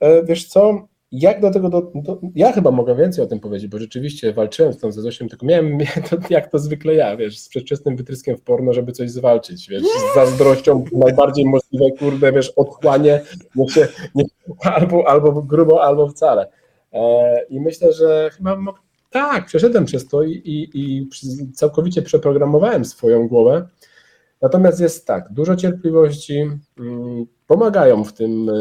e, 0.00 0.24
wiesz 0.24 0.48
co, 0.48 0.88
jak 1.12 1.40
do 1.40 1.50
tego, 1.50 1.68
do, 1.68 1.92
do, 1.94 2.20
ja 2.34 2.52
chyba 2.52 2.70
mogę 2.70 2.94
więcej 2.96 3.24
o 3.24 3.26
tym 3.26 3.40
powiedzieć, 3.40 3.70
bo 3.70 3.78
rzeczywiście 3.78 4.32
walczyłem 4.32 4.72
z 4.72 4.78
tą 4.78 4.92
Zosiem, 4.92 5.28
tylko 5.28 5.46
miałem 5.50 5.78
to, 6.10 6.16
jak 6.30 6.50
to 6.50 6.58
zwykle 6.58 6.94
ja, 6.94 7.16
wiesz, 7.16 7.38
z 7.38 7.48
przedwczesnym 7.48 7.96
wytryskiem 7.96 8.36
w 8.36 8.42
porno, 8.42 8.72
żeby 8.72 8.92
coś 8.92 9.10
zwalczyć, 9.10 9.68
wiesz, 9.68 9.82
z 9.82 10.14
zazdrością 10.14 10.84
najbardziej 10.92 11.44
możliwe, 11.44 11.84
kurde, 11.98 12.32
wiesz, 12.32 12.50
odchłanie, 12.50 13.20
nie 13.56 13.68
się, 13.68 13.88
nie, 14.14 14.24
albo, 14.62 15.08
albo 15.08 15.32
grubo, 15.32 15.84
albo 15.84 16.08
wcale. 16.08 16.61
E, 16.92 17.44
I 17.50 17.60
myślę, 17.60 17.92
że 17.92 18.30
chyba 18.36 18.58
tak, 19.10 19.46
przeszedłem 19.46 19.84
przez 19.84 20.08
to 20.08 20.22
i, 20.22 20.32
i, 20.32 20.70
i 20.74 21.08
całkowicie 21.52 22.02
przeprogramowałem 22.02 22.84
swoją 22.84 23.28
głowę. 23.28 23.68
Natomiast 24.42 24.80
jest 24.80 25.06
tak, 25.06 25.32
dużo 25.32 25.56
cierpliwości, 25.56 26.50
mm, 26.78 27.26
pomagają 27.46 28.04
w 28.04 28.12
tym 28.12 28.48
e, 28.48 28.52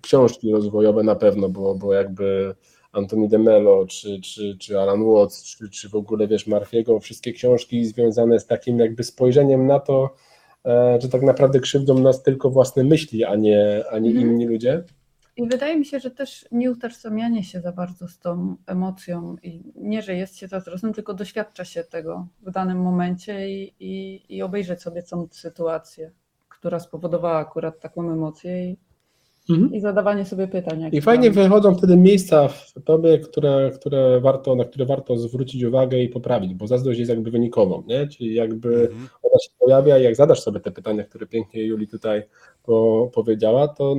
książki 0.00 0.52
rozwojowe 0.52 1.02
na 1.02 1.14
pewno, 1.14 1.48
bo, 1.48 1.74
bo 1.74 1.94
jakby 1.94 2.54
Antoni 2.92 3.28
de 3.28 3.38
Mello, 3.38 3.86
czy, 3.86 4.20
czy, 4.20 4.56
czy 4.58 4.80
Alan 4.80 5.04
Watts, 5.04 5.44
czy, 5.44 5.70
czy 5.70 5.88
w 5.88 5.94
ogóle 5.94 6.28
wiesz 6.28 6.46
Marfiego, 6.46 7.00
wszystkie 7.00 7.32
książki 7.32 7.84
związane 7.84 8.40
z 8.40 8.46
takim 8.46 8.78
jakby 8.78 9.04
spojrzeniem 9.04 9.66
na 9.66 9.80
to, 9.80 10.14
e, 10.66 10.98
że 11.00 11.08
tak 11.08 11.22
naprawdę 11.22 11.60
krzywdzą 11.60 11.98
nas 11.98 12.22
tylko 12.22 12.50
własne 12.50 12.84
myśli, 12.84 13.24
a 13.24 13.36
nie, 13.36 13.84
a 13.90 13.98
nie 13.98 14.10
mhm. 14.10 14.30
inni 14.30 14.46
ludzie. 14.46 14.84
I 15.36 15.48
wydaje 15.48 15.76
mi 15.76 15.84
się, 15.84 16.00
że 16.00 16.10
też 16.10 16.46
nie 16.52 16.70
utożsamianie 16.70 17.44
się 17.44 17.60
za 17.60 17.72
bardzo 17.72 18.08
z 18.08 18.18
tą 18.18 18.56
emocją 18.66 19.36
i 19.42 19.62
nie, 19.74 20.02
że 20.02 20.14
jest 20.14 20.36
się 20.36 20.48
zazdrosnym, 20.48 20.92
tylko 20.92 21.14
doświadcza 21.14 21.64
się 21.64 21.84
tego 21.84 22.26
w 22.42 22.50
danym 22.50 22.82
momencie 22.82 23.50
i, 23.50 23.74
i, 23.80 24.22
i 24.36 24.42
obejrzeć 24.42 24.82
sobie 24.82 25.02
tą 25.02 25.28
sytuację, 25.30 26.12
która 26.48 26.80
spowodowała 26.80 27.38
akurat 27.38 27.80
taką 27.80 28.12
emocję 28.12 28.70
i 28.70 28.76
Mhm. 29.50 29.74
i 29.74 29.80
zadawanie 29.80 30.24
sobie 30.24 30.48
pytań. 30.48 30.88
I 30.92 31.00
fajnie 31.00 31.30
tam. 31.30 31.42
wychodzą 31.42 31.74
wtedy 31.74 31.96
miejsca 31.96 32.48
w 32.48 32.72
tobie, 32.84 33.18
które, 33.18 33.70
które 33.74 34.20
warto, 34.20 34.54
na 34.54 34.64
które 34.64 34.86
warto 34.86 35.16
zwrócić 35.16 35.64
uwagę 35.64 35.98
i 35.98 36.08
poprawić, 36.08 36.54
bo 36.54 36.66
zazdrość 36.66 36.98
jest 36.98 37.08
jakby 37.08 37.30
wynikową, 37.30 37.82
nie? 37.86 38.06
czyli 38.06 38.34
jakby 38.34 38.68
mhm. 38.68 39.08
ona 39.22 39.38
się 39.38 39.50
pojawia 39.58 39.98
i 39.98 40.02
jak 40.02 40.16
zadasz 40.16 40.40
sobie 40.40 40.60
te 40.60 40.70
pytania, 40.70 41.04
które 41.04 41.26
pięknie 41.26 41.64
Juli 41.64 41.88
tutaj 41.88 42.22
po, 42.62 43.10
powiedziała, 43.14 43.68
to 43.68 43.94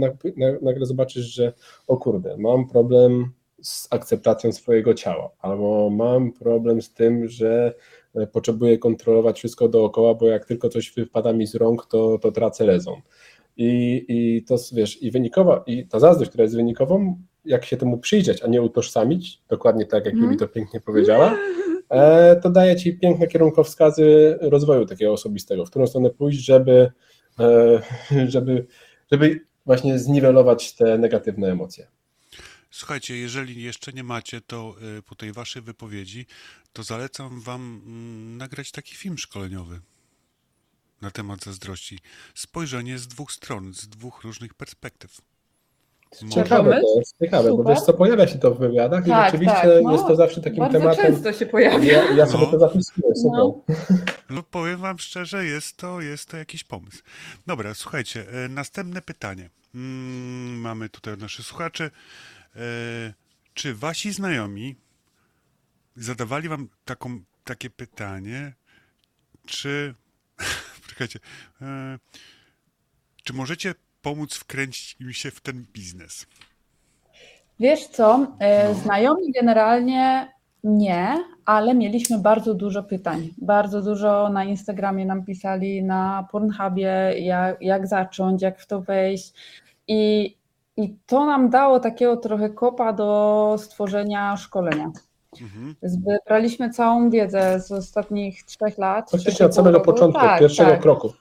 nagle 0.61 0.85
zobaczysz, 0.85 1.25
że 1.25 1.53
o 1.87 1.97
kurde, 1.97 2.37
mam 2.37 2.67
problem 2.67 3.31
z 3.61 3.87
akceptacją 3.91 4.51
swojego 4.51 4.93
ciała, 4.93 5.29
albo 5.39 5.89
mam 5.89 6.31
problem 6.31 6.81
z 6.81 6.93
tym, 6.93 7.27
że 7.27 7.73
e, 8.15 8.27
potrzebuję 8.27 8.77
kontrolować 8.77 9.37
wszystko 9.37 9.67
dookoła, 9.67 10.13
bo 10.13 10.27
jak 10.27 10.45
tylko 10.45 10.69
coś 10.69 10.91
wypada 10.91 11.33
mi 11.33 11.47
z 11.47 11.55
rąk, 11.55 11.85
to, 11.85 12.17
to 12.17 12.31
tracę 12.31 12.65
rezon 12.65 13.01
i, 13.57 14.05
i 14.07 14.43
to 14.43 14.55
wiesz, 14.73 15.01
i 15.01 15.11
wynikowa, 15.11 15.63
i 15.67 15.87
ta 15.87 15.99
zazdrość, 15.99 16.29
która 16.29 16.41
jest 16.41 16.55
wynikową, 16.55 17.21
jak 17.45 17.65
się 17.65 17.77
temu 17.77 17.97
przyjrzeć, 17.97 18.43
a 18.43 18.47
nie 18.47 18.61
utożsamić, 18.61 19.41
dokładnie 19.47 19.85
tak 19.85 20.05
jak 20.05 20.13
mm. 20.13 20.25
Juli 20.25 20.37
to 20.37 20.47
pięknie 20.47 20.81
powiedziała, 20.81 21.37
e, 21.89 22.35
to 22.35 22.49
daje 22.49 22.75
ci 22.75 22.93
piękne 22.93 23.27
kierunkowskazy 23.27 24.37
rozwoju 24.41 24.85
takiego 24.85 25.13
osobistego, 25.13 25.65
w 25.65 25.69
którą 25.69 25.87
stronę 25.87 26.09
pójść, 26.09 26.45
żeby, 26.45 26.91
e, 27.39 27.81
żeby, 28.33 28.65
żeby 29.11 29.39
właśnie 29.65 29.99
zniwelować 29.99 30.75
te 30.75 30.97
negatywne 30.97 31.51
emocje. 31.51 31.87
Słuchajcie, 32.71 33.17
jeżeli 33.17 33.63
jeszcze 33.63 33.93
nie 33.93 34.03
macie, 34.03 34.41
to 34.41 34.75
e, 34.97 35.01
po 35.01 35.15
tej 35.15 35.31
waszej 35.31 35.61
wypowiedzi, 35.61 36.25
to 36.73 36.83
zalecam 36.83 37.41
wam 37.41 37.81
mm, 37.85 38.37
nagrać 38.37 38.71
taki 38.71 38.95
film 38.95 39.17
szkoleniowy 39.17 39.79
na 41.03 41.11
temat 41.11 41.43
zazdrości. 41.43 41.99
Spojrzenie 42.35 42.97
z 42.97 43.07
dwóch 43.07 43.31
stron, 43.31 43.73
z 43.73 43.87
dwóch 43.87 44.23
różnych 44.23 44.53
perspektyw. 44.53 45.21
Ciekawe 46.29 46.81
to 46.81 46.99
jest, 46.99 47.17
ciekawe, 47.19 47.49
Super. 47.49 47.65
bo 47.65 47.69
wiesz 47.69 47.81
co, 47.81 47.93
pojawia 47.93 48.27
się 48.27 48.39
to 48.39 48.51
w 48.51 48.59
wywiadach 48.59 49.05
tak, 49.05 49.27
i 49.29 49.31
rzeczywiście 49.31 49.61
tak, 49.61 49.83
no, 49.83 49.91
jest 49.91 50.07
to 50.07 50.15
zawsze 50.15 50.41
takim 50.41 50.59
bardzo 50.59 50.79
tematem. 50.79 51.05
często 51.05 51.33
się 51.33 51.45
pojawia. 51.45 51.93
Ja, 51.93 52.11
ja 52.11 52.25
sobie 52.25 52.45
no. 52.45 52.51
to 52.51 52.59
zapisuję, 52.59 53.07
no. 53.23 53.61
no. 54.29 54.43
powiem 54.43 54.79
wam 54.79 54.99
szczerze, 54.99 55.45
jest 55.45 55.77
to, 55.77 56.01
jest 56.01 56.29
to 56.29 56.37
jakiś 56.37 56.63
pomysł. 56.63 57.03
Dobra, 57.47 57.73
słuchajcie, 57.73 58.25
e, 58.45 58.49
następne 58.49 59.01
pytanie. 59.01 59.49
Mm, 59.75 60.59
mamy 60.59 60.89
tutaj 60.89 61.13
od 61.13 61.21
naszych 61.21 61.45
słuchaczy. 61.45 61.91
E, 62.55 62.59
czy 63.53 63.75
wasi 63.75 64.13
znajomi 64.13 64.75
zadawali 65.95 66.49
wam 66.49 66.67
taką, 66.85 67.19
takie 67.43 67.69
pytanie, 67.69 68.53
czy 69.45 69.95
Czekajcie. 70.93 71.19
E, 71.61 71.97
czy 73.23 73.33
możecie 73.33 73.75
pomóc 74.01 74.35
wkręcić 74.35 74.95
im 74.99 75.13
się 75.13 75.31
w 75.31 75.41
ten 75.41 75.65
biznes? 75.73 76.25
Wiesz 77.59 77.87
co, 77.87 78.27
e, 78.39 78.69
no. 78.69 78.75
znajomi 78.75 79.31
generalnie 79.31 80.33
nie, 80.63 81.23
ale 81.45 81.73
mieliśmy 81.73 82.19
bardzo 82.19 82.53
dużo 82.53 82.83
pytań. 82.83 83.29
Bardzo 83.37 83.81
dużo 83.81 84.29
na 84.29 84.43
Instagramie 84.43 85.05
nam 85.05 85.25
pisali, 85.25 85.83
na 85.83 86.27
Pornhubie, 86.31 87.13
jak, 87.19 87.61
jak 87.61 87.87
zacząć, 87.87 88.41
jak 88.41 88.59
w 88.59 88.67
to 88.67 88.81
wejść. 88.81 89.33
I, 89.87 90.35
I 90.77 90.95
to 91.05 91.25
nam 91.25 91.49
dało 91.49 91.79
takiego 91.79 92.17
trochę 92.17 92.49
kopa 92.49 92.93
do 92.93 93.55
stworzenia 93.59 94.37
szkolenia. 94.37 94.91
Mhm. 95.41 95.75
Zbraliśmy 95.81 96.69
całą 96.69 97.09
wiedzę 97.09 97.59
z 97.59 97.71
ostatnich 97.71 98.43
trzech 98.43 98.77
lat. 98.77 99.11
Faktycznie 99.11 99.45
od 99.45 99.55
samego 99.55 99.79
początku, 99.79 100.21
tak, 100.21 100.39
pierwszego 100.39 100.71
tak. 100.71 100.81
kroku. 100.81 101.13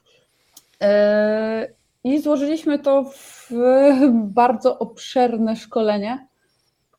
E, 0.81 1.67
I 2.03 2.21
złożyliśmy 2.21 2.79
to 2.79 3.03
w 3.03 3.49
bardzo 4.13 4.79
obszerne 4.79 5.55
szkolenie, 5.55 6.27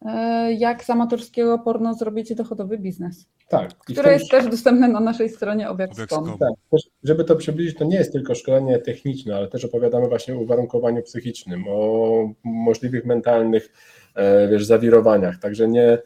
e, 0.02 0.52
jak 0.52 0.84
z 0.84 0.90
amatorskiego 0.90 1.58
porno 1.58 1.94
zrobić 1.94 2.34
dochodowy 2.34 2.78
biznes. 2.78 3.26
Tak. 3.48 3.74
Które 3.78 4.12
jest 4.12 4.30
też 4.30 4.46
dostępne 4.46 4.88
na 4.88 5.00
naszej 5.00 5.28
stronie 5.28 5.70
obiekt.com. 5.70 6.38
Tak, 6.38 6.80
żeby 7.04 7.24
to 7.24 7.36
przybliżyć, 7.36 7.76
to 7.76 7.84
nie 7.84 7.96
jest 7.96 8.12
tylko 8.12 8.34
szkolenie 8.34 8.78
techniczne, 8.78 9.36
ale 9.36 9.48
też 9.48 9.64
opowiadamy 9.64 10.08
właśnie 10.08 10.34
o 10.34 10.38
uwarunkowaniu 10.38 11.02
psychicznym, 11.02 11.64
o 11.68 12.10
możliwych 12.44 13.04
mentalnych 13.04 13.72
e, 14.14 14.48
wiesz, 14.48 14.64
zawirowaniach. 14.64 15.38
Także 15.38 15.68
nie, 15.68 15.98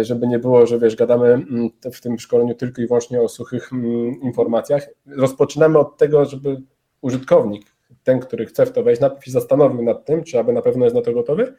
żeby 0.00 0.26
nie 0.26 0.38
było, 0.38 0.66
że 0.66 0.78
wiesz, 0.78 0.96
gadamy 0.96 1.26
mm, 1.26 1.70
w 1.92 2.00
tym 2.00 2.18
szkoleniu 2.18 2.54
tylko 2.54 2.82
i 2.82 2.86
wyłącznie 2.86 3.20
o 3.20 3.28
suchych 3.28 3.72
mm, 3.72 4.20
informacjach. 4.20 4.88
Rozpoczynamy 5.06 5.78
od 5.78 5.96
tego, 5.96 6.24
żeby 6.24 6.62
użytkownik, 7.00 7.66
ten, 8.04 8.20
który 8.20 8.46
chce 8.46 8.66
w 8.66 8.72
to 8.72 8.82
wejść, 8.82 9.00
najpierw 9.00 9.24
się 9.24 9.30
zastanowił 9.30 9.82
nad 9.82 10.04
tym, 10.04 10.24
czy 10.24 10.38
aby 10.38 10.52
na 10.52 10.62
pewno 10.62 10.84
jest 10.84 10.96
na 10.96 11.02
to 11.02 11.12
gotowy, 11.12 11.54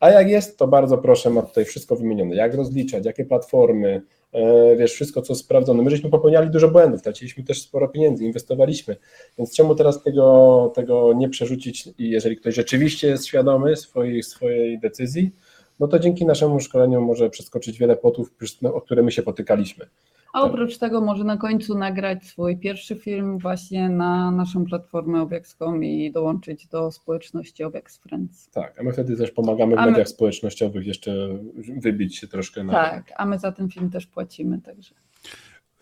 a 0.00 0.10
jak 0.10 0.28
jest, 0.28 0.58
to 0.58 0.68
bardzo 0.68 0.98
proszę, 0.98 1.30
ma 1.30 1.42
tutaj 1.42 1.64
wszystko 1.64 1.96
wymienione, 1.96 2.36
jak 2.36 2.54
rozliczać, 2.54 3.04
jakie 3.04 3.24
platformy, 3.24 4.02
e, 4.32 4.76
wiesz, 4.76 4.92
wszystko 4.92 5.22
co 5.22 5.34
sprawdzone. 5.34 5.82
My 5.82 5.90
żeśmy 5.90 6.10
popełniali 6.10 6.50
dużo 6.50 6.68
błędów, 6.68 7.02
traciliśmy 7.02 7.44
też 7.44 7.62
sporo 7.62 7.88
pieniędzy, 7.88 8.24
inwestowaliśmy, 8.24 8.96
więc 9.38 9.56
czemu 9.56 9.74
teraz 9.74 10.02
tego, 10.02 10.72
tego 10.74 11.12
nie 11.12 11.28
przerzucić 11.28 11.88
i 11.98 12.10
jeżeli 12.10 12.36
ktoś 12.36 12.54
rzeczywiście 12.54 13.08
jest 13.08 13.26
świadomy 13.26 13.76
swojej, 13.76 14.22
swojej 14.22 14.78
decyzji, 14.78 15.32
no 15.80 15.88
to 15.88 15.98
dzięki 15.98 16.26
naszemu 16.26 16.60
szkoleniu 16.60 17.00
może 17.00 17.30
przeskoczyć 17.30 17.78
wiele 17.78 17.96
płotów, 17.96 18.34
o 18.64 18.80
które 18.80 19.02
my 19.02 19.12
się 19.12 19.22
potykaliśmy. 19.22 19.86
A 20.32 20.42
oprócz 20.42 20.78
tego 20.78 21.00
może 21.00 21.24
na 21.24 21.36
końcu 21.36 21.78
nagrać 21.78 22.24
swój 22.24 22.56
pierwszy 22.56 22.96
film 22.96 23.38
właśnie 23.38 23.88
na 23.88 24.30
naszą 24.30 24.64
platformę 24.64 25.22
Obieks.com 25.22 25.84
i 25.84 26.12
dołączyć 26.12 26.66
do 26.66 26.92
społeczności 26.92 27.64
Obieks 27.64 27.98
Friends. 27.98 28.50
Tak, 28.50 28.80
a 28.80 28.82
my 28.82 28.92
wtedy 28.92 29.16
też 29.16 29.30
pomagamy 29.30 29.76
w 29.76 29.78
a 29.78 29.86
mediach 29.86 29.98
my... 29.98 30.06
społecznościowych 30.06 30.86
jeszcze 30.86 31.38
wybić 31.76 32.16
się 32.16 32.28
troszkę 32.28 32.64
na... 32.64 32.72
Tak, 32.72 33.12
a 33.16 33.26
my 33.26 33.38
za 33.38 33.52
ten 33.52 33.70
film 33.70 33.90
też 33.90 34.06
płacimy, 34.06 34.60
także... 34.60 34.94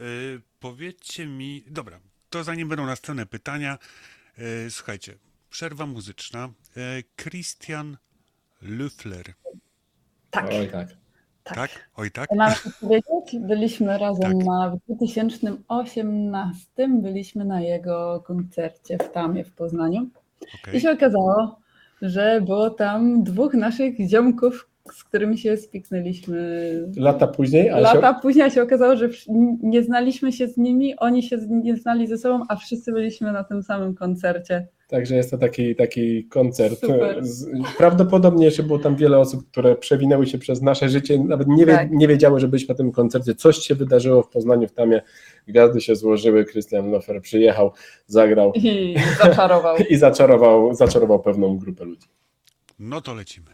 Yy, 0.01 0.07
powiedzcie 0.61 1.27
mi, 1.27 1.65
dobra, 1.70 2.01
to 2.31 2.45
zanim 2.45 2.69
będą 2.69 2.87
następne 2.87 3.27
pytania, 3.27 3.79
yy, 4.39 4.45
słuchajcie, 4.70 5.15
przerwa 5.51 5.87
muzyczna. 5.87 6.49
Yy, 6.77 6.83
Christian 7.16 7.97
Löffler 8.62 9.33
tak. 10.31 10.47
Oj 10.61 10.69
tak. 10.69 10.89
Tak? 11.45 11.57
tak? 11.57 11.71
Oj 11.97 12.11
tak? 12.11 12.29
Mamy 12.37 12.55
powiedzieć, 12.81 13.41
byliśmy 13.41 13.99
razem 13.99 14.39
tak. 14.39 14.47
na, 14.47 14.71
w 14.71 14.79
2018 14.93 16.89
byliśmy 16.89 17.45
na 17.45 17.61
jego 17.61 18.23
koncercie 18.27 18.99
w 18.99 19.11
Tamie 19.11 19.45
w 19.45 19.53
Poznaniu. 19.53 20.11
Okay. 20.63 20.75
I 20.75 20.81
się 20.81 20.91
okazało, 20.91 21.59
że 22.03 22.41
było 22.41 22.71
tam 22.71 23.23
dwóch 23.23 23.55
naszych 23.55 24.09
ziomków, 24.09 24.69
z 24.93 25.05
którymi 25.05 25.39
się 25.39 25.57
spiknęliśmy. 25.57 26.71
Lata 26.97 27.27
później? 27.27 27.71
Lata 27.71 28.15
się... 28.15 28.21
później 28.23 28.51
się 28.51 28.63
okazało, 28.63 28.97
że 28.97 29.09
nie 29.63 29.83
znaliśmy 29.83 30.33
się 30.33 30.49
z 30.49 30.57
nimi, 30.57 30.97
oni 30.97 31.23
się 31.23 31.39
nie 31.49 31.77
znali 31.77 32.07
ze 32.07 32.19
sobą, 32.19 32.45
a 32.49 32.57
wszyscy 32.57 32.93
byliśmy 32.93 33.33
na 33.33 33.45
tym 33.45 33.63
samym 33.63 33.95
koncercie. 33.95 34.67
Także 34.89 35.16
jest 35.16 35.31
to 35.31 35.39
taki, 35.39 35.77
taki 35.77 36.24
koncert. 36.24 36.81
Super. 36.81 37.23
Prawdopodobnie 37.78 38.44
jeszcze 38.44 38.62
było 38.62 38.78
tam 38.78 38.97
wiele 38.97 39.19
osób, 39.19 39.51
które 39.51 39.77
przewinęły 39.77 40.27
się 40.27 40.39
przez 40.39 40.62
nasze 40.62 40.89
życie, 40.89 41.19
nawet 41.24 41.48
nie, 41.48 41.66
tak. 41.66 41.90
nie 41.90 42.09
wiedziały, 42.09 42.40
że 42.40 42.48
byliśmy 42.48 42.73
na 42.73 42.77
tym 42.77 42.93
koncercie. 42.93 43.35
Coś 43.35 43.56
się 43.56 43.74
wydarzyło 43.74 44.23
w 44.23 44.28
Poznaniu, 44.28 44.69
w 44.69 44.73
Tamie. 44.73 45.02
Gwiazdy 45.48 45.81
się 45.81 45.97
złożyły, 45.97 46.44
Christian 46.44 46.90
Lofer 46.90 47.23
przyjechał, 47.23 47.73
zagrał. 48.06 48.52
I 48.55 48.97
zaczarował. 49.23 49.77
I 49.90 49.97
zaczarował, 49.97 50.74
zaczarował 50.74 51.20
pewną 51.20 51.59
grupę 51.59 51.85
ludzi. 51.85 52.09
No 52.78 53.01
to 53.01 53.15
lecimy. 53.15 53.51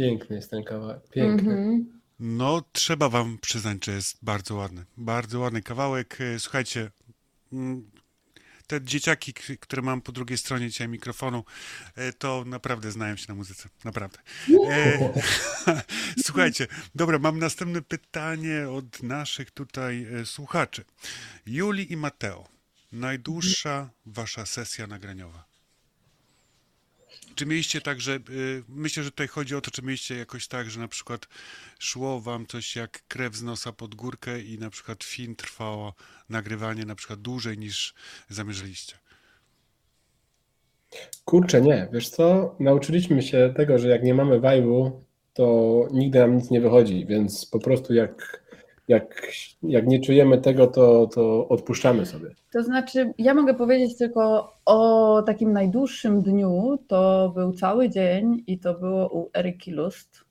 Piękny 0.00 0.36
jest 0.36 0.50
ten 0.50 0.64
kawałek, 0.64 1.08
piękny. 1.10 1.52
Mm 1.52 1.82
-hmm. 1.82 1.84
No, 2.20 2.62
trzeba 2.72 3.08
wam 3.08 3.38
przyznać, 3.38 3.86
że 3.86 3.92
jest 3.92 4.18
bardzo 4.22 4.54
ładny. 4.54 4.84
Bardzo 4.96 5.40
ładny 5.40 5.62
kawałek. 5.62 6.18
E, 6.20 6.38
słuchajcie, 6.38 6.90
mm, 7.52 7.90
te 8.66 8.84
dzieciaki, 8.84 9.34
które 9.60 9.82
mam 9.82 10.00
po 10.00 10.12
drugiej 10.12 10.38
stronie 10.38 10.68
dzisiaj 10.68 10.88
mikrofonu, 10.88 11.44
e, 11.94 12.12
to 12.12 12.44
naprawdę 12.46 12.90
znają 12.92 13.16
się 13.16 13.24
na 13.28 13.34
muzyce. 13.34 13.68
Naprawdę. 13.84 14.18
E, 14.70 15.12
słuchajcie, 16.26 16.66
dobra, 16.94 17.18
mam 17.18 17.38
następne 17.38 17.82
pytanie 17.82 18.68
od 18.68 19.02
naszych 19.02 19.50
tutaj 19.50 20.06
słuchaczy. 20.24 20.84
Juli 21.46 21.92
i 21.92 21.96
Mateo, 21.96 22.48
najdłuższa 22.92 23.90
wasza 24.06 24.46
sesja 24.46 24.86
nagraniowa? 24.86 25.49
Czy 27.40 27.46
mieliście 27.46 27.80
tak, 27.80 28.00
że 28.00 28.12
y, 28.12 28.20
myślę, 28.68 29.02
że 29.02 29.10
tutaj 29.10 29.28
chodzi 29.28 29.56
o 29.56 29.60
to, 29.60 29.70
czy 29.70 29.82
mieliście 29.82 30.16
jakoś 30.16 30.48
tak, 30.48 30.70
że 30.70 30.80
na 30.80 30.88
przykład 30.88 31.26
szło 31.78 32.20
wam 32.20 32.46
coś 32.46 32.76
jak 32.76 33.02
krew 33.08 33.34
z 33.34 33.42
nosa 33.42 33.72
pod 33.72 33.94
górkę 33.94 34.40
i 34.40 34.58
na 34.58 34.70
przykład 34.70 35.04
film 35.04 35.36
trwało 35.36 35.94
nagrywanie 36.28 36.84
na 36.84 36.94
przykład 36.94 37.20
dłużej 37.20 37.58
niż 37.58 37.94
zamierzyliście? 38.28 38.94
Kurczę, 41.24 41.60
nie. 41.60 41.88
Wiesz 41.92 42.08
co? 42.08 42.56
Nauczyliśmy 42.58 43.22
się 43.22 43.52
tego, 43.56 43.78
że 43.78 43.88
jak 43.88 44.02
nie 44.02 44.14
mamy 44.14 44.40
vibe'u, 44.40 44.90
to 45.34 45.88
nigdy 45.92 46.18
nam 46.18 46.36
nic 46.36 46.50
nie 46.50 46.60
wychodzi, 46.60 47.06
więc 47.06 47.46
po 47.46 47.58
prostu 47.58 47.94
jak 47.94 48.42
jak, 48.90 49.32
jak 49.62 49.86
nie 49.86 50.00
czujemy 50.00 50.38
tego, 50.38 50.66
to, 50.66 51.06
to 51.06 51.48
odpuszczamy 51.48 52.06
sobie. 52.06 52.30
To 52.52 52.62
znaczy, 52.62 53.12
ja 53.18 53.34
mogę 53.34 53.54
powiedzieć 53.54 53.98
tylko 53.98 54.52
o 54.66 55.22
takim 55.26 55.52
najdłuższym 55.52 56.22
dniu. 56.22 56.78
To 56.86 57.32
był 57.34 57.52
cały 57.52 57.88
dzień 57.88 58.44
i 58.46 58.58
to 58.58 58.74
było 58.74 59.08
u 59.08 59.30
Eryki 59.34 59.70
Lust. 59.70 60.24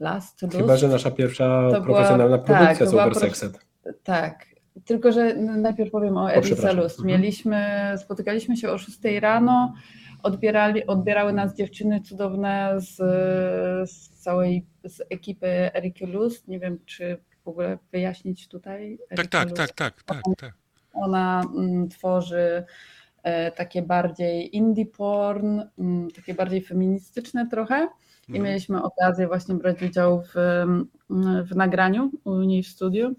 Last 0.00 0.42
Lust. 0.42 0.56
Chyba, 0.56 0.76
że 0.76 0.88
nasza 0.88 1.10
pierwsza 1.10 1.68
to 1.70 1.82
profesjonalna 1.82 2.38
była, 2.38 2.58
produkcja 2.58 2.86
tak, 2.86 2.88
Super 2.88 3.14
Sexet. 3.14 3.58
Tak, 4.02 4.46
tylko 4.84 5.12
że 5.12 5.34
najpierw 5.36 5.90
powiem 5.90 6.16
o 6.16 6.32
Eryce 6.32 6.72
Lust. 6.72 6.98
Mhm. 6.98 7.06
Mieliśmy, 7.06 7.92
spotykaliśmy 7.98 8.56
się 8.56 8.70
o 8.70 8.78
6 8.78 8.98
rano, 9.20 9.74
odbierali, 10.22 10.86
odbierały 10.86 11.32
nas 11.32 11.56
dziewczyny 11.56 12.00
cudowne 12.00 12.74
z, 12.76 12.96
z 13.90 14.08
całej 14.08 14.66
z 14.84 15.02
ekipy 15.10 15.46
Eryki 15.74 16.06
Lust. 16.06 16.48
Nie 16.48 16.60
wiem, 16.60 16.78
czy 16.86 17.18
w 17.44 17.48
ogóle 17.48 17.78
wyjaśnić 17.92 18.48
tutaj. 18.48 18.98
Tak, 19.16 19.26
tak, 19.26 19.52
tak, 19.52 19.72
tak, 19.72 20.02
tak, 20.02 20.22
tak. 20.36 20.52
Ona 20.92 21.42
mm, 21.56 21.88
tworzy 21.88 22.64
e, 23.22 23.50
takie 23.50 23.82
bardziej 23.82 24.56
indie 24.56 24.86
porn, 24.86 25.60
mm, 25.78 26.10
takie 26.10 26.34
bardziej 26.34 26.62
feministyczne 26.62 27.48
trochę. 27.50 27.88
I 28.28 28.32
mhm. 28.32 28.44
mieliśmy 28.44 28.82
okazję 28.82 29.26
właśnie 29.26 29.54
brać 29.54 29.82
udział 29.82 30.22
w, 30.22 30.36
mm, 30.36 30.88
w 31.44 31.56
nagraniu 31.56 32.10
u 32.24 32.34
niej 32.34 32.62
w 32.62 32.68
studiu. 32.68 33.14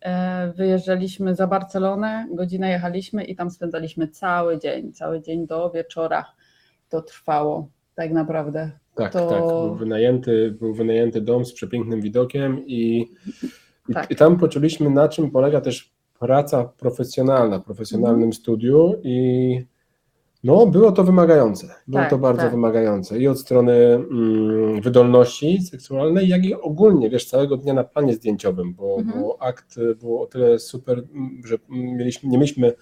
E, 0.00 0.52
wyjeżdżaliśmy 0.56 1.34
za 1.34 1.46
Barcelonę, 1.46 2.26
godzinę 2.30 2.70
jechaliśmy 2.70 3.24
i 3.24 3.36
tam 3.36 3.50
spędzaliśmy 3.50 4.08
cały 4.08 4.58
dzień, 4.58 4.92
cały 4.92 5.22
dzień 5.22 5.46
do 5.46 5.70
wieczora. 5.70 6.24
To 6.88 7.02
trwało 7.02 7.68
tak 7.94 8.12
naprawdę. 8.12 8.70
Tak, 8.94 9.12
to... 9.12 9.28
tak. 9.30 9.40
Był 9.40 9.74
wynajęty, 9.74 10.56
był 10.60 10.74
wynajęty 10.74 11.20
dom 11.20 11.44
z 11.44 11.52
przepięknym 11.52 12.00
widokiem 12.00 12.66
i 12.66 13.06
i, 13.88 13.94
tak. 13.94 14.10
I, 14.10 14.16
tam 14.16 14.38
poczuliśmy, 14.38 14.90
na 14.90 15.08
czym 15.08 15.30
polega 15.30 15.60
też 15.60 15.94
praca 16.18 16.64
profesjonalna 16.64 17.58
w 17.58 17.64
profesjonalnym 17.64 18.22
mm. 18.22 18.32
studiu 18.32 18.94
i 19.02 19.58
no, 20.44 20.66
było 20.66 20.92
to 20.92 21.04
wymagające. 21.04 21.66
Było 21.86 22.02
tak, 22.02 22.10
to 22.10 22.18
bardzo 22.18 22.42
tak. 22.42 22.50
wymagające 22.50 23.18
i 23.18 23.28
od 23.28 23.40
strony 23.40 23.72
mm, 23.72 24.80
wydolności 24.80 25.62
seksualnej, 25.62 26.28
jak 26.28 26.44
i 26.44 26.54
ogólnie, 26.54 27.10
wiesz, 27.10 27.26
całego 27.26 27.56
dnia 27.56 27.74
na 27.74 27.84
planie 27.84 28.14
zdjęciowym, 28.14 28.74
bo, 28.74 28.96
mm 28.98 29.12
-hmm. 29.12 29.20
bo 29.20 29.42
akt 29.42 29.76
był 30.00 30.22
o 30.22 30.26
tyle 30.26 30.58
super, 30.58 31.02
że 31.44 31.56
mieliśmy, 31.68 32.30
nie 32.30 32.38
mieliśmy 32.38 32.72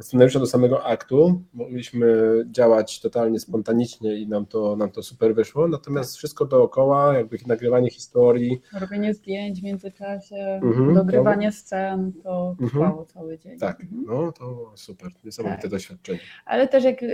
scenariusza 0.00 0.38
do 0.38 0.46
samego 0.46 0.84
aktu. 0.84 1.42
Mogliśmy 1.52 2.06
działać 2.50 3.00
totalnie 3.00 3.40
spontanicznie 3.40 4.14
i 4.14 4.28
nam 4.28 4.46
to, 4.46 4.76
nam 4.76 4.90
to 4.90 5.02
super 5.02 5.34
wyszło. 5.34 5.68
Natomiast 5.68 6.12
tak. 6.12 6.18
wszystko 6.18 6.44
dookoła, 6.44 7.14
jakby 7.14 7.38
nagrywanie 7.46 7.90
historii. 7.90 8.60
Robienie 8.80 9.14
zdjęć 9.14 9.60
w 9.60 9.64
międzyczasie, 9.64 10.60
mhm, 10.62 10.94
dogrywanie 10.94 11.50
to... 11.50 11.56
scen, 11.56 12.12
to 12.22 12.56
mhm. 12.60 12.70
trwało 12.70 13.04
cały 13.04 13.38
dzień. 13.38 13.58
Tak, 13.58 13.80
mhm. 13.80 14.04
no 14.06 14.32
to 14.32 14.72
super, 14.74 15.10
niesamowite 15.24 15.62
tak. 15.62 15.70
doświadczenie. 15.70 16.18
Ale 16.44 16.68
też 16.68 16.84
jak 16.84 17.02
y, 17.02 17.08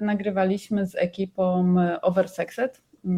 nagrywaliśmy 0.00 0.86
z 0.86 0.94
ekipą 0.94 1.74
Oversexed, 2.02 2.82
y, 3.04 3.08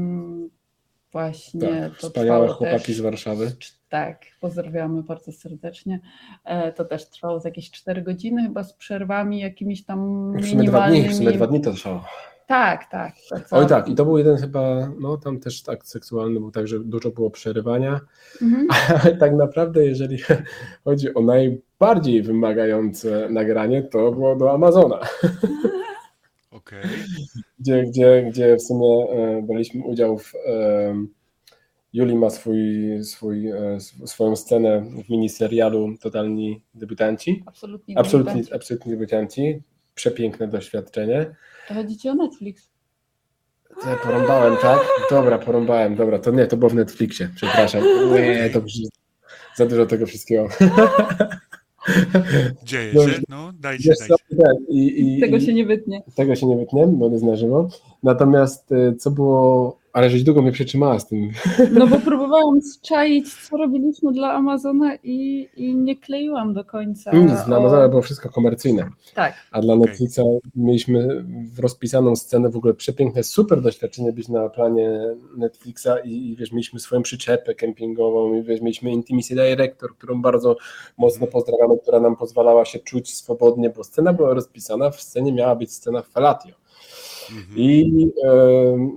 właśnie 1.13 1.61
tak, 1.61 1.99
to 1.99 2.09
wspaniałe 2.09 2.49
chłopaki 2.49 2.87
też, 2.87 2.97
z 2.97 3.01
Warszawy. 3.01 3.53
Tak, 3.91 4.19
pozdrawiamy 4.41 5.03
bardzo 5.03 5.33
serdecznie. 5.33 6.01
E, 6.45 6.73
to 6.73 6.85
też 6.85 7.09
trwało 7.09 7.41
z 7.41 7.45
jakieś 7.45 7.71
4 7.71 8.03
godziny, 8.03 8.43
chyba 8.43 8.65
z 8.65 8.73
przerwami 8.73 9.41
jakimiś 9.41 9.85
tam 9.85 10.33
w 10.37 10.47
sumie 10.47 10.65
dwa 10.65 10.89
dni, 10.89 11.09
w 11.09 11.15
sumie 11.15 11.33
dwa 11.33 11.47
dni 11.47 11.61
to 11.61 11.73
trwało. 11.73 12.05
Tak, 12.47 12.91
tak. 12.91 13.13
tak 13.31 13.47
Oj 13.51 13.67
tak, 13.67 13.89
i 13.89 13.95
to 13.95 14.05
był 14.05 14.19
jeden 14.19 14.37
chyba, 14.37 14.93
no 15.01 15.17
tam 15.17 15.41
też 15.41 15.63
tak 15.63 15.87
seksualny 15.87 16.41
był 16.41 16.51
tak, 16.51 16.69
że 16.69 16.81
dużo 16.81 17.11
było 17.11 17.31
przerywania, 17.31 18.01
mhm. 18.43 18.67
ale 19.03 19.17
tak 19.17 19.35
naprawdę 19.35 19.87
jeżeli 19.87 20.19
chodzi 20.85 21.15
o 21.15 21.21
najbardziej 21.21 22.23
wymagające 22.23 23.29
nagranie, 23.31 23.83
to 23.83 24.13
było 24.13 24.37
do 24.37 24.53
Amazona. 24.53 25.01
Okay. 26.53 26.83
Gdzie, 27.59 27.83
gdzie, 27.83 28.27
gdzie 28.31 28.57
w 28.57 28.63
sumie 28.63 29.07
e, 29.11 29.43
braliśmy 29.43 29.85
udział 29.85 30.19
w 30.19 30.33
Juli 31.93 32.15
ma 32.15 32.31
swój, 32.31 32.59
swój, 33.05 33.49
e, 33.49 33.79
swoją 34.07 34.37
scenę 34.37 34.81
w 35.07 35.11
miniserialu 35.11 35.95
Totalni 36.01 36.63
Debiutanci. 36.75 37.43
Absolutnie, 37.47 37.99
absolutnie, 37.99 38.33
debiutanci. 38.33 38.55
absolutnie 38.55 38.93
debiutanci. 38.93 39.63
Przepiękne 39.95 40.49
doświadczenie. 40.49 41.35
To 41.69 41.75
chodzi 41.75 41.97
ci 41.97 42.09
o 42.09 42.15
Netflix. 42.15 42.71
Ja 43.87 43.97
porąbałem, 43.97 44.57
tak? 44.63 44.81
Dobra, 45.11 45.39
porąbałem. 45.39 45.97
Dobra, 45.97 46.19
to 46.19 46.31
nie, 46.31 46.47
to 46.47 46.57
było 46.57 46.71
w 46.71 46.75
Netflixie. 46.75 47.31
Przepraszam. 47.37 47.83
Nie, 48.13 48.51
to 48.51 48.63
za 49.57 49.67
dużo 49.67 49.87
tego 49.87 50.07
wszystkiego. 50.07 50.49
Dzieje 52.65 52.93
się, 52.93 53.21
no 53.29 53.53
dajcie, 53.61 53.95
dajcie. 54.31 54.65
I, 54.69 55.17
i, 55.17 55.21
tego 55.21 55.41
się 55.41 55.55
nie 55.55 55.67
wytnie. 55.67 56.03
Tego 56.15 56.37
się 56.37 56.47
nie 56.47 56.57
wytnie, 56.57 56.87
bo 56.87 57.09
nie 57.09 57.37
żywo. 57.37 57.69
Natomiast 58.03 58.73
e, 58.73 58.95
co 58.97 59.11
było 59.11 59.80
ale 59.93 60.11
żeś 60.11 60.23
długo 60.23 60.43
mnie 60.43 60.53
przetrzymała 60.53 60.99
z 60.99 61.09
tym. 61.09 61.31
No 61.73 61.87
bo 61.87 61.99
próbowałam 61.99 62.63
zczaić, 62.63 63.35
co 63.35 63.57
robiliśmy 63.57 64.13
dla 64.13 64.33
Amazona 64.33 64.95
i, 65.03 65.49
i 65.57 65.75
nie 65.75 65.97
kleiłam 65.97 66.55
do 66.55 66.65
końca. 66.65 67.13
Nic, 67.13 67.45
dla 67.47 67.57
Amazona 67.57 67.89
było 67.89 68.03
wszystko 68.03 68.29
komercyjne. 68.29 68.91
Tak. 69.15 69.35
A 69.53 69.61
dla 69.61 69.77
Netflixa 69.77 70.21
mieliśmy 70.57 71.25
rozpisaną 71.59 72.17
scenę, 72.17 72.51
w 72.51 72.57
ogóle 72.57 72.75
przepiękne, 72.75 73.23
super 73.23 73.63
doświadczenie 73.63 74.13
być 74.13 74.29
na 74.29 74.49
planie 74.49 75.01
Netflixa 75.37 75.89
i, 76.05 76.31
i 76.31 76.37
wiesz, 76.37 76.53
mieliśmy 76.53 76.81
swoją 76.81 77.03
przyczepę 77.03 77.55
kempingową 77.55 78.35
i 78.35 78.43
wiesz, 78.43 78.61
mieliśmy 78.61 78.91
Intimacy 78.91 79.35
Director, 79.35 79.97
którą 79.97 80.23
bardzo 80.23 80.57
mocno 80.99 81.27
pozdrawiamy, 81.27 81.79
która 81.79 82.01
nam 82.01 82.17
pozwalała 82.17 82.65
się 82.65 82.79
czuć 82.79 83.15
swobodnie, 83.15 83.71
bo 83.71 83.85
scena 83.85 84.13
była 84.13 84.35
rozpisana, 84.35 84.91
w 84.91 85.01
scenie 85.01 85.33
miała 85.33 85.57
być 85.57 85.73
scena 85.73 86.03
felatio. 86.03 86.60
Mhm. 87.33 87.59
I 87.59 87.93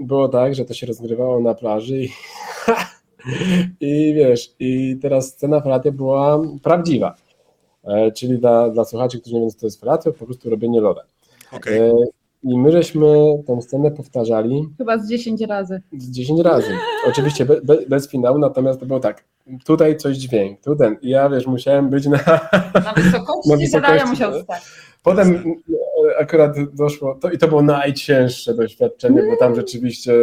y, 0.02 0.06
było 0.06 0.30
tak, 0.30 0.56
że 0.56 0.66
to 0.66 0.74
się 0.74 0.88
rozgrywało 0.88 1.40
na 1.40 1.54
plaży 1.54 1.98
i, 1.98 2.10
i 3.80 4.14
wiesz, 4.14 4.56
i 4.60 4.98
teraz 5.02 5.28
scena 5.28 5.62
felatio 5.62 5.92
była 5.92 6.42
prawdziwa. 6.64 7.16
E, 7.84 8.12
czyli 8.12 8.38
dla, 8.38 8.70
dla 8.70 8.86
słuchaczy, 8.86 9.20
którzy 9.20 9.36
nie 9.36 9.42
wiedzą, 9.42 9.54
co 9.54 9.60
to 9.60 9.68
jest 9.68 9.80
felatio, 9.80 10.14
po 10.14 10.26
prostu 10.26 10.50
robienie 10.50 10.82
loda. 10.82 11.04
Okay. 11.52 11.82
E, 11.82 11.94
I 12.44 12.58
my 12.58 12.72
żeśmy 12.72 13.08
tę 13.48 13.62
scenę 13.62 13.92
powtarzali. 13.92 14.70
Chyba 14.78 14.98
z 14.98 15.10
10 15.10 15.42
razy. 15.42 15.82
Z 15.98 16.12
10 16.12 16.40
razy. 16.42 16.78
Oczywiście 17.08 17.46
be, 17.46 17.62
be, 17.62 17.78
bez 17.88 18.10
finału, 18.10 18.40
natomiast 18.40 18.80
to 18.80 18.86
było 18.86 19.00
tak. 19.00 19.24
Tutaj 19.66 19.98
coś 19.98 20.18
dźwięk, 20.18 20.62
tu 20.62 20.76
ten. 20.76 20.98
I 21.02 21.10
ja 21.10 21.30
wiesz, 21.30 21.48
musiałem 21.48 21.90
być 21.90 22.08
na. 22.08 22.18
Na 22.86 22.94
wysokości, 22.94 23.50
na 23.50 23.58
wysokości 23.58 24.08
musiał 24.08 24.42
stać. 24.42 24.62
Potem 25.04 25.44
akurat 26.20 26.76
doszło, 26.76 27.16
to, 27.16 27.30
i 27.30 27.38
to 27.38 27.48
było 27.48 27.62
najcięższe 27.62 28.54
doświadczenie, 28.54 29.22
bo 29.30 29.38
tam 29.38 29.56
rzeczywiście 29.56 30.14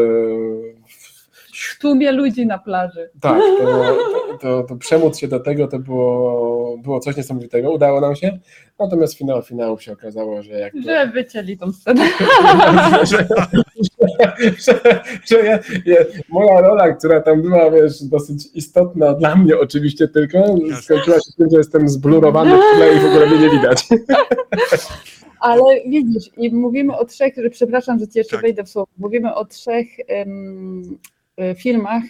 w 1.52 1.78
tłumie 1.78 2.12
ludzi 2.12 2.47
na 2.47 2.59
plaży. 2.59 3.10
Tak, 3.20 3.42
to, 3.59 3.97
to, 4.40 4.62
to, 4.62 4.76
przemóc 4.76 5.18
się 5.18 5.28
do 5.28 5.40
tego 5.40 5.68
to 5.68 5.78
było, 5.78 6.78
było 6.78 7.00
coś 7.00 7.16
niesamowitego, 7.16 7.70
udało 7.70 8.00
nam 8.00 8.16
się, 8.16 8.38
natomiast 8.78 9.14
finał 9.14 9.42
finałów 9.42 9.82
się 9.82 9.92
okazało, 9.92 10.42
że 10.42 10.52
jak... 10.52 10.72
To... 10.72 10.82
Że 10.82 11.06
wycięli 11.06 11.58
tą 11.58 11.72
scenę. 11.72 12.08
że, 13.10 13.28
że, 14.58 15.00
że 15.24 15.44
ja, 15.44 15.58
ja, 15.86 15.96
moja 16.28 16.60
rola, 16.60 16.92
która 16.92 17.20
tam 17.20 17.42
była, 17.42 17.70
wiesz, 17.70 18.02
dosyć 18.04 18.48
istotna 18.54 19.14
dla 19.14 19.36
mnie 19.36 19.58
oczywiście 19.58 20.08
tylko, 20.08 20.38
skończyła 20.82 21.16
się 21.16 21.32
tym, 21.38 21.50
że 21.50 21.58
jestem 21.58 21.88
zblurowany 21.88 22.50
w 22.50 22.76
tle 22.76 22.96
i 22.96 23.00
w 23.00 23.04
ogóle 23.04 23.26
mnie 23.26 23.38
nie 23.38 23.50
widać. 23.50 23.88
Ale 25.40 25.64
widzisz, 25.86 26.30
i 26.36 26.54
mówimy 26.54 26.96
o 26.96 27.04
trzech, 27.04 27.34
że 27.36 27.50
przepraszam, 27.50 27.98
że 27.98 28.08
ci 28.08 28.18
jeszcze 28.18 28.36
tak. 28.36 28.42
wejdę 28.42 28.64
w 28.64 28.68
słowo, 28.68 28.88
mówimy 28.98 29.34
o 29.34 29.44
trzech 29.44 29.88
um, 30.18 30.98
filmach, 31.56 32.02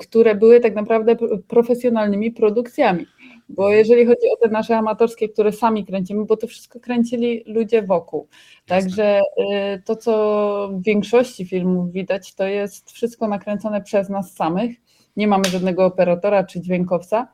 które 0.00 0.34
były 0.34 0.60
tak 0.60 0.74
naprawdę 0.74 1.16
profesjonalnymi 1.48 2.30
produkcjami. 2.30 3.06
Bo 3.48 3.70
jeżeli 3.70 4.06
chodzi 4.06 4.26
o 4.32 4.36
te 4.36 4.48
nasze 4.48 4.76
amatorskie, 4.76 5.28
które 5.28 5.52
sami 5.52 5.86
kręcimy, 5.86 6.24
bo 6.24 6.36
to 6.36 6.46
wszystko 6.46 6.80
kręcili 6.80 7.42
ludzie 7.46 7.82
wokół. 7.82 8.28
Także 8.66 9.20
y, 9.20 9.82
to, 9.84 9.96
co 9.96 10.70
w 10.72 10.82
większości 10.82 11.46
filmów 11.46 11.92
widać, 11.92 12.34
to 12.34 12.44
jest 12.44 12.90
wszystko 12.90 13.28
nakręcone 13.28 13.82
przez 13.82 14.08
nas 14.08 14.34
samych. 14.34 14.76
Nie 15.16 15.28
mamy 15.28 15.44
żadnego 15.44 15.86
operatora 15.86 16.44
czy 16.44 16.60
dźwiękowca. 16.60 17.28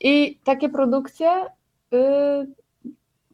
I 0.00 0.38
takie 0.44 0.68
produkcje 0.68 1.30
y, 1.94 1.96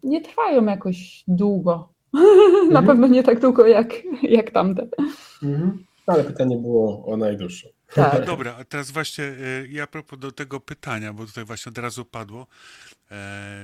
nie 0.03 0.21
trwają 0.21 0.65
jakoś 0.65 1.25
długo. 1.29 1.89
Mhm. 2.19 2.73
Na 2.73 2.83
pewno 2.83 3.07
nie 3.07 3.23
tak 3.23 3.41
długo 3.41 3.67
jak, 3.67 3.95
jak 4.23 4.51
tamte. 4.51 4.89
Mhm. 5.43 5.85
Ale 6.07 6.25
pytanie 6.25 6.57
było 6.57 7.05
o 7.07 7.17
najdłuższą. 7.17 7.69
Tak. 7.95 8.27
Dobra, 8.27 8.57
a 8.61 8.65
teraz 8.65 8.91
właśnie 8.91 9.25
e, 9.25 9.35
ja 9.69 9.87
propos 9.87 10.19
do 10.19 10.33
tego 10.33 10.61
pytania, 10.61 11.13
bo 11.13 11.27
tutaj 11.27 11.45
właśnie 11.45 11.71
od 11.71 11.79
razu 11.79 12.05
padło, 12.05 12.41
e, 12.41 12.47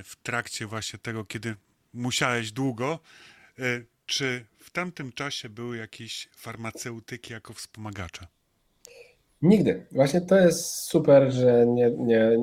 w 0.05 0.15
trakcie 0.23 0.67
właśnie 0.67 0.99
tego, 0.99 1.25
kiedy 1.25 1.55
musiałeś 1.93 2.51
długo, 2.51 2.99
e, 3.59 3.63
czy 4.05 4.45
w 4.59 4.69
tamtym 4.69 5.11
czasie 5.11 5.49
były 5.49 5.77
jakieś 5.77 6.29
farmaceutyki 6.35 7.33
jako 7.33 7.53
wspomagacze? 7.53 8.27
Nigdy. 9.41 9.85
Właśnie 9.91 10.21
to 10.21 10.37
jest 10.37 10.65
super, 10.65 11.31
że 11.31 11.65
nie, 11.65 11.91
nie 11.91 12.37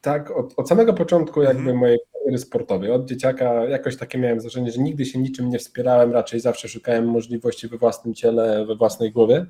tak 0.00 0.30
od, 0.30 0.54
od 0.56 0.68
samego 0.68 0.94
początku 0.94 1.42
jakby 1.42 1.60
mhm. 1.60 1.78
mojej 1.78 1.98
kariery 2.12 2.38
sportowej, 2.38 2.90
od 2.90 3.08
dzieciaka 3.08 3.64
jakoś 3.64 3.96
takie 3.96 4.18
miałem 4.18 4.40
wrażenie, 4.40 4.70
że 4.70 4.82
nigdy 4.82 5.04
się 5.04 5.18
niczym 5.18 5.50
nie 5.50 5.58
wspierałem, 5.58 6.12
raczej 6.12 6.40
zawsze 6.40 6.68
szukałem 6.68 7.08
możliwości 7.08 7.68
we 7.68 7.78
własnym 7.78 8.14
ciele, 8.14 8.66
we 8.66 8.76
własnej 8.76 9.12
głowie 9.12 9.46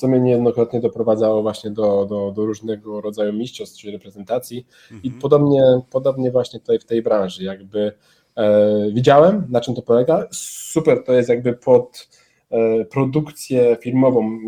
co 0.00 0.08
mnie 0.08 0.20
niejednokrotnie 0.20 0.80
doprowadzało 0.80 1.42
właśnie 1.42 1.70
do, 1.70 2.06
do, 2.06 2.32
do 2.32 2.46
różnego 2.46 3.00
rodzaju 3.00 3.32
mistrzostw 3.32 3.78
czy 3.80 3.90
reprezentacji. 3.90 4.66
Mhm. 4.82 5.02
i 5.02 5.10
podobnie, 5.10 5.62
podobnie 5.90 6.30
właśnie 6.30 6.60
tutaj 6.60 6.78
w 6.78 6.84
tej 6.84 7.02
branży, 7.02 7.44
jakby 7.44 7.92
e, 8.36 8.90
widziałem 8.92 9.46
na 9.48 9.60
czym 9.60 9.74
to 9.74 9.82
polega, 9.82 10.26
super 10.32 11.04
to 11.04 11.12
jest 11.12 11.28
jakby 11.28 11.52
pod 11.52 12.08
e, 12.50 12.84
produkcję 12.84 13.76
filmową 13.80 14.40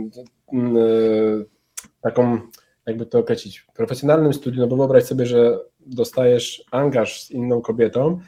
e, 0.53 0.59
taką 2.01 2.39
jakby 2.87 3.07
to 3.07 3.19
określić, 3.19 3.67
profesjonalnym 3.75 4.33
studium, 4.33 4.61
no 4.61 4.67
bo 4.67 4.77
wyobraź 4.77 5.05
sobie, 5.05 5.27
że 5.27 5.59
dostajesz 5.81 6.65
angaż 6.71 7.23
z 7.23 7.31
inną 7.31 7.61
kobietą, 7.61 8.21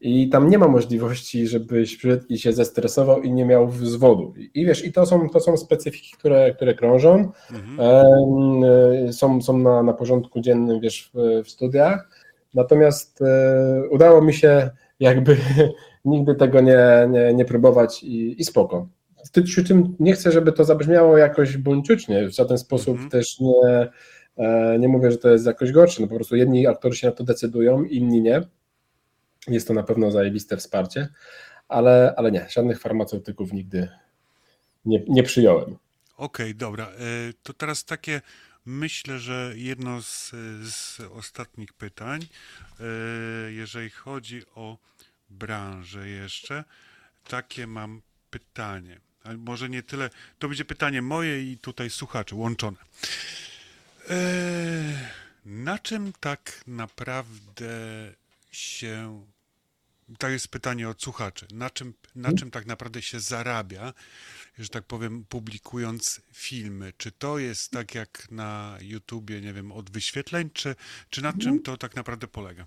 i 0.00 0.28
tam 0.28 0.50
nie 0.50 0.58
ma 0.58 0.68
możliwości, 0.68 1.46
żebyś 1.46 1.96
przyszedł 1.96 2.24
i 2.28 2.38
się 2.38 2.52
zestresował 2.52 3.22
i 3.22 3.32
nie 3.32 3.44
miał 3.44 3.70
zwodu. 3.70 4.34
I 4.54 4.66
wiesz, 4.66 4.84
i 4.84 4.92
to 4.92 5.06
są, 5.06 5.28
to 5.28 5.40
są 5.40 5.56
specyfiki, 5.56 6.16
które, 6.18 6.54
które 6.54 6.74
krążą, 6.74 7.32
mhm. 7.52 8.64
e, 9.08 9.12
są, 9.12 9.42
są 9.42 9.58
na, 9.58 9.82
na 9.82 9.92
porządku 9.92 10.40
dziennym, 10.40 10.80
wiesz, 10.80 11.10
w, 11.14 11.44
w 11.44 11.50
studiach. 11.50 12.10
Natomiast 12.54 13.22
e, 13.22 13.82
udało 13.90 14.22
mi 14.22 14.34
się 14.34 14.70
jakby 15.00 15.36
nigdy 16.04 16.34
tego 16.34 16.60
nie, 16.60 17.08
nie, 17.10 17.34
nie 17.34 17.44
próbować 17.44 18.02
i, 18.02 18.40
i 18.40 18.44
spoko. 18.44 18.88
Przy 19.44 19.64
czym 19.64 19.96
nie 20.00 20.12
chcę, 20.12 20.32
żeby 20.32 20.52
to 20.52 20.64
zabrzmiało 20.64 21.18
jakoś 21.18 21.56
buńczucznie, 21.56 22.28
w 22.28 22.34
żaden 22.34 22.58
sposób 22.58 22.94
mhm. 22.94 23.10
też 23.10 23.40
nie, 23.40 23.88
e, 24.36 24.78
nie 24.78 24.88
mówię, 24.88 25.10
że 25.10 25.18
to 25.18 25.28
jest 25.28 25.46
jakoś 25.46 25.72
gorsze, 25.72 26.02
no 26.02 26.08
po 26.08 26.14
prostu 26.14 26.36
jedni 26.36 26.66
aktorzy 26.66 26.98
się 26.98 27.06
na 27.06 27.12
to 27.12 27.24
decydują, 27.24 27.84
inni 27.84 28.22
nie 28.22 28.42
jest 29.54 29.68
to 29.68 29.74
na 29.74 29.82
pewno 29.82 30.10
zajebiste 30.10 30.56
wsparcie, 30.56 31.08
ale, 31.68 32.14
ale 32.16 32.32
nie, 32.32 32.46
żadnych 32.50 32.80
farmaceutyków 32.80 33.52
nigdy 33.52 33.88
nie, 34.84 35.02
nie 35.08 35.22
przyjąłem. 35.22 35.76
Okej, 36.16 36.46
okay, 36.46 36.54
dobra. 36.54 36.86
E, 36.86 36.90
to 37.42 37.52
teraz 37.52 37.84
takie, 37.84 38.20
myślę, 38.66 39.18
że 39.18 39.52
jedno 39.54 40.02
z, 40.02 40.30
z 40.62 41.00
ostatnich 41.00 41.72
pytań, 41.72 42.26
e, 42.80 42.84
jeżeli 43.52 43.90
chodzi 43.90 44.42
o 44.54 44.78
branżę 45.30 46.08
jeszcze, 46.08 46.64
takie 47.28 47.66
mam 47.66 48.02
pytanie. 48.30 49.00
Ale 49.24 49.36
może 49.36 49.68
nie 49.68 49.82
tyle, 49.82 50.10
to 50.38 50.48
będzie 50.48 50.64
pytanie 50.64 51.02
moje 51.02 51.52
i 51.52 51.58
tutaj 51.58 51.90
słuchaczy 51.90 52.34
łączone. 52.34 52.76
E, 54.10 54.16
na 55.46 55.78
czym 55.78 56.12
tak 56.20 56.60
naprawdę 56.66 57.66
się 58.52 59.24
to 60.18 60.28
jest 60.28 60.48
pytanie 60.48 60.88
od 60.88 61.02
słuchaczy. 61.02 61.46
Na 61.54 61.70
czym, 61.70 61.94
na 62.16 62.32
czym 62.32 62.50
tak 62.50 62.66
naprawdę 62.66 63.02
się 63.02 63.20
zarabia, 63.20 63.92
że 64.58 64.68
tak 64.68 64.84
powiem, 64.84 65.24
publikując 65.28 66.20
filmy? 66.32 66.92
Czy 66.96 67.12
to 67.12 67.38
jest 67.38 67.70
tak 67.70 67.94
jak 67.94 68.30
na 68.30 68.76
YouTubie, 68.80 69.40
nie 69.40 69.52
wiem, 69.52 69.72
od 69.72 69.90
wyświetleń, 69.90 70.50
czy, 70.52 70.74
czy 71.10 71.22
na 71.22 71.32
czym 71.32 71.62
to 71.62 71.76
tak 71.76 71.96
naprawdę 71.96 72.26
polega? 72.26 72.66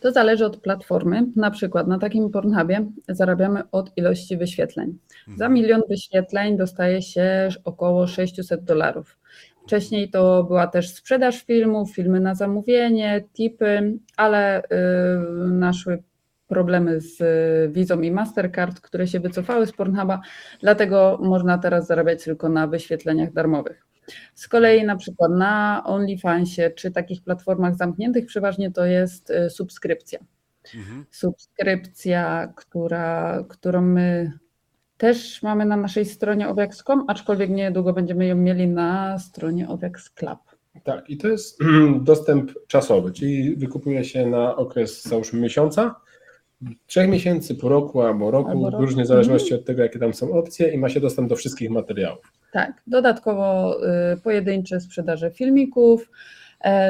To 0.00 0.12
zależy 0.12 0.46
od 0.46 0.56
platformy. 0.56 1.26
Na 1.36 1.50
przykład 1.50 1.88
na 1.88 1.98
takim 1.98 2.30
Pornhubie 2.30 2.86
zarabiamy 3.08 3.62
od 3.72 3.96
ilości 3.96 4.36
wyświetleń. 4.36 4.98
Za 5.26 5.32
mhm. 5.32 5.52
milion 5.52 5.82
wyświetleń 5.88 6.56
dostaje 6.56 7.02
się 7.02 7.48
około 7.64 8.06
600 8.06 8.64
dolarów. 8.64 9.16
Wcześniej 9.62 10.10
to 10.10 10.44
była 10.44 10.66
też 10.66 10.94
sprzedaż 10.94 11.42
filmów, 11.42 11.94
filmy 11.94 12.20
na 12.20 12.34
zamówienie, 12.34 13.24
tipy, 13.32 13.98
ale 14.16 14.62
yy, 14.70 15.48
naszły 15.50 16.02
problemy 16.48 17.00
z 17.00 17.20
e, 17.20 17.68
Vizą 17.68 18.00
i 18.00 18.10
Mastercard, 18.10 18.80
które 18.80 19.06
się 19.06 19.20
wycofały 19.20 19.66
z 19.66 19.72
Pornhuba, 19.72 20.20
dlatego 20.60 21.18
można 21.22 21.58
teraz 21.58 21.86
zarabiać 21.86 22.24
tylko 22.24 22.48
na 22.48 22.66
wyświetleniach 22.66 23.32
darmowych. 23.32 23.86
Z 24.34 24.48
kolei 24.48 24.84
na 24.84 24.96
przykład 24.96 25.30
na 25.30 25.82
OnlyFansie 25.86 26.70
czy 26.70 26.90
takich 26.90 27.22
platformach 27.22 27.76
zamkniętych 27.76 28.26
przeważnie 28.26 28.70
to 28.70 28.86
jest 28.86 29.30
e, 29.30 29.50
subskrypcja. 29.50 30.18
Mhm. 30.74 31.04
Subskrypcja, 31.10 32.52
która, 32.56 33.44
którą 33.48 33.82
my 33.82 34.32
też 34.96 35.42
mamy 35.42 35.64
na 35.64 35.76
naszej 35.76 36.04
stronie 36.04 36.48
owiax.com, 36.48 37.04
aczkolwiek 37.08 37.50
niedługo 37.50 37.92
będziemy 37.92 38.26
ją 38.26 38.36
mieli 38.36 38.68
na 38.68 39.18
stronie 39.18 39.68
Owiax 39.68 40.10
Club. 40.10 40.38
Tak, 40.84 41.10
i 41.10 41.16
to 41.16 41.28
jest 41.28 41.58
dostęp 42.00 42.52
czasowy, 42.66 43.12
czyli 43.12 43.56
wykupuje 43.56 44.04
się 44.04 44.26
na 44.26 44.56
okres 44.56 45.02
załóżmy 45.02 45.40
miesiąca 45.40 45.94
trzech 46.86 47.08
miesięcy, 47.08 47.54
po 47.54 47.68
roku 47.68 48.02
albo 48.02 48.30
roku, 48.30 48.50
albo 48.50 48.70
roku. 48.70 48.84
różnie 48.84 49.04
w 49.04 49.06
zależności 49.06 49.54
od 49.54 49.64
tego, 49.64 49.82
jakie 49.82 49.98
tam 49.98 50.14
są 50.14 50.32
opcje 50.32 50.68
i 50.68 50.78
ma 50.78 50.88
się 50.88 51.00
dostęp 51.00 51.28
do 51.28 51.36
wszystkich 51.36 51.70
materiałów. 51.70 52.32
Tak, 52.52 52.82
dodatkowo 52.86 53.76
y, 54.14 54.20
pojedyncze 54.20 54.80
sprzedaże 54.80 55.30
filmików, 55.30 56.10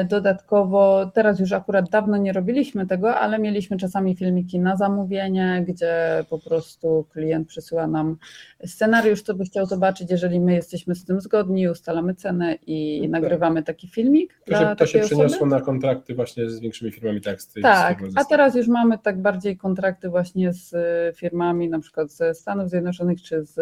dodatkowo, 0.09 1.11
teraz 1.13 1.39
już 1.39 1.51
akurat 1.51 1.89
dawno 1.89 2.17
nie 2.17 2.33
robiliśmy 2.33 2.87
tego, 2.87 3.15
ale 3.15 3.39
mieliśmy 3.39 3.77
czasami 3.77 4.15
filmiki 4.15 4.59
na 4.59 4.75
zamówienie, 4.75 5.65
gdzie 5.67 6.25
po 6.29 6.39
prostu 6.39 7.05
klient 7.11 7.47
przysyła 7.47 7.87
nam 7.87 8.17
scenariusz, 8.65 9.21
co 9.21 9.33
by 9.33 9.45
chciał 9.45 9.65
zobaczyć. 9.65 10.11
Jeżeli 10.11 10.39
my 10.39 10.53
jesteśmy 10.53 10.95
z 10.95 11.05
tym 11.05 11.21
zgodni, 11.21 11.69
ustalamy 11.69 12.15
cenę 12.15 12.55
i 12.67 13.01
tak. 13.01 13.11
nagrywamy 13.11 13.63
taki 13.63 13.87
filmik. 13.87 14.41
To 14.45 14.59
się, 14.59 14.75
to 14.77 14.85
się 14.85 14.99
przeniosło 14.99 15.47
na 15.47 15.61
kontrakty 15.61 16.15
właśnie 16.15 16.49
z 16.49 16.59
większymi 16.59 16.91
firmami 16.91 17.21
teksty. 17.21 17.61
Tak, 17.61 17.99
a 18.15 18.25
teraz 18.25 18.55
już 18.55 18.67
mamy 18.67 18.97
tak 18.97 19.21
bardziej 19.21 19.57
kontrakty 19.57 20.09
właśnie 20.09 20.53
z 20.53 20.75
firmami 21.17 21.69
na 21.69 21.79
przykład 21.79 22.11
ze 22.11 22.33
Stanów 22.33 22.69
Zjednoczonych 22.69 23.21
czy 23.21 23.45
z, 23.45 23.53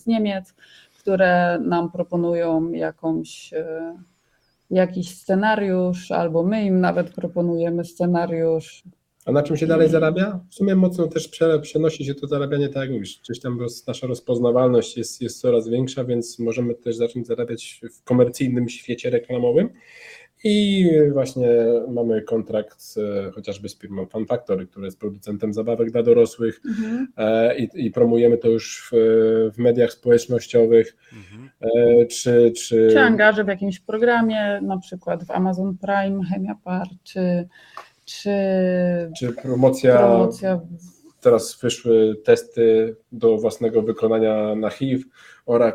z 0.00 0.06
Niemiec, 0.06 0.54
które 0.98 1.58
nam 1.62 1.90
proponują 1.90 2.70
jakąś 2.72 3.52
e, 3.52 3.94
jakiś 4.70 5.14
scenariusz, 5.14 6.10
albo 6.10 6.42
my 6.42 6.64
im 6.64 6.80
nawet 6.80 7.10
proponujemy 7.10 7.84
scenariusz. 7.84 8.82
A 9.26 9.32
na 9.32 9.42
czym 9.42 9.56
się 9.56 9.66
dalej 9.66 9.88
zarabia? 9.88 10.40
W 10.50 10.54
sumie 10.54 10.74
mocno 10.74 11.06
też 11.06 11.30
przenosi 11.62 12.04
się 12.04 12.14
to 12.14 12.26
zarabianie, 12.26 12.68
tak 12.68 12.82
jak 12.82 12.90
mówisz, 12.92 13.20
gdzieś 13.24 13.40
tam 13.40 13.60
roz, 13.60 13.86
nasza 13.86 14.06
rozpoznawalność 14.06 14.96
jest, 14.96 15.22
jest 15.22 15.40
coraz 15.40 15.68
większa, 15.68 16.04
więc 16.04 16.38
możemy 16.38 16.74
też 16.74 16.96
zacząć 16.96 17.26
zarabiać 17.26 17.80
w 17.92 18.02
komercyjnym 18.04 18.68
świecie 18.68 19.10
reklamowym. 19.10 19.70
I 20.44 20.90
właśnie 21.12 21.48
mamy 21.88 22.22
kontrakt 22.22 22.94
e, 22.96 23.30
chociażby 23.30 23.68
z 23.68 23.78
firmą 23.78 24.06
Fun 24.06 24.26
Factory, 24.26 24.66
która 24.66 24.84
jest 24.84 25.00
producentem 25.00 25.54
zabawek 25.54 25.90
dla 25.90 26.02
dorosłych 26.02 26.60
mhm. 26.68 27.08
e, 27.16 27.58
i, 27.58 27.86
i, 27.86 27.90
promujemy 27.90 28.38
to 28.38 28.48
już 28.48 28.90
w, 28.92 28.96
w 29.54 29.58
mediach 29.58 29.92
społecznościowych. 29.92 30.96
Mhm. 31.12 31.50
E, 31.60 32.06
czy, 32.06 32.52
czy... 32.56 32.88
czy 32.92 33.00
angaże 33.00 33.44
w 33.44 33.48
jakimś 33.48 33.80
programie, 33.80 34.60
na 34.62 34.78
przykład 34.78 35.24
w 35.24 35.30
Amazon 35.30 35.76
Prime, 35.78 36.24
Chemia 36.24 36.54
Par, 36.64 36.86
czy, 37.02 37.48
czy, 38.04 38.30
czy 39.18 39.32
promocja, 39.32 39.98
promocja 39.98 40.60
teraz 41.20 41.58
wyszły 41.62 42.16
testy 42.24 42.96
do 43.12 43.38
własnego 43.38 43.82
wykonania 43.82 44.54
na 44.54 44.70
HIV, 44.70 45.04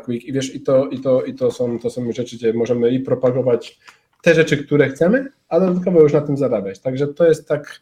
Quick 0.04 0.24
i 0.24 0.32
wiesz, 0.32 0.54
i 0.54 0.60
to, 0.60 0.88
i 0.88 1.00
to, 1.00 1.22
i 1.22 1.34
to, 1.34 1.50
są, 1.50 1.78
to 1.78 1.90
są 1.90 2.12
rzeczy, 2.12 2.36
gdzie 2.36 2.52
możemy 2.52 2.90
i 2.90 3.00
propagować 3.00 3.78
te 4.24 4.34
rzeczy, 4.34 4.56
które 4.64 4.88
chcemy, 4.88 5.26
a 5.48 5.60
dodatkowo 5.60 6.00
już 6.00 6.12
na 6.12 6.20
tym 6.20 6.36
zarabiać. 6.36 6.78
Także 6.78 7.06
to 7.06 7.24
jest 7.24 7.48
tak 7.48 7.80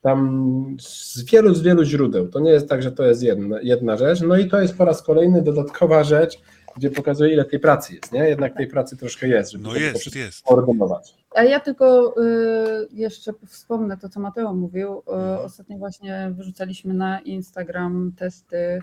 tam 0.00 0.76
z 0.80 1.24
wielu, 1.24 1.54
z 1.54 1.62
wielu 1.62 1.84
źródeł. 1.84 2.28
To 2.28 2.40
nie 2.40 2.50
jest 2.50 2.68
tak, 2.68 2.82
że 2.82 2.92
to 2.92 3.04
jest 3.04 3.22
jedna, 3.22 3.60
jedna 3.62 3.96
rzecz. 3.96 4.20
No 4.20 4.36
i 4.36 4.48
to 4.48 4.60
jest 4.60 4.76
po 4.78 4.84
raz 4.84 5.02
kolejny 5.02 5.42
dodatkowa 5.42 6.04
rzecz, 6.04 6.38
gdzie 6.76 6.90
pokazuje, 6.90 7.32
ile 7.32 7.44
tej 7.44 7.60
pracy 7.60 7.94
jest, 7.94 8.12
nie? 8.12 8.28
Jednak 8.28 8.56
tej 8.56 8.66
pracy 8.66 8.96
troszkę 8.96 9.28
jest, 9.28 9.52
żeby 9.52 9.64
no 9.64 9.70
to 9.70 9.76
jest, 9.76 9.98
wszystko 10.00 10.18
jest. 10.18 10.42
koordynować. 10.44 11.14
A 11.34 11.44
ja 11.44 11.60
tylko 11.60 12.14
y, 12.22 12.88
jeszcze 12.92 13.32
wspomnę 13.46 13.96
to, 13.96 14.08
co 14.08 14.20
Mateo 14.20 14.54
mówił. 14.54 15.02
Y, 15.08 15.12
Mhm. 15.12 15.38
ostatnio 15.46 15.76
właśnie 15.78 16.32
wyrzucaliśmy 16.36 16.94
na 16.94 17.20
Instagram 17.20 18.12
testy 18.18 18.78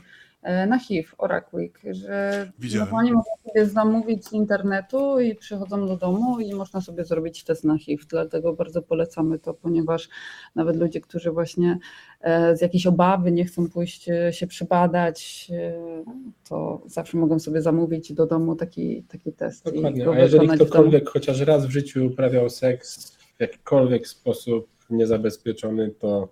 na 0.67 0.79
HIV, 0.79 1.09
Oraquick, 1.17 1.79
że 1.91 2.51
Widziałem. 2.59 2.85
normalnie 2.85 3.13
można 3.13 3.33
sobie 3.47 3.65
zamówić 3.65 4.27
z 4.27 4.33
internetu 4.33 5.19
i 5.19 5.35
przychodzą 5.35 5.87
do 5.87 5.97
domu 5.97 6.39
i 6.39 6.53
można 6.53 6.81
sobie 6.81 7.05
zrobić 7.05 7.43
test 7.43 7.63
na 7.63 7.77
HIV. 7.77 8.03
Dlatego 8.09 8.53
bardzo 8.53 8.81
polecamy 8.81 9.39
to, 9.39 9.53
ponieważ 9.53 10.09
nawet 10.55 10.75
ludzie, 10.75 11.01
którzy 11.01 11.31
właśnie 11.31 11.79
e, 12.21 12.57
z 12.57 12.61
jakiejś 12.61 12.87
obawy 12.87 13.31
nie 13.31 13.45
chcą 13.45 13.69
pójść 13.69 14.09
e, 14.09 14.33
się 14.33 14.47
przybadać, 14.47 15.51
e, 15.51 16.03
to 16.49 16.81
zawsze 16.85 17.17
mogą 17.17 17.39
sobie 17.39 17.61
zamówić 17.61 18.13
do 18.13 18.25
domu 18.25 18.55
taki, 18.55 19.03
taki 19.03 19.33
test. 19.33 19.65
Dokładnie. 19.65 20.09
A 20.09 20.19
jeżeli 20.19 20.47
ktokolwiek 20.47 21.09
chociaż 21.09 21.39
raz 21.39 21.65
w 21.65 21.69
życiu 21.69 22.05
uprawiał 22.05 22.49
seks 22.49 23.11
w 23.37 23.41
jakikolwiek 23.41 24.07
sposób 24.07 24.67
niezabezpieczony, 24.89 25.89
to 25.89 26.29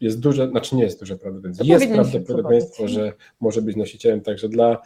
jest 0.00 0.20
duże, 0.20 0.48
znaczy 0.50 0.76
nie 0.76 0.82
jest 0.82 1.00
duże 1.00 1.16
prawdopodobieństwo, 1.16 1.64
To 1.64 1.80
jest 1.80 1.92
prawdopodobieństwo, 1.92 2.88
że 2.88 3.12
może 3.40 3.62
być 3.62 3.76
nosicielem, 3.76 4.20
także 4.20 4.48
dla 4.48 4.78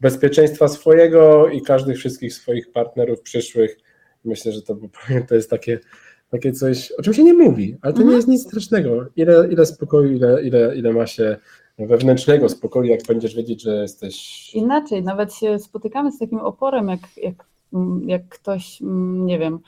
bezpieczeństwa 0.00 0.68
swojego 0.68 1.48
i 1.48 1.62
każdych 1.62 1.96
wszystkich 1.98 2.34
swoich 2.34 2.72
partnerów 2.72 3.20
przyszłych, 3.20 3.78
myślę, 4.24 4.52
że 4.52 4.62
to, 4.62 4.76
to 5.28 5.34
jest 5.34 5.50
takie, 5.50 5.78
takie 6.30 6.52
coś, 6.52 6.92
o 6.92 7.02
czym 7.02 7.14
się 7.14 7.24
nie 7.24 7.34
mówi, 7.34 7.76
ale 7.82 7.92
to 7.92 7.98
nie 7.98 8.04
Mhm. 8.04 8.16
jest 8.16 8.28
nic 8.28 8.42
strasznego. 8.46 9.06
Ile, 9.16 9.48
ile 9.50 9.66
spokoju, 9.66 10.12
ile, 10.12 10.42
ile, 10.42 10.76
ile 10.76 10.92
ma 10.92 11.06
się 11.06 11.36
wewnętrznego 11.78 12.48
spokoju, 12.48 12.90
jak 12.90 13.00
będziesz 13.08 13.34
wiedzieć, 13.34 13.62
że 13.62 13.74
jesteś 13.74 14.50
Inaczej, 14.54 15.02
nawet 15.02 15.34
się 15.34 15.58
spotykamy 15.58 16.12
z 16.12 16.18
takim 16.18 16.38
oporem, 16.38 16.88
jak, 16.88 17.00
jak, 17.16 17.44
jak 18.06 18.28
ktoś, 18.28 18.82
mm, 18.82 19.26
nie 19.26 19.38
wiem, 19.38 19.58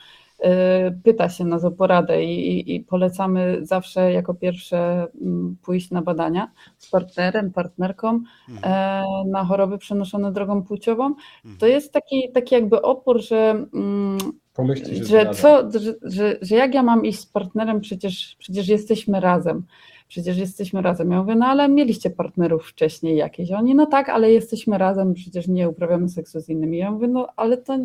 pyta 1.03 1.29
się 1.29 1.45
nas 1.45 1.63
o 1.63 1.71
poradę 1.71 2.23
i, 2.23 2.75
i- 2.75 2.79
polecamy 2.79 3.59
zawsze 3.61 4.13
jako 4.13 4.33
pierwsze 4.33 5.07
mm, 5.21 5.55
pójść 5.61 5.91
na 5.91 6.01
badania 6.01 6.51
z 6.77 6.89
partnerem, 6.89 7.51
partnerką 7.51 8.19
Mhm. 8.49 8.73
e, 8.73 9.03
na 9.31 9.43
choroby 9.45 9.77
przenoszone 9.77 10.31
drogą 10.31 10.63
płciową. 10.63 11.05
Mhm. 11.05 11.57
To 11.59 11.67
jest 11.67 11.93
taki, 11.93 12.31
taki 12.33 12.55
jakby 12.55 12.81
opór, 12.81 13.21
że 13.21 13.65
mm, 13.73 14.17
pomyśleć, 14.53 14.97
że, 14.97 15.05
że 15.05 15.29
co, 15.33 15.71
że, 15.79 15.93
że, 16.01 16.37
że 16.41 16.55
jak 16.55 16.73
ja 16.73 16.83
mam 16.83 17.05
iść 17.05 17.19
z 17.19 17.25
partnerem, 17.25 17.81
przecież, 17.81 18.35
przecież 18.39 18.67
jesteśmy 18.67 19.19
razem. 19.19 19.63
Przecież 20.07 20.37
jesteśmy 20.37 20.81
razem. 20.81 21.11
Ja 21.11 21.19
mówię, 21.21 21.35
no 21.35 21.45
ale 21.45 21.69
mieliście 21.69 22.09
partnerów 22.09 22.65
wcześniej 22.65 23.17
jakieś. 23.17 23.51
Oni, 23.51 23.75
no 23.75 23.85
tak, 23.85 24.09
ale 24.09 24.31
jesteśmy 24.31 24.77
razem, 24.77 25.13
przecież 25.13 25.47
nie 25.47 25.69
uprawiamy 25.69 26.09
seksu 26.09 26.39
z 26.39 26.49
innymi. 26.49 26.77
Ja 26.77 26.91
mówię, 26.91 27.07
no 27.07 27.27
ale 27.35 27.57
to, 27.57 27.77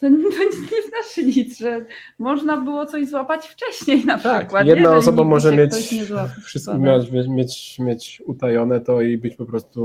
to, 0.00 0.06
to 0.06 0.44
nie 0.76 0.82
znaczy 0.88 1.24
nic, 1.26 1.58
że 1.58 1.84
można 2.18 2.56
było 2.60 2.86
coś 2.86 3.08
złapać 3.08 3.46
wcześniej 3.46 4.04
na 4.04 4.18
Tak, 4.18 4.40
przykład. 4.42 4.66
jedna 4.66 4.90
nie? 4.90 4.96
Osoba 4.96 5.24
może 5.24 5.56
mieć 5.56 5.92
nie 5.92 6.04
wszystko 6.44 6.78
mieć, 6.78 7.10
mieć, 7.28 7.78
mieć 7.78 8.22
utajone 8.26 8.80
to 8.80 9.00
i 9.00 9.18
być 9.18 9.36
po 9.36 9.46
prostu 9.46 9.80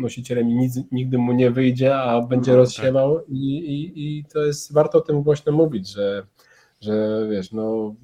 nosicielem 0.00 0.48
i 0.50 0.54
nic, 0.54 0.78
nigdy 0.92 1.18
mu 1.18 1.32
nie 1.32 1.50
wyjdzie, 1.50 1.96
a 1.96 2.20
będzie 2.22 2.50
No, 2.50 2.56
rozsiewał 2.56 3.20
i, 3.28 3.58
i, 3.58 4.18
i 4.18 4.24
to 4.24 4.40
jest, 4.46 4.72
warto 4.72 4.98
o 4.98 5.00
tym 5.00 5.22
głośno 5.22 5.52
mówić, 5.52 5.88
że, 5.88 6.26
że 6.80 7.26
wiesz, 7.30 7.52
no 7.52 7.94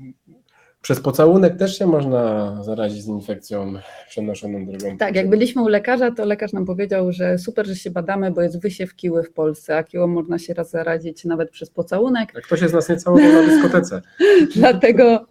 przez 0.87 1.01
pocałunek 1.01 1.57
też 1.57 1.79
się 1.79 1.87
można 1.87 2.57
zarazić 2.63 3.03
z 3.03 3.07
infekcją 3.07 3.75
przenoszoną 4.09 4.67
drogą. 4.67 4.97
Tak, 4.97 5.15
jak 5.15 5.29
byliśmy 5.31 5.63
u 5.63 5.69
lekarza, 5.69 6.11
to 6.11 6.25
lekarz 6.25 6.53
nam 6.53 6.65
powiedział, 6.65 7.13
że 7.13 7.39
super, 7.39 7.67
że 7.67 7.77
się 7.77 7.91
badamy, 7.91 8.31
bo 8.31 8.43
jest 8.43 8.61
wysiew 8.61 8.95
kiły 8.95 9.23
w 9.23 9.33
Polsce, 9.33 9.77
a 9.77 9.85
kiło 9.85 10.07
można 10.07 10.39
się 10.39 10.55
raz 10.55 10.71
zarazić 10.71 11.25
nawet 11.25 11.51
przez 11.51 11.71
pocałunek, 11.71 12.33
Jak 12.35 12.45
ktoś 12.45 12.61
z 12.61 12.73
nas 12.73 12.89
nie 12.89 12.97
całował 12.97 13.33
na 13.33 13.43
dyskotece. 13.43 14.03
dlatego 14.57 15.27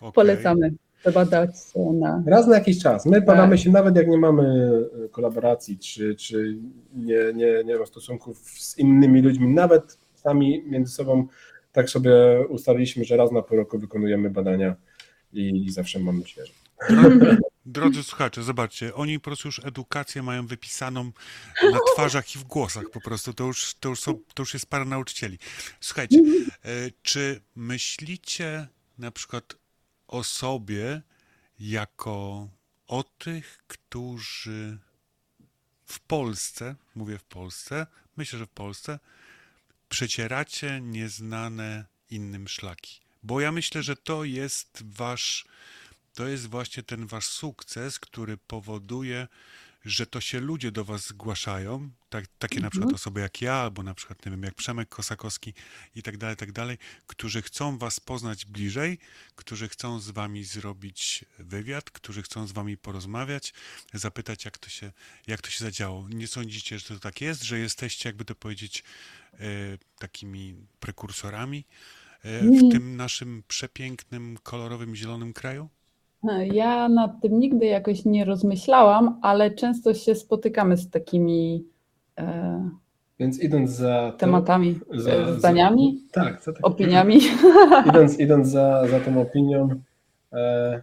Okej. 0.00 0.12
polecamy 0.14 0.74
badać 1.14 1.50
się 1.72 1.92
na 1.92 2.22
Raz 2.26 2.46
na 2.46 2.54
jakiś 2.54 2.82
czas. 2.82 3.06
My 3.06 3.20
badamy 3.20 3.56
Tak. 3.56 3.64
się 3.64 3.70
nawet 3.70 3.96
jak 3.96 4.08
nie 4.08 4.18
mamy 4.18 4.70
e, 5.04 5.08
kolaboracji, 5.08 5.78
czy, 5.78 6.14
czy 6.14 6.56
nie, 6.96 7.18
nie, 7.34 7.64
nie 7.64 7.76
ma 7.78 7.86
stosunków 7.86 8.38
z 8.38 8.78
innymi 8.78 9.22
ludźmi, 9.22 9.54
nawet 9.54 9.98
sami 10.14 10.64
między 10.66 10.92
sobą, 10.92 11.26
tak 11.72 11.90
sobie 11.90 12.12
ustaliliśmy, 12.48 13.04
że 13.04 13.16
raz 13.16 13.32
na 13.32 13.42
pół 13.42 13.56
roku 13.56 13.78
wykonujemy 13.78 14.30
badania 14.30 14.76
i 15.32 15.70
zawsze 15.70 15.98
mamy 15.98 16.26
świeże. 16.26 16.52
Drodzy, 17.66 18.02
słuchacze, 18.02 18.42
zobaczcie, 18.42 18.94
oni 18.94 19.20
po 19.20 19.24
prostu 19.24 19.48
już 19.48 19.64
edukację 19.64 20.22
mają 20.22 20.46
wypisaną 20.46 21.04
na 21.72 21.78
twarzach 21.94 22.36
i 22.36 22.38
w 22.38 22.44
głosach 22.44 22.84
po 22.92 23.00
prostu. 23.00 23.34
To 23.34 23.44
już, 23.44 23.74
to 23.80 23.88
już, 23.88 24.00
są, 24.00 24.14
to 24.34 24.42
już 24.42 24.54
jest 24.54 24.66
parę 24.66 24.84
nauczycieli. 24.84 25.38
Słuchajcie, 25.80 26.18
e, 26.18 26.70
czy 27.02 27.40
myślicie 27.56 28.68
na 28.98 29.10
przykład 29.10 29.56
o 30.08 30.24
sobie 30.24 31.02
jako 31.60 32.48
o 32.86 33.02
tych, 33.02 33.58
którzy 33.66 34.78
w 35.84 36.00
Polsce, 36.00 36.74
mówię 36.94 37.18
w 37.18 37.24
Polsce, 37.24 37.86
myślę, 38.16 38.38
że 38.38 38.46
w 38.46 38.50
Polsce, 38.50 38.98
przecieracie 39.88 40.80
nieznane 40.80 41.84
innym 42.10 42.48
szlaki. 42.48 43.00
Bo 43.22 43.40
ja 43.40 43.52
myślę, 43.52 43.82
że 43.82 43.96
to 43.96 44.24
jest 44.24 44.82
wasz, 44.86 45.44
to 46.14 46.28
jest 46.28 46.46
właśnie 46.46 46.82
ten 46.82 47.06
wasz 47.06 47.26
sukces, 47.26 47.98
który 47.98 48.36
powoduje, 48.36 49.28
że 49.84 50.06
to 50.06 50.20
się 50.20 50.40
ludzie 50.40 50.72
do 50.72 50.84
was 50.84 51.06
zgłaszają, 51.06 51.90
tak, 52.08 52.24
takie 52.38 52.60
na 52.60 52.70
przykład 52.70 52.92
osoby 52.92 53.20
jak 53.20 53.42
ja, 53.42 53.54
albo 53.54 53.82
na 53.82 53.94
przykład, 53.94 54.26
nie 54.26 54.30
wiem, 54.30 54.42
jak 54.42 54.54
Przemek 54.54 54.88
Kosakowski 54.88 55.54
i 55.94 56.02
tak 56.02 56.16
dalej, 56.16 56.36
tak 56.36 56.52
dalej, 56.52 56.78
którzy 57.06 57.42
chcą 57.42 57.78
was 57.78 58.00
poznać 58.00 58.44
bliżej, 58.44 58.98
którzy 59.36 59.68
chcą 59.68 60.00
z 60.00 60.10
wami 60.10 60.44
zrobić 60.44 61.24
wywiad, 61.38 61.90
którzy 61.90 62.22
chcą 62.22 62.46
z 62.46 62.52
wami 62.52 62.76
porozmawiać, 62.76 63.54
zapytać, 63.94 64.44
jak 64.44 64.58
to 64.58 64.68
się, 64.68 64.92
jak 65.26 65.42
to 65.42 65.50
się 65.50 65.64
zadziało. 65.64 66.08
Nie 66.08 66.26
sądzicie, 66.26 66.78
że 66.78 66.84
to 66.84 66.98
tak 66.98 67.20
jest, 67.20 67.42
że 67.42 67.58
jesteście, 67.58 68.08
jakby 68.08 68.24
to 68.24 68.34
powiedzieć, 68.34 68.84
takimi 69.98 70.54
prekursorami 70.80 71.64
e, 72.24 72.40
w 72.40 72.50
Nie. 72.50 72.70
tym 72.70 72.96
naszym 72.96 73.42
przepięknym, 73.48 74.36
kolorowym, 74.42 74.94
zielonym 74.96 75.32
kraju? 75.32 75.68
Ja 76.52 76.88
nad 76.88 77.20
tym 77.22 77.38
nigdy 77.38 77.66
jakoś 77.66 78.04
nie 78.04 78.24
rozmyślałam, 78.24 79.18
ale 79.22 79.50
często 79.50 79.94
się 79.94 80.14
spotykamy 80.14 80.76
z 80.76 80.90
takimi 80.90 81.64
e, 82.18 82.70
Więc 83.18 83.40
idąc 83.40 83.70
za 83.70 84.12
tematami, 84.18 84.80
za- 84.94 85.10
e, 85.12 85.26
za- 85.26 85.38
zdaniami, 85.38 86.02
tak, 86.12 86.42
za 86.42 86.52
tak, 86.52 86.66
opiniami. 86.66 87.18
idąc, 87.88 88.18
idąc 88.20 88.48
za, 88.48 88.88
za 88.88 89.00
tą 89.00 89.20
opinią, 89.20 89.68
e, 90.32 90.82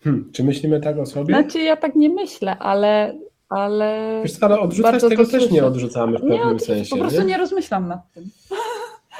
hmm, 0.00 0.30
czy 0.32 0.44
myślimy 0.44 0.80
tak 0.80 0.98
o 0.98 1.06
sobie? 1.06 1.34
Znaczy 1.34 1.58
ja 1.60 1.76
tak 1.76 1.94
nie 1.94 2.08
myślę, 2.08 2.58
ale, 2.58 3.18
ale 3.48 4.20
Wiesz 4.22 4.32
co, 4.32 4.46
ale 4.46 4.60
odrzucać 4.60 5.02
tego 5.08 5.26
też 5.26 5.50
nie 5.50 5.64
odrzucamy 5.64 6.18
w 6.18 6.22
nie, 6.22 6.28
pewnym 6.28 6.46
oczywiście, 6.46 6.74
sensie. 6.74 6.90
po 6.90 6.96
prostu 6.96 7.20
nie? 7.20 7.26
nie 7.26 7.38
rozmyślam 7.38 7.88
nad 7.88 8.12
tym. 8.12 8.30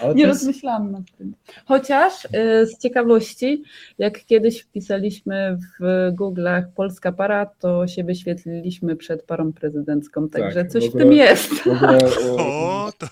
Ale 0.03 0.15
Nie 0.15 0.23
jest- 0.25 0.41
rozmyślałam 0.41 0.93
nad 0.93 1.03
tym. 1.19 1.35
Chociaż 1.65 2.25
y, 2.25 2.29
z 2.67 2.79
ciekawości, 2.79 3.63
jak 3.99 4.25
kiedyś 4.25 4.61
wpisaliśmy 4.63 5.59
w 5.81 6.13
Google'ach 6.21 6.63
Polska 6.77 7.13
para, 7.13 7.47
to 7.61 7.87
się 7.87 8.05
wyświetliliśmy 8.05 8.97
przed 8.97 9.23
parą 9.23 9.53
prezydencką, 9.53 10.29
także 10.29 10.61
Tak, 10.63 10.73
coś 10.73 10.85
w 10.85 10.87
w 10.87 10.89
ogóle- 10.89 11.05
tym 11.05 11.13
jest. 11.13 11.49
w 11.55 11.67
ogóle, 11.67 11.99
e, 11.99 12.07
O, 12.87 12.93
to 12.99 13.07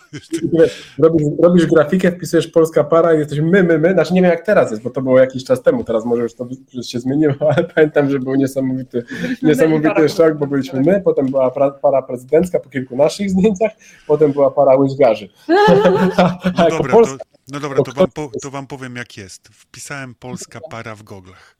już 0.52 0.94
robisz, 0.98 1.26
robisz 1.42 1.66
grafikę, 1.66 2.12
wpisujesz 2.12 2.46
polska 2.48 2.84
para 2.84 3.14
i 3.14 3.18
jesteś 3.18 3.40
my, 3.40 3.62
my, 3.62 3.78
my. 3.78 3.92
Znaczy 3.92 4.14
nie 4.14 4.22
wiem 4.22 4.30
jak 4.30 4.46
teraz 4.46 4.70
jest, 4.70 4.82
bo 4.82 4.90
to 4.90 5.02
było 5.02 5.18
jakiś 5.18 5.44
czas 5.44 5.62
temu, 5.62 5.84
teraz 5.84 6.04
może 6.04 6.22
już 6.22 6.34
to 6.34 6.46
już 6.74 6.86
się 6.86 7.00
zmieniło, 7.00 7.34
ale 7.56 7.64
pamiętam, 7.74 8.10
że 8.10 8.18
był 8.18 8.34
niesamowity, 8.34 9.02
niesamowity 9.42 10.08
szok, 10.08 10.34
bo 10.38 10.46
byliśmy 10.46 10.80
my, 10.80 11.00
potem 11.04 11.26
była 11.26 11.50
para 11.82 12.02
prezydencka 12.02 12.60
po 12.60 12.68
kilku 12.70 12.96
naszych 12.96 13.30
zdjęciach, 13.30 13.72
potem 14.06 14.32
była 14.32 14.50
para 14.50 14.76
łyżgarzy. 14.76 15.28
A 16.56 16.68
dobra, 16.76 16.92
Polska, 16.92 17.16
to, 17.18 17.24
no 17.48 17.60
dobra, 17.60 17.78
to 17.78 17.84
to 17.84 17.92
wam, 17.92 18.10
po, 18.10 18.30
to 18.42 18.50
wam 18.50 18.66
powiem 18.66 18.96
jak 18.96 19.16
jest. 19.16 19.48
Wpisałem 19.48 20.14
polska 20.14 20.60
para 20.70 20.94
w 20.96 21.02
goglach. 21.02 21.56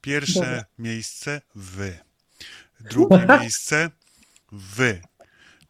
Pierwsze 0.00 0.40
Dobra. 0.40 0.64
miejsce 0.78 1.40
wy. 1.54 1.98
Drugie 2.80 3.26
miejsce 3.40 3.90
wy. 4.52 5.02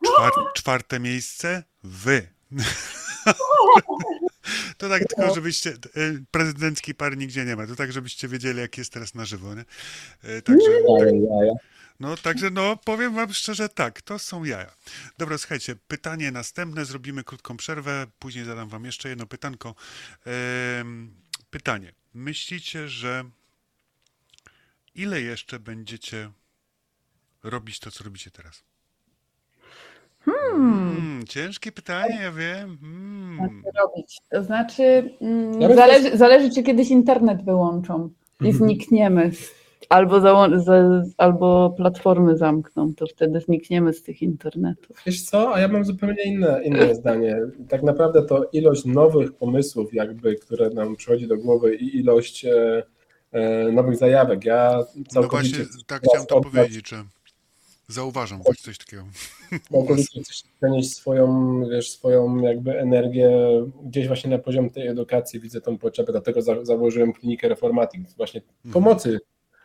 Czwar, 0.07 0.33
czwarte 0.55 1.01
miejsce 1.01 1.63
wy. 1.83 2.29
To 4.79 4.89
tak 4.89 5.05
tylko, 5.05 5.35
żebyście. 5.35 5.71
e, 5.71 5.75
Prezydenckiej 6.31 6.95
pary 6.95 7.17
nigdzie 7.17 7.45
nie 7.45 7.57
ma. 7.57 7.67
To 7.67 7.77
tak, 7.77 7.93
żebyście 7.93 8.29
wiedzieli, 8.29 8.61
jak 8.61 8.79
jest 8.79 8.93
teraz 8.93 9.15
na 9.15 9.25
żywo. 9.25 9.55
Nie? 9.55 9.65
E, 10.23 10.43
Także, 10.43 10.67
tak. 10.71 11.09
No, 12.03 12.17
także 12.17 12.51
no, 12.51 12.77
powiem 12.77 13.15
wam 13.15 13.33
szczerze 13.33 13.69
tak, 13.69 14.03
to 14.03 14.19
są 14.19 14.45
jaja. 14.45 14.75
Dobra, 15.19 15.39
słuchajcie, 15.39 15.77
pytanie 15.89 16.33
następne, 16.33 16.85
zrobimy 16.85 17.25
krótką 17.25 17.57
przerwę, 17.57 18.07
później 18.19 18.45
zadam 18.45 18.69
wam 18.69 18.85
jeszcze 18.85 19.09
jedno 19.09 19.27
pytanko. 19.27 19.75
Em, 20.81 21.15
pytanie. 21.51 21.93
Myślicie, 22.15 22.89
że 22.89 23.25
ile 24.95 25.21
jeszcze 25.21 25.59
będziecie 25.59 26.31
robić 27.43 27.79
to, 27.79 27.91
co 27.91 28.05
robicie 28.05 28.31
teraz? 28.31 28.63
Hmm. 30.25 30.97
hmm 30.97 31.27
ciężkie 31.27 31.73
pytanie, 31.73 32.19
ja 32.23 32.33
wiem. 32.33 32.79
Hmm. 32.81 33.63
Robić? 33.81 34.19
To 34.31 34.45
znaczy, 34.45 35.15
mm, 35.21 35.77
zależy, 35.77 36.17
zależy, 36.17 36.55
czy 36.55 36.63
kiedyś 36.63 36.89
internet 36.89 37.45
wyłączą 37.45 38.11
i 38.41 38.47
mhm. 38.47 38.55
znikniemy 38.55 39.31
Albo, 39.89 40.47
albo 41.17 41.75
platformy 41.77 42.37
zamkną, 42.37 42.95
to 42.95 43.07
wtedy 43.07 43.41
znikniemy 43.41 43.93
z 43.93 44.03
tych 44.03 44.23
internetów. 44.23 44.97
Wiesz 45.07 45.23
co, 45.23 45.55
a 45.55 45.61
ja 45.61 45.69
mam 45.69 45.85
zupełnie 45.85 46.25
inne, 46.25 46.61
inne 46.65 46.95
zdanie. 47.01 47.37
Tak 47.69 47.83
naprawdę 47.83 48.23
to 48.23 48.45
ilość 48.53 48.85
nowych 48.85 49.33
pomysłów, 49.33 49.95
jakby, 49.95 50.35
które 50.35 50.71
nam 50.71 50.97
przychodzi 50.97 51.27
do 51.27 51.37
głowy 51.37 51.75
i 51.75 51.97
ilość 51.97 52.45
e, 52.45 52.83
e, 53.33 53.73
nowych 53.73 53.97
zajawek. 53.97 54.45
Ja 54.45 54.85
całkowicie... 55.09 55.59
No 55.59 55.65
właśnie, 55.65 55.85
tak 55.87 56.03
chciałem 56.03 56.27
to 56.27 56.37
oddać, 56.37 56.53
powiedzieć, 56.53 56.89
że 56.89 57.05
zauważam 57.89 58.43
tak, 58.43 58.57
coś 58.57 58.79
takiego. 58.79 59.05
Całkowicie 59.73 60.21
chcesz 60.25 60.43
przenieść 60.59 60.95
swoją, 60.95 61.61
wiesz, 61.71 61.91
swoją 61.91 62.41
jakby 62.41 62.79
energię 62.79 63.31
gdzieś 63.85 64.07
właśnie 64.07 64.31
na 64.31 64.39
poziom 64.39 64.71
tej 64.71 64.87
edukacji. 64.87 65.41
Widzę 65.41 65.61
tą 65.61 65.79
potrzebę, 65.79 66.13
dlatego 66.13 66.43
za, 66.43 66.65
założyłem 66.65 67.13
klinikę 67.13 67.49
Reformatik, 67.49 68.01
właśnie 68.17 68.41
mhm. 68.41 68.73
pomocy 68.73 69.21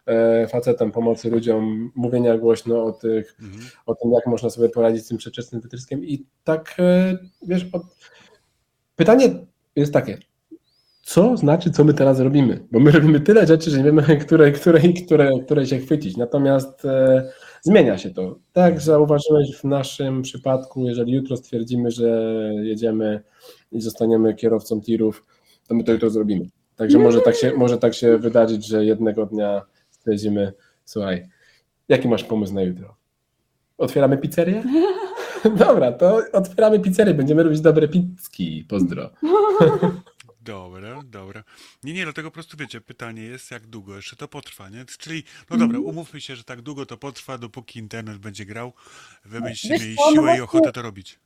E, 0.07 0.47
facetem 0.47 0.91
pomocy 0.91 1.29
ludziom, 1.29 1.91
mówienia 1.95 2.37
głośno 2.37 2.83
o, 2.83 2.91
tych, 2.91 3.37
mhm. 3.41 3.63
o 3.85 3.95
tym, 3.95 4.11
jak 4.11 4.27
można 4.27 4.49
sobie 4.49 4.69
poradzić 4.69 5.05
z 5.05 5.07
tym 5.07 5.17
przedwczesnym 5.17 5.61
wytryskiem. 5.61 6.05
I 6.05 6.25
tak, 6.43 6.75
e, 6.79 7.17
wiesz, 7.47 7.69
od... 7.71 7.81
pytanie 8.95 9.29
jest 9.75 9.93
takie, 9.93 10.17
co 11.01 11.37
znaczy, 11.37 11.71
co 11.71 11.83
my 11.83 11.93
teraz 11.93 12.19
robimy? 12.19 12.67
Bo 12.71 12.79
my 12.79 12.91
robimy 12.91 13.19
tyle 13.19 13.47
rzeczy, 13.47 13.71
że 13.71 13.77
nie 13.77 13.83
wiemy, 13.83 14.17
które, 14.25 14.51
które, 14.51 14.81
które, 15.05 15.31
które 15.45 15.65
się 15.65 15.77
chwycić. 15.77 16.17
Natomiast 16.17 16.85
e, 16.85 17.29
zmienia 17.61 17.97
się 17.97 18.09
to. 18.09 18.39
Tak 18.53 18.81
zauważyłeś 18.81 19.55
w 19.57 19.63
naszym 19.63 20.21
przypadku, 20.21 20.85
jeżeli 20.85 21.13
jutro 21.13 21.37
stwierdzimy, 21.37 21.91
że 21.91 22.09
jedziemy 22.63 23.21
i 23.71 23.81
zostaniemy 23.81 24.33
kierowcą 24.33 24.81
tirów, 24.81 25.25
to 25.67 25.75
my 25.75 25.83
to 25.83 25.91
jutro 25.91 26.09
zrobimy. 26.09 26.45
Także 26.75 26.99
może 26.99 27.21
tak 27.21 27.35
się, 27.35 27.53
może 27.53 27.77
tak 27.77 27.93
się 27.93 28.17
wydarzyć, 28.17 28.67
że 28.67 28.85
jednego 28.85 29.25
dnia 29.25 29.61
stwierdzimy, 30.07 30.53
słuchaj, 30.85 31.27
jaki 31.89 32.07
masz 32.07 32.23
pomysł 32.23 32.53
na 32.53 32.61
jutro? 32.61 32.95
Otwieramy 33.77 34.17
pizzerię? 34.17 34.63
Dobra, 35.65 35.91
to 35.91 36.21
otwieramy 36.33 36.79
pizzerię, 36.79 37.13
będziemy 37.13 37.43
robić 37.43 37.61
dobre 37.61 37.87
pizzki, 37.87 38.65
pozdro. 38.69 39.09
Dobra, 40.41 41.01
dobra. 41.05 41.43
Nie, 41.83 41.93
nie, 41.93 42.03
dlatego 42.03 42.31
po 42.31 42.33
prostu 42.33 42.57
wiecie, 42.57 42.81
pytanie 42.81 43.23
jest, 43.23 43.51
jak 43.51 43.67
długo 43.67 43.95
jeszcze 43.95 44.15
to 44.15 44.27
potrwa, 44.27 44.69
nie? 44.69 44.85
Czyli, 44.85 45.23
no 45.49 45.57
dobra, 45.57 45.77
mhm. 45.77 45.85
umówmy 45.85 46.21
się, 46.21 46.35
że 46.35 46.43
tak 46.43 46.61
długo 46.61 46.85
to 46.85 46.97
potrwa, 46.97 47.37
dopóki 47.37 47.79
internet 47.79 48.17
będzie 48.17 48.45
grał, 48.45 48.73
wy 49.25 49.41
będziecie 49.41 49.69
mieli 49.69 49.95
no 49.99 50.11
siłę 50.11 50.37
i 50.37 50.41
ochotę 50.41 50.71
to 50.71 50.81
robić 50.81 51.19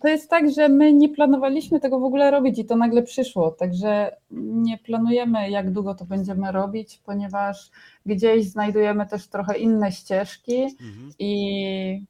to 0.00 0.08
jest 0.08 0.30
tak, 0.30 0.50
że 0.50 0.68
my 0.68 0.92
nie 0.92 1.08
planowaliśmy 1.08 1.80
tego 1.80 2.00
w 2.00 2.04
ogóle 2.04 2.30
robić 2.30 2.58
i 2.58 2.64
to 2.64 2.76
nagle 2.76 3.02
przyszło, 3.02 3.50
także 3.50 4.16
nie 4.30 4.78
planujemy, 4.78 5.50
jak 5.50 5.72
długo 5.72 5.94
to 5.94 6.04
będziemy 6.04 6.52
robić, 6.52 7.00
ponieważ 7.04 7.70
gdzieś 8.06 8.46
znajdujemy 8.46 9.06
też 9.06 9.28
trochę 9.28 9.58
inne 9.58 9.92
ścieżki 9.92 10.62
mhm. 10.62 11.12
i, 11.18 12.06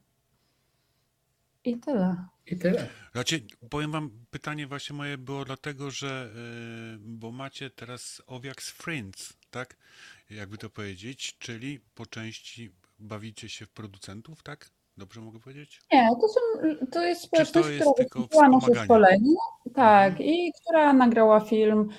i 1.65 1.77
tyle. 1.77 2.15
I 2.47 2.57
tyle. 2.57 2.87
Znaczy, 3.11 3.43
powiem 3.69 3.91
wam, 3.91 4.11
pytanie 4.31 4.67
właśnie 4.67 4.95
moje 4.95 5.17
było 5.17 5.45
dlatego, 5.45 5.91
że 5.91 6.29
yy, 6.91 6.99
bo 6.99 7.31
macie 7.31 7.69
teraz 7.69 8.21
owiak 8.27 8.63
z 8.63 8.69
Friends, 8.69 9.33
tak? 9.51 9.77
Jakby 10.29 10.57
to 10.57 10.69
powiedzieć, 10.69 11.35
czyli 11.39 11.79
po 11.95 12.05
części 12.05 12.71
bawicie 12.99 13.49
się 13.49 13.65
w 13.65 13.69
producentów, 13.69 14.43
tak? 14.43 14.69
Dobrze 14.97 15.21
mogę 15.21 15.39
powiedzieć? 15.39 15.81
Nie, 15.91 16.09
to, 16.21 16.27
są, 16.27 16.39
to 16.91 17.03
jest 17.03 17.21
społeczność, 17.21 17.67
to 17.67 17.73
jest 17.73 18.09
która 18.09 18.23
wysłuchała 18.23 18.49
nasze 18.49 18.83
szkolenie 18.83 19.35
tak, 19.73 20.11
mhm. 20.11 20.29
i 20.29 20.51
która 20.61 20.93
nagrała 20.93 21.39
film 21.39 21.89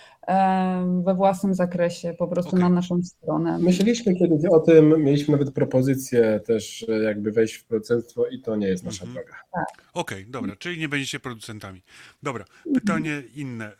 we 1.04 1.14
własnym 1.14 1.54
zakresie, 1.54 2.14
po 2.18 2.28
prostu 2.28 2.50
okay. 2.50 2.60
na 2.60 2.68
naszą 2.68 3.02
stronę. 3.02 3.58
Myśleliśmy 3.58 4.14
kiedyś 4.14 4.44
o 4.50 4.60
tym, 4.60 5.04
mieliśmy 5.04 5.32
nawet 5.32 5.54
propozycję 5.54 6.40
też 6.46 6.86
jakby 7.04 7.32
wejść 7.32 7.54
w 7.54 7.64
producentstwo 7.64 8.26
i 8.26 8.40
to 8.40 8.56
nie 8.56 8.68
jest 8.68 8.84
nasza 8.84 9.04
mhm. 9.04 9.14
droga. 9.24 9.38
Tak. 9.52 9.90
Okej, 9.94 10.20
okay, 10.20 10.30
dobra, 10.30 10.56
czyli 10.56 10.78
nie 10.78 10.88
będziecie 10.88 11.20
producentami. 11.20 11.82
Dobra, 12.22 12.44
pytanie 12.74 13.12
mhm. 13.12 13.34
inne. 13.34 13.72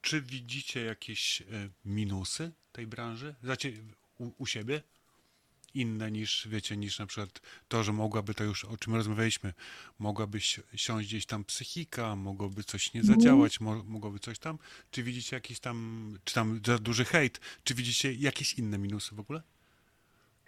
czy 0.00 0.22
widzicie 0.22 0.84
jakieś 0.84 1.40
e, 1.40 1.44
minusy 1.84 2.52
tej 2.72 2.86
branży? 2.86 3.34
Znaczy 3.42 3.72
u, 4.18 4.30
u 4.38 4.46
siebie? 4.46 4.82
Inne 5.80 6.10
niż, 6.10 6.48
wiecie, 6.48 6.76
niż 6.76 6.98
na 6.98 7.06
przykład 7.06 7.40
to, 7.68 7.84
że 7.84 7.92
mogłaby 7.92 8.34
to 8.34 8.44
już, 8.44 8.64
o 8.64 8.76
czym 8.76 8.94
rozmawialiśmy, 8.94 9.54
mogłaby 9.98 10.40
siąść 10.76 11.08
gdzieś 11.08 11.26
tam 11.26 11.44
psychika, 11.44 12.16
mogłoby 12.16 12.64
coś 12.64 12.94
nie 12.94 13.00
mhm. 13.00 13.20
zadziałać, 13.20 13.60
mo 13.60 13.84
mogłoby 13.84 14.18
coś 14.18 14.38
tam. 14.38 14.58
Czy 14.90 15.02
widzicie 15.02 15.36
jakiś 15.36 15.60
tam, 15.60 16.18
czy 16.24 16.34
tam 16.34 16.60
za 16.66 16.78
duży 16.78 17.04
hejt, 17.04 17.40
czy 17.64 17.74
widzicie 17.74 18.12
jakieś 18.12 18.54
inne 18.54 18.78
minusy 18.78 19.14
w 19.14 19.20
ogóle? 19.20 19.42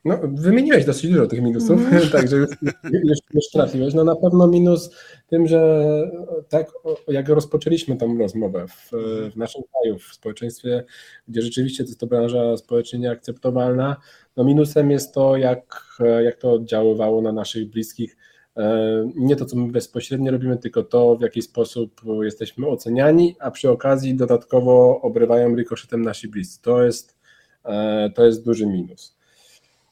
No, 0.08 0.18
wymieniłeś 0.22 0.84
dosyć 0.84 1.10
dużo 1.10 1.26
tych 1.26 1.42
minusów, 1.42 1.80
mm. 1.80 2.08
także 2.12 2.36
już, 2.36 2.48
już, 2.84 3.18
już, 3.34 3.48
trafiłeś. 3.52 3.94
No 3.94 4.04
na 4.04 4.16
pewno 4.16 4.46
minus 4.46 4.90
tym, 5.26 5.46
że 5.46 6.10
tak 6.48 6.72
jak 7.08 7.28
rozpoczęliśmy 7.28 7.96
tą 7.96 8.18
rozmowę 8.18 8.66
w, 8.68 8.90
w 9.32 9.36
naszym 9.36 9.62
kraju, 9.72 9.98
w 9.98 10.14
społeczeństwie, 10.14 10.84
gdzie 11.28 11.42
rzeczywiście 11.42 11.84
to 11.84 11.88
jest 11.88 12.00
to 12.00 12.06
branża 12.06 12.56
społecznie 12.56 12.98
nieakceptowalna, 12.98 13.96
no 14.36 14.44
minusem 14.44 14.90
jest 14.90 15.14
to, 15.14 15.36
jak, 15.36 15.98
jak 16.24 16.36
to 16.36 16.52
oddziaływało 16.52 17.22
na 17.22 17.32
naszych 17.32 17.70
bliskich. 17.70 18.16
E, 18.56 19.10
nie 19.16 19.36
to, 19.36 19.44
co 19.44 19.56
my 19.56 19.72
bezpośrednio 19.72 20.32
robimy, 20.32 20.56
tylko 20.56 20.82
to, 20.82 21.16
w 21.16 21.20
jaki 21.20 21.42
sposób 21.42 22.00
jesteśmy 22.22 22.66
oceniani, 22.66 23.36
a 23.40 23.50
przy 23.50 23.70
okazji 23.70 24.14
dodatkowo 24.14 25.00
obrywają 25.00 25.56
rykoszetem 25.56 26.02
nasi 26.02 26.28
bliscy. 26.28 26.62
To 26.62 26.82
jest, 26.82 27.16
e, 27.64 28.10
to 28.14 28.26
jest 28.26 28.44
duży 28.44 28.66
minus. 28.66 29.17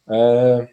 E, 0.09 0.67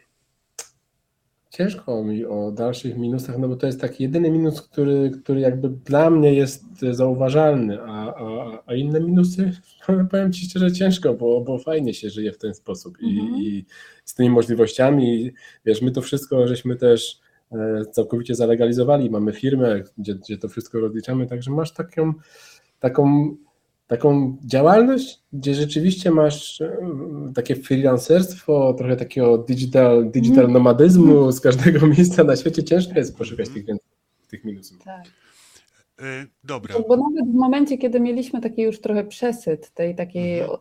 ciężko 1.50 2.04
mi 2.04 2.26
o 2.26 2.52
dalszych 2.52 2.98
minusach, 2.98 3.38
no 3.38 3.48
bo 3.48 3.56
to 3.56 3.66
jest 3.66 3.82
taki 3.82 4.04
jedyny 4.04 4.32
minus, 4.32 4.62
który, 4.62 5.12
który 5.24 5.40
jakby 5.40 5.70
dla 5.70 6.10
mnie 6.10 6.34
jest 6.34 6.66
zauważalny, 6.92 7.82
a, 7.82 8.16
a, 8.16 8.64
a 8.66 8.74
inne 8.74 9.00
minusy, 9.00 9.52
powiem 10.12 10.34
Ci 10.34 10.46
szczerze, 10.46 10.72
ciężko, 10.72 11.14
bo, 11.14 11.42
bo 11.42 11.58
fajnie 11.58 11.94
się 11.94 12.10
żyje 12.10 12.32
w 12.32 12.38
ten 12.38 12.54
sposób 12.54 12.98
i, 13.02 13.20
mhm. 13.20 13.42
i 13.42 13.66
z 14.06 14.14
tymi 14.14 14.30
możliwościami, 14.30 15.32
wiesz, 15.66 15.82
my 15.82 15.92
to 15.92 16.02
wszystko 16.02 16.48
żeśmy 16.48 16.76
też 16.76 17.20
e, 17.52 17.86
całkowicie 17.92 18.36
zalegalizowali, 18.36 19.10
mamy 19.10 19.34
firmę, 19.34 19.84
gdzie, 19.98 20.16
gdzie 20.16 20.38
to 20.38 20.48
wszystko 20.48 20.80
rozliczamy, 20.80 21.28
także 21.28 21.52
masz 21.52 21.74
taką, 21.74 22.14
taką 22.80 23.36
taką 23.88 24.38
działalność, 24.46 25.22
gdzie 25.34 25.56
rzeczywiście 25.56 26.12
masz 26.12 26.62
e, 26.62 26.78
takie 27.36 27.56
freelancerstwo, 27.56 28.74
trochę 28.74 28.96
takiego 28.96 29.38
digital, 29.38 30.12
digital 30.12 30.44
mm. 30.44 30.54
nomadyzmu 30.54 31.32
z 31.32 31.42
każdego 31.42 31.88
miejsca 31.98 32.24
na 32.24 32.36
świecie. 32.36 32.64
Ciężko 32.64 32.94
jest 32.94 33.18
poszukać 33.18 33.50
tych, 33.50 33.66
tych 34.30 34.44
minusów. 34.44 34.84
Tak. 34.84 35.04
Yy, 36.00 36.28
dobra. 36.44 36.76
Bo 36.88 36.98
nawet 36.98 37.32
w 37.32 37.36
momencie, 37.36 37.78
kiedy 37.78 38.00
mieliśmy 38.00 38.42
taki 38.42 38.62
już 38.62 38.82
trochę 38.82 39.04
przesyt 39.04 39.72
tej 39.74 39.96
takiej 39.96 40.40
mhm. 40.40 40.60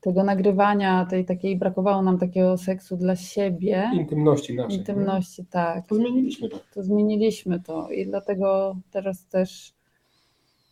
tego 0.00 0.24
nagrywania, 0.24 1.06
tej 1.10 1.24
takiej 1.24 1.56
brakowało 1.56 2.02
nam 2.02 2.18
takiego 2.18 2.58
seksu 2.58 2.96
dla 2.96 3.16
siebie. 3.16 3.90
Intymności 3.94 4.54
naszej. 4.54 4.78
Intymności, 4.78 5.42
nie? 5.42 5.48
tak. 5.50 5.86
To 5.86 5.94
zmieniliśmy 5.94 6.48
to. 6.48 6.60
To 6.74 6.82
zmieniliśmy 6.82 7.60
to 7.60 7.90
i 7.90 8.06
dlatego 8.06 8.76
teraz 8.90 9.26
też 9.26 9.74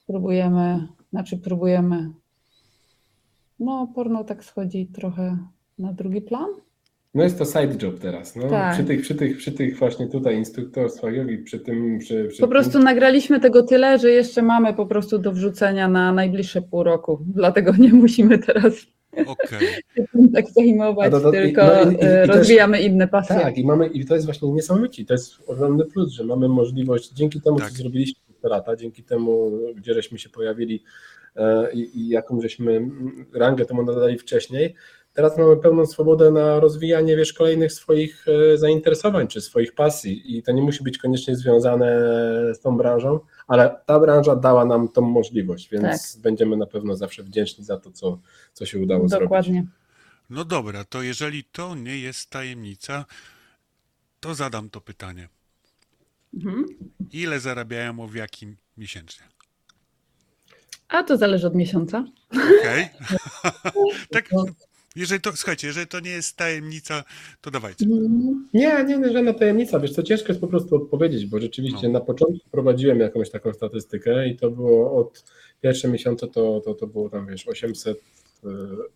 próbujemy 0.07 0.89
znaczy 1.11 1.39
próbujemy. 1.39 2.11
No, 3.61 3.93
porno 3.95 4.25
tak 4.25 4.45
schodzi 4.45 4.87
trochę 4.87 5.39
na 5.79 5.93
drugi 5.93 6.21
plan. 6.21 6.49
No 7.15 7.23
jest 7.23 7.39
to 7.39 7.45
side 7.45 7.87
job 7.87 7.99
teraz. 7.99 8.37
No. 8.37 8.49
Tak. 8.49 8.75
Przy, 8.75 8.85
tych, 8.85 9.03
przy, 9.03 9.15
tych, 9.15 9.37
przy 9.37 9.53
tych 9.53 9.79
właśnie 9.79 10.07
tutaj 10.07 10.37
instruktorstwach 10.37 11.15
jogi, 11.15 11.39
przy 11.39 11.61
tym... 11.61 11.99
Przy, 11.99 12.25
przy 12.25 12.41
po 12.41 12.49
prostu 12.49 12.73
tym... 12.73 12.83
nagraliśmy 12.83 13.41
tego 13.41 13.63
tyle, 13.63 13.99
że 13.99 14.11
jeszcze 14.11 14.43
mamy 14.43 14.75
po 14.75 14.87
prostu 14.87 15.19
do 15.19 15.33
wrzucenia 15.33 15.89
na 15.89 16.13
najbliższe 16.13 16.63
pół 16.63 16.83
roku. 16.83 17.21
Dlatego 17.27 17.73
nie 17.79 17.93
musimy 17.93 18.39
teraz 18.39 18.73
okay. 19.27 19.61
tak 20.35 20.51
zajmować, 20.51 21.11
do, 21.11 21.21
do, 21.21 21.31
tylko 21.31 21.63
no 21.67 21.91
i, 21.91 21.95
i, 21.95 21.99
i 21.99 22.27
rozwijamy 22.27 22.77
też, 22.77 22.87
inne 22.87 23.09
pasje. 23.09 23.37
Tak, 23.37 23.59
i 23.59 23.65
mamy 23.65 23.87
i 23.87 24.05
to 24.05 24.15
jest 24.15 24.27
właśnie 24.27 24.53
niesamowite. 24.53 25.05
To 25.05 25.15
jest 25.15 25.35
ogromny 25.47 25.85
plus, 25.85 26.13
że 26.13 26.25
mamy 26.25 26.49
możliwość, 26.49 27.13
dzięki 27.13 27.41
temu, 27.41 27.59
tak. 27.59 27.71
co 27.71 27.77
zrobiliśmy 27.77 28.30
lata, 28.49 28.77
dzięki 28.77 29.03
temu, 29.03 29.53
gdzie 29.77 29.95
żeśmy 29.95 30.19
się 30.19 30.29
pojawili 30.29 30.85
e, 31.37 31.73
i, 31.73 31.99
i 31.99 32.09
jaką 32.09 32.41
żeśmy 32.41 32.89
rangę 33.35 33.65
temu 33.65 33.83
nadali 33.83 34.19
wcześniej, 34.19 34.75
teraz 35.13 35.39
mamy 35.39 35.57
pełną 35.57 35.87
swobodę 35.87 36.31
na 36.31 36.61
rozwijanie 36.61 37.17
wiesz, 37.17 37.33
kolejnych 37.33 37.73
swoich 37.73 38.27
e, 38.29 38.59
zainteresowań 38.59 39.29
czy 39.29 39.41
swoich 39.41 39.75
pasji 39.75 40.39
i 40.39 40.43
to 40.43 40.53
nie 40.53 40.63
musi 40.63 40.85
być 40.85 40.99
koniecznie 40.99 41.37
związane 41.37 42.01
z 42.55 42.61
tą 42.61 42.77
branżą, 42.77 43.21
ale 43.47 43.77
ta 43.87 44.01
branża 44.01 44.37
dała 44.37 44.65
nam 44.65 44.89
tą 44.89 45.03
możliwość, 45.03 45.71
więc 45.71 46.13
tak. 46.13 46.23
będziemy 46.23 46.57
na 46.57 46.67
pewno 46.67 46.97
zawsze 46.97 47.23
wdzięczni 47.23 47.65
za 47.65 47.79
to, 47.79 47.91
co, 47.91 48.19
co 48.53 48.67
się 48.67 48.79
udało 48.79 49.09
Dokładnie. 49.09 49.29
zrobić. 49.29 49.29
Dokładnie. 49.29 49.81
No 50.31 50.45
dobra, 50.45 50.85
to 50.85 51.03
jeżeli 51.03 51.45
to 51.45 51.75
nie 51.75 51.99
jest 51.99 52.31
tajemnica, 52.31 53.05
to 54.21 54.35
zadam 54.35 54.71
to 54.71 54.81
pytanie. 54.81 55.29
Mhm. 56.35 56.67
Ile 57.13 57.41
zarabiają 57.41 58.01
owiaki 58.01 58.47
miesięcznie? 58.77 59.27
A 60.89 61.03
to 61.03 61.17
zależy 61.17 61.47
od 61.47 61.55
miesiąca. 61.55 62.05
Okej. 62.31 62.89
Okay. 63.01 63.83
tak, 64.13 64.29
jeżeli 64.97 65.21
to, 65.21 65.37
słuchajcie, 65.37 65.67
jeżeli 65.67 65.87
to 65.87 66.01
nie 66.01 66.11
jest 66.11 66.37
tajemnica, 66.37 67.05
to 67.41 67.51
dawajcie. 67.51 67.87
Nie, 68.55 68.85
nie, 68.85 68.99
nie, 68.99 69.13
żadna 69.13 69.35
tajemnica. 69.35 69.81
Wiesz 69.81 69.93
co, 69.93 70.03
ciężko 70.03 70.29
jest 70.29 70.41
po 70.41 70.49
prostu 70.49 70.77
odpowiedzieć, 70.77 71.27
bo 71.27 71.41
rzeczywiście 71.41 71.89
no. 71.89 71.93
na 71.93 72.01
początku 72.01 72.51
prowadziłem 72.51 73.01
jakąś 73.01 73.31
taką 73.31 73.53
statystykę 73.53 74.29
i 74.29 74.37
to 74.37 74.51
było 74.51 75.01
od 75.01 75.25
pierwsze 75.61 75.89
miesiące 75.89 76.29
to, 76.29 76.61
to, 76.65 76.75
to 76.75 76.87
było 76.87 77.09
tam, 77.09 77.27
wiesz, 77.27 77.49
800 77.49 77.97
e, 77.97 78.01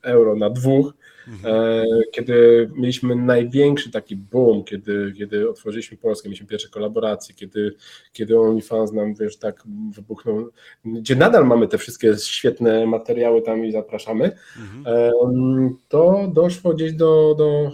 euro 0.03 0.37
na 0.37 0.51
dwóch, 0.51 0.95
mhm. 1.29 1.55
E, 1.55 1.85
kiedy 2.13 2.71
mieliśmy 2.75 3.17
największy 3.17 3.91
taki 3.91 4.17
boom, 4.17 4.65
kiedy, 4.65 5.13
kiedy 5.19 5.51
otworzyliśmy 5.51 5.97
Polskę, 5.97 6.29
mieliśmy 6.29 6.47
pierwsze 6.47 6.69
kolaboracje, 6.69 7.35
kiedy, 7.35 7.75
kiedy 8.13 8.41
OnlyFans 8.41 8.93
nam, 8.93 9.15
wiesz, 9.15 9.37
tak 9.37 9.63
wybuchnął, 9.95 10.51
gdzie 10.85 11.17
nadal 11.17 11.47
mamy 11.47 11.69
te 11.69 11.79
wszystkie 11.79 12.17
świetne 12.17 12.87
materiały 12.87 13.43
tam 13.43 13.65
i 13.65 13.73
zapraszamy, 13.73 14.37
mhm. 14.59 15.77
to 15.89 16.31
doszło 16.35 16.75
gdzieś 16.75 16.93
do, 16.93 17.35
do 17.39 17.73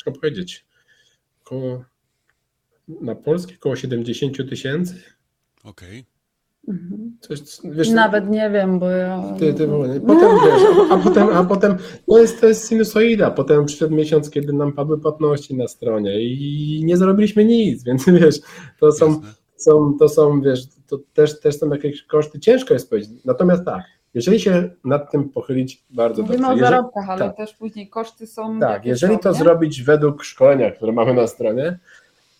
ciężko 0.00 0.12
powiedzieć, 0.12 0.66
około, 1.44 1.84
na 2.88 3.14
polskie 3.14 3.54
około 3.54 3.76
70 3.76 4.48
tysięcy. 4.50 5.02
Okej. 5.64 6.00
Okay. 6.00 6.09
Mhm. 6.68 7.16
wiesz, 7.64 7.90
Nawet 7.90 8.30
nie 8.30 8.50
wiem, 8.50 8.78
bo 8.78 8.90
ja. 8.90 9.22
Ty, 9.38 9.54
ty, 9.54 9.68
potem 10.06 10.30
wiesz, 10.44 10.62
a, 10.90 10.94
a, 10.94 10.98
potem, 10.98 11.28
a 11.28 11.44
potem 11.44 11.76
to 12.06 12.18
jest, 12.18 12.40
to 12.40 12.46
jest 12.46 12.68
sinusoida. 12.68 13.30
Potem 13.30 13.64
przyszedł 13.64 13.94
miesiąc, 13.94 14.30
kiedy 14.30 14.52
nam 14.52 14.72
padły 14.72 15.00
płatności 15.00 15.56
na 15.56 15.68
stronie 15.68 16.20
i 16.20 16.82
nie 16.84 16.96
zrobiliśmy 16.96 17.44
nic, 17.44 17.84
więc 17.84 18.04
wiesz, 18.20 18.40
to 18.80 18.92
są, 18.92 19.20
są, 19.56 19.96
to 19.98 20.08
są 20.08 20.40
wiesz, 20.40 20.60
to 20.86 20.98
też, 21.14 21.40
też 21.40 21.58
są 21.58 21.70
jakieś 21.70 22.02
koszty. 22.02 22.40
Ciężko 22.40 22.74
jest 22.74 22.90
powiedzieć. 22.90 23.24
Natomiast 23.24 23.64
tak, 23.64 23.82
jeżeli 24.14 24.40
się 24.40 24.70
nad 24.84 25.10
tym 25.10 25.28
pochylić 25.28 25.84
bardzo 25.90 26.22
Mówimy 26.22 26.38
dobrze. 26.38 26.50
Mówimy 26.50 26.66
o 26.66 26.70
zarobkach, 26.70 27.10
ale 27.10 27.20
tak, 27.20 27.36
też 27.36 27.54
później 27.54 27.88
koszty 27.88 28.26
są. 28.26 28.60
Tak, 28.60 28.86
jeżeli 28.86 29.14
są, 29.14 29.20
to 29.20 29.32
nie? 29.32 29.38
zrobić 29.38 29.82
według 29.82 30.24
szkolenia, 30.24 30.70
które 30.70 30.92
mamy 30.92 31.14
na 31.14 31.26
stronie, 31.26 31.78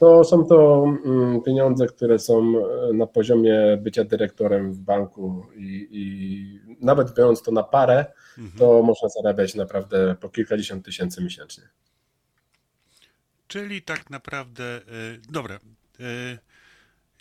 to 0.00 0.24
są 0.24 0.44
to 0.44 0.84
mm, 1.04 1.42
pieniądze, 1.42 1.86
które 1.86 2.18
są 2.18 2.54
e, 2.58 2.92
na 2.92 3.06
poziomie 3.06 3.78
bycia 3.82 4.04
dyrektorem 4.04 4.72
w 4.72 4.78
banku 4.78 5.46
i, 5.56 5.88
i 5.90 6.84
nawet 6.84 7.14
biorąc 7.14 7.42
to 7.42 7.52
na 7.52 7.62
parę, 7.62 8.06
mhm. 8.38 8.58
to 8.58 8.82
można 8.82 9.08
zarabiać 9.08 9.54
naprawdę 9.54 10.16
po 10.20 10.28
kilkadziesiąt 10.28 10.84
tysięcy 10.84 11.22
miesięcznie. 11.22 11.64
Czyli 13.46 13.82
tak 13.82 14.10
naprawdę, 14.10 14.64
e, 14.64 14.80
dobra, 15.28 15.54
e, 16.00 16.38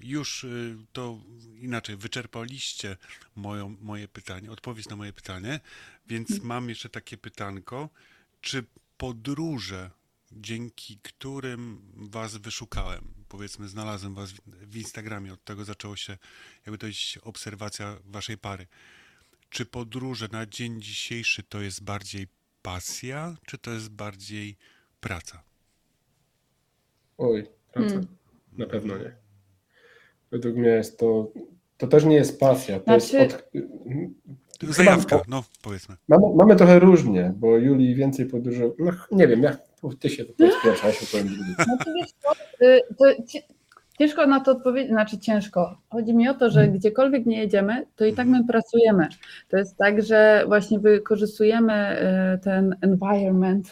już 0.01 0.45
to 0.93 1.18
inaczej, 1.61 1.95
wyczerpaliście 1.97 2.97
moją, 3.35 3.76
moje 3.81 4.07
pytanie, 4.07 4.51
odpowiedź 4.51 4.89
na 4.89 4.95
moje 4.95 5.14
pytanie, 5.14 5.60
więc 6.07 6.31
mhm. 6.31 6.47
mam 6.47 6.69
jeszcze 6.69 6.89
takie 6.89 7.18
pytanko, 7.18 7.89
czy 8.41 8.64
podróże 8.97 9.89
dzięki 10.31 10.99
którym 11.03 11.81
was 11.95 12.38
wyszukałem. 12.38 13.14
Powiedzmy, 13.30 13.68
znalazłem 13.68 14.15
was 14.15 14.34
w 14.45 14.77
Instagramie, 14.77 15.34
od 15.34 15.43
tego 15.43 15.65
zaczęło 15.65 15.95
się 15.95 16.18
jakby 16.65 16.77
to 16.77 16.88
jest 16.88 16.99
obserwacja 17.22 17.97
waszej 18.06 18.38
pary. 18.38 18.68
Czy 19.49 19.65
podróże 19.65 20.27
na 20.31 20.45
dzień 20.45 20.81
dzisiejszy 20.81 21.43
to 21.43 21.61
jest 21.61 21.84
bardziej 21.84 22.27
pasja, 22.61 23.38
czy 23.45 23.57
to 23.57 23.72
jest 23.72 23.89
bardziej 23.89 24.57
praca? 24.99 25.43
Oj, 27.18 27.47
praca. 27.72 27.89
Hmm. 27.89 28.07
Na 28.57 28.65
pewno 28.65 28.97
nie. 28.97 29.15
Według 30.31 30.56
mnie 30.56 30.69
jest 30.69 30.99
to, 30.99 31.31
to 31.77 31.88
też 31.88 32.06
nie 32.06 32.15
jest 32.15 32.39
pasja. 32.39 32.80
To 32.80 32.99
znaczy, 32.99 33.18
jest 33.18 33.35
od, 33.35 33.43
Zajawka, 34.64 35.22
no 35.27 35.44
powiedzmy. 35.61 35.95
Mamy, 36.07 36.23
mamy 36.36 36.56
trochę 36.56 36.80
różnie, 36.80 37.34
bo 37.36 37.57
Juli 37.57 37.95
więcej 37.95 38.26
podróżuje. 38.26 38.72
No 38.80 38.91
nie 39.11 39.27
wiem, 39.27 39.44
ja, 39.44 39.57
ty 39.99 40.10
się 40.10 40.26
to 40.26 40.34
pierwsza, 40.64 40.88
ja 40.88 40.94
się 40.94 41.06
powiem 41.11 41.27
drugi. 41.27 41.56
To, 42.23 42.65
y, 42.65 42.81
to, 42.98 43.06
ciężko 43.99 44.27
na 44.27 44.40
to 44.40 44.52
odpowiedzieć, 44.52 44.91
znaczy 44.91 45.18
ciężko. 45.18 45.77
Chodzi 45.90 46.14
mi 46.14 46.30
o 46.30 46.34
to, 46.34 46.49
że 46.49 46.60
hmm. 46.60 46.77
gdziekolwiek 46.77 47.26
nie 47.26 47.40
jedziemy, 47.40 47.86
to 47.95 48.06
i 48.06 48.14
tak 48.14 48.27
my 48.27 48.45
pracujemy. 48.48 49.07
To 49.49 49.57
jest 49.57 49.77
tak, 49.77 50.03
że 50.03 50.44
właśnie 50.48 50.80
wykorzystujemy 50.80 52.02
y, 52.36 52.40
ten 52.40 52.76
environment, 52.81 53.72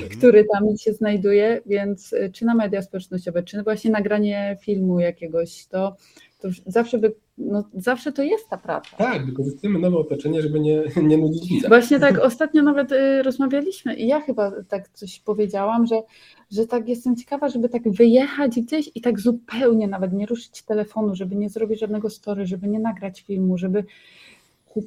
tak. 0.00 0.10
który 0.18 0.44
tam 0.52 0.64
się 0.76 0.92
znajduje, 0.92 1.60
więc 1.66 2.12
y, 2.12 2.30
czy 2.34 2.44
na 2.44 2.54
media 2.54 2.82
społecznościowe, 2.82 3.42
czy 3.42 3.62
właśnie 3.62 3.90
nagranie 3.90 4.56
filmu 4.62 5.00
jakiegoś, 5.00 5.66
to 5.66 5.96
to 6.40 6.48
zawsze, 6.66 6.98
by, 6.98 7.14
no, 7.38 7.64
zawsze 7.74 8.12
to 8.12 8.22
jest 8.22 8.48
ta 8.48 8.56
praca. 8.56 8.96
Tak, 8.96 9.26
wykorzystujemy 9.26 9.78
nowe 9.78 9.98
otoczenie, 9.98 10.42
żeby 10.42 10.60
nie, 10.60 10.82
nie 11.02 11.16
nudzić 11.16 11.48
widza. 11.48 11.68
Właśnie 11.68 12.00
tak 12.00 12.18
ostatnio 12.18 12.62
nawet 12.62 12.92
y, 12.92 13.22
rozmawialiśmy 13.22 13.94
i 13.94 14.06
ja 14.06 14.20
chyba 14.20 14.52
tak 14.68 14.88
coś 14.88 15.20
powiedziałam, 15.20 15.86
że, 15.86 16.02
że 16.50 16.66
tak 16.66 16.88
jestem 16.88 17.16
ciekawa, 17.16 17.48
żeby 17.48 17.68
tak 17.68 17.90
wyjechać 17.92 18.60
gdzieś 18.60 18.90
i 18.94 19.00
tak 19.00 19.20
zupełnie 19.20 19.88
nawet 19.88 20.12
nie 20.12 20.26
ruszyć 20.26 20.62
telefonu, 20.62 21.14
żeby 21.14 21.36
nie 21.36 21.48
zrobić 21.48 21.80
żadnego 21.80 22.10
story, 22.10 22.46
żeby 22.46 22.68
nie 22.68 22.78
nagrać 22.78 23.22
filmu, 23.22 23.58
żeby 23.58 23.84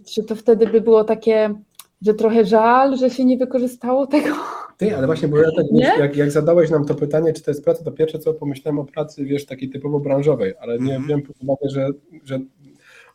czy 0.05 0.23
to 0.23 0.35
wtedy 0.35 0.67
by 0.67 0.81
było 0.81 1.03
takie 1.03 1.55
że 2.01 2.13
trochę 2.13 2.45
żal, 2.45 2.97
że 2.97 3.09
się 3.09 3.25
nie 3.25 3.37
wykorzystało 3.37 4.07
tego. 4.07 4.35
Ty, 4.81 4.97
ale 4.97 5.07
właśnie, 5.07 5.27
bo 5.27 5.37
ja 5.37 5.51
tak, 5.57 5.65
wiesz, 5.73 5.99
jak, 5.99 6.15
jak 6.15 6.31
zadałeś 6.31 6.69
nam 6.69 6.85
to 6.85 6.95
pytanie, 6.95 7.33
czy 7.33 7.43
to 7.43 7.51
jest 7.51 7.63
praca, 7.63 7.83
to 7.83 7.91
pierwsze 7.91 8.19
co 8.19 8.33
pomyślałem 8.33 8.79
o 8.79 8.85
pracy, 8.85 9.25
wiesz, 9.25 9.45
takiej 9.45 9.69
typowo 9.69 9.99
branżowej, 9.99 10.53
ale 10.59 10.79
nie 10.79 10.95
mm 10.95 11.07
wiem 11.07 11.23
uwagę, 11.39 11.69
że, 11.69 11.89
że 12.23 12.39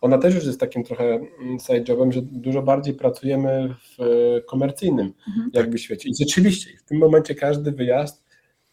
ona 0.01 0.19
też 0.19 0.35
już 0.35 0.47
jest 0.47 0.61
takim 0.61 0.85
trochę 0.85 1.21
side 1.67 1.85
jobem, 1.89 2.13
że 2.13 2.23
dużo 2.23 2.63
bardziej 2.63 2.95
pracujemy 2.95 3.75
w 3.99 4.05
komercyjnym 4.47 5.07
mm 5.07 5.15
-hmm. 5.49 5.51
jakby 5.53 5.79
świecie. 5.79 6.09
I 6.09 6.15
rzeczywiście 6.15 6.71
w 6.79 6.83
tym 6.83 6.99
momencie 6.99 7.35
każdy 7.35 7.73
wyjazd 7.73 8.26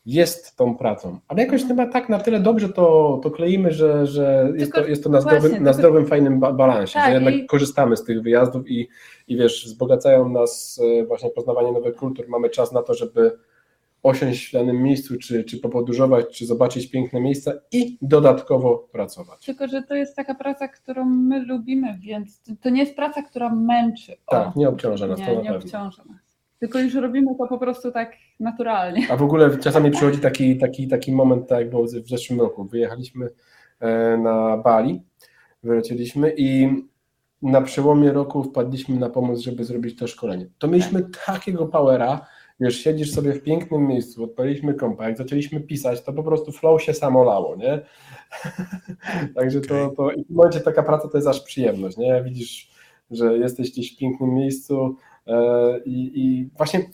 jest 0.05 0.57
tą 0.57 0.77
pracą, 0.77 1.19
ale 1.27 1.43
jakoś 1.43 1.65
chyba 1.65 1.87
tak 1.87 2.09
na 2.09 2.19
tyle 2.19 2.39
dobrze 2.39 2.69
to, 2.69 3.19
to 3.23 3.31
kleimy, 3.31 3.71
że, 3.71 4.07
że 4.07 4.53
jest, 4.55 4.73
to, 4.73 4.87
jest 4.87 5.03
to 5.03 5.09
na 5.09 5.21
zdrowym, 5.21 5.41
właśnie, 5.41 5.59
na 5.59 5.73
zdrowym 5.73 6.05
fajnym 6.05 6.39
balansie, 6.39 6.93
tak, 6.93 7.07
że 7.07 7.13
jednak 7.13 7.33
i... 7.33 7.45
korzystamy 7.45 7.97
z 7.97 8.03
tych 8.03 8.21
wyjazdów 8.21 8.69
i, 8.69 8.89
i 9.27 9.37
wiesz, 9.37 9.65
wzbogacają 9.65 10.29
nas 10.29 10.81
e, 11.01 11.05
właśnie 11.05 11.29
poznawanie 11.29 11.71
nowych 11.71 11.95
kultur, 11.95 12.25
mamy 12.27 12.49
czas 12.49 12.71
na 12.71 12.81
to, 12.81 12.93
żeby 12.93 13.37
osiąść 14.03 14.49
w 14.49 14.53
danym 14.53 14.83
miejscu, 14.83 15.17
czy, 15.17 15.43
czy 15.43 15.59
popodróżować, 15.59 16.25
czy 16.37 16.45
zobaczyć 16.45 16.89
piękne 16.89 17.21
miejsca 17.21 17.53
i 17.71 17.97
dodatkowo 18.01 18.87
pracować. 18.91 19.45
Tylko, 19.45 19.67
że 19.67 19.83
to 19.83 19.95
jest 19.95 20.15
taka 20.15 20.35
praca, 20.35 20.67
którą 20.67 21.05
my 21.05 21.45
lubimy, 21.45 21.97
więc 22.01 22.41
to 22.61 22.69
nie 22.69 22.81
jest 22.81 22.95
praca, 22.95 23.21
która 23.21 23.55
męczy. 23.55 24.13
O, 24.27 24.31
tak, 24.31 24.55
nie 24.55 24.69
obciąża 24.69 25.07
nas 25.07 25.19
nie, 25.19 25.25
to 25.25 25.35
na 25.35 25.41
Nie 25.41 25.55
obciąża 25.55 26.03
nas. 26.05 26.22
Tylko 26.63 26.79
już 26.79 26.93
robimy 26.93 27.35
to 27.37 27.47
po 27.47 27.57
prostu 27.57 27.91
tak 27.91 28.15
naturalnie. 28.39 29.07
A 29.11 29.15
w 29.15 29.23
ogóle 29.23 29.57
czasami 29.57 29.91
przychodzi 29.91 30.19
taki, 30.19 30.57
taki, 30.57 30.87
taki 30.87 31.11
moment, 31.11 31.47
tak 31.47 31.59
jak 31.59 31.69
było 31.69 31.83
w 31.83 31.89
zeszłym 31.89 32.41
roku. 32.41 32.63
Wyjechaliśmy 32.63 33.29
e, 33.79 34.17
na 34.17 34.57
Bali, 34.57 35.03
wylecieliśmy 35.63 36.33
i 36.37 36.69
na 37.41 37.61
przełomie 37.61 38.11
roku 38.11 38.43
wpadliśmy 38.43 38.95
na 38.95 39.09
pomysł, 39.09 39.43
żeby 39.43 39.63
zrobić 39.63 39.99
to 39.99 40.07
szkolenie. 40.07 40.49
To 40.57 40.67
mieliśmy 40.67 41.03
takiego 41.25 41.67
powera, 41.67 42.25
wiesz, 42.59 42.83
siedzisz 42.83 43.11
sobie 43.11 43.33
w 43.33 43.43
pięknym 43.43 43.87
miejscu, 43.87 44.23
odpaliliśmy 44.23 44.73
kompa, 44.73 45.07
jak 45.07 45.17
zaczęliśmy 45.17 45.59
pisać, 45.59 46.03
to 46.03 46.13
po 46.13 46.23
prostu 46.23 46.51
flow 46.51 46.83
się 46.83 46.93
samo 46.93 47.23
lało, 47.23 47.55
nie? 47.55 47.81
Także 49.35 49.61
to, 49.61 49.93
to 49.97 50.11
i 50.11 50.25
w 50.25 50.29
momencie 50.29 50.59
taka 50.59 50.83
praca 50.83 51.07
to 51.09 51.17
jest 51.17 51.27
aż 51.27 51.41
przyjemność, 51.41 51.97
nie? 51.97 52.23
Widzisz, 52.23 52.71
że 53.11 53.37
jesteś 53.37 53.71
gdzieś 53.71 53.95
w 53.95 53.97
pięknym 53.97 54.33
miejscu, 54.33 54.97
I, 55.85 56.11
i 56.15 56.49
właśnie 56.57 56.85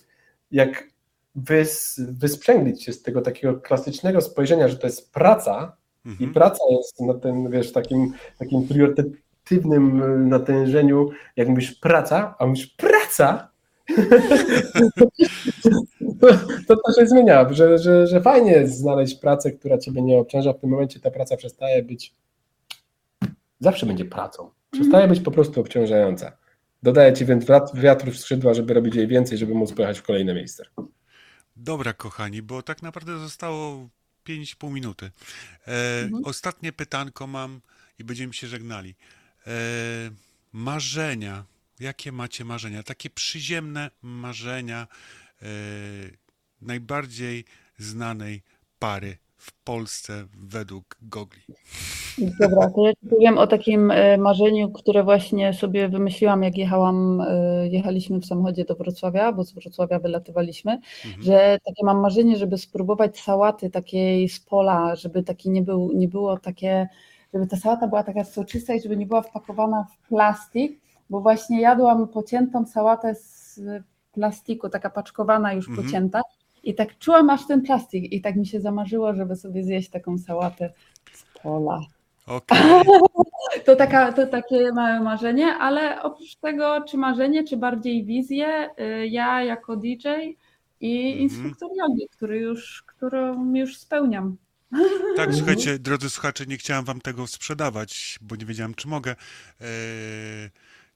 jak 0.52 0.84
wys, 1.36 2.02
wysprzęglić 2.12 2.84
się 2.84 2.94
z 2.94 3.02
tego 3.02 3.22
takiego 3.22 3.60
klasycznego 3.60 4.22
spojrzenia, 4.22 4.68
że 4.68 4.78
to 4.78 4.88
jest 4.88 5.14
praca 5.14 5.78
mhm. 6.06 6.30
i 6.30 6.34
praca 6.34 6.64
jest 6.72 7.02
na 7.02 7.14
tym, 7.14 7.52
wiesz, 7.52 7.72
takim, 7.72 8.14
takim 8.38 8.68
priorytetywnym 8.68 10.30
natężeniu, 10.30 11.10
jak 11.36 11.48
mówisz 11.48 11.72
praca, 11.72 12.36
a 12.40 12.46
mówisz 12.46 12.68
praca, 12.68 13.50
to, 16.68 16.76
to 16.76 16.94
się 17.00 17.08
zmienia, 17.08 17.54
że, 17.54 17.78
że, 17.78 18.08
że 18.08 18.22
fajnie 18.22 18.52
jest 18.52 18.78
znaleźć 18.78 19.16
pracę, 19.16 19.52
która 19.52 19.78
ciebie 19.78 20.02
nie 20.02 20.18
obciąża. 20.18 20.54
W 20.54 20.60
tym 20.60 20.70
momencie 20.70 21.00
ta 21.00 21.12
praca 21.12 21.38
przestaje 21.38 21.84
być, 21.84 22.16
zawsze 23.60 23.86
będzie 23.86 24.06
pracą. 24.06 24.50
Przestaje 24.72 25.08
być 25.08 25.20
po 25.20 25.32
prostu 25.32 25.62
obciążająca. 25.62 26.38
Dodaję 26.84 27.14
ci 27.14 27.26
więc 27.26 27.46
wiatr 27.74 28.12
w 28.12 28.20
skrzydła, 28.20 28.54
żeby 28.54 28.74
robić 28.74 28.96
jej 28.96 29.08
więcej, 29.08 29.38
żeby 29.38 29.54
móc 29.54 29.74
pojechać 29.74 30.00
w 30.00 30.04
kolejne 30.04 30.34
miejsce. 30.34 30.66
Dobra, 31.56 31.94
kochani, 31.94 32.42
bo 32.42 32.64
tak 32.64 32.82
naprawdę 32.82 33.20
zostało 33.20 33.90
5,5 34.28 34.72
minuty. 34.72 35.12
E, 35.68 36.02
mhm. 36.04 36.26
Ostatnie 36.26 36.72
pytanko 36.74 37.28
mam 37.28 37.62
i 38.00 38.04
będziemy 38.04 38.34
się 38.34 38.48
żegnali. 38.48 38.96
E, 39.48 39.52
marzenia. 40.54 41.46
Jakie 41.80 42.12
macie 42.12 42.46
marzenia? 42.46 42.84
Takie 42.84 43.10
przyziemne 43.10 43.92
marzenia 44.02 44.88
e, 45.42 45.46
najbardziej 46.62 47.46
znanej 47.78 48.42
pary 48.80 49.18
w 49.40 49.64
Polsce 49.64 50.14
według 50.38 50.98
Gogli. 51.02 51.42
Dobra, 52.40 52.70
to 52.70 52.88
ja 52.88 52.94
powiem 53.10 53.38
o 53.38 53.48
takim 53.48 53.92
e, 53.92 54.18
marzeniu, 54.18 54.72
które 54.72 55.04
właśnie 55.04 55.54
sobie 55.54 55.90
wymyśliłam, 55.90 56.44
jak 56.44 56.58
jechałam, 56.58 57.22
e, 57.22 57.68
jechaliśmy 57.68 58.20
w 58.20 58.26
samochodzie 58.26 58.66
do 58.66 58.76
Wrocławia, 58.76 59.32
bo 59.32 59.44
z 59.44 59.54
Wrocławia 59.54 60.00
wylatywaliśmy, 60.00 60.72
mhm. 61.06 61.24
że 61.24 61.58
takie 61.66 61.86
mam 61.86 62.00
marzenie, 62.00 62.38
żeby 62.38 62.58
spróbować 62.58 63.20
sałaty 63.20 63.70
takiej 63.70 64.30
z 64.30 64.40
pola, 64.40 64.96
żeby 64.96 65.24
taki 65.24 65.50
nie, 65.50 65.62
był, 65.62 65.92
nie 65.94 66.08
było 66.08 66.38
takie, 66.38 66.88
żeby 67.34 67.48
ta 67.48 67.58
sałata 67.58 67.88
była 67.88 68.04
taka 68.04 68.24
soczysta 68.24 68.74
i 68.74 68.82
żeby 68.82 68.98
nie 68.98 69.06
była 69.06 69.22
wpakowana 69.22 69.84
w 69.84 70.08
plastik, 70.08 70.82
bo 71.10 71.22
właśnie 71.22 71.62
jadłam 71.62 72.08
pociętą 72.08 72.66
sałatę 72.66 73.16
z 73.16 73.60
plastiku, 74.12 74.70
taka 74.70 74.90
paczkowana 74.90 75.54
już 75.54 75.68
mhm. 75.70 75.88
pocięta 75.88 76.22
i 76.64 76.76
tak 76.76 76.98
czułam 76.98 77.30
aż 77.30 77.48
ten 77.48 77.62
plastik 77.62 78.14
i 78.14 78.22
tak 78.22 78.36
mi 78.36 78.48
się 78.48 78.62
zamarzyło, 78.62 79.14
żeby 79.14 79.36
sobie 79.36 79.64
zjeść 79.64 79.90
taką 79.90 80.18
sałatę 80.18 80.74
z 81.14 81.24
pola. 81.42 81.82
Okay. 82.26 82.60
To, 83.66 83.76
taka, 83.76 84.14
to 84.14 84.28
takie 84.28 84.72
małe 84.72 85.00
marzenie, 85.00 85.48
ale 85.48 86.02
oprócz 86.02 86.36
tego, 86.36 86.84
czy 86.90 86.98
marzenie, 86.98 87.44
czy 87.44 87.58
bardziej 87.58 88.06
wizję, 88.06 88.70
y, 88.80 89.08
ja 89.08 89.44
jako 89.44 89.76
DJ 89.76 90.08
i 90.80 91.12
mhm. 91.12 91.20
instruktor 91.20 91.70
jogi, 91.78 92.08
który 92.12 92.40
już, 92.40 92.84
którą 92.88 93.54
już 93.56 93.78
spełniam. 93.78 94.38
Tak, 95.16 95.34
słuchajcie, 95.38 95.80
drodzy 95.80 96.10
słuchacze, 96.10 96.46
nie 96.46 96.58
chciałam 96.58 96.86
wam 96.86 97.02
tego 97.02 97.28
sprzedawać, 97.28 98.20
bo 98.22 98.36
nie 98.36 98.46
wiedziałam, 98.46 98.76
czy 98.76 98.88
mogę. 98.88 99.12
E, 99.62 99.66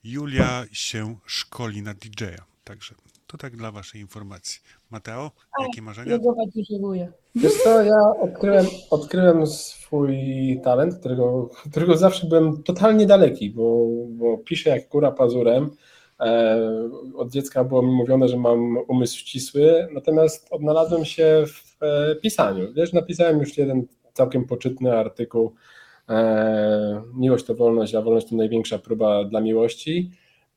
Julia 0.04 0.66
się 0.72 1.16
szkoli 1.26 1.82
na 1.82 1.94
DJ-a, 1.94 2.46
także 2.64 2.96
to 3.34 3.38
tak 3.38 3.56
dla 3.56 3.72
waszej 3.72 4.02
informacji. 4.02 4.62
Mateo, 4.92 5.32
jakie 5.62 5.82
marzenia? 5.82 6.12
Ja 6.12 6.20
bardzo 6.20 6.62
dziękuję. 6.62 7.12
Wiesz 7.36 7.54
co, 7.64 7.84
ja 7.84 8.00
odkryłem, 8.22 8.66
odkryłem 8.90 9.48
swój 9.48 10.18
talent, 10.64 10.96
którego, 11.00 11.50
którego 11.72 11.98
zawsze 11.98 12.28
byłem 12.28 12.64
totalnie 12.64 13.06
daleki, 13.06 13.50
bo, 13.50 13.86
bo 14.10 14.38
piszę 14.38 14.70
jak 14.70 14.88
kura 14.90 15.12
pazurem. 15.12 15.70
E, 16.20 16.60
od 17.16 17.32
dziecka 17.32 17.64
było 17.64 17.82
mi 17.82 17.92
mówione, 17.92 18.28
że 18.28 18.38
mam 18.38 18.78
umysł 18.88 19.18
ścisły, 19.18 19.88
natomiast 19.92 20.48
odnalazłem 20.52 21.06
się 21.06 21.44
w 21.48 21.84
e, 21.84 22.16
pisaniu. 22.16 22.74
Wiesz, 22.74 22.94
napisałem 22.94 23.40
już 23.40 23.58
jeden 23.58 23.88
całkiem 24.14 24.46
poczytny 24.46 24.98
artykuł 24.98 25.54
e, 26.10 27.02
Miłość 27.14 27.46
to 27.46 27.56
wolność, 27.56 27.96
a 27.96 28.02
wolność 28.02 28.30
to 28.30 28.36
największa 28.36 28.80
próba 28.80 29.24
dla 29.24 29.42
miłości. 29.42 30.12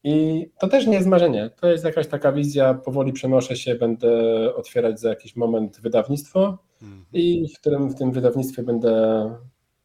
I 0.08 0.46
to 0.58 0.68
też 0.68 0.86
nie 0.86 0.94
jest 0.94 1.06
marzenie. 1.06 1.50
To 1.60 1.68
jest 1.68 1.84
jakaś 1.84 2.06
taka 2.06 2.32
wizja, 2.32 2.74
powoli 2.74 3.12
przenoszę 3.12 3.56
się, 3.56 3.74
będę 3.74 4.10
otwierać 4.54 5.00
za 5.00 5.08
jakiś 5.08 5.36
moment 5.36 5.80
wydawnictwo 5.80 6.58
mhm. 6.82 7.04
i 7.12 7.48
w 7.54 7.60
którym 7.60 7.90
w 7.90 7.94
tym 7.94 8.12
wydawnictwie 8.12 8.62
będę 8.62 9.34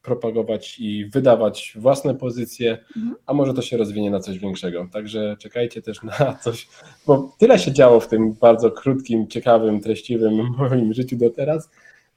propagować 0.02 0.80
i 0.80 1.06
wydawać 1.06 1.74
własne 1.76 2.16
pozycje, 2.16 2.78
mhm. 2.98 3.16
a 3.26 3.34
może 3.34 3.54
to 3.54 3.62
się 3.62 3.78
rozwinie 3.78 4.12
na 4.12 4.20
coś 4.20 4.40
większego. 4.40 4.88
Także 4.94 5.36
czekajcie 5.40 5.82
też 5.82 6.04
na 6.04 6.34
coś, 6.44 6.68
bo 7.08 7.32
tyle 7.38 7.60
się 7.60 7.72
działo 7.72 8.00
w 8.00 8.08
tym 8.08 8.34
bardzo 8.34 8.72
krótkim, 8.72 9.28
ciekawym, 9.28 9.82
treściwym 9.82 10.36
moim 10.58 10.94
życiu 10.94 11.18
do 11.18 11.30
teraz, 11.30 11.70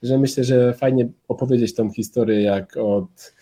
że 0.02 0.18
myślę, 0.18 0.44
że 0.44 0.74
fajnie 0.74 1.08
opowiedzieć 1.28 1.74
tą 1.74 1.90
historię 1.90 2.42
jak 2.42 2.76
od 2.76 3.34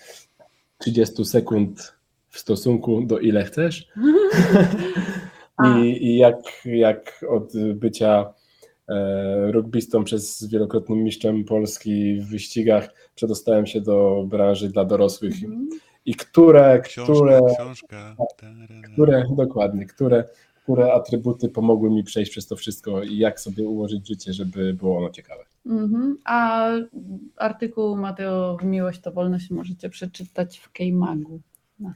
30 0.78 1.24
sekund 1.24 2.01
w 2.32 2.38
stosunku 2.38 3.02
do 3.02 3.18
ile 3.18 3.44
chcesz. 3.44 3.88
I, 5.64 6.06
I, 6.06 6.16
jak, 6.16 6.36
jak 6.64 7.24
od 7.28 7.52
bycia 7.74 8.34
e, 8.88 9.52
rugbystą 9.52 10.04
przez 10.04 10.48
wielokrotnym 10.48 11.04
mistrzem 11.04 11.44
Polski 11.44 12.20
w 12.20 12.30
wyścigach 12.30 12.94
przedostałem 13.14 13.66
się 13.66 13.80
do 13.80 14.24
branży 14.28 14.68
dla 14.68 14.84
dorosłych. 14.84 15.44
Mm. 15.44 15.68
I 16.06 16.14
które, 16.14 16.80
książka, 16.80 17.14
które, 17.14 17.40
książka. 17.54 18.16
które, 18.92 19.24
dokładnie, 19.36 19.86
które, 19.86 20.24
które 20.62 20.92
atrybuty 20.92 21.48
pomogły 21.48 21.90
mi 21.90 22.04
przejść 22.04 22.30
przez 22.30 22.46
to 22.46 22.56
wszystko 22.56 23.02
i 23.02 23.18
jak 23.18 23.40
sobie 23.40 23.68
ułożyć 23.68 24.08
życie, 24.08 24.32
żeby 24.32 24.74
było 24.74 24.98
ono 24.98 25.10
ciekawe. 25.10 25.44
Mm-hmm. 25.66 26.14
A 26.24 26.68
artykuł 27.36 27.96
Mateo 27.96 28.56
Miłość 28.62 29.00
to 29.00 29.12
wolność 29.12 29.50
możecie 29.50 29.90
przeczytać 29.90 30.58
w 30.58 30.72
Kejmagu 30.72 31.40
na. 31.78 31.94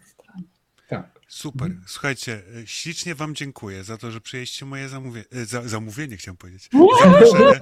Tak. 0.89 1.17
Super. 1.29 1.67
Mhm. 1.67 1.85
Słuchajcie, 1.87 2.43
e, 2.63 2.67
ślicznie 2.67 3.15
Wam 3.15 3.35
dziękuję 3.35 3.85
za 3.85 3.97
to, 3.97 4.11
że 4.11 4.21
przyjęliście 4.21 4.67
moje 4.67 4.89
zamówienie. 4.89 5.27
Za, 5.33 5.69
zamówienie, 5.69 6.17
chciałem 6.17 6.37
powiedzieć. 6.37 6.69
Zaproszenie. 7.03 7.61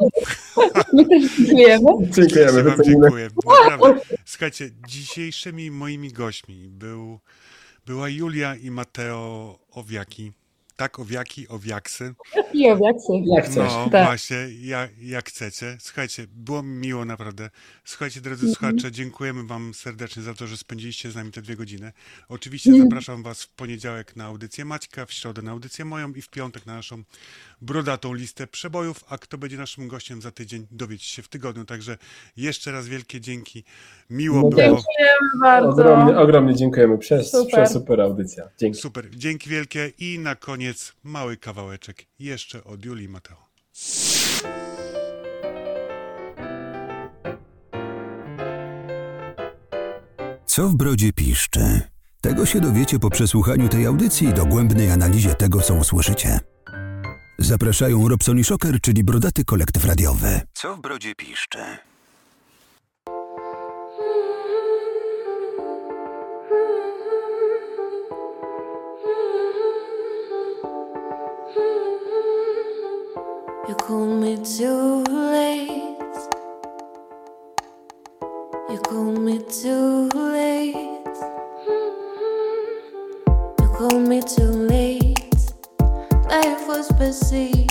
My 0.93 1.05
też 1.09 1.37
dziękujemy. 1.37 1.85
Dziękujemy. 2.17 2.63
Wam 2.63 2.85
dziękuję. 2.85 3.29
Naprawdę. 3.47 4.01
Słuchajcie, 4.25 4.71
dzisiejszymi 4.89 5.71
moimi 5.71 6.13
gośćmi 6.13 6.69
był, 6.69 7.21
była 7.87 8.09
Julia 8.09 8.57
i 8.57 8.71
Mateo 8.71 9.59
Owiaki 9.71 10.33
tak, 10.77 10.99
owiaki, 10.99 11.49
owiaksy. 11.49 12.15
I 12.53 12.69
owiaksy. 12.71 13.13
Jak 13.25 13.45
chcesz. 13.45 13.73
No 13.73 13.91
tak. 13.91 14.07
właśnie, 14.07 14.37
jak, 14.61 14.99
jak 14.99 15.29
chcecie. 15.29 15.77
Słuchajcie, 15.81 16.27
było 16.31 16.63
mi 16.63 16.75
miło 16.87 17.05
naprawdę. 17.05 17.51
Słuchajcie, 17.85 18.21
drodzy 18.21 18.43
mm 18.43 18.55
-hmm. 18.55 18.59
słuchacze, 18.59 18.93
dziękujemy 18.93 19.47
wam 19.47 19.75
serdecznie 19.75 20.23
za 20.23 20.35
to, 20.35 20.47
że 20.47 20.57
spędziliście 20.57 21.11
z 21.11 21.15
nami 21.15 21.33
te 21.33 21.43
dwie 21.43 21.57
godziny. 21.57 21.93
Oczywiście 22.29 22.71
mm. 22.71 22.83
zapraszam 22.83 23.23
was 23.23 23.43
w 23.43 23.49
poniedziałek 23.49 24.17
na 24.17 24.25
audycję 24.25 24.65
Maćka, 24.65 25.07
w 25.07 25.13
środę 25.13 25.43
na 25.43 25.51
audycję 25.51 25.85
moją 25.85 26.13
i 26.13 26.23
w 26.23 26.29
piątek 26.29 26.67
na 26.67 26.75
naszą 26.75 27.03
brodatą 27.65 28.15
listę 28.15 28.47
przebojów, 28.47 29.05
a 29.09 29.19
kto 29.19 29.39
będzie 29.39 29.57
naszym 29.57 29.89
gościem 29.89 30.23
za 30.23 30.31
tydzień, 30.31 30.67
dowiecie 30.71 31.07
się 31.07 31.23
w 31.23 31.29
tygodniu. 31.29 31.65
Także 31.65 31.99
jeszcze 32.37 32.73
raz 32.73 32.89
wielkie 32.89 33.21
dzięki. 33.21 33.65
Miło 34.11 34.37
no, 34.37 34.49
było. 34.49 34.57
Dziękujemy 34.63 35.41
bardzo. 35.43 35.69
Ogromnie, 35.69 36.19
ogromnie 36.19 36.55
dziękujemy. 36.55 36.99
Przez 36.99 37.31
super. 37.31 37.69
super 37.69 38.01
audycja. 38.01 38.49
Dzięki. 38.59 38.81
Super. 38.81 39.11
Dzięki 39.11 39.51
wielkie 39.51 39.93
i 39.99 40.19
na 40.19 40.35
koniec 40.35 40.93
mały 41.03 41.37
kawałeczek 41.37 42.07
jeszcze 42.19 42.65
od 42.65 42.85
Julii 42.85 43.09
Mateo. 43.09 43.45
Co 50.47 50.69
w 50.69 50.75
brodzie 50.75 51.13
piszczy? 51.13 51.81
Tego 52.21 52.47
się 52.47 52.61
dowiecie 52.61 52.99
po 52.99 53.11
przesłuchaniu 53.11 53.69
tej 53.69 53.87
audycji 53.87 54.29
i 54.29 54.33
dogłębnej 54.33 54.91
analizie 54.91 55.35
tego, 55.35 55.61
co 55.61 55.75
usłyszycie. 55.75 56.54
Zapraszają 57.39 58.09
Robson 58.09 58.39
i 58.39 58.45
Shocker, 58.45 58.81
czyli 58.81 59.05
brodaty 59.05 59.45
kolektyw 59.45 59.85
radiowy. 59.85 60.41
Co 60.53 60.77
w 60.77 60.81
brodzie 60.81 61.15
piszczy? 61.15 61.59
You 73.69 73.75
call 73.87 74.07
me 74.07 74.37
too 74.37 75.03
late. 75.09 75.67
You 78.71 78.79
call 78.89 79.13
me 79.13 79.39
too 79.39 80.09
late. 80.15 80.75
You 83.61 83.69
call 83.79 84.01
me 84.01 84.23
too 84.23 84.43
late. 84.45 84.74
Life 86.35 86.67
was 86.67 86.91
busy. 86.99 87.69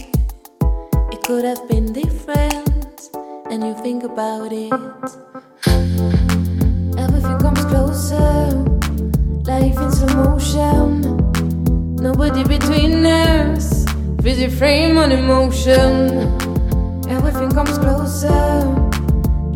It 1.12 1.22
could 1.24 1.44
have 1.44 1.68
been 1.68 1.92
different. 1.92 3.10
And 3.52 3.62
you 3.62 3.74
think 3.84 4.06
about 4.06 4.54
it. 4.54 4.72
Everything 6.98 7.38
comes 7.40 7.66
closer. 7.66 8.52
Life 9.44 9.78
in 9.78 9.92
slow 9.92 10.16
motion. 10.24 11.02
Nobody 11.98 12.46
between 12.46 13.06
us. 13.06 13.84
Busy 14.24 14.48
frame 14.48 14.98
on 14.98 15.12
emotion. 15.12 16.32
Everything 17.10 17.52
comes 17.52 17.78
closer. 17.78 18.64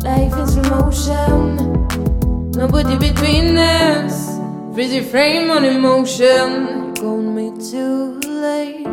Life 0.04 0.36
in 0.36 0.46
slow 0.48 0.84
motion. 0.84 2.50
Nobody 2.50 2.98
between 2.98 3.56
us. 3.56 4.36
Busy 4.76 5.00
frame 5.00 5.50
on 5.50 5.64
emotion. 5.64 6.87
You 6.98 7.04
called 7.04 7.26
me 7.26 7.52
too 7.70 8.18
late. 8.26 8.86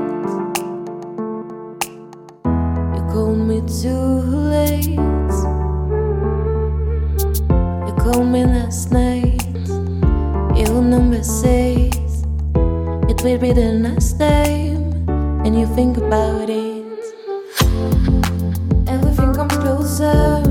You 2.93 3.01
called 3.09 3.39
me 3.49 3.61
too 3.81 4.21
late. 4.53 4.99
You 7.87 7.93
called 7.97 8.27
me 8.27 8.45
last 8.45 8.91
night. 8.91 9.41
Your 10.55 10.83
number 10.83 11.23
says 11.23 12.25
it 13.09 13.23
will 13.23 13.39
be 13.39 13.53
the 13.53 13.73
last 13.81 14.19
day 14.19 14.75
and 15.43 15.59
you 15.59 15.65
think 15.73 15.97
about 15.97 16.47
it. 16.47 16.85
Everything 18.87 19.33
comes 19.33 19.57
closer, 19.57 20.43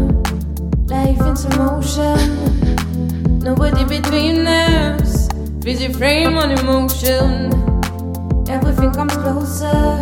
life 0.89 1.21
in 1.21 1.37
some 1.37 1.57
motion. 1.57 2.19
Nobody 3.39 3.85
between 3.85 4.45
us, 4.45 5.04
busy 5.65 5.91
frame 5.91 6.37
on 6.37 6.51
emotion. 6.51 7.49
Everything 8.51 8.93
comes 8.93 9.15
closer, 9.15 9.97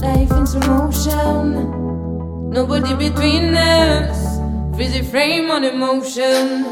life 0.00 0.30
in 0.32 0.46
some 0.46 0.66
motion. 0.66 2.50
Nobody 2.50 2.94
between 2.94 3.54
us, 3.54 4.38
frizzy 4.74 5.02
frame 5.02 5.50
on 5.50 5.64
emotion. 5.64 6.64